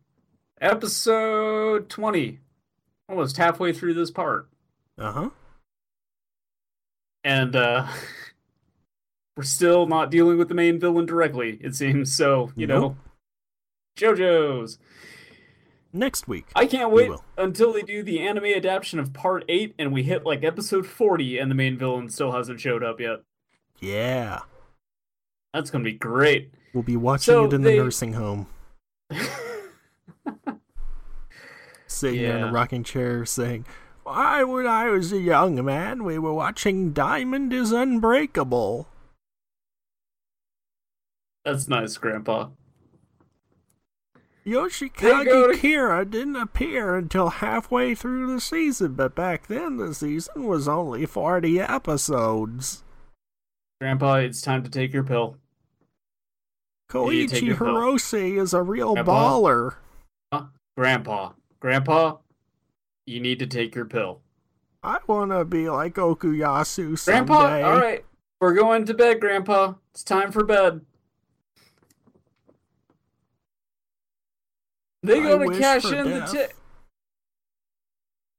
episode 0.62 1.90
20. 1.90 2.40
Almost 3.08 3.38
halfway 3.38 3.74
through 3.74 3.94
this 3.96 4.12
part. 4.12 4.48
Uh 4.98 5.12
huh. 5.12 5.30
And 7.24 7.56
uh 7.56 7.88
we're 9.38 9.44
still 9.44 9.88
not 9.88 10.12
dealing 10.12 10.38
with 10.38 10.48
the 10.50 10.54
main 10.56 10.80
villain 10.80 11.06
directly, 11.06 11.58
it 11.62 11.76
seems. 11.76 12.14
So, 12.14 12.52
you 12.56 12.68
Nope. 12.68 12.96
know. 12.96 12.98
JoJo's. 13.98 14.78
Next 15.92 16.28
week. 16.28 16.46
I 16.56 16.68
can't 16.68 16.92
wait 16.92 17.10
until 17.38 17.74
they 17.74 17.82
do 17.82 18.04
the 18.04 18.20
anime 18.20 18.46
adaptation 18.46 19.00
of 19.00 19.12
part 19.12 19.44
8 19.50 19.74
and 19.80 19.92
we 19.92 20.04
hit 20.04 20.24
like 20.24 20.44
episode 20.44 20.86
40 20.86 21.40
and 21.40 21.50
the 21.50 21.56
main 21.56 21.78
villain 21.80 22.10
still 22.10 22.32
hasn't 22.32 22.60
showed 22.62 22.84
up 22.84 23.00
yet. 23.00 23.22
Yeah. 23.80 24.42
That's 25.54 25.72
going 25.72 25.84
to 25.84 25.90
be 25.92 25.98
great. 25.98 26.52
We'll 26.76 26.84
be 26.84 26.96
watching 26.96 27.24
So 27.34 27.46
it 27.46 27.54
in 27.54 27.64
they- 27.64 27.78
the 27.78 27.84
nursing 27.84 28.14
home, 28.14 28.46
sitting 32.00 32.22
there 32.22 32.38
in 32.38 32.44
a 32.44 32.52
rocking 32.52 32.84
chair 32.84 33.26
saying, 33.26 33.66
Why, 34.04 34.44
when 34.44 34.66
I 34.66 34.90
was 34.90 35.12
a 35.12 35.20
young 35.20 35.64
man, 35.64 36.04
we 36.04 36.18
were 36.18 36.34
watching 36.34 36.94
Diamond 36.94 37.54
is 37.54 37.72
Unbreakable. 37.72 38.88
That's 41.46 41.68
nice, 41.68 41.98
Grandpa. 41.98 42.50
Yoshikage 44.46 45.60
Kira 45.60 46.10
didn't 46.10 46.36
appear 46.36 46.96
until 46.96 47.30
halfway 47.30 47.94
through 47.94 48.34
the 48.34 48.42
season, 48.42 48.94
but 48.94 49.14
back 49.14 49.48
then 49.48 49.78
the 49.78 49.94
season 49.94 50.48
was 50.48 50.68
only 50.68 51.06
40 51.06 51.60
episodes. 51.60 52.84
Grandpa, 53.80 54.16
it's 54.16 54.42
time 54.42 54.64
to 54.64 54.70
take 54.70 54.92
your 54.92 55.04
pill. 55.04 55.38
Koichi. 56.90 57.56
Hirose 57.56 58.38
is 58.42 58.54
a 58.54 58.64
real 58.64 58.94
Grandpa? 58.94 59.38
baller. 59.38 59.76
Grandpa, 60.76 61.32
Grandpa, 61.60 62.18
you 63.06 63.20
need 63.20 63.40
to 63.40 63.48
take 63.48 63.76
your 63.76 63.86
pill. 63.86 64.22
I 64.82 65.00
want 65.08 65.32
to 65.32 65.44
be 65.44 65.70
like 65.70 65.96
Okuyasu 65.96 66.98
someday. 66.98 67.26
Grandpa, 67.26 67.70
all 67.70 67.80
right, 67.80 68.06
we're 68.40 68.54
going 68.54 68.86
to 68.86 68.94
bed, 68.94 69.20
Grandpa. 69.20 69.74
It's 69.92 70.04
time 70.04 70.32
for 70.32 70.44
bed. 70.44 70.82
They 75.04 75.20
I 75.20 75.24
go 75.24 75.50
to 75.50 75.58
cash 75.58 75.86
in 75.86 76.10
the 76.10 76.26
ticket. 76.26 76.56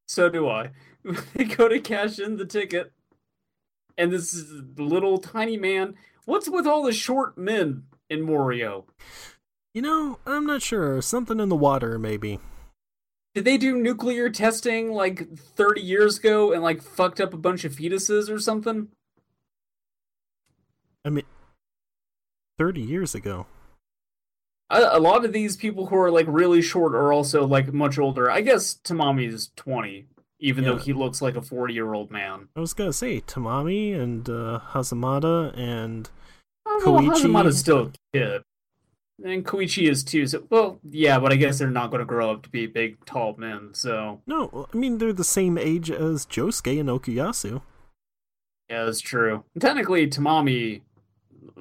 So 0.08 0.28
do 0.28 0.48
I. 0.48 0.70
they 1.34 1.44
go 1.44 1.68
to 1.68 1.80
cash 1.80 2.18
in 2.18 2.36
the 2.36 2.44
ticket, 2.44 2.92
and 3.96 4.12
this 4.12 4.34
is 4.34 4.62
the 4.74 4.82
little 4.82 5.18
tiny 5.18 5.56
man. 5.56 5.94
What's 6.24 6.48
with 6.48 6.66
all 6.66 6.82
the 6.82 6.92
short 6.92 7.36
men 7.38 7.84
in 8.08 8.22
Morio? 8.22 8.86
You 9.72 9.82
know, 9.82 10.18
I'm 10.26 10.46
not 10.46 10.62
sure. 10.62 11.00
Something 11.00 11.38
in 11.38 11.48
the 11.48 11.56
water, 11.56 11.98
maybe. 11.98 12.40
Did 13.34 13.44
they 13.44 13.56
do 13.58 13.76
nuclear 13.76 14.28
testing 14.28 14.92
like 14.92 15.36
30 15.36 15.80
years 15.80 16.18
ago 16.18 16.52
and 16.52 16.62
like 16.62 16.82
fucked 16.82 17.20
up 17.20 17.32
a 17.32 17.36
bunch 17.36 17.64
of 17.64 17.74
fetuses 17.76 18.28
or 18.28 18.38
something? 18.40 18.88
I 21.04 21.10
mean, 21.10 21.24
30 22.58 22.80
years 22.80 23.14
ago. 23.14 23.46
A, 24.68 24.80
a 24.92 25.00
lot 25.00 25.24
of 25.24 25.32
these 25.32 25.56
people 25.56 25.86
who 25.86 25.96
are 25.96 26.10
like 26.10 26.26
really 26.28 26.60
short 26.60 26.94
are 26.94 27.12
also 27.12 27.46
like 27.46 27.72
much 27.72 27.98
older. 27.98 28.30
I 28.30 28.40
guess 28.40 28.74
Tamami 28.84 29.28
is 29.32 29.50
20, 29.56 30.06
even 30.40 30.64
though 30.64 30.76
he 30.76 30.92
looks 30.92 31.22
like 31.22 31.36
a 31.36 31.42
40 31.42 31.72
year 31.72 31.94
old 31.94 32.10
man. 32.10 32.48
I 32.56 32.60
was 32.60 32.74
gonna 32.74 32.92
say 32.92 33.20
Tamami 33.20 33.98
and 33.98 34.28
uh, 34.28 34.60
Hazamada 34.72 35.56
and 35.56 36.10
Oh, 36.66 36.80
Koichi? 36.84 37.08
Hazamada's 37.10 37.58
still 37.58 37.78
a 37.86 37.92
kid. 38.12 38.42
And 39.22 39.44
Koichi 39.44 39.88
is 39.90 40.02
too. 40.02 40.26
So, 40.26 40.44
well, 40.48 40.78
yeah, 40.88 41.18
but 41.18 41.30
I 41.32 41.36
guess 41.36 41.58
they're 41.58 41.68
not 41.70 41.90
going 41.90 42.00
to 42.00 42.06
grow 42.06 42.30
up 42.30 42.42
to 42.44 42.48
be 42.48 42.66
big, 42.66 43.04
tall 43.04 43.34
men. 43.36 43.70
So, 43.74 44.22
no, 44.26 44.66
I 44.72 44.76
mean 44.76 44.98
they're 44.98 45.12
the 45.12 45.24
same 45.24 45.58
age 45.58 45.90
as 45.90 46.24
Josuke 46.26 46.80
and 46.80 46.88
Okuyasu. 46.88 47.60
yeah, 48.70 48.84
that's 48.84 49.00
true. 49.00 49.44
And 49.54 49.60
technically, 49.60 50.06
Tamami 50.08 50.80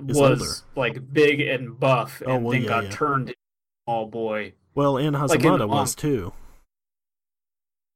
Is 0.08 0.18
was 0.18 0.64
like 0.76 1.12
big 1.12 1.42
and 1.42 1.78
buff, 1.80 2.22
Oh, 2.26 2.36
and 2.36 2.44
well, 2.46 2.54
then 2.54 2.62
yeah, 2.62 2.68
got 2.70 2.84
yeah. 2.86 2.90
turned 2.92 3.30
into 3.30 3.40
small 3.86 4.06
boy. 4.08 4.54
Well, 4.76 4.98
and 4.98 5.14
Like 5.20 5.44
in 5.44 5.52
Hazamada 5.52 5.68
was 5.68 5.96
too. 5.96 6.32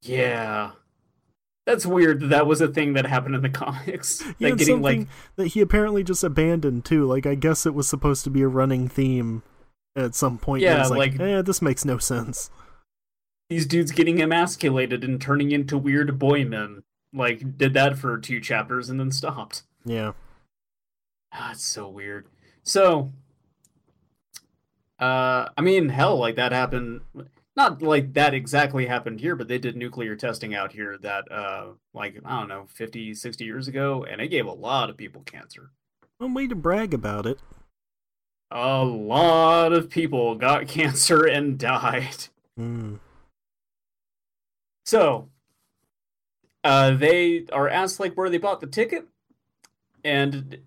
Yeah, 0.01 0.71
that's 1.65 1.85
weird. 1.85 2.19
That 2.21 2.27
that 2.27 2.47
was 2.47 2.59
a 2.59 2.67
thing 2.67 2.93
that 2.93 3.05
happened 3.05 3.35
in 3.35 3.41
the 3.41 3.49
comics. 3.63 4.21
He 4.39 4.45
like 4.49 4.57
getting 4.57 4.81
like 4.81 5.07
that 5.37 5.47
he 5.47 5.61
apparently 5.61 6.03
just 6.03 6.23
abandoned 6.23 6.83
too. 6.83 7.05
Like 7.05 7.25
I 7.25 7.35
guess 7.35 7.65
it 7.65 7.73
was 7.73 7.87
supposed 7.87 8.23
to 8.25 8.29
be 8.29 8.41
a 8.41 8.47
running 8.49 8.89
theme 8.89 9.43
at 9.95 10.15
some 10.15 10.37
point. 10.37 10.61
Yeah, 10.63 10.79
was 10.79 10.89
like, 10.91 11.13
like- 11.13 11.21
eh, 11.21 11.41
this 11.41 11.61
makes 11.61 11.85
no 11.85 11.97
sense. 11.97 12.49
these 13.49 13.65
dudes 13.65 13.91
getting 13.91 14.21
emasculated 14.21 15.03
and 15.03 15.21
turning 15.21 15.51
into 15.51 15.77
weird 15.77 16.17
boy 16.17 16.43
men. 16.45 16.83
Like 17.13 17.57
did 17.57 17.73
that 17.75 17.97
for 17.99 18.17
two 18.17 18.39
chapters 18.39 18.89
and 18.89 18.99
then 18.99 19.11
stopped. 19.11 19.63
Yeah. 19.85 20.13
Ah, 21.31 21.51
it's 21.51 21.63
so 21.63 21.87
weird. 21.87 22.25
So, 22.63 23.11
uh, 24.99 25.49
I 25.57 25.61
mean, 25.61 25.89
hell, 25.89 26.17
like 26.17 26.35
that 26.35 26.51
happened. 26.51 27.01
Not 27.55 27.81
like 27.83 28.13
that 28.13 28.33
exactly 28.33 28.87
happened 28.87 29.19
here, 29.19 29.35
but 29.35 29.47
they 29.47 29.59
did 29.59 29.75
nuclear 29.75 30.15
testing 30.15 30.55
out 30.55 30.71
here 30.71 30.97
that, 31.01 31.31
uh, 31.31 31.65
like, 31.93 32.19
I 32.25 32.39
don't 32.39 32.47
know, 32.49 32.65
50, 32.73 33.13
60 33.13 33.45
years 33.45 33.67
ago, 33.67 34.03
and 34.09 34.19
it 34.21 34.29
gave 34.29 34.47
a 34.47 34.51
lot 34.51 34.89
of 34.89 34.97
people 34.97 35.21
cancer. 35.21 35.69
One 36.17 36.33
way 36.33 36.47
to 36.47 36.55
brag 36.55 36.93
about 36.95 37.27
it. 37.27 37.39
A 38.51 38.83
lot 38.83 39.73
of 39.73 39.89
people 39.89 40.35
got 40.35 40.67
cancer 40.67 41.25
and 41.25 41.57
died. 41.57 42.27
Hmm. 42.57 42.95
So, 44.85 45.29
uh, 46.63 46.91
they 46.91 47.45
are 47.51 47.69
asked 47.69 47.99
like 47.99 48.13
where 48.15 48.29
they 48.29 48.37
bought 48.37 48.61
the 48.61 48.67
ticket, 48.67 49.07
and 50.03 50.59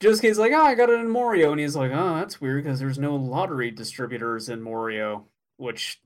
Josuke's 0.00 0.38
like, 0.38 0.52
"Oh, 0.52 0.64
I 0.64 0.74
got 0.74 0.90
it 0.90 1.00
in 1.00 1.08
Morio," 1.08 1.50
and 1.50 1.60
he's 1.60 1.76
like, 1.76 1.90
"Oh, 1.92 2.14
that's 2.16 2.40
weird 2.40 2.64
because 2.64 2.78
there's 2.78 2.98
no 2.98 3.16
lottery 3.16 3.70
distributors 3.70 4.48
in 4.48 4.62
Morio," 4.62 5.26
which 5.56 6.00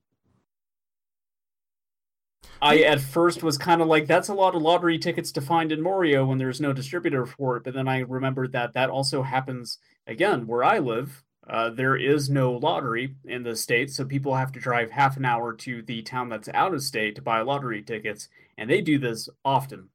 I 2.63 2.79
at 2.81 3.01
first 3.01 3.43
was 3.43 3.59
kind 3.59 3.81
of 3.81 3.89
like, 3.89 4.07
"That's 4.07 4.29
a 4.29 4.35
lot 4.35 4.55
of 4.55 4.63
lottery 4.63 4.99
tickets 4.99 5.33
to 5.33 5.41
find 5.41 5.73
in 5.73 5.81
Morio 5.81 6.27
when 6.27 6.39
there's 6.39 6.61
no 6.61 6.73
distributor 6.73 7.27
for 7.27 7.57
it," 7.57 7.65
but 7.65 7.75
then 7.75 7.89
I 7.89 8.01
remembered 8.01 8.53
that 8.53 8.75
that 8.75 8.91
also 8.91 9.23
happens 9.23 9.79
again 10.07 10.47
where 10.47 10.65
I 10.65 10.79
live. 10.79 11.25
Uh, 11.49 11.71
there 11.71 11.97
is 11.97 12.31
no 12.31 12.53
lottery 12.53 13.17
in 13.25 13.43
the 13.43 13.57
state, 13.57 13.91
so 13.91 14.05
people 14.05 14.37
have 14.37 14.53
to 14.53 14.61
drive 14.61 14.91
half 14.91 15.17
an 15.17 15.25
hour 15.25 15.53
to 15.53 15.83
the 15.83 16.03
town 16.03 16.29
that's 16.29 16.49
out 16.55 16.75
of 16.75 16.83
state 16.83 17.17
to 17.17 17.23
buy 17.23 17.41
lottery 17.41 17.83
tickets, 17.83 18.29
and 18.57 18.71
they 18.71 18.81
do 18.81 18.99
this 18.99 19.29
often. 19.45 19.89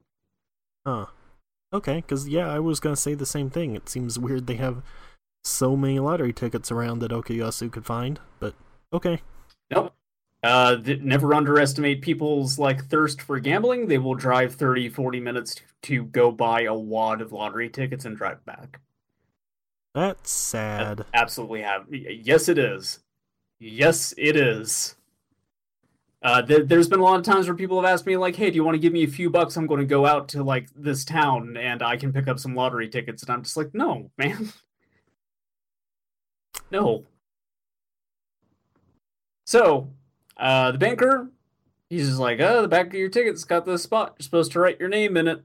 Huh. 0.86 1.06
Okay, 1.72 1.96
because 1.96 2.28
yeah, 2.28 2.48
I 2.48 2.58
was 2.58 2.80
gonna 2.80 2.96
say 2.96 3.14
the 3.14 3.26
same 3.26 3.48
thing. 3.50 3.74
It 3.74 3.88
seems 3.88 4.18
weird 4.18 4.46
they 4.46 4.56
have 4.56 4.82
so 5.44 5.76
many 5.76 5.98
lottery 5.98 6.32
tickets 6.32 6.70
around 6.70 6.98
that 6.98 7.12
Okuyasu 7.12 7.70
could 7.70 7.86
find, 7.86 8.20
but 8.40 8.54
okay. 8.92 9.22
Nope. 9.70 9.94
Uh, 10.42 10.76
th- 10.76 11.00
never 11.00 11.34
underestimate 11.34 12.02
people's 12.02 12.58
like 12.58 12.84
thirst 12.84 13.20
for 13.20 13.40
gambling. 13.40 13.88
They 13.88 13.98
will 13.98 14.14
drive 14.14 14.54
30, 14.54 14.90
40 14.90 15.20
minutes 15.20 15.56
to, 15.82 16.04
go 16.04 16.30
buy 16.30 16.62
a 16.62 16.74
wad 16.74 17.20
of 17.20 17.32
lottery 17.32 17.68
tickets 17.68 18.04
and 18.04 18.16
drive 18.16 18.44
back. 18.44 18.80
That's 19.94 20.30
sad. 20.30 21.04
Absolutely 21.14 21.62
have. 21.62 21.86
Yes, 21.90 22.48
it 22.48 22.58
is. 22.58 23.00
Yes, 23.58 24.12
it 24.18 24.36
is. 24.36 24.94
Uh, 26.22 26.42
th- 26.42 26.66
there's 26.66 26.88
been 26.88 27.00
a 27.00 27.04
lot 27.04 27.18
of 27.18 27.24
times 27.24 27.46
where 27.46 27.56
people 27.56 27.80
have 27.80 27.90
asked 27.90 28.06
me 28.06 28.16
like, 28.16 28.36
"Hey, 28.36 28.50
do 28.50 28.56
you 28.56 28.64
want 28.64 28.74
to 28.74 28.80
give 28.80 28.92
me 28.92 29.04
a 29.04 29.08
few 29.08 29.30
bucks? 29.30 29.56
I'm 29.56 29.66
going 29.66 29.80
to 29.80 29.86
go 29.86 30.04
out 30.04 30.28
to 30.30 30.42
like 30.42 30.68
this 30.74 31.04
town 31.04 31.56
and 31.56 31.82
I 31.82 31.96
can 31.96 32.12
pick 32.12 32.28
up 32.28 32.38
some 32.38 32.54
lottery 32.54 32.88
tickets." 32.88 33.22
And 33.22 33.30
I'm 33.30 33.42
just 33.42 33.56
like, 33.56 33.72
"No, 33.74 34.10
man, 34.18 34.52
no." 36.70 37.04
So, 39.46 39.88
uh, 40.36 40.72
the 40.72 40.78
banker, 40.78 41.30
he's 41.88 42.08
just 42.08 42.20
like, 42.20 42.40
"Oh, 42.40 42.62
the 42.62 42.68
back 42.68 42.88
of 42.88 42.94
your 42.94 43.08
ticket's 43.08 43.44
got 43.44 43.64
this 43.64 43.82
spot. 43.82 44.14
You're 44.18 44.24
supposed 44.24 44.52
to 44.52 44.60
write 44.60 44.80
your 44.80 44.88
name 44.88 45.16
in 45.16 45.28
it." 45.28 45.42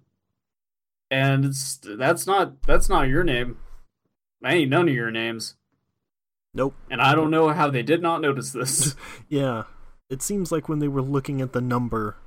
And 1.10 1.46
it's 1.46 1.78
that's 1.84 2.26
not 2.26 2.62
that's 2.64 2.90
not 2.90 3.08
your 3.08 3.24
name. 3.24 3.58
That 4.42 4.54
ain't 4.54 4.70
none 4.70 4.88
of 4.88 4.94
your 4.96 5.12
names. 5.12 5.56
Nope. 6.54 6.76
And 6.90 7.02
I 7.02 7.16
don't 7.16 7.32
know 7.32 7.50
how 7.50 7.70
they 7.70 7.84
did 7.84 8.02
not 8.02 8.22
notice 8.22 8.52
this. 8.52 8.96
Yeah. 9.30 9.64
It 10.10 10.22
seems 10.22 10.52
like 10.52 10.68
when 10.68 10.80
they 10.80 10.90
were 10.90 11.02
looking 11.02 11.40
at 11.42 11.54
the 11.54 11.62
number, 11.62 12.18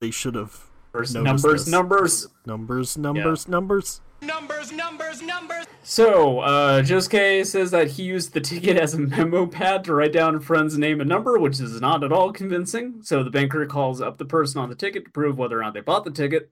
they 0.00 0.12
should 0.12 0.36
have 0.36 0.70
First 0.96 1.14
Notice 1.14 1.44
numbers, 1.44 1.68
numbers. 1.68 2.28
numbers, 2.46 2.96
numbers, 2.96 3.48
numbers. 3.48 4.00
Numbers, 4.22 4.72
numbers, 4.72 5.20
numbers. 5.20 5.66
So, 5.82 6.40
uh, 6.40 6.80
Josuke 6.80 7.44
says 7.44 7.70
that 7.70 7.88
he 7.88 8.04
used 8.04 8.32
the 8.32 8.40
ticket 8.40 8.78
as 8.78 8.94
a 8.94 8.98
memo 9.00 9.46
pad 9.46 9.84
to 9.84 9.94
write 9.94 10.14
down 10.14 10.34
a 10.36 10.40
friend's 10.40 10.78
name 10.78 11.02
and 11.02 11.08
number, 11.10 11.38
which 11.38 11.60
is 11.60 11.78
not 11.82 12.02
at 12.02 12.12
all 12.12 12.32
convincing. 12.32 13.02
So 13.02 13.22
the 13.22 13.28
banker 13.28 13.66
calls 13.66 14.00
up 14.00 14.16
the 14.16 14.24
person 14.24 14.58
on 14.58 14.70
the 14.70 14.74
ticket 14.74 15.04
to 15.04 15.10
prove 15.10 15.36
whether 15.36 15.58
or 15.58 15.62
not 15.62 15.74
they 15.74 15.82
bought 15.82 16.04
the 16.04 16.10
ticket. 16.10 16.50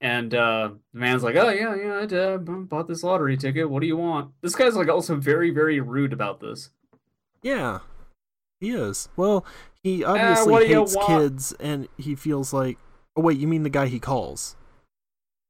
And 0.00 0.34
uh, 0.34 0.70
the 0.94 0.98
man's 0.98 1.22
like, 1.22 1.36
"Oh 1.36 1.50
yeah, 1.50 1.74
yeah, 1.74 1.98
I 1.98 2.06
did. 2.06 2.18
I 2.18 2.36
bought 2.38 2.88
this 2.88 3.02
lottery 3.02 3.36
ticket. 3.36 3.68
What 3.68 3.80
do 3.80 3.86
you 3.86 3.98
want?" 3.98 4.30
This 4.40 4.54
guy's 4.54 4.74
like 4.74 4.88
also 4.88 5.16
very, 5.16 5.50
very 5.50 5.80
rude 5.80 6.14
about 6.14 6.40
this. 6.40 6.70
Yeah, 7.42 7.80
he 8.58 8.70
is. 8.70 9.10
Well, 9.16 9.44
he 9.82 10.02
obviously 10.02 10.50
what 10.50 10.62
do 10.62 10.68
you 10.68 10.80
hates 10.80 10.96
kids, 11.06 11.54
and 11.60 11.88
he 11.98 12.14
feels 12.14 12.54
like. 12.54 12.78
Oh 13.16 13.22
wait, 13.22 13.38
you 13.38 13.48
mean 13.48 13.62
the 13.62 13.70
guy 13.70 13.86
he 13.86 13.98
calls? 13.98 14.56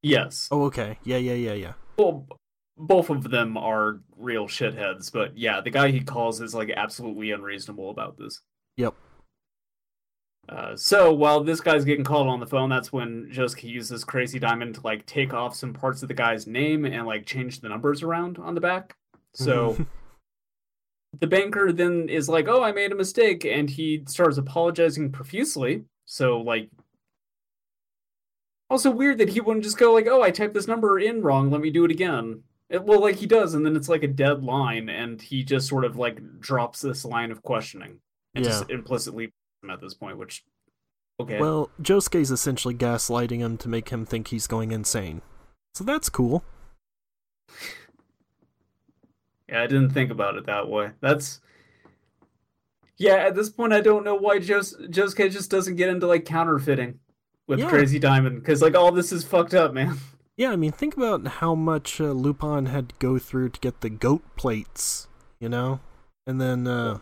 Yes. 0.03 0.49
Oh, 0.53 0.65
okay. 0.65 0.99
Yeah, 1.05 1.17
yeah, 1.17 1.35
yeah, 1.35 1.55
yeah. 1.55 1.73
Well, 1.99 2.27
both 2.77 3.11
of 3.11 3.31
them 3.31 3.57
are 3.57 4.01
real 4.17 4.47
shitheads, 4.47 5.13
but 5.13 5.37
yeah, 5.37 5.61
the 5.61 5.71
guy 5.71 5.91
he 5.91 6.01
calls 6.01 6.41
is 6.41 6.55
like 6.55 6.71
absolutely 6.71 7.33
unreasonable 7.33 7.91
about 7.91 8.19
this. 8.19 8.41
Yep. 8.77 8.95
Uh, 10.49 10.77
so 10.77 11.13
while 11.13 11.43
this 11.43 11.61
guy's 11.61 11.85
getting 11.85 12.05
called 12.05 12.29
on 12.29 12.39
the 12.39 12.47
phone, 12.47 12.69
that's 12.71 12.93
when 12.93 13.29
Josuke 13.33 13.65
uses 13.65 14.05
Crazy 14.05 14.39
Diamond 14.39 14.77
to 14.77 14.81
like 14.83 15.05
take 15.07 15.35
off 15.35 15.57
some 15.57 15.73
parts 15.73 16.03
of 16.03 16.09
the 16.09 16.15
guy's 16.15 16.47
name 16.47 16.85
and 16.85 17.05
like 17.05 17.27
change 17.27 17.61
the 17.61 17.69
numbers 17.69 18.03
around 18.03 18.39
on 18.39 18.55
the 18.55 18.61
back. 18.61 18.95
So 19.33 19.77
the 21.21 21.27
banker 21.27 21.73
then 21.73 22.09
is 22.09 22.29
like, 22.29 22.47
"Oh, 22.47 22.63
I 22.63 22.71
made 22.71 22.93
a 22.93 22.97
mistake," 22.97 23.45
and 23.45 23.69
he 23.69 24.05
starts 24.07 24.39
apologizing 24.39 25.11
profusely. 25.11 25.85
So 26.05 26.39
like, 26.41 26.71
also 28.71 28.91
weird 28.91 29.19
that 29.19 29.31
he 29.31 29.41
wouldn't 29.41 29.65
just 29.65 29.79
go 29.79 29.93
like, 29.93 30.07
"Oh, 30.07 30.23
I 30.23 30.31
typed 30.31 30.55
this 30.55 30.67
number 30.69 30.99
in 30.99 31.23
wrong. 31.23 31.51
Let 31.51 31.61
me 31.61 31.71
do 31.71 31.85
it 31.85 31.91
again." 31.91 32.43
It, 32.69 32.83
well, 32.85 33.01
like 33.01 33.17
he 33.17 33.27
does, 33.27 33.55
and 33.55 33.65
then 33.65 33.77
it's 33.77 33.89
like 33.89 34.03
a 34.03 34.09
dead 34.09 34.43
line, 34.43 34.89
and 34.89 35.23
he 35.23 35.45
just 35.45 35.69
sort 35.69 35.85
of 35.85 35.97
like 35.97 36.41
drops 36.41 36.81
this 36.81 37.05
line 37.05 37.31
of 37.31 37.43
questioning 37.43 38.01
and 38.35 38.45
Yeah. 38.45 38.51
just 38.51 38.71
implicitly 38.71 39.33
at 39.71 39.81
this 39.81 39.95
point. 39.95 40.19
Which, 40.19 40.45
okay, 41.21 41.39
Well, 41.41 41.71
Josuke's 41.81 42.31
essentially 42.33 42.75
gaslighting 42.75 43.39
him 43.39 43.57
to 43.59 43.69
make 43.69 43.91
him 43.91 44.05
think 44.05 44.29
he's 44.29 44.47
going 44.49 44.73
insane. 44.73 45.23
So 45.75 45.85
that's 45.85 46.09
cool. 46.09 46.43
yeah, 49.49 49.63
I 49.63 49.67
didn't 49.67 49.91
think 49.91 50.11
about 50.11 50.37
it 50.37 50.47
that 50.47 50.69
way. 50.69 50.91
That's 51.01 51.41
yeah. 52.97 53.15
At 53.17 53.35
this 53.37 53.51
point, 53.51 53.73
I 53.73 53.81
don't 53.81 54.05
know 54.05 54.15
why 54.17 54.39
Jos- 54.41 54.77
Josuke 54.89 55.31
just 55.31 55.51
doesn't 55.51 55.77
get 55.77 55.89
into 55.89 56.07
like 56.07 56.25
counterfeiting 56.25 56.99
with 57.47 57.59
Yeah. 57.61 57.69
Crazy 57.69 57.99
Diamond 57.99 58.41
because 58.41 58.63
like 58.63 58.75
all 58.75 58.93
this 58.93 59.13
is 59.13 59.25
fucked 59.25 59.55
up, 59.55 59.73
man. 59.73 59.99
Yeah, 60.39 60.51
I 60.51 60.57
mean, 60.57 60.71
think 60.73 60.95
about 60.99 61.27
how 61.27 61.55
much 61.55 61.99
uh, 61.99 62.11
Lupin 62.11 62.67
had 62.67 62.91
to 62.91 62.95
go 62.99 63.19
through 63.19 63.49
to 63.49 63.61
get 63.61 63.81
the 63.81 63.89
goat 63.89 64.23
plates, 64.37 65.09
you 65.41 65.49
know? 65.49 65.81
And 66.27 66.39
then, 66.39 66.67
uh, 66.67 66.99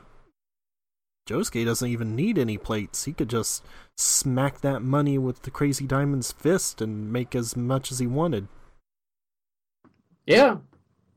Josuke 1.28 1.64
doesn't 1.64 1.88
even 1.88 2.14
need 2.14 2.38
any 2.38 2.58
plates. 2.58 3.06
He 3.06 3.12
could 3.12 3.28
just 3.28 3.64
smack 3.96 4.60
that 4.60 4.82
money 4.82 5.18
with 5.18 5.42
the 5.42 5.50
Crazy 5.50 5.84
Diamond's 5.84 6.30
fist 6.30 6.80
and 6.80 7.12
make 7.12 7.34
as 7.34 7.56
much 7.56 7.90
as 7.90 7.98
he 7.98 8.06
wanted. 8.06 8.46
Yeah, 10.26 10.58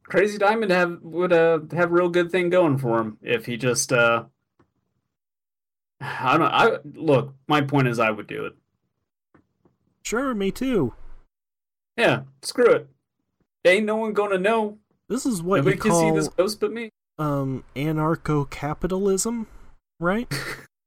Crazy 0.04 0.38
Diamond 0.38 0.72
have 0.72 1.00
would 1.04 1.34
uh 1.34 1.60
have 1.74 1.92
a 1.92 1.94
real 1.94 2.10
good 2.10 2.32
thing 2.32 2.50
going 2.50 2.78
for 2.78 3.00
him 3.00 3.18
if 3.22 3.46
he 3.46 3.58
just 3.58 3.92
uh. 3.94 4.24
I 6.02 6.38
don't. 6.38 6.52
I 6.52 6.78
look. 6.96 7.36
My 7.48 7.62
point 7.62 7.88
is, 7.88 8.00
I 8.00 8.10
would 8.10 8.28
do 8.28 8.46
it. 8.46 8.54
Sure, 10.08 10.34
me 10.34 10.52
too. 10.52 10.94
Yeah, 11.98 12.22
screw 12.42 12.72
it. 12.72 12.88
Ain't 13.66 13.86
no 13.86 13.98
one 13.98 14.14
gonna 14.14 14.38
know. 14.38 14.78
This 15.10 15.26
is 15.26 15.42
what 15.44 15.58
Nobody 15.58 15.76
you 15.76 15.82
can 15.82 15.92
see 15.92 15.98
call 15.98 16.16
this 16.16 16.30
ghost 16.30 16.62
but 16.62 16.72
me. 16.72 16.92
um 17.20 17.66
anarcho-capitalism, 17.76 19.48
right? 20.00 20.34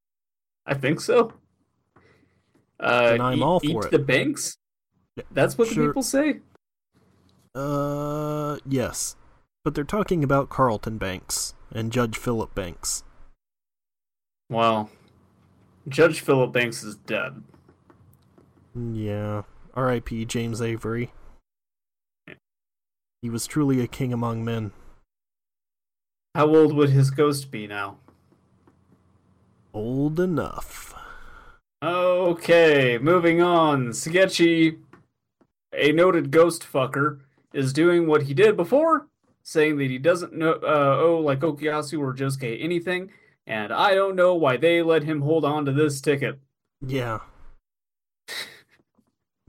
I 0.66 0.72
think 0.72 1.02
so. 1.02 1.34
Uh, 2.78 3.10
Then 3.10 3.20
I'm 3.20 3.38
eat, 3.40 3.42
all 3.42 3.60
for 3.60 3.66
eat 3.66 3.84
it. 3.84 3.90
the 3.90 3.98
banks. 3.98 4.56
That's 5.30 5.58
what 5.58 5.68
the 5.68 5.74
people 5.74 6.02
say. 6.02 6.40
Uh, 7.54 8.56
yes. 8.66 9.16
But 9.66 9.74
they're 9.74 9.84
talking 9.84 10.24
about 10.24 10.48
Carlton 10.48 10.96
Banks 10.96 11.52
and 11.70 11.92
Judge 11.92 12.16
Philip 12.16 12.54
Banks. 12.54 13.04
Well, 14.48 14.88
Judge 15.88 16.20
Philip 16.20 16.52
Banks 16.52 16.82
is 16.82 16.94
dead. 16.96 17.42
Yeah. 18.74 19.42
R.I.P. 19.74 20.24
James 20.24 20.60
Avery. 20.60 21.12
He 23.22 23.30
was 23.30 23.46
truly 23.46 23.80
a 23.80 23.86
king 23.86 24.12
among 24.12 24.44
men. 24.44 24.72
How 26.34 26.46
old 26.46 26.74
would 26.74 26.90
his 26.90 27.10
ghost 27.10 27.50
be 27.50 27.66
now? 27.66 27.98
Old 29.74 30.18
enough. 30.18 30.94
Okay, 31.82 32.98
moving 32.98 33.42
on. 33.42 33.88
Sugechi, 33.88 34.78
a 35.72 35.92
noted 35.92 36.30
ghost 36.30 36.62
fucker, 36.62 37.20
is 37.52 37.72
doing 37.72 38.06
what 38.06 38.22
he 38.22 38.34
did 38.34 38.56
before, 38.56 39.06
saying 39.42 39.78
that 39.78 39.90
he 39.90 39.98
doesn't 39.98 40.32
know, 40.32 40.52
uh, 40.62 40.98
owe 41.00 41.18
like 41.18 41.40
Okuyasu 41.40 42.00
or 42.00 42.14
Josuke 42.14 42.62
anything, 42.62 43.10
and 43.46 43.72
I 43.72 43.94
don't 43.94 44.16
know 44.16 44.34
why 44.34 44.56
they 44.56 44.82
let 44.82 45.04
him 45.04 45.22
hold 45.22 45.44
on 45.44 45.64
to 45.64 45.72
this 45.72 46.00
ticket. 46.00 46.38
Yeah. 46.86 47.20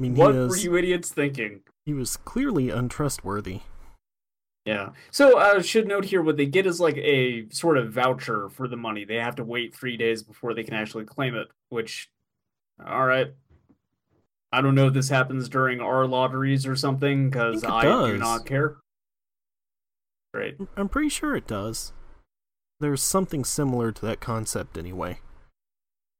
I 0.02 0.10
mean, 0.10 0.15
What 0.15 0.34
he, 0.34 0.40
were 0.40 0.57
you 0.57 0.76
idiots 0.78 1.11
thinking? 1.11 1.61
he 1.86 1.94
was 1.94 2.18
clearly 2.18 2.72
untrustworthy. 2.72 3.60
Yeah. 4.65 4.90
So 5.11 5.38
I 5.38 5.57
uh, 5.57 5.61
should 5.61 5.88
note 5.88 6.06
here 6.06 6.23
what 6.23 6.38
they 6.38 6.48
get 6.48 6.65
is 6.65 6.80
like 6.80 6.98
a 6.98 7.48
sort 7.49 7.78
of 7.78 7.94
voucher 7.94 8.49
for 8.49 8.68
the 8.68 8.78
money. 8.78 9.06
They 9.06 9.18
have 9.18 9.36
to 9.36 9.44
wait 9.44 9.76
three 9.76 9.98
days 9.98 10.23
before 10.23 10.56
they 10.56 10.64
can 10.64 10.73
actually 10.73 11.06
claim 11.06 11.36
it, 11.36 11.49
which, 11.69 12.10
all 12.84 13.06
right. 13.06 13.32
I 14.52 14.61
don't 14.61 14.73
know 14.73 14.88
if 14.88 14.94
this 14.94 15.10
happens 15.10 15.48
during 15.49 15.82
our 15.82 16.07
lotteries 16.07 16.65
or 16.65 16.76
something 16.76 17.30
because 17.30 17.64
it 17.64 17.69
I, 17.69 17.84
do 17.84 18.18
not 18.18 18.48
care. 18.48 18.78
Great. 20.34 20.57
I'm 20.76 20.90
pretty 20.90 21.10
sure 21.10 21.36
it 21.36 21.45
does. 21.45 21.94
There's 22.80 23.03
something 23.03 23.45
similar 23.45 23.91
to 23.91 24.06
that 24.07 24.19
concept 24.19 24.80
anyway. 24.80 25.19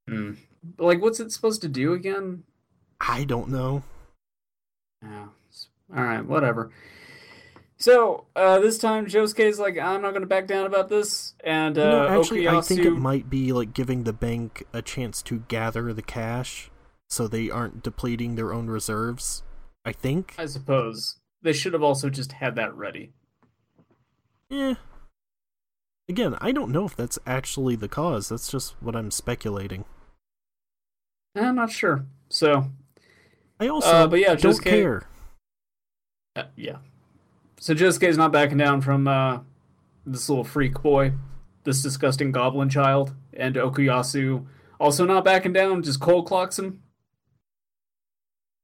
Hmm. 0.08 0.34
Like, 0.78 1.02
what's 1.02 1.18
it 1.18 1.32
supposed 1.32 1.62
to 1.62 1.68
do 1.68 1.94
again? 1.94 2.44
I 3.06 3.24
don't 3.24 3.48
know. 3.48 3.82
Yeah. 5.02 5.26
All 5.94 6.02
right, 6.02 6.24
whatever. 6.24 6.70
So 7.76 8.26
uh, 8.36 8.60
this 8.60 8.78
time 8.78 9.06
Josuke's 9.06 9.58
like, 9.58 9.76
I'm 9.76 10.02
not 10.02 10.10
going 10.10 10.22
to 10.22 10.28
back 10.28 10.46
down 10.46 10.66
about 10.66 10.88
this, 10.88 11.34
and 11.42 11.76
uh, 11.76 11.82
You 11.82 11.88
know, 11.88 12.20
actually, 12.20 12.48
I 12.48 12.60
think 12.60 12.80
it 12.80 12.90
might 12.90 13.28
be 13.28 13.52
like 13.52 13.74
giving 13.74 14.04
the 14.04 14.12
bank 14.12 14.64
a 14.72 14.80
chance 14.82 15.20
to 15.22 15.40
gather 15.48 15.92
the 15.92 16.02
cash 16.02 16.70
so 17.10 17.26
they 17.26 17.50
aren't 17.50 17.82
depleting 17.82 18.36
their 18.36 18.52
own 18.52 18.68
reserves. 18.68 19.42
I 19.84 19.90
think. 19.90 20.36
I 20.38 20.46
suppose 20.46 21.16
they 21.42 21.52
should 21.52 21.72
have 21.72 21.82
also 21.82 22.08
just 22.08 22.32
had 22.32 22.54
that 22.54 22.72
ready. 22.74 23.12
Eh. 24.50 24.74
Again, 26.08 26.36
I 26.40 26.52
don't 26.52 26.70
know 26.70 26.84
if 26.84 26.94
that's 26.94 27.18
actually 27.26 27.74
the 27.74 27.88
cause. 27.88 28.28
That's 28.28 28.50
just 28.50 28.76
what 28.80 28.94
I'm 28.94 29.10
speculating. 29.10 29.84
I'm 31.34 31.56
not 31.56 31.72
sure. 31.72 32.06
So 32.28 32.70
I 33.62 33.68
also 33.68 33.88
Uh, 33.88 34.06
but 34.08 34.18
yeah, 34.18 34.34
don't 34.34 34.56
Josuke- 34.56 34.64
care. 34.64 35.08
Uh, 36.34 36.44
yeah. 36.56 36.78
So 37.60 37.74
Josuke's 37.74 38.16
not 38.16 38.32
backing 38.32 38.58
down 38.58 38.80
from 38.80 39.06
uh, 39.06 39.40
this 40.04 40.28
little 40.28 40.42
freak 40.44 40.82
boy, 40.82 41.12
this 41.62 41.80
disgusting 41.80 42.32
goblin 42.32 42.68
child, 42.68 43.14
and 43.32 43.54
Okuyasu 43.54 44.46
also 44.80 45.04
not 45.04 45.24
backing 45.24 45.52
down, 45.52 45.82
just 45.82 46.00
cold 46.00 46.26
clocks 46.26 46.58
him. 46.58 46.82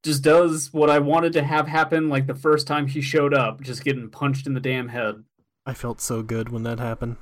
Just 0.03 0.21
does 0.21 0.73
what 0.73 0.89
I 0.89 0.99
wanted 0.99 1.31
to 1.33 1.43
have 1.43 1.67
happen 1.67 2.09
like 2.09 2.27
the 2.27 2.35
first 2.35 2.67
time 2.67 2.87
he 2.87 2.99
showed 3.01 3.33
up, 3.33 3.61
just 3.61 3.85
getting 3.85 4.09
punched 4.09 4.47
in 4.47 4.53
the 4.53 4.59
damn 4.59 4.89
head. 4.89 5.23
I 5.65 5.73
felt 5.73 6.01
so 6.01 6.23
good 6.23 6.49
when 6.49 6.63
that 6.63 6.79
happened. 6.79 7.15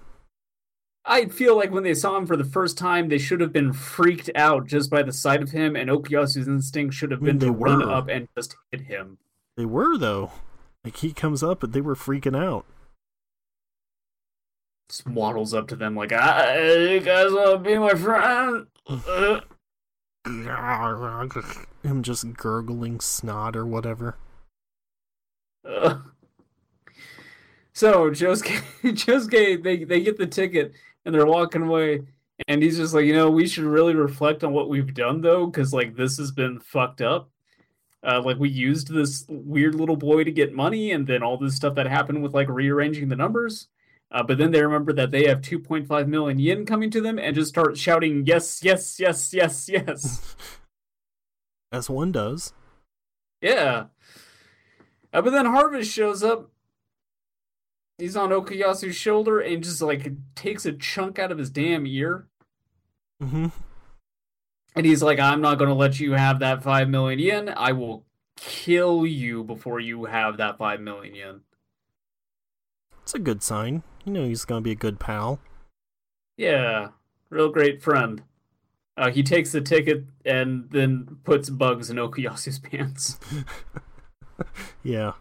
I 1.07 1.25
feel 1.27 1.55
like 1.55 1.71
when 1.71 1.84
they 1.84 1.93
saw 1.93 2.17
him 2.17 2.27
for 2.27 2.35
the 2.35 2.43
first 2.43 2.77
time, 2.77 3.07
they 3.07 3.17
should 3.17 3.39
have 3.39 3.53
been 3.53 3.71
freaked 3.71 4.29
out 4.35 4.67
just 4.67 4.89
by 4.89 5.03
the 5.03 5.13
sight 5.13 5.41
of 5.41 5.51
him, 5.51 5.75
and 5.75 5.89
Okuyasu's 5.89 6.47
instinct 6.47 6.93
should 6.95 7.11
have 7.11 7.21
I 7.21 7.25
mean, 7.25 7.38
been 7.38 7.47
to 7.47 7.53
they 7.53 7.59
run 7.59 7.89
up 7.89 8.09
and 8.09 8.27
just 8.35 8.55
hit 8.71 8.81
him. 8.81 9.17
They 9.55 9.65
were 9.65 9.97
though. 9.97 10.31
Like 10.84 10.97
he 10.97 11.13
comes 11.13 11.41
up 11.43 11.63
and 11.63 11.73
they 11.73 11.81
were 11.81 11.95
freaking 11.95 12.38
out. 12.38 12.65
Just 14.89 15.07
waddles 15.07 15.53
up 15.53 15.67
to 15.69 15.75
them 15.75 15.95
like, 15.95 16.11
ah, 16.13 16.53
you 16.53 16.99
guys 16.99 17.31
want 17.31 17.63
to 17.63 17.69
be 17.69 17.77
my 17.77 17.93
friend? 17.93 18.67
Him 21.84 22.03
just 22.03 22.34
gurgling 22.34 22.99
snot 22.99 23.55
or 23.55 23.65
whatever. 23.65 24.17
uh. 25.67 25.99
So 27.73 28.09
Josuke, 28.09 28.63
Josuke, 28.84 29.61
they 29.61 29.84
they 29.84 30.01
get 30.01 30.17
the 30.17 30.25
ticket 30.25 30.73
and 31.07 31.15
they're 31.15 31.25
walking 31.25 31.63
away, 31.63 32.01
and 32.49 32.61
he's 32.61 32.77
just 32.77 32.93
like, 32.93 33.05
you 33.05 33.13
know, 33.13 33.31
we 33.31 33.47
should 33.47 33.63
really 33.63 33.95
reflect 33.95 34.43
on 34.43 34.51
what 34.51 34.69
we've 34.69 34.93
done 34.93 35.21
though, 35.21 35.47
because 35.47 35.73
like 35.73 35.95
this 35.95 36.17
has 36.17 36.31
been 36.31 36.59
fucked 36.59 37.01
up. 37.01 37.31
Uh, 38.05 38.21
like 38.21 38.38
we 38.38 38.49
used 38.49 38.93
this 38.93 39.25
weird 39.29 39.73
little 39.73 39.95
boy 39.95 40.25
to 40.25 40.31
get 40.31 40.53
money, 40.53 40.91
and 40.91 41.07
then 41.07 41.23
all 41.23 41.38
this 41.38 41.55
stuff 41.55 41.75
that 41.75 41.88
happened 41.88 42.21
with 42.21 42.35
like 42.35 42.49
rearranging 42.49 43.07
the 43.07 43.15
numbers. 43.15 43.69
Uh, 44.11 44.21
but 44.21 44.38
then 44.38 44.51
they 44.51 44.61
remember 44.61 44.93
that 44.93 45.11
they 45.11 45.25
have 45.27 45.41
2.5 45.41 46.07
million 46.07 46.39
yen 46.39 46.65
coming 46.65 46.91
to 46.91 47.01
them, 47.01 47.17
and 47.17 47.35
just 47.35 47.49
start 47.49 47.77
shouting, 47.77 48.25
"Yes, 48.25 48.61
yes, 48.61 48.99
yes, 48.99 49.34
yes, 49.34 49.69
yes." 49.69 50.35
As 51.71 51.89
one 51.89 52.11
does. 52.11 52.53
Yeah. 53.41 53.85
Uh, 55.13 55.21
but 55.21 55.31
then 55.31 55.45
Harvest 55.45 55.91
shows 55.91 56.21
up. 56.21 56.51
He's 57.98 58.15
on 58.15 58.30
Okuyasu's 58.30 58.95
shoulder 58.95 59.40
and 59.40 59.64
just 59.64 59.82
like 59.82 60.11
takes 60.36 60.65
a 60.65 60.74
chunk 60.74 61.18
out 61.18 61.32
of 61.32 61.38
his 61.38 61.49
damn 61.49 61.88
ear. 61.88 62.28
hmm 63.19 63.48
And 64.76 64.86
he's 64.86 65.02
like, 65.02 65.19
I'm 65.19 65.41
not 65.41 65.57
going 65.57 65.69
to 65.69 65.76
let 65.76 65.99
you 65.99 66.14
have 66.14 66.40
that 66.40 66.64
5 66.64 66.90
million 66.90 67.19
yen. 67.19 67.49
I 67.56 67.72
will 67.72 68.06
kill 68.36 69.06
you 69.06 69.44
before 69.44 69.80
you 69.80 70.06
have 70.06 70.38
that 70.38 70.57
5 70.60 70.80
million 70.80 71.15
yen. 71.15 71.41
It's 73.02 73.15
a 73.15 73.19
good 73.19 73.41
sign. 73.41 73.84
You 74.06 74.11
know 74.14 74.26
he's 74.26 74.44
gonna 74.45 74.61
be 74.61 74.72
a 74.72 74.76
good 74.76 74.99
pal. 74.99 75.40
Yeah. 76.36 76.90
Real 77.30 77.49
great 77.49 77.82
friend. 77.82 78.22
Uh, 78.98 79.11
he 79.11 79.24
takes 79.24 79.52
the 79.53 79.61
ticket 79.61 80.06
and 80.26 80.69
then 80.72 81.18
puts 81.24 81.49
bugs 81.49 81.90
in 81.90 81.98
Okuyasu's 81.98 82.60
pants. 82.60 83.18
yeah. 84.84 85.14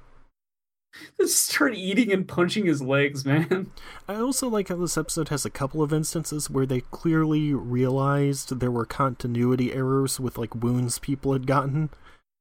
Just 1.21 1.49
start 1.49 1.75
eating 1.75 2.13
and 2.13 2.27
punching 2.29 2.67
his 2.67 2.83
legs, 2.83 3.25
man. 3.25 3.71
I 4.09 4.17
also 4.17 4.49
like 4.49 4.69
how 4.69 4.77
this 4.77 4.99
episode 4.99 5.29
has 5.31 5.45
a 5.45 5.51
couple 5.51 5.83
of 5.83 5.93
instances 5.93 6.51
where 6.51 6.67
they 6.67 6.81
clearly 6.91 7.53
realized 7.55 8.61
there 8.61 8.71
were 8.71 8.85
continuity 8.87 9.73
errors 9.73 10.21
with 10.21 10.39
like 10.39 10.55
wounds 10.55 10.99
people 10.99 11.33
had 11.33 11.47
gotten 11.47 11.91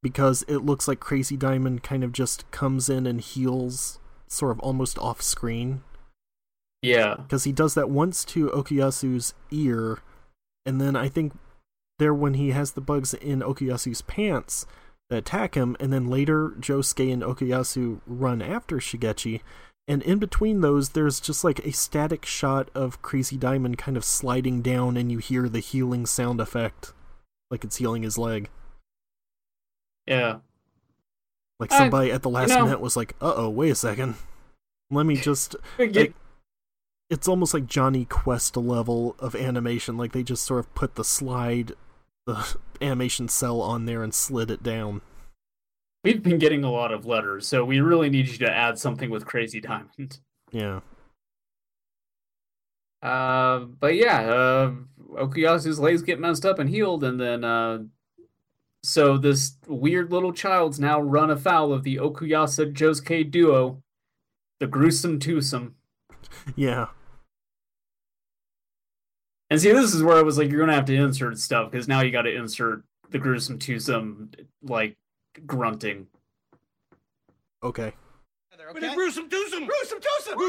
because 0.03 0.43
it 0.47 0.57
looks 0.59 0.87
like 0.87 0.99
Crazy 0.99 1.35
Diamond 1.37 1.83
kind 1.83 2.03
of 2.03 2.11
just 2.11 2.49
comes 2.51 2.89
in 2.89 3.07
and 3.07 3.19
heals 3.21 3.99
sort 4.27 4.51
of 4.51 4.59
almost 4.59 4.99
off 4.99 5.21
screen 5.21 5.81
Yeah. 6.81 7.15
because 7.17 7.43
he 7.45 7.51
does 7.51 7.73
that 7.75 7.89
once 7.89 8.23
to 8.25 8.49
Okuyasu's 8.49 9.33
ear 9.51 9.99
and 10.65 10.79
then 10.81 10.95
I 10.95 11.09
think 11.09 11.33
there 11.99 12.13
when 12.13 12.33
he 12.35 12.51
has 12.51 12.71
the 12.73 12.81
bugs 12.81 13.13
in 13.13 13.39
Okuyasu's 13.39 14.01
pants 14.01 14.65
attack 15.09 15.55
him 15.55 15.75
and 15.79 15.93
then 15.93 16.07
later 16.07 16.49
Josuke 16.59 17.11
and 17.13 17.21
Okuyasu 17.21 18.01
run 18.07 18.41
after 18.41 18.77
Shigechi 18.77 19.41
and 19.87 20.01
in 20.01 20.17
between 20.17 20.61
those 20.61 20.89
there's 20.89 21.19
just 21.19 21.43
like 21.43 21.59
a 21.59 21.71
static 21.71 22.25
shot 22.25 22.69
of 22.73 23.01
Crazy 23.03 23.37
Diamond 23.37 23.77
kind 23.77 23.97
of 23.97 24.03
sliding 24.03 24.61
down 24.63 24.97
and 24.97 25.11
you 25.11 25.19
hear 25.19 25.47
the 25.47 25.59
healing 25.59 26.05
sound 26.07 26.41
effect 26.41 26.93
like 27.51 27.63
it's 27.63 27.75
healing 27.77 28.01
his 28.01 28.17
leg 28.17 28.49
Yeah. 30.07 30.37
like 31.59 31.71
I- 31.71 31.77
somebody 31.77 32.11
at 32.11 32.23
the 32.23 32.29
last 32.29 32.49
know- 32.49 32.63
minute 32.65 32.81
was 32.81 32.97
like 32.97 33.15
uh-oh 33.21 33.49
wait 33.49 33.69
a 33.71 33.75
second 33.75 34.15
let 34.89 35.05
me 35.05 35.15
just 35.17 35.55
Get- 35.77 35.95
like 35.95 36.13
it's 37.11 37.27
almost 37.27 37.53
like 37.53 37.67
Jonny 37.67 38.05
Quest 38.05 38.57
level 38.57 39.15
of 39.19 39.35
animation. 39.35 39.95
Like 39.95 40.11
they 40.11 40.23
just 40.23 40.43
sort 40.43 40.61
of 40.61 40.73
put 40.73 40.95
the 40.95 41.03
slide, 41.03 41.73
the 42.25 42.57
animation 42.81 43.27
cell 43.27 43.61
on 43.61 43.85
there 43.85 44.03
and 44.03 44.13
slid 44.13 44.51
it 44.51 44.63
down. 44.63 45.01
We've 46.03 46.21
been 46.21 46.37
getting 46.37 46.63
a 46.63 46.71
lot 46.71 46.91
of 46.91 47.05
letters, 47.05 47.47
so 47.47 47.65
we 47.65 47.79
really 47.79 48.09
need 48.09 48.27
you 48.27 48.37
to 48.39 48.51
add 48.51 48.77
something 48.77 49.09
with 49.09 49.25
Crazy 49.25 49.59
Diamond. 49.59 50.19
Yeah, 50.51 50.81
Uh, 53.01 53.59
but 53.59 53.95
yeah, 53.95 54.21
uh, 54.21 54.71
Okuyasu's 55.13 55.79
legs 55.79 56.01
get 56.01 56.19
messed 56.19 56.45
up 56.45 56.59
and 56.59 56.69
healed, 56.69 57.03
and 57.03 57.19
then 57.19 57.43
uh, 57.43 57.79
so 58.83 59.17
this 59.17 59.57
weird 59.67 60.11
little 60.11 60.31
child's 60.31 60.79
now 60.79 60.99
run 61.01 61.31
afoul 61.31 61.73
of 61.73 61.83
the 61.83 61.97
Okuyasu 61.97 62.71
Josuke 62.73 63.29
duo, 63.31 63.81
the 64.59 64.67
gruesome 64.67 65.19
twosome. 65.19 65.75
yeah. 66.55 66.87
And 69.49 69.61
see, 69.61 69.71
this 69.71 69.93
is 69.93 70.01
where 70.01 70.17
I 70.17 70.21
was 70.21 70.37
like, 70.37 70.49
you're 70.49 70.59
gonna 70.59 70.73
have 70.73 70.85
to 70.85 70.95
insert 70.95 71.37
stuff 71.37 71.71
because 71.71 71.87
now 71.87 72.01
you 72.01 72.11
got 72.11 72.23
to 72.23 72.35
insert 72.35 72.83
the 73.11 73.19
gruesome 73.19 73.59
twosome 73.59 74.31
like 74.63 74.97
grunting. 75.45 76.07
Okay. 77.63 77.93
Okay. 78.69 78.95
Gruesome 78.95 79.29
twosome. 79.29 79.67
Gruesome 79.67 79.99
twosome. 80.01 80.39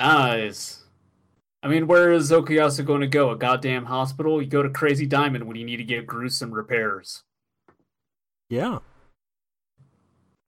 Nice. 0.00 0.82
I 1.62 1.68
mean, 1.68 1.86
where 1.86 2.12
is 2.12 2.30
Okuyasu 2.30 2.84
going 2.84 3.00
to 3.00 3.06
go? 3.06 3.30
A 3.30 3.36
goddamn 3.36 3.86
hospital? 3.86 4.42
You 4.42 4.48
go 4.48 4.62
to 4.62 4.68
Crazy 4.68 5.06
Diamond 5.06 5.44
when 5.44 5.56
you 5.56 5.64
need 5.64 5.78
to 5.78 5.84
get 5.84 6.06
gruesome 6.06 6.52
repairs. 6.52 7.22
Yeah. 8.50 8.80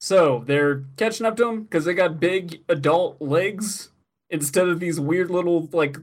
So 0.07 0.45
they're 0.47 0.85
catching 0.97 1.27
up 1.27 1.37
to 1.39 1.49
him 1.49 1.63
because 1.65 1.85
they 1.85 1.93
got 1.93 2.21
big 2.21 2.63
adult 2.69 3.21
legs 3.21 3.89
instead 4.31 4.69
of 4.69 4.79
these 4.79 5.01
weird 5.01 5.33
little 5.33 5.69
like 5.73 5.97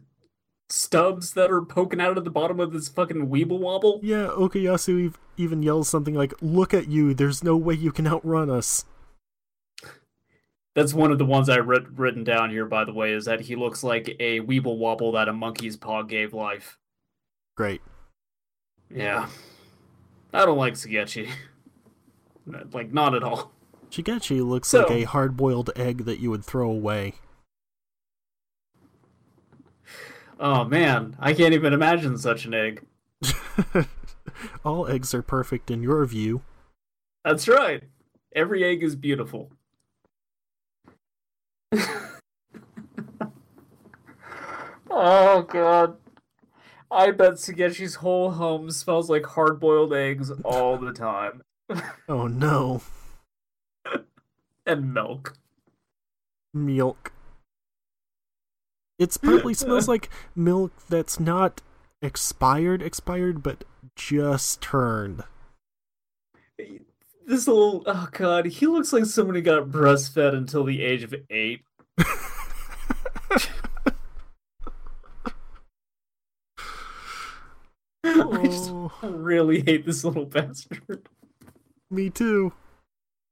stubs 0.68 1.32
that 1.36 1.50
are 1.50 1.62
poking 1.62 2.02
out 2.02 2.18
of 2.18 2.26
the 2.26 2.30
bottom 2.30 2.60
of 2.60 2.74
this 2.74 2.90
fucking 2.90 3.30
weeble 3.30 3.60
wobble. 3.60 4.02
Yeah, 4.04 4.28
Okuyasu 4.28 5.06
ev- 5.06 5.20
even 5.38 5.64
yells 5.64 5.88
something 5.88 6.16
like, 6.16 6.34
Look 6.42 6.74
at 6.74 6.90
you, 6.90 7.14
there's 7.14 7.46
no 7.46 7.56
way 7.56 7.76
you 7.76 7.94
can 7.94 8.06
outrun 8.06 8.50
us. 8.50 8.84
That's 10.76 10.94
one 10.94 11.14
of 11.14 11.18
the 11.18 11.24
ones 11.24 11.48
I 11.48 11.60
writ- 11.60 11.98
written 11.98 12.26
down 12.26 12.50
here, 12.50 12.66
by 12.66 12.84
the 12.84 12.94
way, 12.94 13.14
is 13.14 13.24
that 13.24 13.40
he 13.40 13.56
looks 13.56 13.86
like 13.86 14.18
a 14.20 14.42
weeble 14.42 14.80
wobble 14.80 15.14
that 15.14 15.30
a 15.30 15.34
monkey's 15.34 15.78
paw 15.78 16.02
gave 16.02 16.34
life. 16.34 16.78
Great. 17.56 17.82
Yeah. 18.94 19.30
I 20.34 20.44
don't 20.46 20.58
like 20.58 20.74
Sugechi. 20.74 21.30
Like, 22.74 22.92
not 22.92 23.16
at 23.16 23.24
all. 23.24 23.53
Shigechi 23.94 24.44
looks 24.44 24.70
So- 24.70 24.80
like 24.82 24.90
a 24.92 25.04
hard 25.04 25.38
boiled 25.38 25.70
egg 25.76 26.06
that 26.06 26.20
you 26.20 26.32
would 26.32 26.44
throw 26.44 26.68
away. 26.70 27.14
Oh 30.40 30.64
man, 30.66 31.16
I 31.20 31.34
can't 31.34 31.54
even 31.54 31.74
imagine 31.74 32.18
such 32.18 32.46
an 32.46 32.56
egg. 32.56 32.84
All 34.66 34.88
eggs 34.88 35.14
are 35.14 35.22
perfect 35.22 35.70
in 35.70 35.84
your 35.84 36.04
view. 36.06 36.42
That's 37.24 37.48
right. 37.48 37.84
Every 38.36 38.64
egg 38.64 38.82
is 38.82 38.96
beautiful. 38.96 39.52
oh 44.90 45.44
god. 45.44 45.98
I 46.90 47.12
bet 47.12 47.34
Sugechi's 47.34 47.96
whole 47.96 48.32
home 48.32 48.72
smells 48.72 49.10
like 49.10 49.26
hard 49.26 49.60
boiled 49.60 49.94
eggs 49.94 50.32
all 50.44 50.78
the 50.78 50.94
time. 50.94 51.44
Oh 52.10 52.28
no. 52.28 52.82
And 54.66 54.94
milk. 54.94 55.36
Milk. 56.54 57.12
It's 59.00 59.18
probably 59.18 59.54
smells 59.56 59.88
like 59.88 60.10
milk 60.36 60.72
that's 60.90 61.20
not 61.20 61.62
expired, 62.02 62.82
expired, 62.82 63.44
but 63.44 63.64
just 63.96 64.62
turned. 64.62 65.24
This 67.26 67.48
little 67.48 67.84
oh 67.86 68.08
god, 68.12 68.46
he 68.46 68.68
looks 68.68 68.94
like 68.94 69.06
somebody 69.06 69.42
got 69.42 69.70
breastfed 69.70 70.36
until 70.36 70.64
the 70.64 70.82
age 70.82 71.04
of 71.04 71.14
eight. 71.30 71.62
I 78.04 78.44
just 78.46 78.70
Oh, 78.72 79.10
really 79.10 79.62
hate 79.62 79.86
this 79.86 80.04
little 80.04 80.26
bastard. 80.26 81.08
me 81.90 82.10
too. 82.10 82.54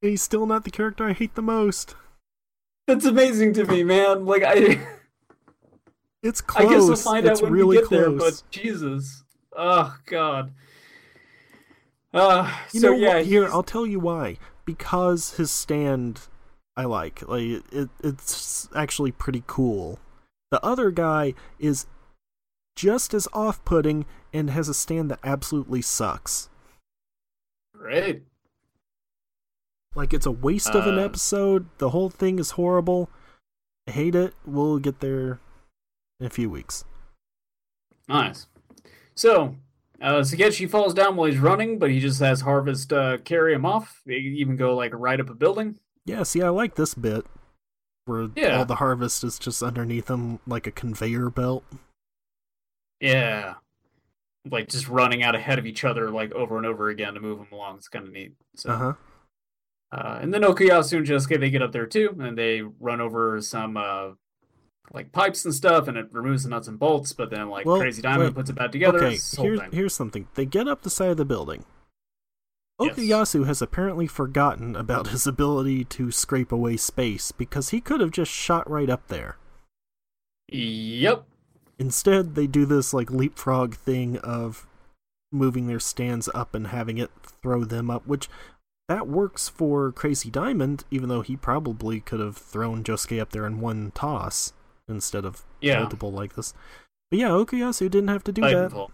He's 0.02 0.22
still 0.22 0.46
not 0.46 0.64
the 0.64 0.72
character 0.72 1.08
I 1.08 1.14
hate 1.14 1.36
the 1.36 1.42
most. 1.42 1.96
That's 2.88 3.06
amazing 3.06 3.54
to 3.54 3.66
me, 3.66 3.84
man. 3.84 4.26
Like 4.26 4.44
I 4.44 4.82
It's 6.24 6.42
close. 6.42 6.66
I 6.66 6.68
close. 6.68 6.74
guess 6.80 6.88
we'll 7.06 7.14
find 7.14 7.28
it's 7.28 7.40
out 7.40 7.44
when 7.44 7.54
really 7.54 7.78
we 7.78 7.82
get 7.82 7.90
there, 7.90 8.10
but 8.12 8.42
Jesus. 8.52 9.24
Oh 9.56 9.96
god. 10.08 10.54
Uh 12.14 12.52
You 12.74 12.80
so 12.80 12.88
know 12.92 12.98
yeah, 12.98 13.16
what? 13.18 13.26
Here, 13.26 13.42
he's- 13.44 13.54
I'll 13.54 13.64
tell 13.64 13.86
you 13.86 14.00
why. 14.00 14.38
Because 14.66 15.36
his 15.36 15.52
stand, 15.52 16.22
I 16.76 16.86
like. 16.86 17.28
Like 17.28 17.64
it, 17.72 17.90
it's 18.04 18.68
actually 18.76 19.12
pretty 19.12 19.44
cool. 19.48 20.00
The 20.52 20.64
other 20.66 20.92
guy 20.92 21.34
is 21.60 21.86
just 22.76 23.14
as 23.14 23.28
off-putting 23.34 24.06
and 24.34 24.50
has 24.50 24.68
a 24.70 24.74
stand 24.74 25.12
that 25.12 25.20
absolutely 25.24 25.82
sucks. 25.82 26.50
great. 27.78 28.24
Like 29.96 30.14
it's 30.14 30.26
a 30.26 30.32
waste 30.32 30.70
of 30.76 30.88
an 30.88 30.98
Uh, 30.98 31.04
episode. 31.04 31.68
The 31.80 31.90
whole 31.90 32.10
thing 32.10 32.40
is 32.40 32.52
horrible. 32.52 33.10
I 33.88 33.92
hate 33.92 34.16
it. 34.16 34.34
We'll 34.46 34.80
get 34.80 35.00
there 35.02 35.40
in 36.20 36.26
a 36.28 36.30
few 36.30 36.50
weeks. 36.50 36.86
Nice. 38.08 38.48
So, 39.16 39.56
uh, 40.02 40.22
Sugechi 40.22 40.70
falls 40.70 40.94
down 40.94 41.16
while 41.16 41.30
he's 41.30 41.40
running, 41.40 41.78
but 41.78 41.92
he 41.92 42.00
just 42.00 42.20
has 42.22 42.42
Harvest 42.42 42.94
uh, 42.94 43.18
carry 43.20 43.54
him 43.54 43.66
off. 43.66 44.02
They 44.06 44.16
even 44.16 44.56
go 44.56 44.76
like 44.76 44.92
right 44.94 45.20
up 45.20 45.30
a 45.30 45.34
building. 45.36 45.80
Yeah, 46.06 46.24
see, 46.24 46.42
I 46.42 46.50
like 46.50 46.76
this 46.76 46.94
bit 46.94 47.26
where 48.06 48.30
Yeah. 48.36 48.58
all 48.58 48.66
the 48.66 48.76
harvest 48.76 49.24
is 49.24 49.38
just 49.38 49.62
underneath 49.62 50.10
him 50.10 50.40
like 50.48 50.66
a 50.66 50.72
conveyor 50.72 51.30
belt. 51.30 51.64
Yeah. 53.00 53.56
Like 54.50 54.70
just 54.70 54.88
running 54.88 55.22
out 55.22 55.36
ahead 55.36 55.60
of 55.60 55.66
each 55.68 55.84
other 55.84 56.10
like 56.10 56.32
over 56.32 56.58
and 56.58 56.66
over 56.66 56.90
again 56.90 57.14
to 57.14 57.20
move 57.20 57.38
them 57.38 57.48
along. 57.52 57.78
It's 57.78 57.88
kind 57.88 58.08
of 58.08 58.14
neat. 58.14 58.34
So, 58.56 58.72
Uh 58.72 58.78
huh. 58.78 58.94
Uh, 59.92 60.20
and 60.22 60.34
then 60.34 60.42
Okuyasu 60.42 60.98
and 60.98 61.08
Josuke 61.08 61.40
they 61.40 61.50
get 61.50 61.62
up 61.62 61.72
there 61.72 61.86
too, 61.86 62.16
and 62.20 62.38
they 62.38 62.62
run 62.62 63.02
over 63.02 63.42
some 63.42 63.76
uh, 63.78 64.12
like 64.94 65.12
pipes 65.12 65.44
and 65.46 65.54
stuff, 65.54 65.88
and 65.88 65.98
it 65.98 66.08
removes 66.14 66.44
the 66.44 66.50
nuts 66.50 66.68
and 66.68 66.80
bolts. 66.80 67.14
But 67.14 67.30
then 67.30 67.50
like 67.50 67.66
Well, 67.66 67.80
Crazy 67.80 68.02
Diamond 68.02 68.30
wait. 68.30 68.36
puts 68.36 68.50
it 68.50 68.56
back 68.56 68.72
together. 68.72 68.98
Okay, 69.00 69.16
It's 69.16 69.32
this 69.32 69.38
whole 69.38 69.46
here's, 69.46 69.60
thing. 69.60 69.72
here's 69.72 69.94
something. 69.94 70.28
They 70.36 70.46
get 70.46 70.68
up 70.68 70.82
the 70.84 70.90
side 70.90 71.10
of 71.10 71.18
the 71.18 71.26
building. 71.26 71.66
Yes. 72.80 72.96
Okuyasu 72.96 73.46
has 73.46 73.62
apparently 73.62 74.08
forgotten 74.08 74.76
about 74.76 75.08
his 75.10 75.28
ability 75.28 75.84
to 75.86 76.10
scrape 76.10 76.52
away 76.52 76.78
space 76.78 77.32
because 77.32 77.70
he 77.70 77.80
could 77.80 78.00
have 78.02 78.12
just 78.12 78.32
shot 78.32 78.68
right 78.70 78.90
up 78.90 79.08
there. 79.08 79.38
Yep. 80.48 81.26
Instead, 81.78 82.36
they 82.36 82.48
do 82.48 82.66
this 82.66 82.94
like 82.94 83.12
leapfrog 83.12 83.76
thing 83.76 84.18
of 84.20 84.68
moving 85.32 85.68
their 85.68 85.80
stands 85.80 86.30
up 86.34 86.54
and 86.56 86.68
having 86.68 86.98
it 86.98 87.12
throw 87.42 87.64
them 87.64 87.90
up, 87.90 88.06
which 88.08 88.30
that 88.96 89.08
works 89.08 89.50
for 89.50 89.92
Crazy 89.92 90.30
Diamond, 90.30 90.84
even 90.92 91.10
though 91.10 91.22
he 91.22 91.36
probably 91.36 92.00
could 92.00 92.20
have 92.20 92.38
thrown 92.38 92.84
Josuke 92.84 93.20
up 93.22 93.32
there 93.32 93.46
in 93.48 93.60
one 93.60 93.92
toss 93.96 94.54
instead 94.88 95.26
of 95.26 95.44
Yeah. 95.62 95.80
multiple 95.80 96.12
like 96.12 96.36
this. 96.36 96.54
But 97.10 97.20
yeah, 97.20 97.30
Okuyasu 97.30 97.90
didn't 97.90 98.10
have 98.10 98.24
to 98.26 98.32
do 98.32 98.42
that. 98.42 98.88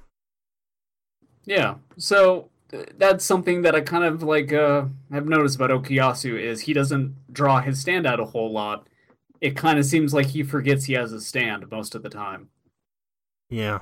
Yeah. 1.45 1.75
So 1.97 2.49
uh, 2.73 2.83
that's 2.97 3.23
something 3.23 3.61
that 3.61 3.75
I 3.75 3.81
kind 3.81 4.03
of 4.03 4.21
like 4.23 4.51
uh 4.53 4.85
have 5.11 5.27
noticed 5.27 5.55
about 5.55 5.69
Okuyasu 5.69 6.39
is 6.39 6.61
he 6.61 6.73
doesn't 6.73 7.15
draw 7.33 7.61
his 7.61 7.79
stand 7.79 8.05
out 8.05 8.19
a 8.19 8.25
whole 8.25 8.51
lot. 8.51 8.87
It 9.39 9.55
kind 9.55 9.79
of 9.79 9.85
seems 9.85 10.13
like 10.13 10.27
he 10.27 10.43
forgets 10.43 10.85
he 10.85 10.93
has 10.93 11.13
a 11.13 11.21
stand 11.21 11.69
most 11.71 11.95
of 11.95 12.03
the 12.03 12.09
time. 12.09 12.49
Yeah. 13.49 13.79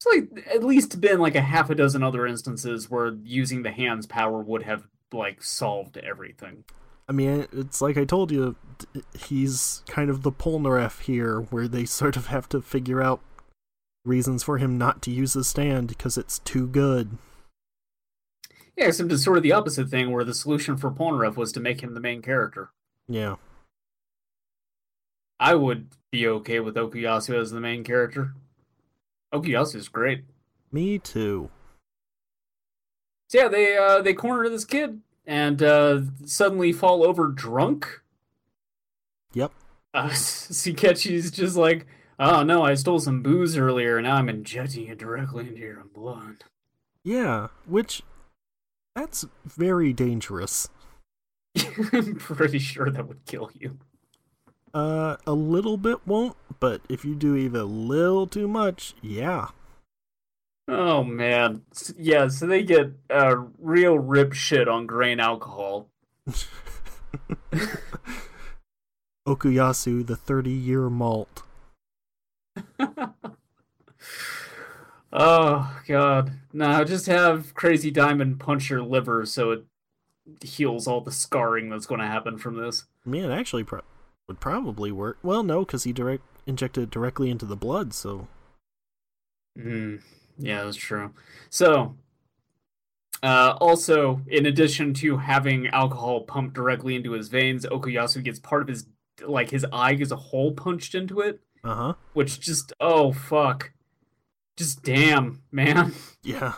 It's 0.00 0.06
like 0.06 0.46
at 0.54 0.64
least 0.64 1.00
been 1.00 1.18
like 1.20 1.34
a 1.36 1.40
half 1.42 1.70
a 1.70 1.74
dozen 1.74 2.02
other 2.02 2.26
instances 2.26 2.90
where 2.90 3.14
using 3.22 3.62
the 3.62 3.70
hand's 3.70 4.06
power 4.06 4.42
would 4.42 4.64
have 4.64 4.86
like 5.12 5.42
solved 5.42 5.96
everything. 5.98 6.64
I 7.08 7.12
mean, 7.12 7.46
it's 7.52 7.80
like 7.80 7.96
I 7.96 8.04
told 8.04 8.32
you, 8.32 8.56
he's 9.18 9.82
kind 9.86 10.08
of 10.08 10.22
the 10.22 10.32
Polnareff 10.32 11.00
here, 11.00 11.40
where 11.40 11.68
they 11.68 11.84
sort 11.84 12.16
of 12.16 12.28
have 12.28 12.48
to 12.50 12.62
figure 12.62 13.02
out 13.02 13.20
reasons 14.04 14.42
for 14.42 14.58
him 14.58 14.78
not 14.78 15.02
to 15.02 15.10
use 15.10 15.34
the 15.34 15.44
stand 15.44 15.88
because 15.88 16.16
it's 16.16 16.38
too 16.40 16.66
good. 16.66 17.18
Yeah, 18.76 18.86
except 18.86 19.12
it's 19.12 19.22
sort 19.22 19.36
of 19.36 19.42
the 19.42 19.52
opposite 19.52 19.88
thing 19.88 20.10
where 20.10 20.24
the 20.24 20.34
solution 20.34 20.76
for 20.76 20.90
Polnareff 20.90 21.36
was 21.36 21.52
to 21.52 21.60
make 21.60 21.82
him 21.82 21.94
the 21.94 22.00
main 22.00 22.22
character. 22.22 22.70
Yeah. 23.08 23.36
I 25.38 25.54
would 25.54 25.88
be 26.10 26.26
okay 26.26 26.60
with 26.60 26.74
Okuyasu 26.74 27.38
as 27.38 27.50
the 27.50 27.60
main 27.60 27.84
character. 27.84 28.34
Okuyasu 29.32 29.76
is 29.76 29.88
great. 29.88 30.24
Me 30.72 30.98
too. 30.98 31.50
So 33.28 33.38
yeah, 33.38 33.48
they 33.48 33.76
uh 33.76 34.02
they 34.02 34.14
corner 34.14 34.48
this 34.48 34.64
kid 34.64 35.00
and 35.26 35.62
uh 35.62 36.02
suddenly 36.24 36.72
fall 36.72 37.04
over 37.04 37.28
drunk. 37.28 38.02
Yep. 39.32 39.52
Uh 39.94 40.08
Sukechi's 40.08 41.30
just 41.30 41.54
like, 41.56 41.86
oh 42.18 42.42
no, 42.42 42.64
I 42.64 42.74
stole 42.74 42.98
some 42.98 43.22
booze 43.22 43.56
earlier, 43.56 43.96
and 43.96 44.08
now 44.08 44.16
I'm 44.16 44.28
injecting 44.28 44.88
it 44.88 44.98
directly 44.98 45.46
into 45.46 45.60
your 45.60 45.84
blood. 45.84 46.42
Yeah, 47.04 47.48
which 47.64 48.02
that's 48.96 49.24
very 49.44 49.92
dangerous. 49.92 50.68
I'm 51.92 52.16
pretty 52.16 52.58
sure 52.58 52.90
that 52.90 53.06
would 53.06 53.24
kill 53.24 53.50
you. 53.54 53.78
Uh, 54.72 55.16
a 55.26 55.32
little 55.32 55.76
bit 55.76 56.04
won't, 56.06 56.36
but 56.58 56.80
if 56.88 57.04
you 57.04 57.14
do 57.14 57.36
even 57.36 57.60
a 57.60 57.64
little 57.64 58.26
too 58.26 58.48
much, 58.48 58.94
yeah. 59.00 59.48
Oh 60.66 61.04
man. 61.04 61.62
Yeah, 61.96 62.28
so 62.28 62.46
they 62.46 62.62
get 62.62 62.92
uh 63.10 63.36
real 63.58 63.98
rip 63.98 64.32
shit 64.32 64.68
on 64.68 64.86
grain 64.86 65.20
alcohol. 65.20 65.88
Okuyasu, 69.26 70.06
the 70.06 70.16
30 70.16 70.50
year 70.50 70.88
malt. 70.90 71.42
Oh 75.16 75.80
god. 75.86 76.32
No, 76.52 76.82
just 76.82 77.06
have 77.06 77.54
Crazy 77.54 77.92
Diamond 77.92 78.40
punch 78.40 78.68
your 78.68 78.82
liver 78.82 79.24
so 79.24 79.52
it 79.52 79.64
heals 80.42 80.88
all 80.88 81.00
the 81.00 81.12
scarring 81.12 81.70
that's 81.70 81.86
going 81.86 82.00
to 82.00 82.06
happen 82.06 82.36
from 82.36 82.56
this. 82.56 82.84
Man, 83.04 83.30
actually, 83.30 83.62
pro- 83.62 83.82
would 84.26 84.40
probably 84.40 84.90
work. 84.90 85.18
Well, 85.22 85.44
no, 85.44 85.60
because 85.60 85.84
he 85.84 85.92
direct 85.92 86.24
injected 86.46 86.82
it 86.84 86.90
directly 86.90 87.30
into 87.30 87.46
the 87.46 87.56
blood, 87.56 87.94
so. 87.94 88.26
Mm, 89.56 90.00
yeah, 90.38 90.64
that's 90.64 90.76
true. 90.76 91.12
So, 91.50 91.96
Uh, 93.22 93.56
also, 93.58 94.20
in 94.26 94.44
addition 94.44 94.92
to 94.92 95.16
having 95.16 95.66
alcohol 95.68 96.20
pumped 96.24 96.52
directly 96.54 96.94
into 96.94 97.12
his 97.12 97.28
veins, 97.28 97.64
Okuyasu 97.64 98.22
gets 98.22 98.38
part 98.38 98.60
of 98.62 98.68
his 98.68 98.86
like 99.24 99.48
his 99.50 99.64
eye 99.72 99.94
gets 99.94 100.10
a 100.10 100.16
hole 100.16 100.52
punched 100.52 100.94
into 100.94 101.20
it, 101.20 101.40
Uh 101.62 101.74
huh. 101.74 101.94
which 102.12 102.38
just 102.40 102.72
oh 102.80 103.12
fuck, 103.12 103.72
just 104.58 104.82
damn 104.82 105.42
man. 105.50 105.94
Yeah. 106.22 106.54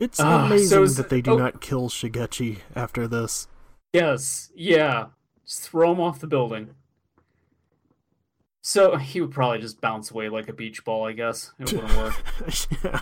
It's 0.00 0.18
Ah, 0.20 0.46
amazing 0.46 0.68
so 0.68 0.82
is- 0.82 0.96
that 0.96 1.08
they 1.08 1.20
do 1.20 1.32
oh. 1.32 1.36
not 1.38 1.60
kill 1.60 1.88
Shigechi 1.88 2.58
after 2.74 3.06
this. 3.06 3.46
Yes, 3.92 4.50
yeah, 4.56 5.06
just 5.46 5.68
throw 5.68 5.92
him 5.92 6.00
off 6.00 6.18
the 6.18 6.26
building. 6.26 6.74
So 8.66 8.96
he 8.96 9.20
would 9.20 9.30
probably 9.30 9.58
just 9.58 9.82
bounce 9.82 10.10
away 10.10 10.30
like 10.30 10.48
a 10.48 10.52
beach 10.54 10.86
ball, 10.86 11.06
I 11.06 11.12
guess. 11.12 11.52
It 11.58 11.70
wouldn't 11.70 11.96
work. 11.98 12.14
yeah. 12.82 13.00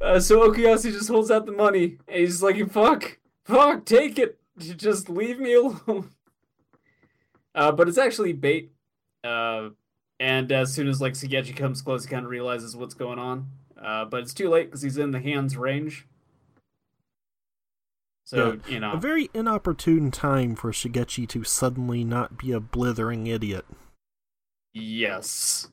Uh, 0.00 0.18
so 0.18 0.40
Okuyasu 0.40 0.90
just 0.90 1.08
holds 1.08 1.30
out 1.30 1.46
the 1.46 1.52
money, 1.52 1.98
and 2.08 2.18
he's 2.18 2.42
like, 2.42 2.58
"Fuck, 2.70 3.18
fuck, 3.44 3.84
take 3.84 4.18
it. 4.18 4.40
Just 4.58 5.08
leave 5.08 5.38
me 5.38 5.54
alone." 5.54 6.10
Uh, 7.54 7.72
but 7.72 7.88
it's 7.88 7.96
actually 7.96 8.34
bait. 8.34 8.70
Uh, 9.24 9.70
and 10.20 10.52
as 10.52 10.74
soon 10.74 10.88
as 10.88 11.00
like 11.00 11.14
Sugechi 11.14 11.56
comes 11.56 11.80
close, 11.80 12.04
he 12.04 12.10
kind 12.10 12.26
of 12.26 12.30
realizes 12.30 12.76
what's 12.76 12.92
going 12.92 13.18
on. 13.18 13.48
Uh, 13.82 14.04
but 14.04 14.20
it's 14.20 14.34
too 14.34 14.50
late 14.50 14.66
because 14.66 14.82
he's 14.82 14.98
in 14.98 15.10
the 15.10 15.20
hands 15.20 15.56
range. 15.56 16.06
So 18.26 18.58
you 18.68 18.80
know, 18.80 18.92
A 18.92 18.96
very 18.96 19.30
inopportune 19.32 20.10
time 20.10 20.56
for 20.56 20.72
Shigechi 20.72 21.28
to 21.28 21.44
suddenly 21.44 22.02
not 22.04 22.36
be 22.36 22.50
a 22.52 22.60
blithering 22.60 23.26
idiot. 23.28 23.64
yes. 24.74 25.68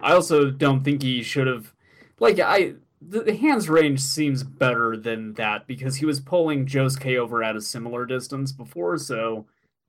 I 0.00 0.12
also 0.12 0.50
don't 0.50 0.82
think 0.82 1.02
he 1.02 1.22
should 1.22 1.46
have. 1.46 1.72
Like 2.20 2.38
I, 2.40 2.74
the, 3.00 3.20
the 3.20 3.36
hands 3.36 3.68
range 3.70 4.00
seems 4.00 4.42
better 4.42 4.96
than 4.96 5.34
that 5.34 5.66
because 5.66 5.96
he 5.96 6.04
was 6.06 6.20
pulling 6.20 6.66
Josuke 6.66 7.16
over 7.18 7.42
at 7.42 7.54
a 7.56 7.60
similar 7.60 8.04
distance 8.06 8.50
before, 8.52 8.98
so. 8.98 9.46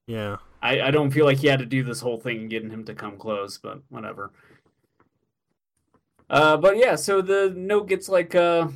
Yeah. 0.07 0.38
I, 0.61 0.81
I 0.81 0.91
don't 0.91 1.11
feel 1.11 1.26
like 1.26 1.38
he 1.39 1.47
had 1.47 1.59
to 1.59 1.65
do 1.65 1.84
this 1.84 1.99
whole 2.01 2.17
thing 2.19 2.41
and 2.41 2.49
getting 2.49 2.69
him 2.69 2.85
to 2.85 2.93
come 2.93 3.17
close, 3.17 3.57
but 3.57 3.81
whatever. 3.89 4.31
Uh, 6.30 6.57
but 6.57 6.77
yeah, 6.77 6.95
so 6.95 7.22
the 7.22 7.53
note 7.55 7.88
gets 7.88 8.09
like 8.09 8.35
uh 8.35 8.67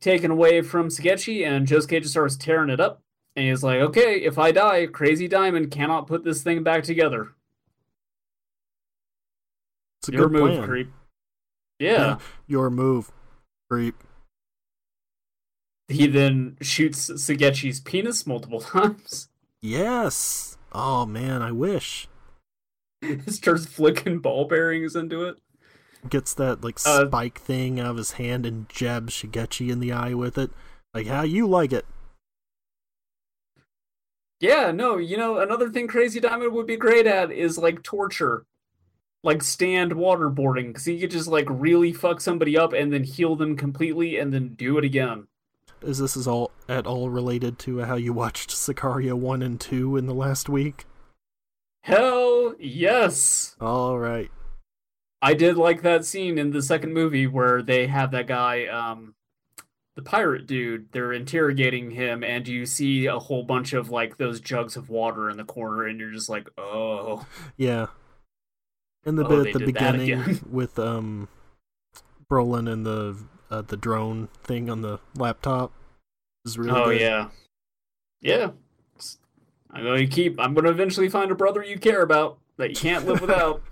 taken 0.00 0.30
away 0.30 0.62
from 0.62 0.88
Sugechi, 0.88 1.46
and 1.46 1.66
Josuke 1.66 2.00
just 2.00 2.12
starts 2.12 2.36
tearing 2.36 2.70
it 2.70 2.80
up. 2.80 3.02
And 3.36 3.46
he's 3.46 3.62
like, 3.62 3.80
"Okay, 3.80 4.20
if 4.22 4.38
I 4.38 4.50
die, 4.52 4.86
Crazy 4.86 5.28
Diamond 5.28 5.70
cannot 5.70 6.06
put 6.06 6.24
this 6.24 6.42
thing 6.42 6.62
back 6.62 6.82
together. 6.84 7.34
It's 10.00 10.08
a 10.08 10.12
Your 10.12 10.28
good 10.28 10.32
move, 10.32 10.54
plan. 10.56 10.68
creep." 10.68 10.90
Yeah. 11.78 11.92
Yeah. 11.92 12.18
Your 12.46 12.70
move, 12.70 13.12
creep. 13.70 13.94
He 15.88 16.06
then 16.06 16.56
shoots 16.60 17.08
Sugechi's 17.10 17.80
penis 17.80 18.26
multiple 18.26 18.60
times. 18.74 19.28
Yes. 19.62 20.58
Oh 20.72 21.06
man, 21.06 21.42
I 21.42 21.52
wish. 21.52 22.08
He 23.00 23.18
starts 23.30 23.66
flicking 23.66 24.18
ball 24.18 24.46
bearings 24.46 24.96
into 24.96 25.24
it. 25.24 25.38
Gets 26.08 26.34
that 26.34 26.62
like 26.62 26.78
Uh, 26.84 27.06
spike 27.06 27.38
thing 27.40 27.80
out 27.80 27.90
of 27.90 27.96
his 27.96 28.12
hand 28.12 28.46
and 28.46 28.68
jabs 28.68 29.12
Shigechi 29.12 29.70
in 29.70 29.80
the 29.80 29.92
eye 29.92 30.14
with 30.14 30.38
it. 30.38 30.50
Like 30.94 31.06
how 31.06 31.22
you 31.22 31.46
like 31.46 31.72
it. 31.72 31.86
Yeah, 34.40 34.70
no, 34.70 34.96
you 34.98 35.16
know, 35.16 35.38
another 35.38 35.68
thing 35.68 35.88
Crazy 35.88 36.20
Diamond 36.20 36.52
would 36.52 36.66
be 36.66 36.76
great 36.76 37.06
at 37.06 37.32
is 37.32 37.58
like 37.58 37.82
torture. 37.82 38.44
Like 39.24 39.42
stand 39.42 39.92
waterboarding, 39.92 40.68
because 40.68 40.84
he 40.84 41.00
could 41.00 41.10
just 41.10 41.26
like 41.26 41.46
really 41.50 41.92
fuck 41.92 42.20
somebody 42.20 42.56
up 42.56 42.72
and 42.72 42.92
then 42.92 43.02
heal 43.02 43.34
them 43.34 43.56
completely 43.56 44.16
and 44.16 44.32
then 44.32 44.54
do 44.54 44.78
it 44.78 44.84
again. 44.84 45.26
Is 45.82 45.98
this 45.98 46.16
is 46.16 46.28
all 46.28 46.52
at 46.68 46.86
all 46.86 47.10
related 47.10 47.58
to 47.60 47.80
how 47.80 47.96
you 47.96 48.12
watched 48.12 48.50
Sicario 48.50 49.14
one 49.14 49.42
and 49.42 49.60
two 49.60 49.96
in 49.96 50.06
the 50.06 50.14
last 50.14 50.48
week? 50.48 50.86
Hell 51.82 52.54
yes! 52.60 53.56
All 53.60 53.98
right. 53.98 54.30
I 55.20 55.34
did 55.34 55.56
like 55.56 55.82
that 55.82 56.04
scene 56.04 56.38
in 56.38 56.50
the 56.50 56.62
second 56.62 56.92
movie 56.94 57.26
where 57.26 57.62
they 57.62 57.86
have 57.88 58.10
that 58.12 58.26
guy, 58.26 58.66
um, 58.66 59.14
the 59.96 60.02
pirate 60.02 60.46
dude, 60.46 60.92
they're 60.92 61.12
interrogating 61.12 61.90
him, 61.90 62.22
and 62.22 62.46
you 62.46 62.64
see 62.66 63.06
a 63.06 63.18
whole 63.18 63.42
bunch 63.42 63.72
of 63.72 63.90
like 63.90 64.16
those 64.16 64.40
jugs 64.40 64.76
of 64.76 64.88
water 64.88 65.28
in 65.28 65.36
the 65.36 65.44
corner, 65.44 65.86
and 65.86 65.98
you're 65.98 66.12
just 66.12 66.28
like, 66.28 66.48
oh. 66.56 67.26
Yeah. 67.56 67.86
And 69.04 69.18
the 69.18 69.24
Oh, 69.24 69.42
bit 69.42 69.54
at 69.54 69.58
the 69.60 69.66
beginning 69.66 70.40
with 70.50 70.78
um 70.78 71.28
Brolin 72.30 72.70
and 72.70 72.84
the 72.86 73.16
uh, 73.50 73.62
the 73.62 73.76
drone 73.76 74.28
thing 74.44 74.68
on 74.68 74.82
the 74.82 74.98
laptop 75.16 75.72
is 76.44 76.58
really 76.58 76.70
oh 76.70 76.84
good. 76.86 77.00
yeah, 77.00 77.28
yeah. 78.20 78.50
I'm 79.70 79.84
going 79.84 79.98
to 79.98 80.06
keep. 80.06 80.38
I'm 80.40 80.54
going 80.54 80.64
to 80.64 80.70
eventually 80.70 81.08
find 81.08 81.30
a 81.30 81.34
brother 81.34 81.62
you 81.62 81.78
care 81.78 82.02
about 82.02 82.38
that 82.56 82.70
you 82.70 82.76
can't 82.76 83.06
live 83.06 83.20
without. 83.22 83.62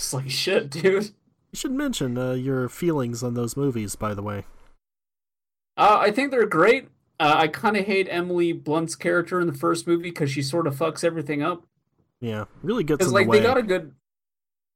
It's 0.00 0.14
like 0.14 0.30
shit, 0.30 0.70
dude. 0.70 1.12
You 1.52 1.56
should 1.56 1.72
mention 1.72 2.16
uh, 2.16 2.32
your 2.32 2.70
feelings 2.70 3.22
on 3.22 3.34
those 3.34 3.54
movies, 3.54 3.96
by 3.96 4.14
the 4.14 4.22
way. 4.22 4.44
Uh, 5.76 5.98
I 6.00 6.10
think 6.10 6.30
they're 6.30 6.46
great. 6.46 6.88
Uh, 7.18 7.34
I 7.36 7.48
kind 7.48 7.76
of 7.76 7.84
hate 7.84 8.08
Emily 8.10 8.52
Blunt's 8.52 8.96
character 8.96 9.40
in 9.42 9.46
the 9.46 9.52
first 9.52 9.86
movie 9.86 10.04
because 10.04 10.30
she 10.30 10.40
sort 10.40 10.66
of 10.66 10.74
fucks 10.74 11.04
everything 11.04 11.42
up. 11.42 11.66
Yeah, 12.18 12.46
really 12.62 12.82
gets 12.82 13.04
in 13.04 13.12
like 13.12 13.26
the 13.26 13.30
way. 13.30 13.38
they 13.40 13.44
got 13.44 13.58
a 13.58 13.62
good. 13.62 13.94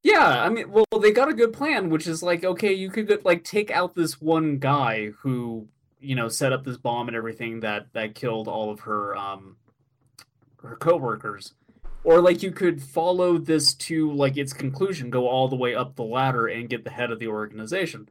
Yeah, 0.03 0.43
I 0.45 0.51
mean, 0.51 0.71
well, 0.71 0.85
they 1.01 1.11
got 1.11 1.31
a 1.31 1.35
good 1.35 1.55
plan, 1.55 1.89
which 1.89 2.07
is 2.07 2.23
like, 2.23 2.45
okay, 2.45 2.75
you 2.75 2.91
could 2.91 3.09
get, 3.09 3.25
like 3.25 3.45
take 3.45 3.71
out 3.71 3.95
this 3.95 4.21
one 4.21 4.59
guy 4.59 5.09
who 5.21 5.69
you 6.01 6.15
know 6.15 6.29
set 6.29 6.53
up 6.53 6.65
this 6.65 6.77
bomb 6.77 7.09
and 7.09 7.17
everything 7.17 7.61
that 7.61 7.87
that 7.95 8.15
killed 8.15 8.47
all 8.47 8.71
of 8.71 8.81
her 8.81 9.17
um 9.17 9.57
her 10.63 10.77
coworkers, 10.77 11.55
or 12.05 12.21
like 12.21 12.43
you 12.43 12.53
could 12.53 12.83
follow 12.83 13.39
this 13.39 13.75
to 13.75 14.13
like 14.13 14.37
its 14.37 14.53
conclusion, 14.53 15.11
go 15.11 15.27
all 15.27 15.49
the 15.49 15.57
way 15.57 15.75
up 15.75 15.97
the 15.97 16.05
ladder 16.05 16.47
and 16.47 16.69
get 16.69 16.85
the 16.85 16.91
head 16.91 17.11
of 17.11 17.19
the 17.19 17.27
organization. 17.27 18.09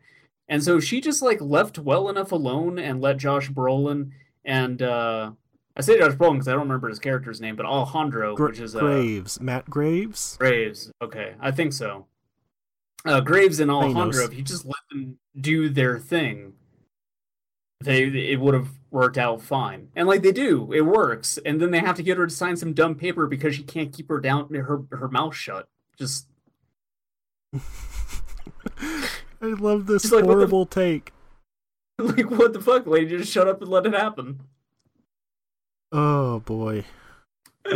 And 0.50 0.64
so 0.64 0.80
she 0.80 1.00
just 1.00 1.22
like 1.22 1.40
left 1.40 1.80
well 1.80 2.10
enough 2.10 2.32
alone 2.32 2.78
and 2.78 3.00
let 3.00 3.18
Josh 3.18 3.50
Brolin 3.50 4.12
and 4.44 4.82
uh 4.82 5.32
I 5.76 5.82
say 5.82 5.98
Josh 5.98 6.14
Brolin 6.14 6.34
because 6.34 6.48
I 6.48 6.52
don't 6.52 6.62
remember 6.62 6.90
his 6.90 7.00
character's 7.00 7.42
name, 7.42 7.56
but 7.56 7.66
Alejandro, 7.66 8.36
Gra- 8.36 8.50
which 8.50 8.60
is 8.60 8.76
uh, 8.76 8.80
Graves, 8.80 9.40
Matt 9.40 9.70
Graves. 9.70 10.38
Graves. 10.38 10.92
Okay, 11.02 11.34
I 11.40 11.50
think 11.52 11.74
so. 11.74 12.06
Uh, 13.06 13.22
Graves 13.22 13.60
and 13.60 13.72
Alejandro, 13.72 14.24
if 14.24 14.34
you 14.34 14.44
just 14.44 14.66
let 14.66 14.76
them 14.92 15.18
do 15.40 15.70
their 15.70 15.98
thing, 15.98 16.54
they 17.82 18.04
it 18.04 18.40
would 18.40 18.54
have 18.54 18.70
worked 18.94 19.18
out 19.18 19.42
fine. 19.42 19.90
And 19.96 20.08
like 20.08 20.22
they 20.22 20.32
do, 20.32 20.72
it 20.72 20.82
works. 20.82 21.38
And 21.46 21.60
then 21.60 21.72
they 21.72 21.80
have 21.80 21.96
to 21.98 22.04
get 22.04 22.18
her 22.18 22.28
to 22.28 22.34
sign 22.34 22.56
some 22.56 22.74
dumb 22.74 22.96
paper 22.96 23.28
because 23.28 23.56
she 23.56 23.64
can't 23.64 23.92
keep 23.92 24.08
her 24.08 24.20
down 24.20 24.54
her 24.54 24.84
her 24.92 25.10
mouth 25.10 25.36
shut. 25.36 25.68
Just 25.98 26.28
I 28.80 29.08
love 29.42 29.88
this 29.88 30.04
Just 30.04 30.14
like, 30.14 30.24
what 30.24 30.30
the- 30.30 30.36
horrible 30.36 30.66
take. 30.66 31.12
like 32.00 32.30
what 32.32 32.54
the 32.54 32.62
fuck, 32.62 32.88
lady? 32.88 33.18
Just 33.18 33.32
shut 33.32 33.48
up 33.48 33.62
and 33.62 33.70
let 33.70 33.86
it 33.86 33.94
happen. 33.94 34.40
Oh 35.92 36.40
boy. 36.40 36.86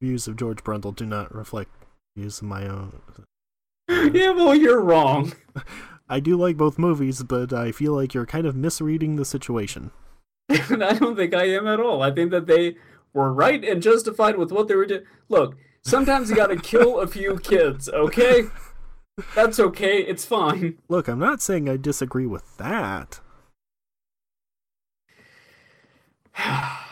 views 0.00 0.26
of 0.26 0.36
George 0.36 0.64
Brundle 0.64 0.94
do 0.96 1.04
not 1.04 1.34
reflect 1.34 1.70
views 2.16 2.38
of 2.40 2.44
my 2.48 2.66
own. 2.66 3.00
yeah, 3.88 4.30
well, 4.30 4.54
you're 4.54 4.80
wrong. 4.80 5.32
I 6.10 6.18
do 6.18 6.36
like 6.36 6.56
both 6.56 6.76
movies, 6.76 7.22
but 7.22 7.52
I 7.52 7.70
feel 7.70 7.94
like 7.94 8.14
you're 8.14 8.26
kind 8.26 8.44
of 8.44 8.56
misreading 8.56 9.14
the 9.14 9.24
situation. 9.24 9.92
and 10.48 10.82
I 10.84 10.94
don't 10.94 11.14
think 11.14 11.32
I 11.32 11.44
am 11.44 11.68
at 11.68 11.78
all. 11.78 12.02
I 12.02 12.10
think 12.10 12.32
that 12.32 12.48
they 12.48 12.74
were 13.14 13.32
right 13.32 13.64
and 13.64 13.80
justified 13.80 14.36
with 14.36 14.50
what 14.50 14.66
they 14.66 14.74
were 14.74 14.86
doing. 14.86 15.04
Look, 15.28 15.56
sometimes 15.82 16.28
you 16.28 16.34
gotta 16.34 16.56
kill 16.56 16.98
a 16.98 17.06
few 17.06 17.38
kids, 17.38 17.88
okay? 17.88 18.42
That's 19.36 19.60
okay, 19.60 19.98
it's 19.98 20.24
fine. 20.24 20.78
Look, 20.88 21.06
I'm 21.06 21.20
not 21.20 21.40
saying 21.40 21.68
I 21.68 21.76
disagree 21.76 22.26
with 22.26 22.56
that. 22.56 23.20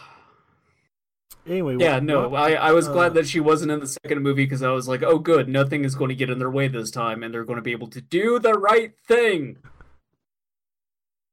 Anyway, 1.48 1.76
yeah, 1.78 1.94
what- 1.94 2.02
no, 2.02 2.28
what- 2.28 2.40
I, 2.42 2.54
I 2.54 2.72
was 2.72 2.88
uh, 2.88 2.92
glad 2.92 3.14
that 3.14 3.26
she 3.26 3.40
wasn't 3.40 3.72
in 3.72 3.80
the 3.80 3.86
second 3.86 4.22
movie 4.22 4.44
because 4.44 4.62
I 4.62 4.70
was 4.70 4.86
like, 4.86 5.02
oh, 5.02 5.18
good, 5.18 5.48
nothing 5.48 5.84
is 5.84 5.94
going 5.94 6.10
to 6.10 6.14
get 6.14 6.28
in 6.30 6.38
their 6.38 6.50
way 6.50 6.68
this 6.68 6.90
time, 6.90 7.22
and 7.22 7.32
they're 7.32 7.44
going 7.44 7.56
to 7.56 7.62
be 7.62 7.72
able 7.72 7.88
to 7.88 8.00
do 8.00 8.38
the 8.38 8.52
right 8.54 8.92
thing. 9.06 9.56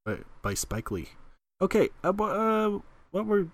by, 0.06 0.20
by 0.42 0.54
Spike 0.54 0.92
Lee. 0.92 1.10
Okay, 1.62 1.90
uh, 2.04 2.10
uh, 2.10 2.80
what 3.12 3.26
were 3.26 3.48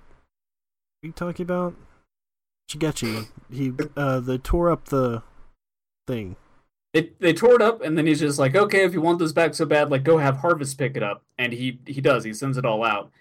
we 1.02 1.12
talking 1.12 1.44
about? 1.44 1.76
Shigechi. 2.70 3.28
He 3.52 3.74
uh, 3.98 4.20
they 4.20 4.38
tore 4.38 4.70
up 4.72 4.86
the 4.86 5.24
thing. 6.08 6.36
They, 6.94 7.12
they 7.20 7.34
tore 7.34 7.56
it 7.56 7.62
up, 7.62 7.82
and 7.82 7.98
then 7.98 8.06
he's 8.06 8.20
just 8.20 8.38
like, 8.38 8.56
okay, 8.56 8.84
if 8.84 8.94
you 8.94 9.02
want 9.02 9.20
this 9.20 9.32
back 9.32 9.54
so 9.56 9.66
bad, 9.66 9.90
like, 9.90 10.04
go 10.04 10.18
have 10.18 10.38
Harvest 10.38 10.78
pick 10.78 10.98
it 10.98 11.04
up. 11.04 11.24
And 11.38 11.54
he, 11.54 11.80
he 11.86 12.02
does, 12.02 12.26
he 12.26 12.34
sends 12.34 12.58
it 12.58 12.66
all 12.66 12.84
out. 12.84 13.12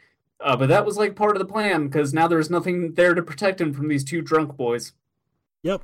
Uh, 0.43 0.57
but 0.57 0.69
that 0.69 0.87
was 0.87 0.97
like 0.97 1.15
part 1.17 1.37
of 1.37 1.39
the 1.39 1.53
plan 1.53 1.87
because 1.87 2.15
now 2.15 2.27
there's 2.27 2.51
nothing 2.51 2.95
there 2.95 3.15
to 3.15 3.23
protect 3.23 3.61
him 3.61 3.75
from 3.75 3.89
these 3.89 4.05
two 4.05 4.23
drunk 4.23 4.57
boys. 4.57 4.93
Yep. 5.63 5.83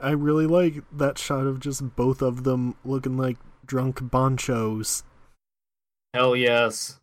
I 0.00 0.10
really 0.10 0.46
like 0.46 0.82
that 0.92 1.18
shot 1.18 1.46
of 1.46 1.60
just 1.60 1.96
both 1.96 2.20
of 2.20 2.44
them 2.44 2.74
looking 2.84 3.16
like 3.16 3.38
drunk 3.64 4.00
bonchos. 4.00 5.04
Hell 6.12 6.36
yes. 6.36 6.98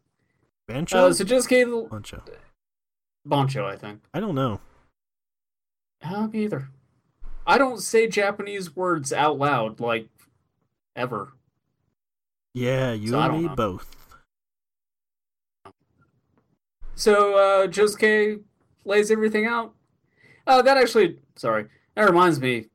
Bancho? 0.68 1.08
Uh, 1.08 1.14
so 1.14 1.24
just 1.24 1.50
gave 1.50 1.68
Boncho. 1.68 2.22
Boncho, 3.28 3.66
I 3.66 3.76
think. 3.76 4.02
I 4.14 4.20
don't 4.20 4.36
know. 4.36 4.60
Uh, 6.04 6.28
me 6.28 6.44
either. 6.44 6.70
I 7.48 7.58
don't 7.58 7.80
say 7.82 8.08
Japanese 8.08 8.76
words 8.76 9.12
out 9.12 9.40
loud 9.40 9.80
like 9.80 10.08
ever. 10.96 11.34
Yeah, 12.54 12.94
you 12.94 13.10
So 13.10 13.20
and 13.20 13.34
me 13.38 13.48
know. 13.48 13.56
both. 13.56 13.96
So 17.00 17.36
uh, 17.36 17.68
Josuke 17.68 18.42
lays 18.84 19.10
everything 19.10 19.46
out. 19.46 19.74
Uh, 20.46 20.62
that 20.62 20.76
actually, 20.76 21.20
sorry, 21.38 21.68
that 21.96 22.04
reminds 22.04 22.42
me. 22.42 22.66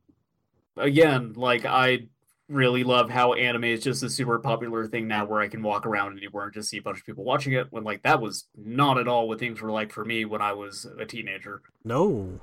Again, 0.78 1.34
like 1.36 1.66
I 1.66 2.06
really 2.48 2.84
love 2.84 3.10
how 3.10 3.34
anime 3.34 3.64
is 3.64 3.82
just 3.82 4.02
a 4.02 4.08
super 4.08 4.38
popular 4.38 4.86
thing 4.86 5.06
now, 5.06 5.26
where 5.26 5.42
I 5.42 5.48
can 5.48 5.62
walk 5.62 5.84
around 5.84 6.16
anywhere 6.16 6.44
and 6.44 6.54
just 6.54 6.70
see 6.70 6.78
a 6.78 6.82
bunch 6.82 7.00
of 7.00 7.04
people 7.04 7.22
watching 7.22 7.52
it. 7.52 7.66
When 7.68 7.84
like 7.84 8.02
that 8.04 8.22
was 8.22 8.46
not 8.56 8.96
at 8.96 9.08
all 9.08 9.28
what 9.28 9.40
things 9.40 9.60
were 9.60 9.70
like 9.70 9.92
for 9.92 10.06
me 10.06 10.24
when 10.24 10.40
I 10.40 10.54
was 10.54 10.86
a 10.98 11.04
teenager. 11.04 11.60
No. 11.84 12.40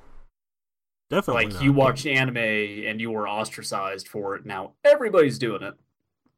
Definitely 1.09 1.45
like 1.45 1.53
not. 1.55 1.63
you 1.63 1.73
watched 1.73 2.05
anime 2.05 2.37
and 2.37 3.01
you 3.01 3.09
were 3.09 3.27
ostracized 3.27 4.07
for 4.07 4.35
it. 4.35 4.45
Now 4.45 4.73
everybody's 4.85 5.39
doing 5.39 5.63
it. 5.63 5.73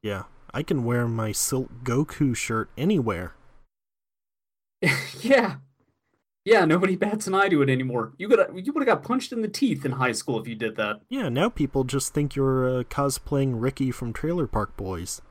Yeah. 0.00 0.22
I 0.54 0.62
can 0.62 0.84
wear 0.84 1.06
my 1.06 1.32
Silk 1.32 1.70
Goku 1.82 2.34
shirt 2.34 2.70
anywhere. 2.78 3.34
yeah. 5.20 5.56
Yeah, 6.44 6.66
nobody 6.66 6.94
bats 6.94 7.26
an 7.26 7.34
eye 7.34 7.48
to 7.48 7.62
it 7.62 7.70
anymore. 7.70 8.12
You 8.18 8.28
got 8.28 8.54
you 8.54 8.72
would 8.72 8.86
have 8.86 8.98
got 8.98 9.02
punched 9.02 9.32
in 9.32 9.40
the 9.40 9.48
teeth 9.48 9.86
in 9.86 9.92
high 9.92 10.12
school 10.12 10.38
if 10.38 10.46
you 10.46 10.54
did 10.54 10.76
that. 10.76 11.00
Yeah, 11.08 11.30
now 11.30 11.48
people 11.48 11.84
just 11.84 12.12
think 12.12 12.36
you're 12.36 12.68
uh, 12.68 12.82
cosplaying 12.84 13.54
Ricky 13.56 13.90
from 13.90 14.12
Trailer 14.12 14.46
Park 14.46 14.76
Boys. 14.76 15.22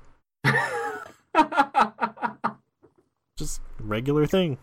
Just 3.37 3.61
regular 3.79 4.27
thing. 4.27 4.57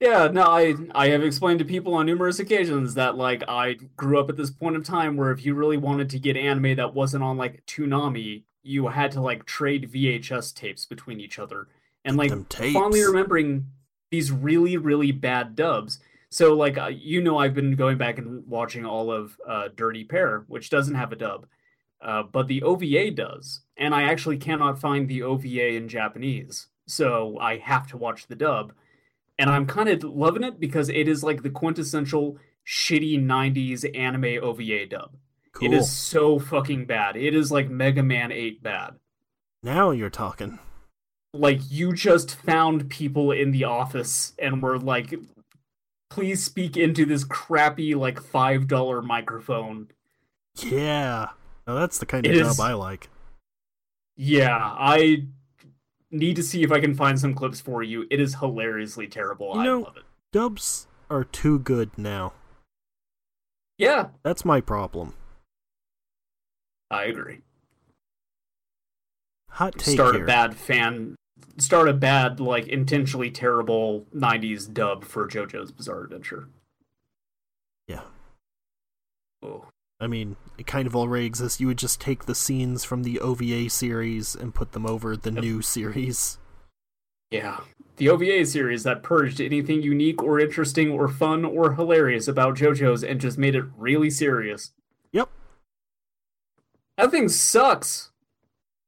yeah, 0.00 0.28
no, 0.28 0.42
I 0.42 0.74
I 0.94 1.08
have 1.08 1.22
explained 1.22 1.58
to 1.60 1.64
people 1.64 1.94
on 1.94 2.06
numerous 2.06 2.38
occasions 2.38 2.94
that 2.94 3.16
like 3.16 3.42
I 3.48 3.74
grew 3.96 4.20
up 4.20 4.28
at 4.28 4.36
this 4.36 4.50
point 4.50 4.76
of 4.76 4.84
time 4.84 5.16
where 5.16 5.30
if 5.30 5.44
you 5.44 5.54
really 5.54 5.76
wanted 5.76 6.10
to 6.10 6.18
get 6.18 6.36
anime 6.36 6.76
that 6.76 6.94
wasn't 6.94 7.24
on 7.24 7.36
like 7.36 7.64
Toonami, 7.66 8.44
you 8.62 8.88
had 8.88 9.12
to 9.12 9.20
like 9.20 9.46
trade 9.46 9.90
VHS 9.92 10.54
tapes 10.54 10.86
between 10.86 11.20
each 11.20 11.38
other. 11.38 11.68
And 12.06 12.16
like 12.16 12.30
fondly 12.72 13.04
remembering 13.04 13.66
these 14.10 14.32
really 14.32 14.78
really 14.78 15.12
bad 15.12 15.54
dubs. 15.54 15.98
So 16.30 16.54
like 16.54 16.78
uh, 16.78 16.86
you 16.86 17.20
know 17.20 17.38
I've 17.38 17.54
been 17.54 17.76
going 17.76 17.98
back 17.98 18.18
and 18.18 18.46
watching 18.46 18.86
all 18.86 19.12
of 19.12 19.36
uh, 19.46 19.68
Dirty 19.74 20.04
Pair, 20.04 20.44
which 20.48 20.70
doesn't 20.70 20.94
have 20.94 21.12
a 21.12 21.16
dub. 21.16 21.46
Uh, 22.00 22.22
but 22.22 22.46
the 22.46 22.62
OVA 22.62 23.10
does, 23.10 23.62
and 23.76 23.94
I 23.94 24.04
actually 24.04 24.36
cannot 24.36 24.78
find 24.78 25.08
the 25.08 25.22
OVA 25.22 25.74
in 25.74 25.88
Japanese, 25.88 26.68
so 26.86 27.38
I 27.38 27.56
have 27.58 27.88
to 27.88 27.96
watch 27.96 28.26
the 28.26 28.36
dub. 28.36 28.72
And 29.38 29.50
I'm 29.50 29.66
kind 29.66 29.88
of 29.88 30.04
loving 30.04 30.44
it 30.44 30.60
because 30.60 30.88
it 30.88 31.08
is 31.08 31.22
like 31.24 31.42
the 31.42 31.50
quintessential 31.50 32.38
shitty 32.66 33.22
90s 33.22 33.84
anime 33.96 34.42
OVA 34.42 34.86
dub. 34.86 35.16
Cool. 35.52 35.72
It 35.72 35.76
is 35.76 35.90
so 35.90 36.38
fucking 36.38 36.86
bad. 36.86 37.16
It 37.16 37.34
is 37.34 37.50
like 37.50 37.70
Mega 37.70 38.02
Man 38.02 38.30
8 38.30 38.62
bad. 38.62 38.94
Now 39.62 39.90
you're 39.90 40.10
talking. 40.10 40.58
Like 41.38 41.60
you 41.70 41.92
just 41.92 42.34
found 42.36 42.88
people 42.88 43.30
in 43.32 43.50
the 43.50 43.64
office 43.64 44.32
and 44.38 44.62
were 44.62 44.78
like, 44.78 45.14
please 46.10 46.42
speak 46.44 46.76
into 46.76 47.04
this 47.04 47.24
crappy 47.24 47.94
like 47.94 48.20
$5 48.20 49.04
microphone. 49.04 49.88
Yeah. 50.56 51.30
Now 51.66 51.74
that's 51.74 51.98
the 51.98 52.06
kind 52.06 52.24
of 52.26 52.32
It 52.32 52.38
dub 52.38 52.50
is- 52.52 52.60
I 52.60 52.72
like. 52.74 53.08
Yeah, 54.16 54.56
I 54.58 55.26
need 56.10 56.36
to 56.36 56.42
see 56.42 56.62
if 56.62 56.72
I 56.72 56.80
can 56.80 56.94
find 56.94 57.20
some 57.20 57.34
clips 57.34 57.60
for 57.60 57.82
you. 57.82 58.06
It 58.10 58.18
is 58.18 58.36
hilariously 58.36 59.08
terrible. 59.08 59.52
You 59.54 59.60
I 59.60 59.64
know- 59.64 59.80
love 59.80 59.96
it. 59.98 60.04
Dubs 60.32 60.86
are 61.10 61.24
too 61.24 61.58
good 61.58 61.96
now. 61.98 62.32
Yeah, 63.78 64.08
That's 64.22 64.42
my 64.44 64.62
problem. 64.62 65.12
I 66.90 67.04
agree. 67.04 67.40
Hot 69.50 69.74
take 69.78 69.94
start 69.94 70.14
here. 70.14 70.24
a 70.24 70.26
bad 70.26 70.56
fan 70.56 71.16
start 71.58 71.88
a 71.88 71.92
bad 71.94 72.40
like 72.40 72.66
intentionally 72.68 73.30
terrible 73.30 74.04
90s 74.14 74.72
dub 74.72 75.04
for 75.04 75.26
JoJo's 75.26 75.72
Bizarre 75.72 76.04
Adventure. 76.04 76.48
Yeah. 77.88 78.02
Oh. 79.42 79.66
I 79.98 80.06
mean, 80.06 80.36
it 80.58 80.66
kind 80.66 80.86
of 80.86 80.94
already 80.94 81.24
exists. 81.24 81.60
You 81.60 81.68
would 81.68 81.78
just 81.78 82.00
take 82.00 82.26
the 82.26 82.34
scenes 82.34 82.84
from 82.84 83.02
the 83.02 83.18
OVA 83.20 83.70
series 83.70 84.34
and 84.34 84.54
put 84.54 84.72
them 84.72 84.84
over 84.86 85.16
the 85.16 85.32
Yep. 85.32 85.42
new 85.42 85.62
series. 85.62 86.38
Yeah. 87.30 87.60
The 87.96 88.10
OVA 88.10 88.44
series 88.44 88.82
that 88.82 89.02
purged 89.02 89.40
anything 89.40 89.82
unique 89.82 90.22
or 90.22 90.38
interesting 90.38 90.90
or 90.90 91.08
fun 91.08 91.46
or 91.46 91.72
hilarious 91.74 92.28
about 92.28 92.56
JoJo's 92.56 93.02
and 93.02 93.18
just 93.20 93.38
made 93.38 93.54
it 93.54 93.64
really 93.78 94.10
serious. 94.10 94.72
Yep. 95.12 95.30
That 96.98 97.10
thing 97.10 97.28
sucks. 97.30 98.10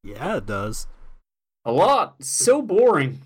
Yeah, 0.03 0.37
it 0.37 0.45
does. 0.45 0.85
A 1.69 1.71
lot. 1.71 2.15
So 2.23 2.63
boring. 2.63 3.21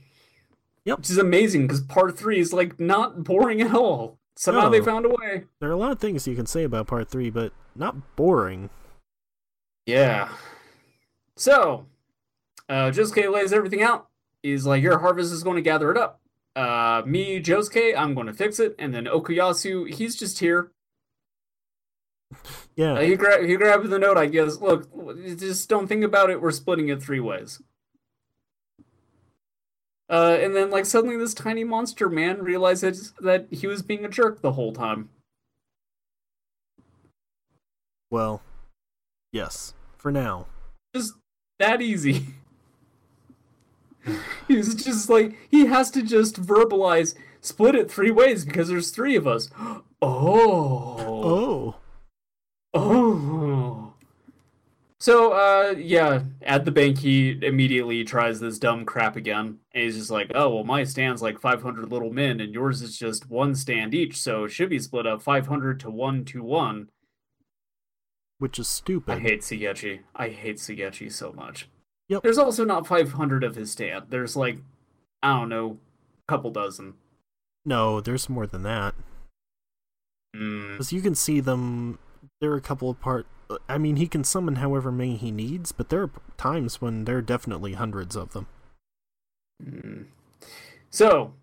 Yep. 0.84 0.98
Which 0.98 1.10
is 1.10 1.18
amazing 1.18 1.66
because 1.66 1.80
part 1.80 2.18
three 2.18 2.40
is 2.40 2.52
like 2.52 2.78
not 2.78 3.24
boring 3.24 3.62
at 3.62 3.74
all. 3.74 4.20
Somehow 4.36 4.68
they 4.68 4.82
found 4.82 5.06
a 5.06 5.10
way. 5.10 5.46
There 5.62 5.70
are 5.70 5.74
a 5.74 5.78
lot 5.78 5.94
of 5.94 6.00
things 6.00 6.28
you 6.28 6.36
can 6.36 6.46
say 6.46 6.66
about 6.66 6.88
part 6.88 7.08
three, 7.08 7.30
but 7.30 7.54
not 7.74 8.18
boring. 8.18 8.70
Yeah. 9.86 10.28
So, 11.38 11.86
uh, 12.68 12.92
Josuke 12.92 13.32
lays 13.32 13.54
everything 13.54 13.82
out. 13.82 14.10
He's 14.42 14.66
like, 14.66 14.84
Your 14.84 15.00
harvest 15.00 15.32
is 15.32 15.42
going 15.42 15.56
to 15.56 15.62
gather 15.62 15.90
it 15.90 15.98
up. 15.98 16.20
Uh, 16.54 17.04
me, 17.06 17.42
Josuke, 17.42 17.96
I'm 17.98 18.14
going 18.14 18.28
to 18.28 18.34
fix 18.34 18.60
it. 18.60 18.76
And 18.78 18.94
then 18.94 19.06
Okuyasu, 19.06 19.90
he's 19.94 20.18
just 20.18 20.40
here. 20.40 20.72
Yeah. 22.76 22.96
Uh, 22.96 23.02
he, 23.02 23.16
gra- 23.16 23.48
he 23.48 23.56
grabbed 23.56 23.90
the 23.90 24.00
note, 24.00 24.18
I 24.18 24.26
guess. 24.26 24.60
Look, 24.60 24.90
just 25.40 25.70
don't 25.70 25.88
think 25.88 26.04
about 26.04 26.30
it. 26.30 26.42
We're 26.42 26.52
splitting 26.52 26.90
it 26.90 27.02
three 27.02 27.22
ways. 27.22 27.62
Uh, 30.10 30.38
and 30.40 30.56
then, 30.56 30.70
like, 30.70 30.86
suddenly 30.86 31.18
this 31.18 31.34
tiny 31.34 31.64
monster 31.64 32.10
man 32.10 32.44
realizes 32.44 33.14
that 33.20 33.48
he 33.52 33.68
was 33.68 33.82
being 33.82 34.06
a 34.06 34.10
jerk 34.10 34.42
the 34.42 34.54
whole 34.54 34.74
time. 34.74 35.10
Well, 38.12 38.42
yes. 39.32 39.74
For 39.98 40.12
now. 40.12 40.46
just 40.94 41.14
that 41.60 41.82
easy. 41.82 42.26
He's 44.48 44.76
just 44.76 45.10
like 45.10 45.36
he 45.50 45.66
has 45.68 45.90
to 45.92 46.04
just 46.04 46.42
verbalize 46.42 47.16
split 47.42 47.76
it 47.76 47.90
three 47.90 48.12
ways 48.12 48.46
because 48.46 48.68
there's 48.68 48.92
three 48.92 49.16
of 49.16 49.28
us. 49.28 49.50
Oh. 50.06 50.98
Oh. 51.24 51.76
Oh. 52.74 53.83
So 55.04 55.34
uh 55.34 55.76
yeah, 55.78 56.24
at 56.44 56.64
the 56.64 56.72
bank 56.72 57.00
he 57.00 57.38
immediately 57.42 58.06
tries 58.06 58.40
this 58.40 58.58
dumb 58.58 58.86
crap 58.86 59.18
again. 59.18 59.60
And 59.74 59.84
he's 59.84 59.98
just 59.98 60.10
like, 60.10 60.32
"Oh, 60.34 60.56
well 60.56 60.64
my 60.64 60.86
stand's 60.86 61.22
like 61.22 61.42
500 61.42 61.92
little 61.92 62.14
men 62.14 62.40
and 62.40 62.54
yours 62.54 62.82
is 62.82 62.98
just 62.98 63.30
one 63.30 63.54
stand 63.54 63.94
each, 63.94 64.22
so 64.22 64.46
it 64.46 64.52
should 64.52 64.70
be 64.70 64.80
split 64.80 65.06
up 65.06 65.22
500 65.22 65.78
to 65.82 65.90
1 65.90 66.24
to 66.24 66.42
1." 66.42 66.88
Which 68.38 68.58
is 68.58 68.70
stupid. 68.70 69.16
I 69.16 69.20
hate 69.20 69.42
Sugechi. 69.42 70.04
I 70.16 70.30
hate 70.30 70.56
Sugechi 70.56 71.12
so 71.12 71.34
much. 71.34 71.68
Yep. 72.08 72.24
There's 72.24 72.38
also 72.38 72.64
not 72.64 72.88
500 72.88 73.44
of 73.44 73.56
his 73.56 73.72
stand. 73.72 74.06
There's 74.08 74.38
like, 74.38 74.60
I 75.22 75.38
don't 75.38 75.50
know, 75.50 75.80
a 76.26 76.32
couple 76.32 76.50
dozen. 76.50 76.94
No, 77.66 78.00
there's 78.00 78.30
more 78.30 78.48
than 78.48 78.64
that. 78.64 78.96
Mm, 80.34 80.72
Because 80.72 80.94
you 80.94 81.02
can 81.02 81.14
see 81.14 81.42
them. 81.42 82.00
There 82.40 82.54
are 82.54 82.58
a 82.58 82.62
couple 82.62 82.90
of 82.90 83.02
part. 83.02 83.28
I 83.70 83.78
mean, 83.78 83.96
he 83.98 84.08
can 84.08 84.24
summon 84.24 84.56
however 84.56 84.92
many 84.92 85.16
he 85.18 85.32
needs, 85.32 85.72
but 85.72 85.90
there 85.90 86.04
are 86.04 86.12
times 86.38 86.82
when 86.82 87.06
there 87.06 87.18
are 87.18 87.22
definitely 87.22 87.74
hundreds 87.74 88.16
of 88.16 88.34
them. 88.34 88.48
mm. 89.64 90.06
So, 90.90 91.34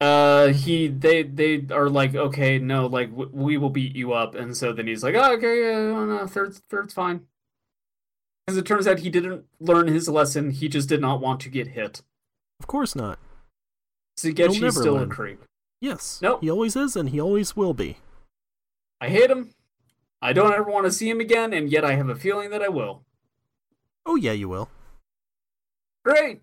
uh, 0.00 0.48
he 0.48 0.88
they 0.88 1.22
they 1.22 1.64
are 1.70 1.88
like, 1.88 2.14
okay, 2.14 2.58
no, 2.58 2.86
like 2.86 3.10
w- 3.10 3.30
we 3.32 3.56
will 3.56 3.70
beat 3.70 3.96
you 3.96 4.12
up, 4.12 4.34
and 4.34 4.56
so 4.56 4.72
then 4.72 4.86
he's 4.86 5.02
like, 5.02 5.14
oh, 5.14 5.34
okay, 5.34 5.62
yeah, 5.62 5.78
no, 5.78 6.04
no, 6.04 6.26
third's 6.26 6.58
third's 6.58 6.92
fine. 6.92 7.26
Because 8.46 8.58
it 8.58 8.66
turns 8.66 8.86
out 8.86 8.98
he 8.98 9.08
didn't 9.08 9.46
learn 9.58 9.88
his 9.88 10.06
lesson. 10.08 10.50
He 10.50 10.68
just 10.68 10.88
did 10.88 11.00
not 11.00 11.20
want 11.20 11.40
to 11.40 11.48
get 11.48 11.68
hit. 11.68 12.02
Of 12.60 12.66
course 12.66 12.94
not. 12.94 13.18
Sugechi's 14.18 14.76
still 14.76 14.94
learn. 14.94 15.04
a 15.04 15.06
creep. 15.06 15.42
Yes. 15.80 16.20
Nope. 16.20 16.42
He 16.42 16.50
always 16.50 16.76
is, 16.76 16.94
and 16.94 17.08
he 17.08 17.20
always 17.20 17.56
will 17.56 17.72
be. 17.74 17.96
I 19.00 19.08
hate 19.08 19.30
him. 19.30 19.54
I 20.22 20.32
don't 20.32 20.52
ever 20.52 20.70
want 20.70 20.86
to 20.86 20.92
see 20.92 21.08
him 21.10 21.20
again, 21.20 21.52
and 21.52 21.70
yet 21.70 21.84
I 21.84 21.94
have 21.94 22.08
a 22.08 22.14
feeling 22.14 22.50
that 22.50 22.62
I 22.62 22.68
will. 22.68 23.04
Oh 24.06 24.16
yeah, 24.16 24.32
you 24.32 24.48
will. 24.48 24.68
Great. 26.04 26.42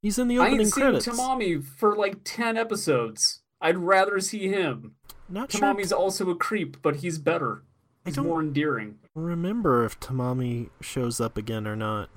He's 0.00 0.18
in 0.18 0.28
the 0.28 0.38
opening 0.38 0.58
I 0.58 0.62
ain't 0.62 0.72
seen 0.72 0.82
credits. 0.82 1.06
Tamami 1.06 1.62
for 1.62 1.96
like 1.96 2.18
ten 2.24 2.56
episodes. 2.56 3.42
I'd 3.60 3.78
rather 3.78 4.18
see 4.20 4.48
him. 4.48 4.96
not 5.28 5.52
sure. 5.52 5.60
Tamami's 5.60 5.92
also 5.92 6.28
a 6.30 6.34
creep, 6.36 6.82
but 6.82 6.96
he's 6.96 7.18
better. 7.18 7.62
He's 8.04 8.18
more 8.18 8.40
endearing. 8.40 8.96
remember 9.14 9.84
if 9.84 10.00
Tamami 10.00 10.70
shows 10.80 11.20
up 11.20 11.36
again 11.36 11.68
or 11.68 11.76
not. 11.76 12.08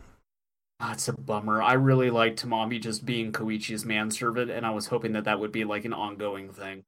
Ah, 0.79 0.89
That's 0.89 1.07
a 1.07 1.13
bummer. 1.13 1.61
I 1.61 1.73
really 1.73 2.09
liked 2.09 2.43
Tamami 2.43 2.81
just 2.81 3.05
being 3.05 3.31
Koichi's 3.31 3.85
manservant, 3.85 4.49
and 4.49 4.65
I 4.65 4.71
was 4.71 4.87
hoping 4.87 5.13
that 5.13 5.23
that 5.25 5.39
would 5.39 5.51
be 5.51 5.63
like 5.63 5.85
an 5.85 5.93
ongoing 5.93 6.51
thing. 6.51 6.83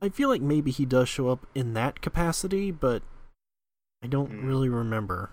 I 0.00 0.10
feel 0.10 0.28
like 0.28 0.42
maybe 0.42 0.70
he 0.70 0.86
does 0.86 1.08
show 1.08 1.28
up 1.28 1.46
in 1.54 1.74
that 1.74 2.00
capacity, 2.00 2.70
but 2.70 3.02
I 4.02 4.06
don't 4.06 4.30
Hmm. 4.30 4.46
really 4.46 4.68
remember. 4.68 5.30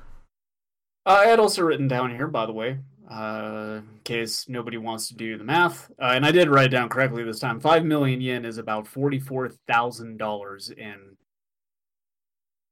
Uh, 1.06 1.20
I 1.22 1.26
had 1.26 1.40
also 1.40 1.64
written 1.64 1.88
down 1.88 2.12
here, 2.12 2.28
by 2.28 2.46
the 2.46 2.54
way, 2.54 2.80
uh, 3.10 3.82
in 3.82 4.00
case 4.04 4.48
nobody 4.48 4.78
wants 4.78 5.08
to 5.10 5.16
do 5.16 5.38
the 5.38 5.44
math, 5.44 5.92
uh, 6.02 6.12
and 6.16 6.26
I 6.26 6.32
did 6.32 6.50
write 6.50 6.68
it 6.68 6.70
down 6.70 6.88
correctly 6.90 7.24
this 7.24 7.40
time. 7.40 7.60
Five 7.60 7.84
million 7.86 8.22
yen 8.22 8.46
is 8.46 8.58
about 8.58 8.88
forty-four 8.88 9.50
thousand 9.68 10.18
dollars 10.18 10.70
in 10.70 11.18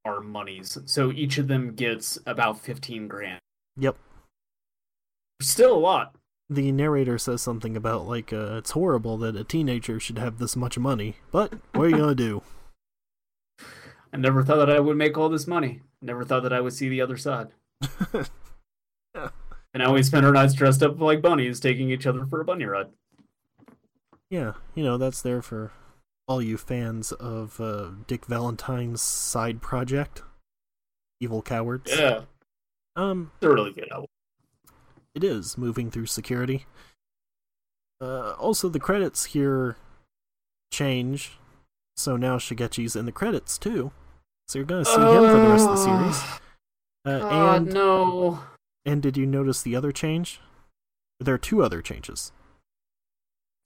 our 0.06 0.22
monies. 0.22 0.78
So 0.86 1.12
each 1.12 1.38
of 1.38 1.48
them 1.48 1.76
gets 1.76 2.18
about 2.26 2.60
fifteen 2.60 3.08
grand. 3.08 3.42
Yep. 3.78 3.98
Still 5.42 5.76
a 5.76 5.80
lot. 5.80 6.16
The 6.50 6.72
narrator 6.72 7.18
says 7.18 7.42
something 7.42 7.76
about 7.78 8.08
like 8.08 8.32
uh, 8.34 8.56
it's 8.58 8.72
horrible 8.72 9.18
that 9.20 9.36
a 9.36 9.44
teenager 9.44 10.00
should 10.00 10.18
have 10.18 10.38
this 10.38 10.56
much 10.56 10.78
money, 10.80 11.16
but 11.32 11.54
what 11.74 11.86
are 11.86 11.90
you 11.90 11.98
gonna 11.98 12.16
do? 12.16 12.44
I 14.14 14.18
never 14.18 14.44
thought 14.44 14.58
that 14.58 14.70
I 14.70 14.80
would 14.80 14.98
make 14.98 15.18
all 15.18 15.30
this 15.30 15.48
money. 15.48 15.82
Never 16.02 16.24
thought 16.26 16.44
that 16.44 16.54
I 16.54 16.60
would 16.62 16.74
see 16.74 16.90
the 16.90 17.02
other 17.02 17.18
side. 17.18 17.50
And 19.74 19.82
now 19.82 19.94
we 19.94 20.04
spend 20.04 20.26
our 20.26 20.34
nights 20.34 20.54
dressed 20.54 20.84
up 20.84 21.00
like 21.00 21.22
bunnies, 21.22 21.62
taking 21.62 21.90
each 21.92 22.06
other 22.06 22.26
for 22.26 22.42
a 22.42 22.44
bunny 22.46 22.66
ride. 22.66 22.88
Yeah, 24.30 24.54
you 24.76 24.84
know 24.84 24.98
that's 24.98 25.22
there 25.22 25.42
for 25.42 25.72
all 26.28 26.42
you 26.42 26.58
fans 26.58 27.14
of 27.14 27.60
uh, 27.62 27.92
Dick 28.06 28.26
Valentine's 28.26 29.02
side 29.02 29.62
project, 29.62 30.24
Evil 31.22 31.42
Cowards. 31.42 31.90
Yeah, 31.98 32.24
Um, 32.98 33.32
it's 33.38 33.46
a 33.46 33.50
really 33.50 33.72
good 33.72 33.90
album. 33.90 34.08
it 35.16 35.24
is 35.24 35.58
moving 35.58 35.90
through 35.90 36.08
security. 36.08 36.66
Uh, 38.02 38.32
also, 38.32 38.68
the 38.68 38.80
credits 38.80 39.24
here 39.28 39.78
change, 40.74 41.38
so 41.96 42.18
now 42.18 42.38
Shigechi's 42.38 42.98
in 42.98 43.06
the 43.06 43.12
credits 43.14 43.58
too. 43.58 43.94
So 44.52 44.60
you're 44.60 44.66
gonna 44.66 44.84
see 44.84 44.92
him 44.92 45.00
for 45.00 45.40
the 45.40 45.48
rest 45.48 45.66
of 45.70 45.78
the 45.78 45.78
series. 45.78 46.22
Uh, 47.06 47.18
God, 47.18 47.58
and 47.64 47.74
no. 47.74 48.42
and 48.86 49.02
did 49.02 49.18
you 49.18 49.26
notice 49.26 49.64
the 49.64 49.76
other 49.78 49.92
change? 49.92 50.40
There 51.20 51.34
are 51.34 51.40
two 51.40 51.64
other 51.64 51.82
changes. 51.82 52.32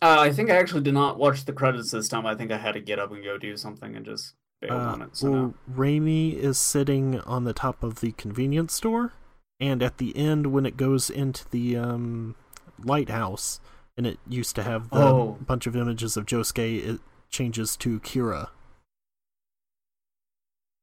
Uh, 0.02 0.18
I 0.20 0.32
think 0.32 0.50
I 0.50 0.56
actually 0.56 0.84
did 0.84 0.94
not 0.94 1.18
watch 1.18 1.44
the 1.44 1.52
credits 1.52 1.92
this 1.92 2.08
time. 2.08 2.26
I 2.26 2.36
think 2.36 2.52
I 2.52 2.58
had 2.58 2.76
to 2.76 2.80
get 2.80 2.98
up 2.98 3.12
and 3.12 3.22
go 3.24 3.38
do 3.38 3.58
something 3.58 3.94
and 3.94 4.06
just 4.06 4.36
bailed 4.62 4.80
Uh, 4.80 4.86
on 4.86 5.02
it. 5.02 5.18
So 5.18 5.32
well, 5.32 5.42
no. 5.42 5.54
Reimi 5.70 6.34
is 6.34 6.58
sitting 6.58 7.20
on 7.22 7.44
the 7.44 7.52
top 7.52 7.84
of 7.84 8.00
the 8.00 8.14
convenience 8.14 8.74
store, 8.74 9.12
and 9.60 9.84
at 9.84 9.98
the 9.98 10.16
end, 10.16 10.48
when 10.54 10.66
it 10.66 10.78
goes 10.78 11.10
into 11.10 11.44
the 11.50 11.76
um, 11.76 12.36
lighthouse, 12.82 13.60
and 13.98 14.08
it 14.08 14.18
used 14.30 14.56
to 14.56 14.64
have 14.64 14.92
the 14.92 15.04
Oh. 15.04 15.38
bunch 15.46 15.68
of 15.68 15.76
images 15.76 16.16
of 16.16 16.26
Josuke, 16.26 16.86
it 16.88 17.02
changes 17.30 17.76
to 17.78 18.00
Kira. 18.00 18.48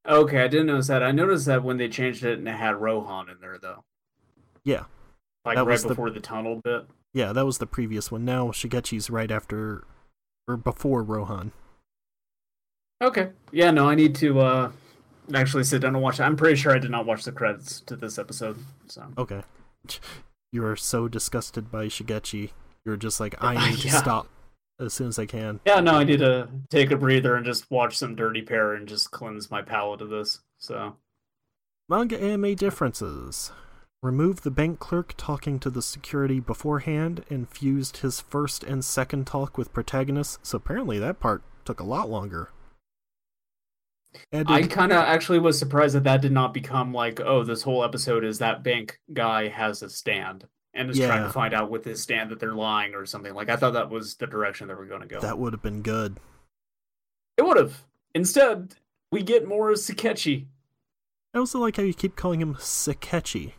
Okay, 0.08 0.42
I 0.42 0.48
didn't 0.48 0.66
notice 0.66 0.88
that. 0.88 1.02
I 1.02 1.12
noticed 1.12 1.46
that 1.46 1.62
when 1.62 1.76
they 1.76 1.88
changed 1.88 2.24
it 2.24 2.38
and 2.38 2.48
it 2.48 2.52
had 2.56 2.76
Rohan 2.80 3.28
in 3.30 3.36
there, 3.40 3.58
though. 3.60 3.84
Yeah, 4.64 4.84
Like 5.44 5.56
That 5.56 5.64
right 5.64 5.72
was 5.72 5.82
the- 5.82 5.88
before 5.90 6.10
the 6.10 6.20
tunnel 6.20 6.60
bit. 6.62 6.86
yeah, 7.14 7.32
that 7.32 7.44
was 7.46 7.58
the 7.58 7.66
previous 7.66 8.10
one. 8.10 8.24
Now 8.24 8.48
Shigechi's 8.48 9.10
right 9.10 9.30
after 9.30 9.84
or 10.48 10.56
before 10.56 11.02
Rohan. 11.02 11.52
Okay. 13.02 13.30
Yeah, 13.50 13.70
no, 13.72 13.88
I 13.88 13.94
need 13.94 14.14
to 14.16 14.40
uh 14.40 14.72
actually 15.34 15.64
sit 15.64 15.82
down 15.82 15.94
and 15.94 16.02
watch 16.02 16.20
it. 16.20 16.22
I'm 16.24 16.36
pretty 16.36 16.56
sure 16.56 16.72
I 16.74 16.78
did 16.78 16.90
not 16.90 17.06
watch 17.06 17.24
the 17.24 17.32
credits 17.32 17.80
to 17.82 17.96
this 17.96 18.18
episode. 18.18 18.58
So 18.86 19.06
Okay, 19.18 19.42
you 20.52 20.64
are 20.64 20.76
so 20.76 21.08
disgusted 21.08 21.70
by 21.70 21.86
Shigechi, 21.86 22.50
you're 22.84 22.96
just 22.96 23.18
like, 23.20 23.34
I 23.42 23.54
need 23.70 23.78
to 23.80 23.88
Yeah. 23.88 23.96
stop 23.98 24.28
as 24.82 24.92
soon 24.92 25.08
as 25.08 25.18
I 25.18 25.26
can. 25.26 25.60
Yeah, 25.64 25.80
no, 25.80 25.94
I 25.94 26.04
need 26.04 26.18
to 26.18 26.48
take 26.70 26.90
a 26.90 26.96
breather 26.96 27.36
and 27.36 27.46
just 27.46 27.70
watch 27.70 27.96
some 27.96 28.14
Dirty 28.14 28.42
Pair 28.42 28.74
and 28.74 28.86
just 28.86 29.10
cleanse 29.10 29.50
my 29.50 29.62
palate 29.62 30.02
of 30.02 30.10
this. 30.10 30.40
So 30.58 30.96
Manga 31.88 32.20
anime 32.20 32.54
differences. 32.54 33.52
Removed 34.02 34.42
the 34.42 34.50
bank 34.50 34.80
clerk 34.80 35.14
talking 35.16 35.60
to 35.60 35.70
the 35.70 35.82
security 35.82 36.40
beforehand 36.40 37.24
and 37.30 37.48
fused 37.48 37.98
his 37.98 38.20
first 38.20 38.64
and 38.64 38.84
second 38.84 39.28
talk 39.28 39.56
with 39.56 39.72
protagonists, 39.72 40.38
so 40.42 40.56
apparently 40.56 40.98
that 40.98 41.20
part 41.20 41.42
took 41.64 41.78
a 41.78 41.84
lot 41.84 42.10
longer. 42.10 42.50
Added, 44.32 44.50
I 44.50 44.62
kind 44.64 44.92
of 44.92 44.98
actually 44.98 45.38
was 45.38 45.58
surprised 45.58 45.94
that 45.94 46.04
that 46.04 46.20
did 46.20 46.32
not 46.32 46.52
become 46.52 46.92
like, 46.92 47.20
oh, 47.20 47.44
this 47.44 47.62
whole 47.62 47.84
episode 47.84 48.24
is 48.24 48.38
that 48.38 48.64
bank 48.64 48.98
guy 49.12 49.48
has 49.48 49.82
a 49.82 49.88
stand 49.88 50.46
and 50.74 50.90
is 50.90 50.98
trying 50.98 51.22
to 51.22 51.30
find 51.30 51.52
out 51.54 51.70
with 51.70 51.84
his 51.84 52.02
stand 52.02 52.30
that 52.30 52.40
they're 52.40 52.54
lying 52.54 52.94
or 52.94 53.04
something. 53.06 53.34
Like 53.34 53.50
I 53.50 53.56
thought 53.56 53.72
that 53.74 53.90
was 53.90 54.14
the 54.14 54.26
direction 54.26 54.68
they 54.68 54.74
were 54.74 54.86
going 54.86 55.02
to 55.02 55.06
go. 55.06 55.20
that 55.20 55.38
would 55.38 55.52
have 55.52 55.62
been 55.62 55.82
good. 55.82 56.18
It 57.36 57.42
would 57.42 57.56
have. 57.56 57.84
Instead, 58.14 58.74
we 59.10 59.22
get 59.22 59.46
more 59.46 59.70
of 59.70 59.78
Sakechi. 59.78 60.46
I 61.34 61.38
also 61.38 61.58
like 61.58 61.76
how 61.76 61.82
you 61.82 61.94
keep 61.94 62.14
calling 62.16 62.40
him 62.40 62.54
Sakechi 62.56 63.52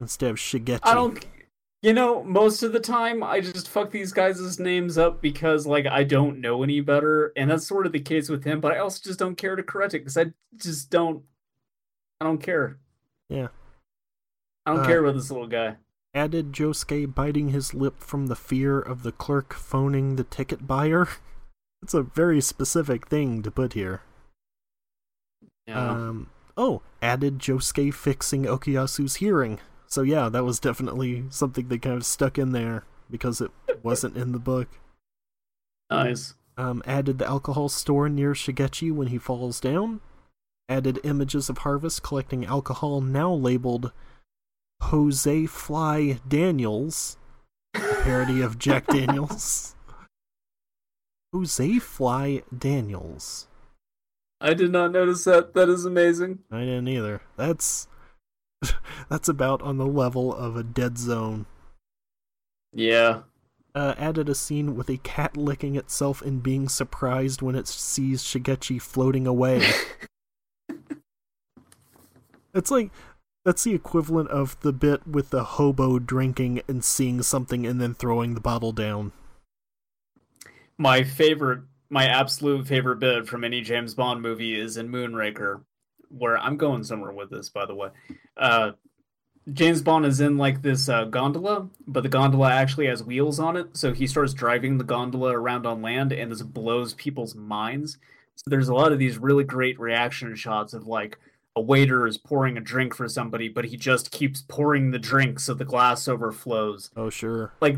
instead 0.00 0.30
of 0.30 0.36
Shigechi. 0.36 0.80
I 0.82 0.94
don't. 0.94 1.24
You 1.82 1.92
know, 1.92 2.24
most 2.24 2.62
of 2.62 2.72
the 2.72 2.80
time 2.80 3.22
I 3.22 3.40
just 3.40 3.68
fuck 3.68 3.90
these 3.90 4.10
guys' 4.12 4.58
names 4.58 4.96
up 4.96 5.20
because 5.20 5.66
like 5.66 5.84
I 5.86 6.02
don't 6.02 6.40
know 6.40 6.62
any 6.62 6.80
better, 6.80 7.30
and 7.36 7.50
that's 7.50 7.66
sort 7.66 7.84
of 7.84 7.92
the 7.92 8.00
case 8.00 8.30
with 8.30 8.42
him. 8.44 8.60
But 8.60 8.72
I 8.72 8.78
also 8.78 9.00
just 9.04 9.18
don't 9.18 9.36
care 9.36 9.54
to 9.54 9.62
correct 9.62 9.92
it 9.92 9.98
because 9.98 10.16
I 10.16 10.32
just 10.56 10.88
don't. 10.88 11.22
I 12.20 12.24
don't 12.24 12.42
care. 12.42 12.78
Yeah. 13.28 13.48
I 14.64 14.72
don't 14.72 14.80
Uh, 14.80 14.86
care 14.86 15.04
about 15.04 15.14
this 15.14 15.30
little 15.30 15.46
guy. 15.46 15.76
Added 16.14 16.52
Josuke 16.52 17.12
biting 17.12 17.48
his 17.48 17.74
lip 17.74 17.98
from 17.98 18.28
the 18.28 18.36
fear 18.36 18.78
of 18.78 19.02
the 19.02 19.12
clerk 19.12 19.52
phoning 19.52 20.16
the 20.16 20.24
ticket 20.24 20.66
buyer. 20.66 21.08
It's 21.82 21.92
a 21.92 22.02
very 22.02 22.40
specific 22.40 23.08
thing 23.08 23.42
to 23.42 23.50
put 23.50 23.74
here. 23.74 24.00
Yeah. 25.66 25.90
Um, 25.90 26.30
oh, 26.56 26.80
added 27.02 27.40
Josuke 27.40 27.92
fixing 27.92 28.44
Okuyasu's 28.44 29.16
hearing. 29.16 29.60
So 29.86 30.00
yeah, 30.00 30.30
that 30.30 30.44
was 30.44 30.58
definitely 30.58 31.24
something 31.28 31.68
they 31.68 31.76
kind 31.76 31.96
of 31.96 32.06
stuck 32.06 32.38
in 32.38 32.52
there 32.52 32.84
because 33.10 33.42
it 33.42 33.50
wasn't 33.82 34.16
in 34.16 34.32
the 34.32 34.38
book. 34.38 34.68
nice. 35.90 36.32
Um, 36.56 36.82
added 36.86 37.18
the 37.18 37.26
alcohol 37.26 37.68
store 37.68 38.08
near 38.08 38.32
Shigechi 38.32 38.90
when 38.90 39.08
he 39.08 39.18
falls 39.18 39.60
down. 39.60 40.00
Added 40.70 41.00
images 41.04 41.50
of 41.50 41.58
Harvest 41.58 42.02
collecting 42.02 42.46
alcohol 42.46 43.02
now 43.02 43.30
labeled 43.30 43.92
Jose 44.82 45.46
Fly 45.46 46.20
Daniels, 46.28 47.16
parody 47.74 48.40
of 48.40 48.58
Jack 48.58 48.86
Daniels. 48.88 49.74
Jose 51.32 51.78
Fly 51.78 52.42
Daniels. 52.56 53.48
I 54.40 54.54
did 54.54 54.70
not 54.70 54.92
notice 54.92 55.24
that. 55.24 55.54
That 55.54 55.68
is 55.68 55.84
amazing. 55.84 56.40
I 56.52 56.60
didn't 56.60 56.88
either. 56.88 57.22
That's 57.36 57.88
that's 59.08 59.28
about 59.28 59.62
on 59.62 59.78
the 59.78 59.86
level 59.86 60.34
of 60.34 60.56
a 60.56 60.62
dead 60.62 60.98
zone. 60.98 61.46
Yeah. 62.72 63.22
Uh, 63.74 63.94
added 63.98 64.28
a 64.28 64.34
scene 64.34 64.76
with 64.76 64.88
a 64.88 64.98
cat 64.98 65.36
licking 65.36 65.74
itself 65.76 66.22
and 66.22 66.42
being 66.42 66.68
surprised 66.68 67.42
when 67.42 67.56
it 67.56 67.66
sees 67.66 68.22
Shigechi 68.22 68.80
floating 68.80 69.26
away. 69.26 69.66
it's 72.54 72.70
like 72.70 72.92
that's 73.44 73.64
the 73.64 73.74
equivalent 73.74 74.30
of 74.30 74.58
the 74.60 74.72
bit 74.72 75.06
with 75.06 75.30
the 75.30 75.44
hobo 75.44 75.98
drinking 75.98 76.62
and 76.66 76.84
seeing 76.84 77.22
something 77.22 77.66
and 77.66 77.80
then 77.80 77.94
throwing 77.94 78.34
the 78.34 78.40
bottle 78.40 78.72
down. 78.72 79.12
My 80.78 81.04
favorite, 81.04 81.60
my 81.90 82.06
absolute 82.06 82.66
favorite 82.66 82.98
bit 82.98 83.28
from 83.28 83.44
any 83.44 83.60
James 83.60 83.94
Bond 83.94 84.22
movie 84.22 84.58
is 84.58 84.76
in 84.76 84.88
Moonraker, 84.88 85.62
where 86.08 86.38
I'm 86.38 86.56
going 86.56 86.82
somewhere 86.82 87.12
with 87.12 87.30
this, 87.30 87.50
by 87.50 87.66
the 87.66 87.74
way. 87.74 87.90
Uh, 88.36 88.72
James 89.52 89.82
Bond 89.82 90.06
is 90.06 90.20
in 90.20 90.38
like 90.38 90.62
this 90.62 90.88
uh, 90.88 91.04
gondola, 91.04 91.68
but 91.86 92.02
the 92.02 92.08
gondola 92.08 92.50
actually 92.50 92.86
has 92.86 93.04
wheels 93.04 93.38
on 93.38 93.58
it, 93.58 93.76
so 93.76 93.92
he 93.92 94.06
starts 94.06 94.32
driving 94.32 94.78
the 94.78 94.84
gondola 94.84 95.38
around 95.38 95.66
on 95.66 95.82
land, 95.82 96.12
and 96.12 96.32
this 96.32 96.42
blows 96.42 96.94
people's 96.94 97.34
minds. 97.34 97.98
So 98.36 98.44
there's 98.46 98.68
a 98.68 98.74
lot 98.74 98.90
of 98.90 98.98
these 98.98 99.18
really 99.18 99.44
great 99.44 99.78
reaction 99.78 100.34
shots 100.34 100.72
of 100.72 100.86
like 100.86 101.18
a 101.56 101.60
waiter 101.60 102.06
is 102.06 102.18
pouring 102.18 102.56
a 102.56 102.60
drink 102.60 102.94
for 102.94 103.08
somebody, 103.08 103.48
but 103.48 103.64
he 103.66 103.76
just 103.76 104.10
keeps 104.10 104.42
pouring 104.42 104.90
the 104.90 104.98
drink 104.98 105.38
so 105.38 105.54
the 105.54 105.64
glass 105.64 106.08
overflows 106.08 106.90
Oh 106.96 107.10
sure. 107.10 107.52
like 107.60 107.76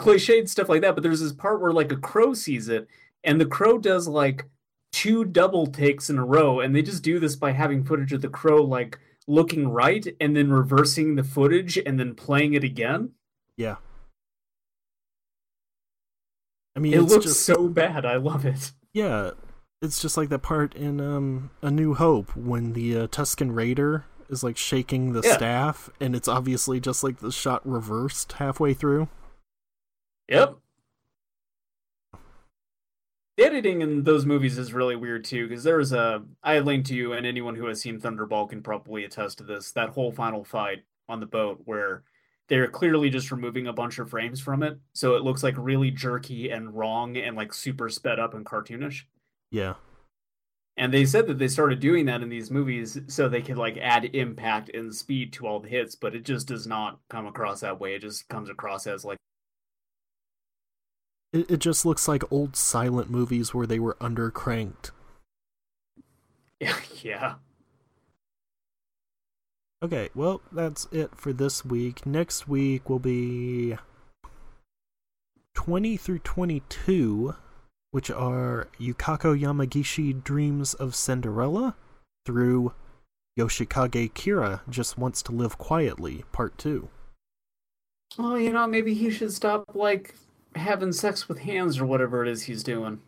cliched 0.00 0.48
stuff 0.48 0.68
like 0.68 0.82
that. 0.82 0.94
But 0.94 1.02
there's 1.02 1.20
this 1.20 1.32
part 1.32 1.60
where 1.60 1.72
like 1.72 1.90
a 1.92 1.96
crow 1.96 2.32
sees 2.34 2.68
it, 2.68 2.88
and 3.24 3.40
the 3.40 3.46
crow 3.46 3.78
does 3.78 4.06
like 4.08 4.46
two 4.92 5.24
double 5.24 5.66
takes 5.66 6.10
in 6.10 6.18
a 6.18 6.24
row, 6.24 6.60
and 6.60 6.74
they 6.76 6.82
just 6.82 7.02
do 7.02 7.18
this 7.18 7.34
by 7.36 7.52
having 7.52 7.84
footage 7.84 8.12
of 8.12 8.22
the 8.22 8.28
crow 8.28 8.62
like 8.62 8.98
looking 9.26 9.68
right 9.68 10.06
and 10.20 10.36
then 10.36 10.50
reversing 10.52 11.14
the 11.14 11.22
footage 11.24 11.76
and 11.78 11.98
then 11.98 12.14
playing 12.14 12.54
it 12.54 12.64
again. 12.64 13.10
Yeah. 13.56 13.76
I 16.76 16.80
mean, 16.80 16.94
It 16.94 17.02
it's 17.02 17.12
looks 17.12 17.26
just 17.26 17.42
so 17.44 17.68
bad. 17.68 18.04
I 18.06 18.16
love 18.16 18.44
it. 18.46 18.72
yeah. 18.92 19.32
It's 19.82 20.00
just 20.00 20.16
like 20.16 20.28
that 20.28 20.42
part 20.42 20.74
in 20.76 21.00
um, 21.00 21.50
A 21.60 21.70
New 21.70 21.94
Hope 21.94 22.36
when 22.36 22.72
the 22.72 22.96
uh, 22.96 23.06
Tusken 23.08 23.52
Raider 23.52 24.04
is 24.30 24.44
like 24.44 24.56
shaking 24.56 25.12
the 25.12 25.22
Yeah. 25.24 25.34
staff, 25.34 25.90
and 26.00 26.14
it's 26.14 26.28
obviously 26.28 26.78
just 26.78 27.02
like 27.02 27.18
the 27.18 27.32
shot 27.32 27.66
reversed 27.68 28.34
halfway 28.34 28.74
through. 28.74 29.08
Yep. 30.28 30.56
The 33.36 33.44
editing 33.44 33.80
in 33.80 34.04
those 34.04 34.24
movies 34.24 34.56
is 34.56 34.72
really 34.72 34.94
weird 34.94 35.24
too, 35.24 35.48
because 35.48 35.64
there 35.64 35.78
was 35.78 35.92
a 35.92 36.22
I 36.44 36.60
linked 36.60 36.86
to 36.88 36.94
you, 36.94 37.12
and 37.12 37.26
anyone 37.26 37.56
who 37.56 37.66
has 37.66 37.80
seen 37.80 38.00
Thunderball 38.00 38.48
can 38.48 38.62
probably 38.62 39.04
attest 39.04 39.38
to 39.38 39.44
this. 39.44 39.72
That 39.72 39.90
whole 39.90 40.12
final 40.12 40.44
fight 40.44 40.84
on 41.08 41.18
the 41.18 41.26
boat, 41.26 41.60
where 41.64 42.04
they're 42.48 42.68
clearly 42.68 43.10
just 43.10 43.32
removing 43.32 43.66
a 43.66 43.72
bunch 43.72 43.98
of 43.98 44.10
frames 44.10 44.40
from 44.40 44.62
it, 44.62 44.78
so 44.92 45.16
it 45.16 45.24
looks 45.24 45.42
like 45.42 45.54
really 45.58 45.90
jerky 45.90 46.50
and 46.50 46.72
wrong 46.72 47.16
and 47.16 47.36
like 47.36 47.52
super 47.52 47.88
sped 47.88 48.20
up 48.20 48.34
and 48.34 48.46
cartoonish. 48.46 49.02
Yeah. 49.52 49.74
And 50.76 50.92
they 50.92 51.04
said 51.06 51.26
that 51.28 51.38
they 51.38 51.48
started 51.48 51.80
doing 51.80 52.06
that 52.06 52.22
in 52.22 52.28
these 52.28 52.50
movies 52.50 52.98
so 53.08 53.28
they 53.28 53.40
could 53.42 53.56
like 53.58 53.76
add 53.78 54.04
impact 54.14 54.70
and 54.74 54.94
speed 54.94 55.32
to 55.34 55.46
all 55.46 55.60
the 55.60 55.68
hits, 55.68 55.94
but 55.94 56.14
it 56.14 56.24
just 56.24 56.46
does 56.48 56.66
not 56.66 57.00
come 57.10 57.26
across 57.26 57.60
that 57.60 57.80
way. 57.80 57.94
It 57.94 58.00
just 58.00 58.28
comes 58.28 58.48
across 58.50 58.86
as 58.86 59.04
like 59.04 59.18
It, 61.32 61.50
it 61.50 61.58
just 61.58 61.84
looks 61.84 62.08
like 62.08 62.30
old 62.32 62.56
silent 62.56 63.10
movies 63.10 63.52
where 63.52 63.66
they 63.66 63.78
were 63.78 63.96
undercranked. 64.00 64.92
yeah, 66.60 66.76
yeah. 67.02 67.34
Okay, 69.82 70.10
well, 70.14 70.40
that's 70.52 70.86
it 70.92 71.14
for 71.16 71.32
this 71.32 71.64
week. 71.64 72.06
Next 72.06 72.46
week 72.48 72.88
will 72.88 72.98
be 73.00 73.76
20 75.54 75.96
through 75.96 76.20
22, 76.20 77.34
which 77.92 78.10
are 78.10 78.68
Yukako 78.80 79.38
Yamagishi 79.38 80.24
Dreams 80.24 80.74
of 80.74 80.96
Cinderella 80.96 81.76
through 82.26 82.72
Yoshikage 83.38 84.12
Kira 84.12 84.60
Just 84.68 84.98
Wants 84.98 85.22
to 85.22 85.32
Live 85.32 85.58
Quietly, 85.58 86.24
Part 86.32 86.58
2. 86.58 86.88
Oh, 88.18 88.34
you 88.34 88.52
know, 88.52 88.66
maybe 88.66 88.94
he 88.94 89.10
should 89.10 89.32
stop 89.32 89.64
like 89.74 90.14
having 90.54 90.92
sex 90.92 91.28
with 91.28 91.38
hands 91.38 91.78
or 91.78 91.86
whatever 91.86 92.22
it 92.22 92.28
is 92.28 92.42
he's 92.42 92.62
doing. 92.62 93.00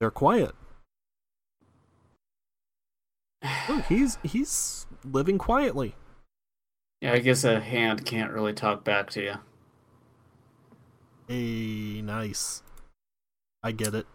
They're 0.00 0.10
quiet. 0.10 0.52
Oh, 3.68 3.84
he's 3.88 4.16
he's 4.22 4.86
living 5.04 5.38
quietly. 5.38 5.96
Yeah, 7.00 7.12
I 7.14 7.18
guess 7.18 7.42
a 7.42 7.58
hand 7.58 8.04
can't 8.04 8.30
really 8.30 8.52
talk 8.52 8.84
back 8.84 9.10
to 9.10 9.22
you. 9.22 9.34
Hey, 11.26 12.00
nice. 12.00 12.62
I 13.66 13.72
get 13.72 13.96
it. 13.96 14.06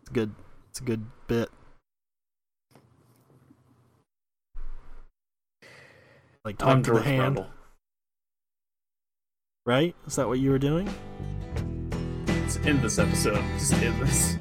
It's 0.00 0.08
good. 0.10 0.34
It's 0.70 0.80
a 0.80 0.84
good 0.84 1.04
bit. 1.28 1.50
Like 6.46 6.56
talk 6.56 6.68
I'm 6.68 6.82
to 6.84 6.94
the 6.94 7.02
hand, 7.02 7.36
Brundle. 7.36 7.46
right? 9.66 9.94
Is 10.06 10.16
that 10.16 10.28
what 10.28 10.38
you 10.38 10.50
were 10.50 10.58
doing? 10.58 10.88
It's 12.26 12.56
in 12.56 12.80
this 12.80 12.98
episode. 12.98 13.44
Just 13.58 13.74
in 13.74 14.00
this. 14.00 14.36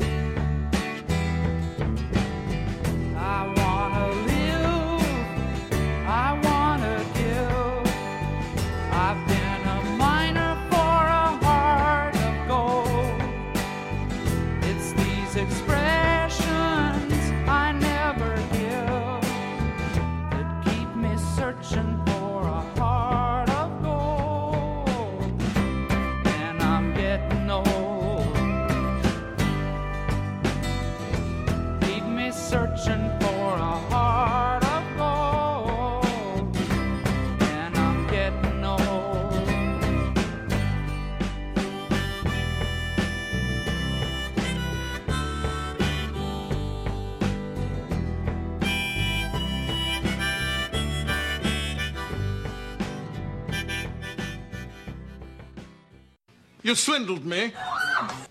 You 56.69 56.75
swindled 56.75 57.25
me. 57.25 57.51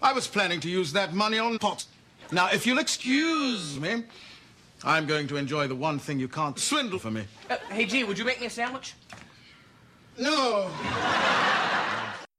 I 0.00 0.12
was 0.12 0.28
planning 0.28 0.60
to 0.60 0.70
use 0.70 0.92
that 0.92 1.12
money 1.12 1.40
on 1.40 1.58
pot. 1.58 1.84
Now, 2.30 2.48
if 2.52 2.68
you'll 2.68 2.78
excuse 2.78 3.80
me, 3.80 4.04
I'm 4.84 5.06
going 5.06 5.26
to 5.26 5.36
enjoy 5.36 5.66
the 5.66 5.74
one 5.74 5.98
thing 5.98 6.20
you 6.20 6.28
can't 6.28 6.56
swindle 6.56 7.00
for 7.00 7.10
me. 7.10 7.24
Uh, 7.50 7.56
hey, 7.68 7.84
G, 7.84 8.04
would 8.04 8.16
you 8.16 8.24
make 8.24 8.38
me 8.40 8.46
a 8.46 8.50
sandwich? 8.50 8.94
No. 10.16 10.70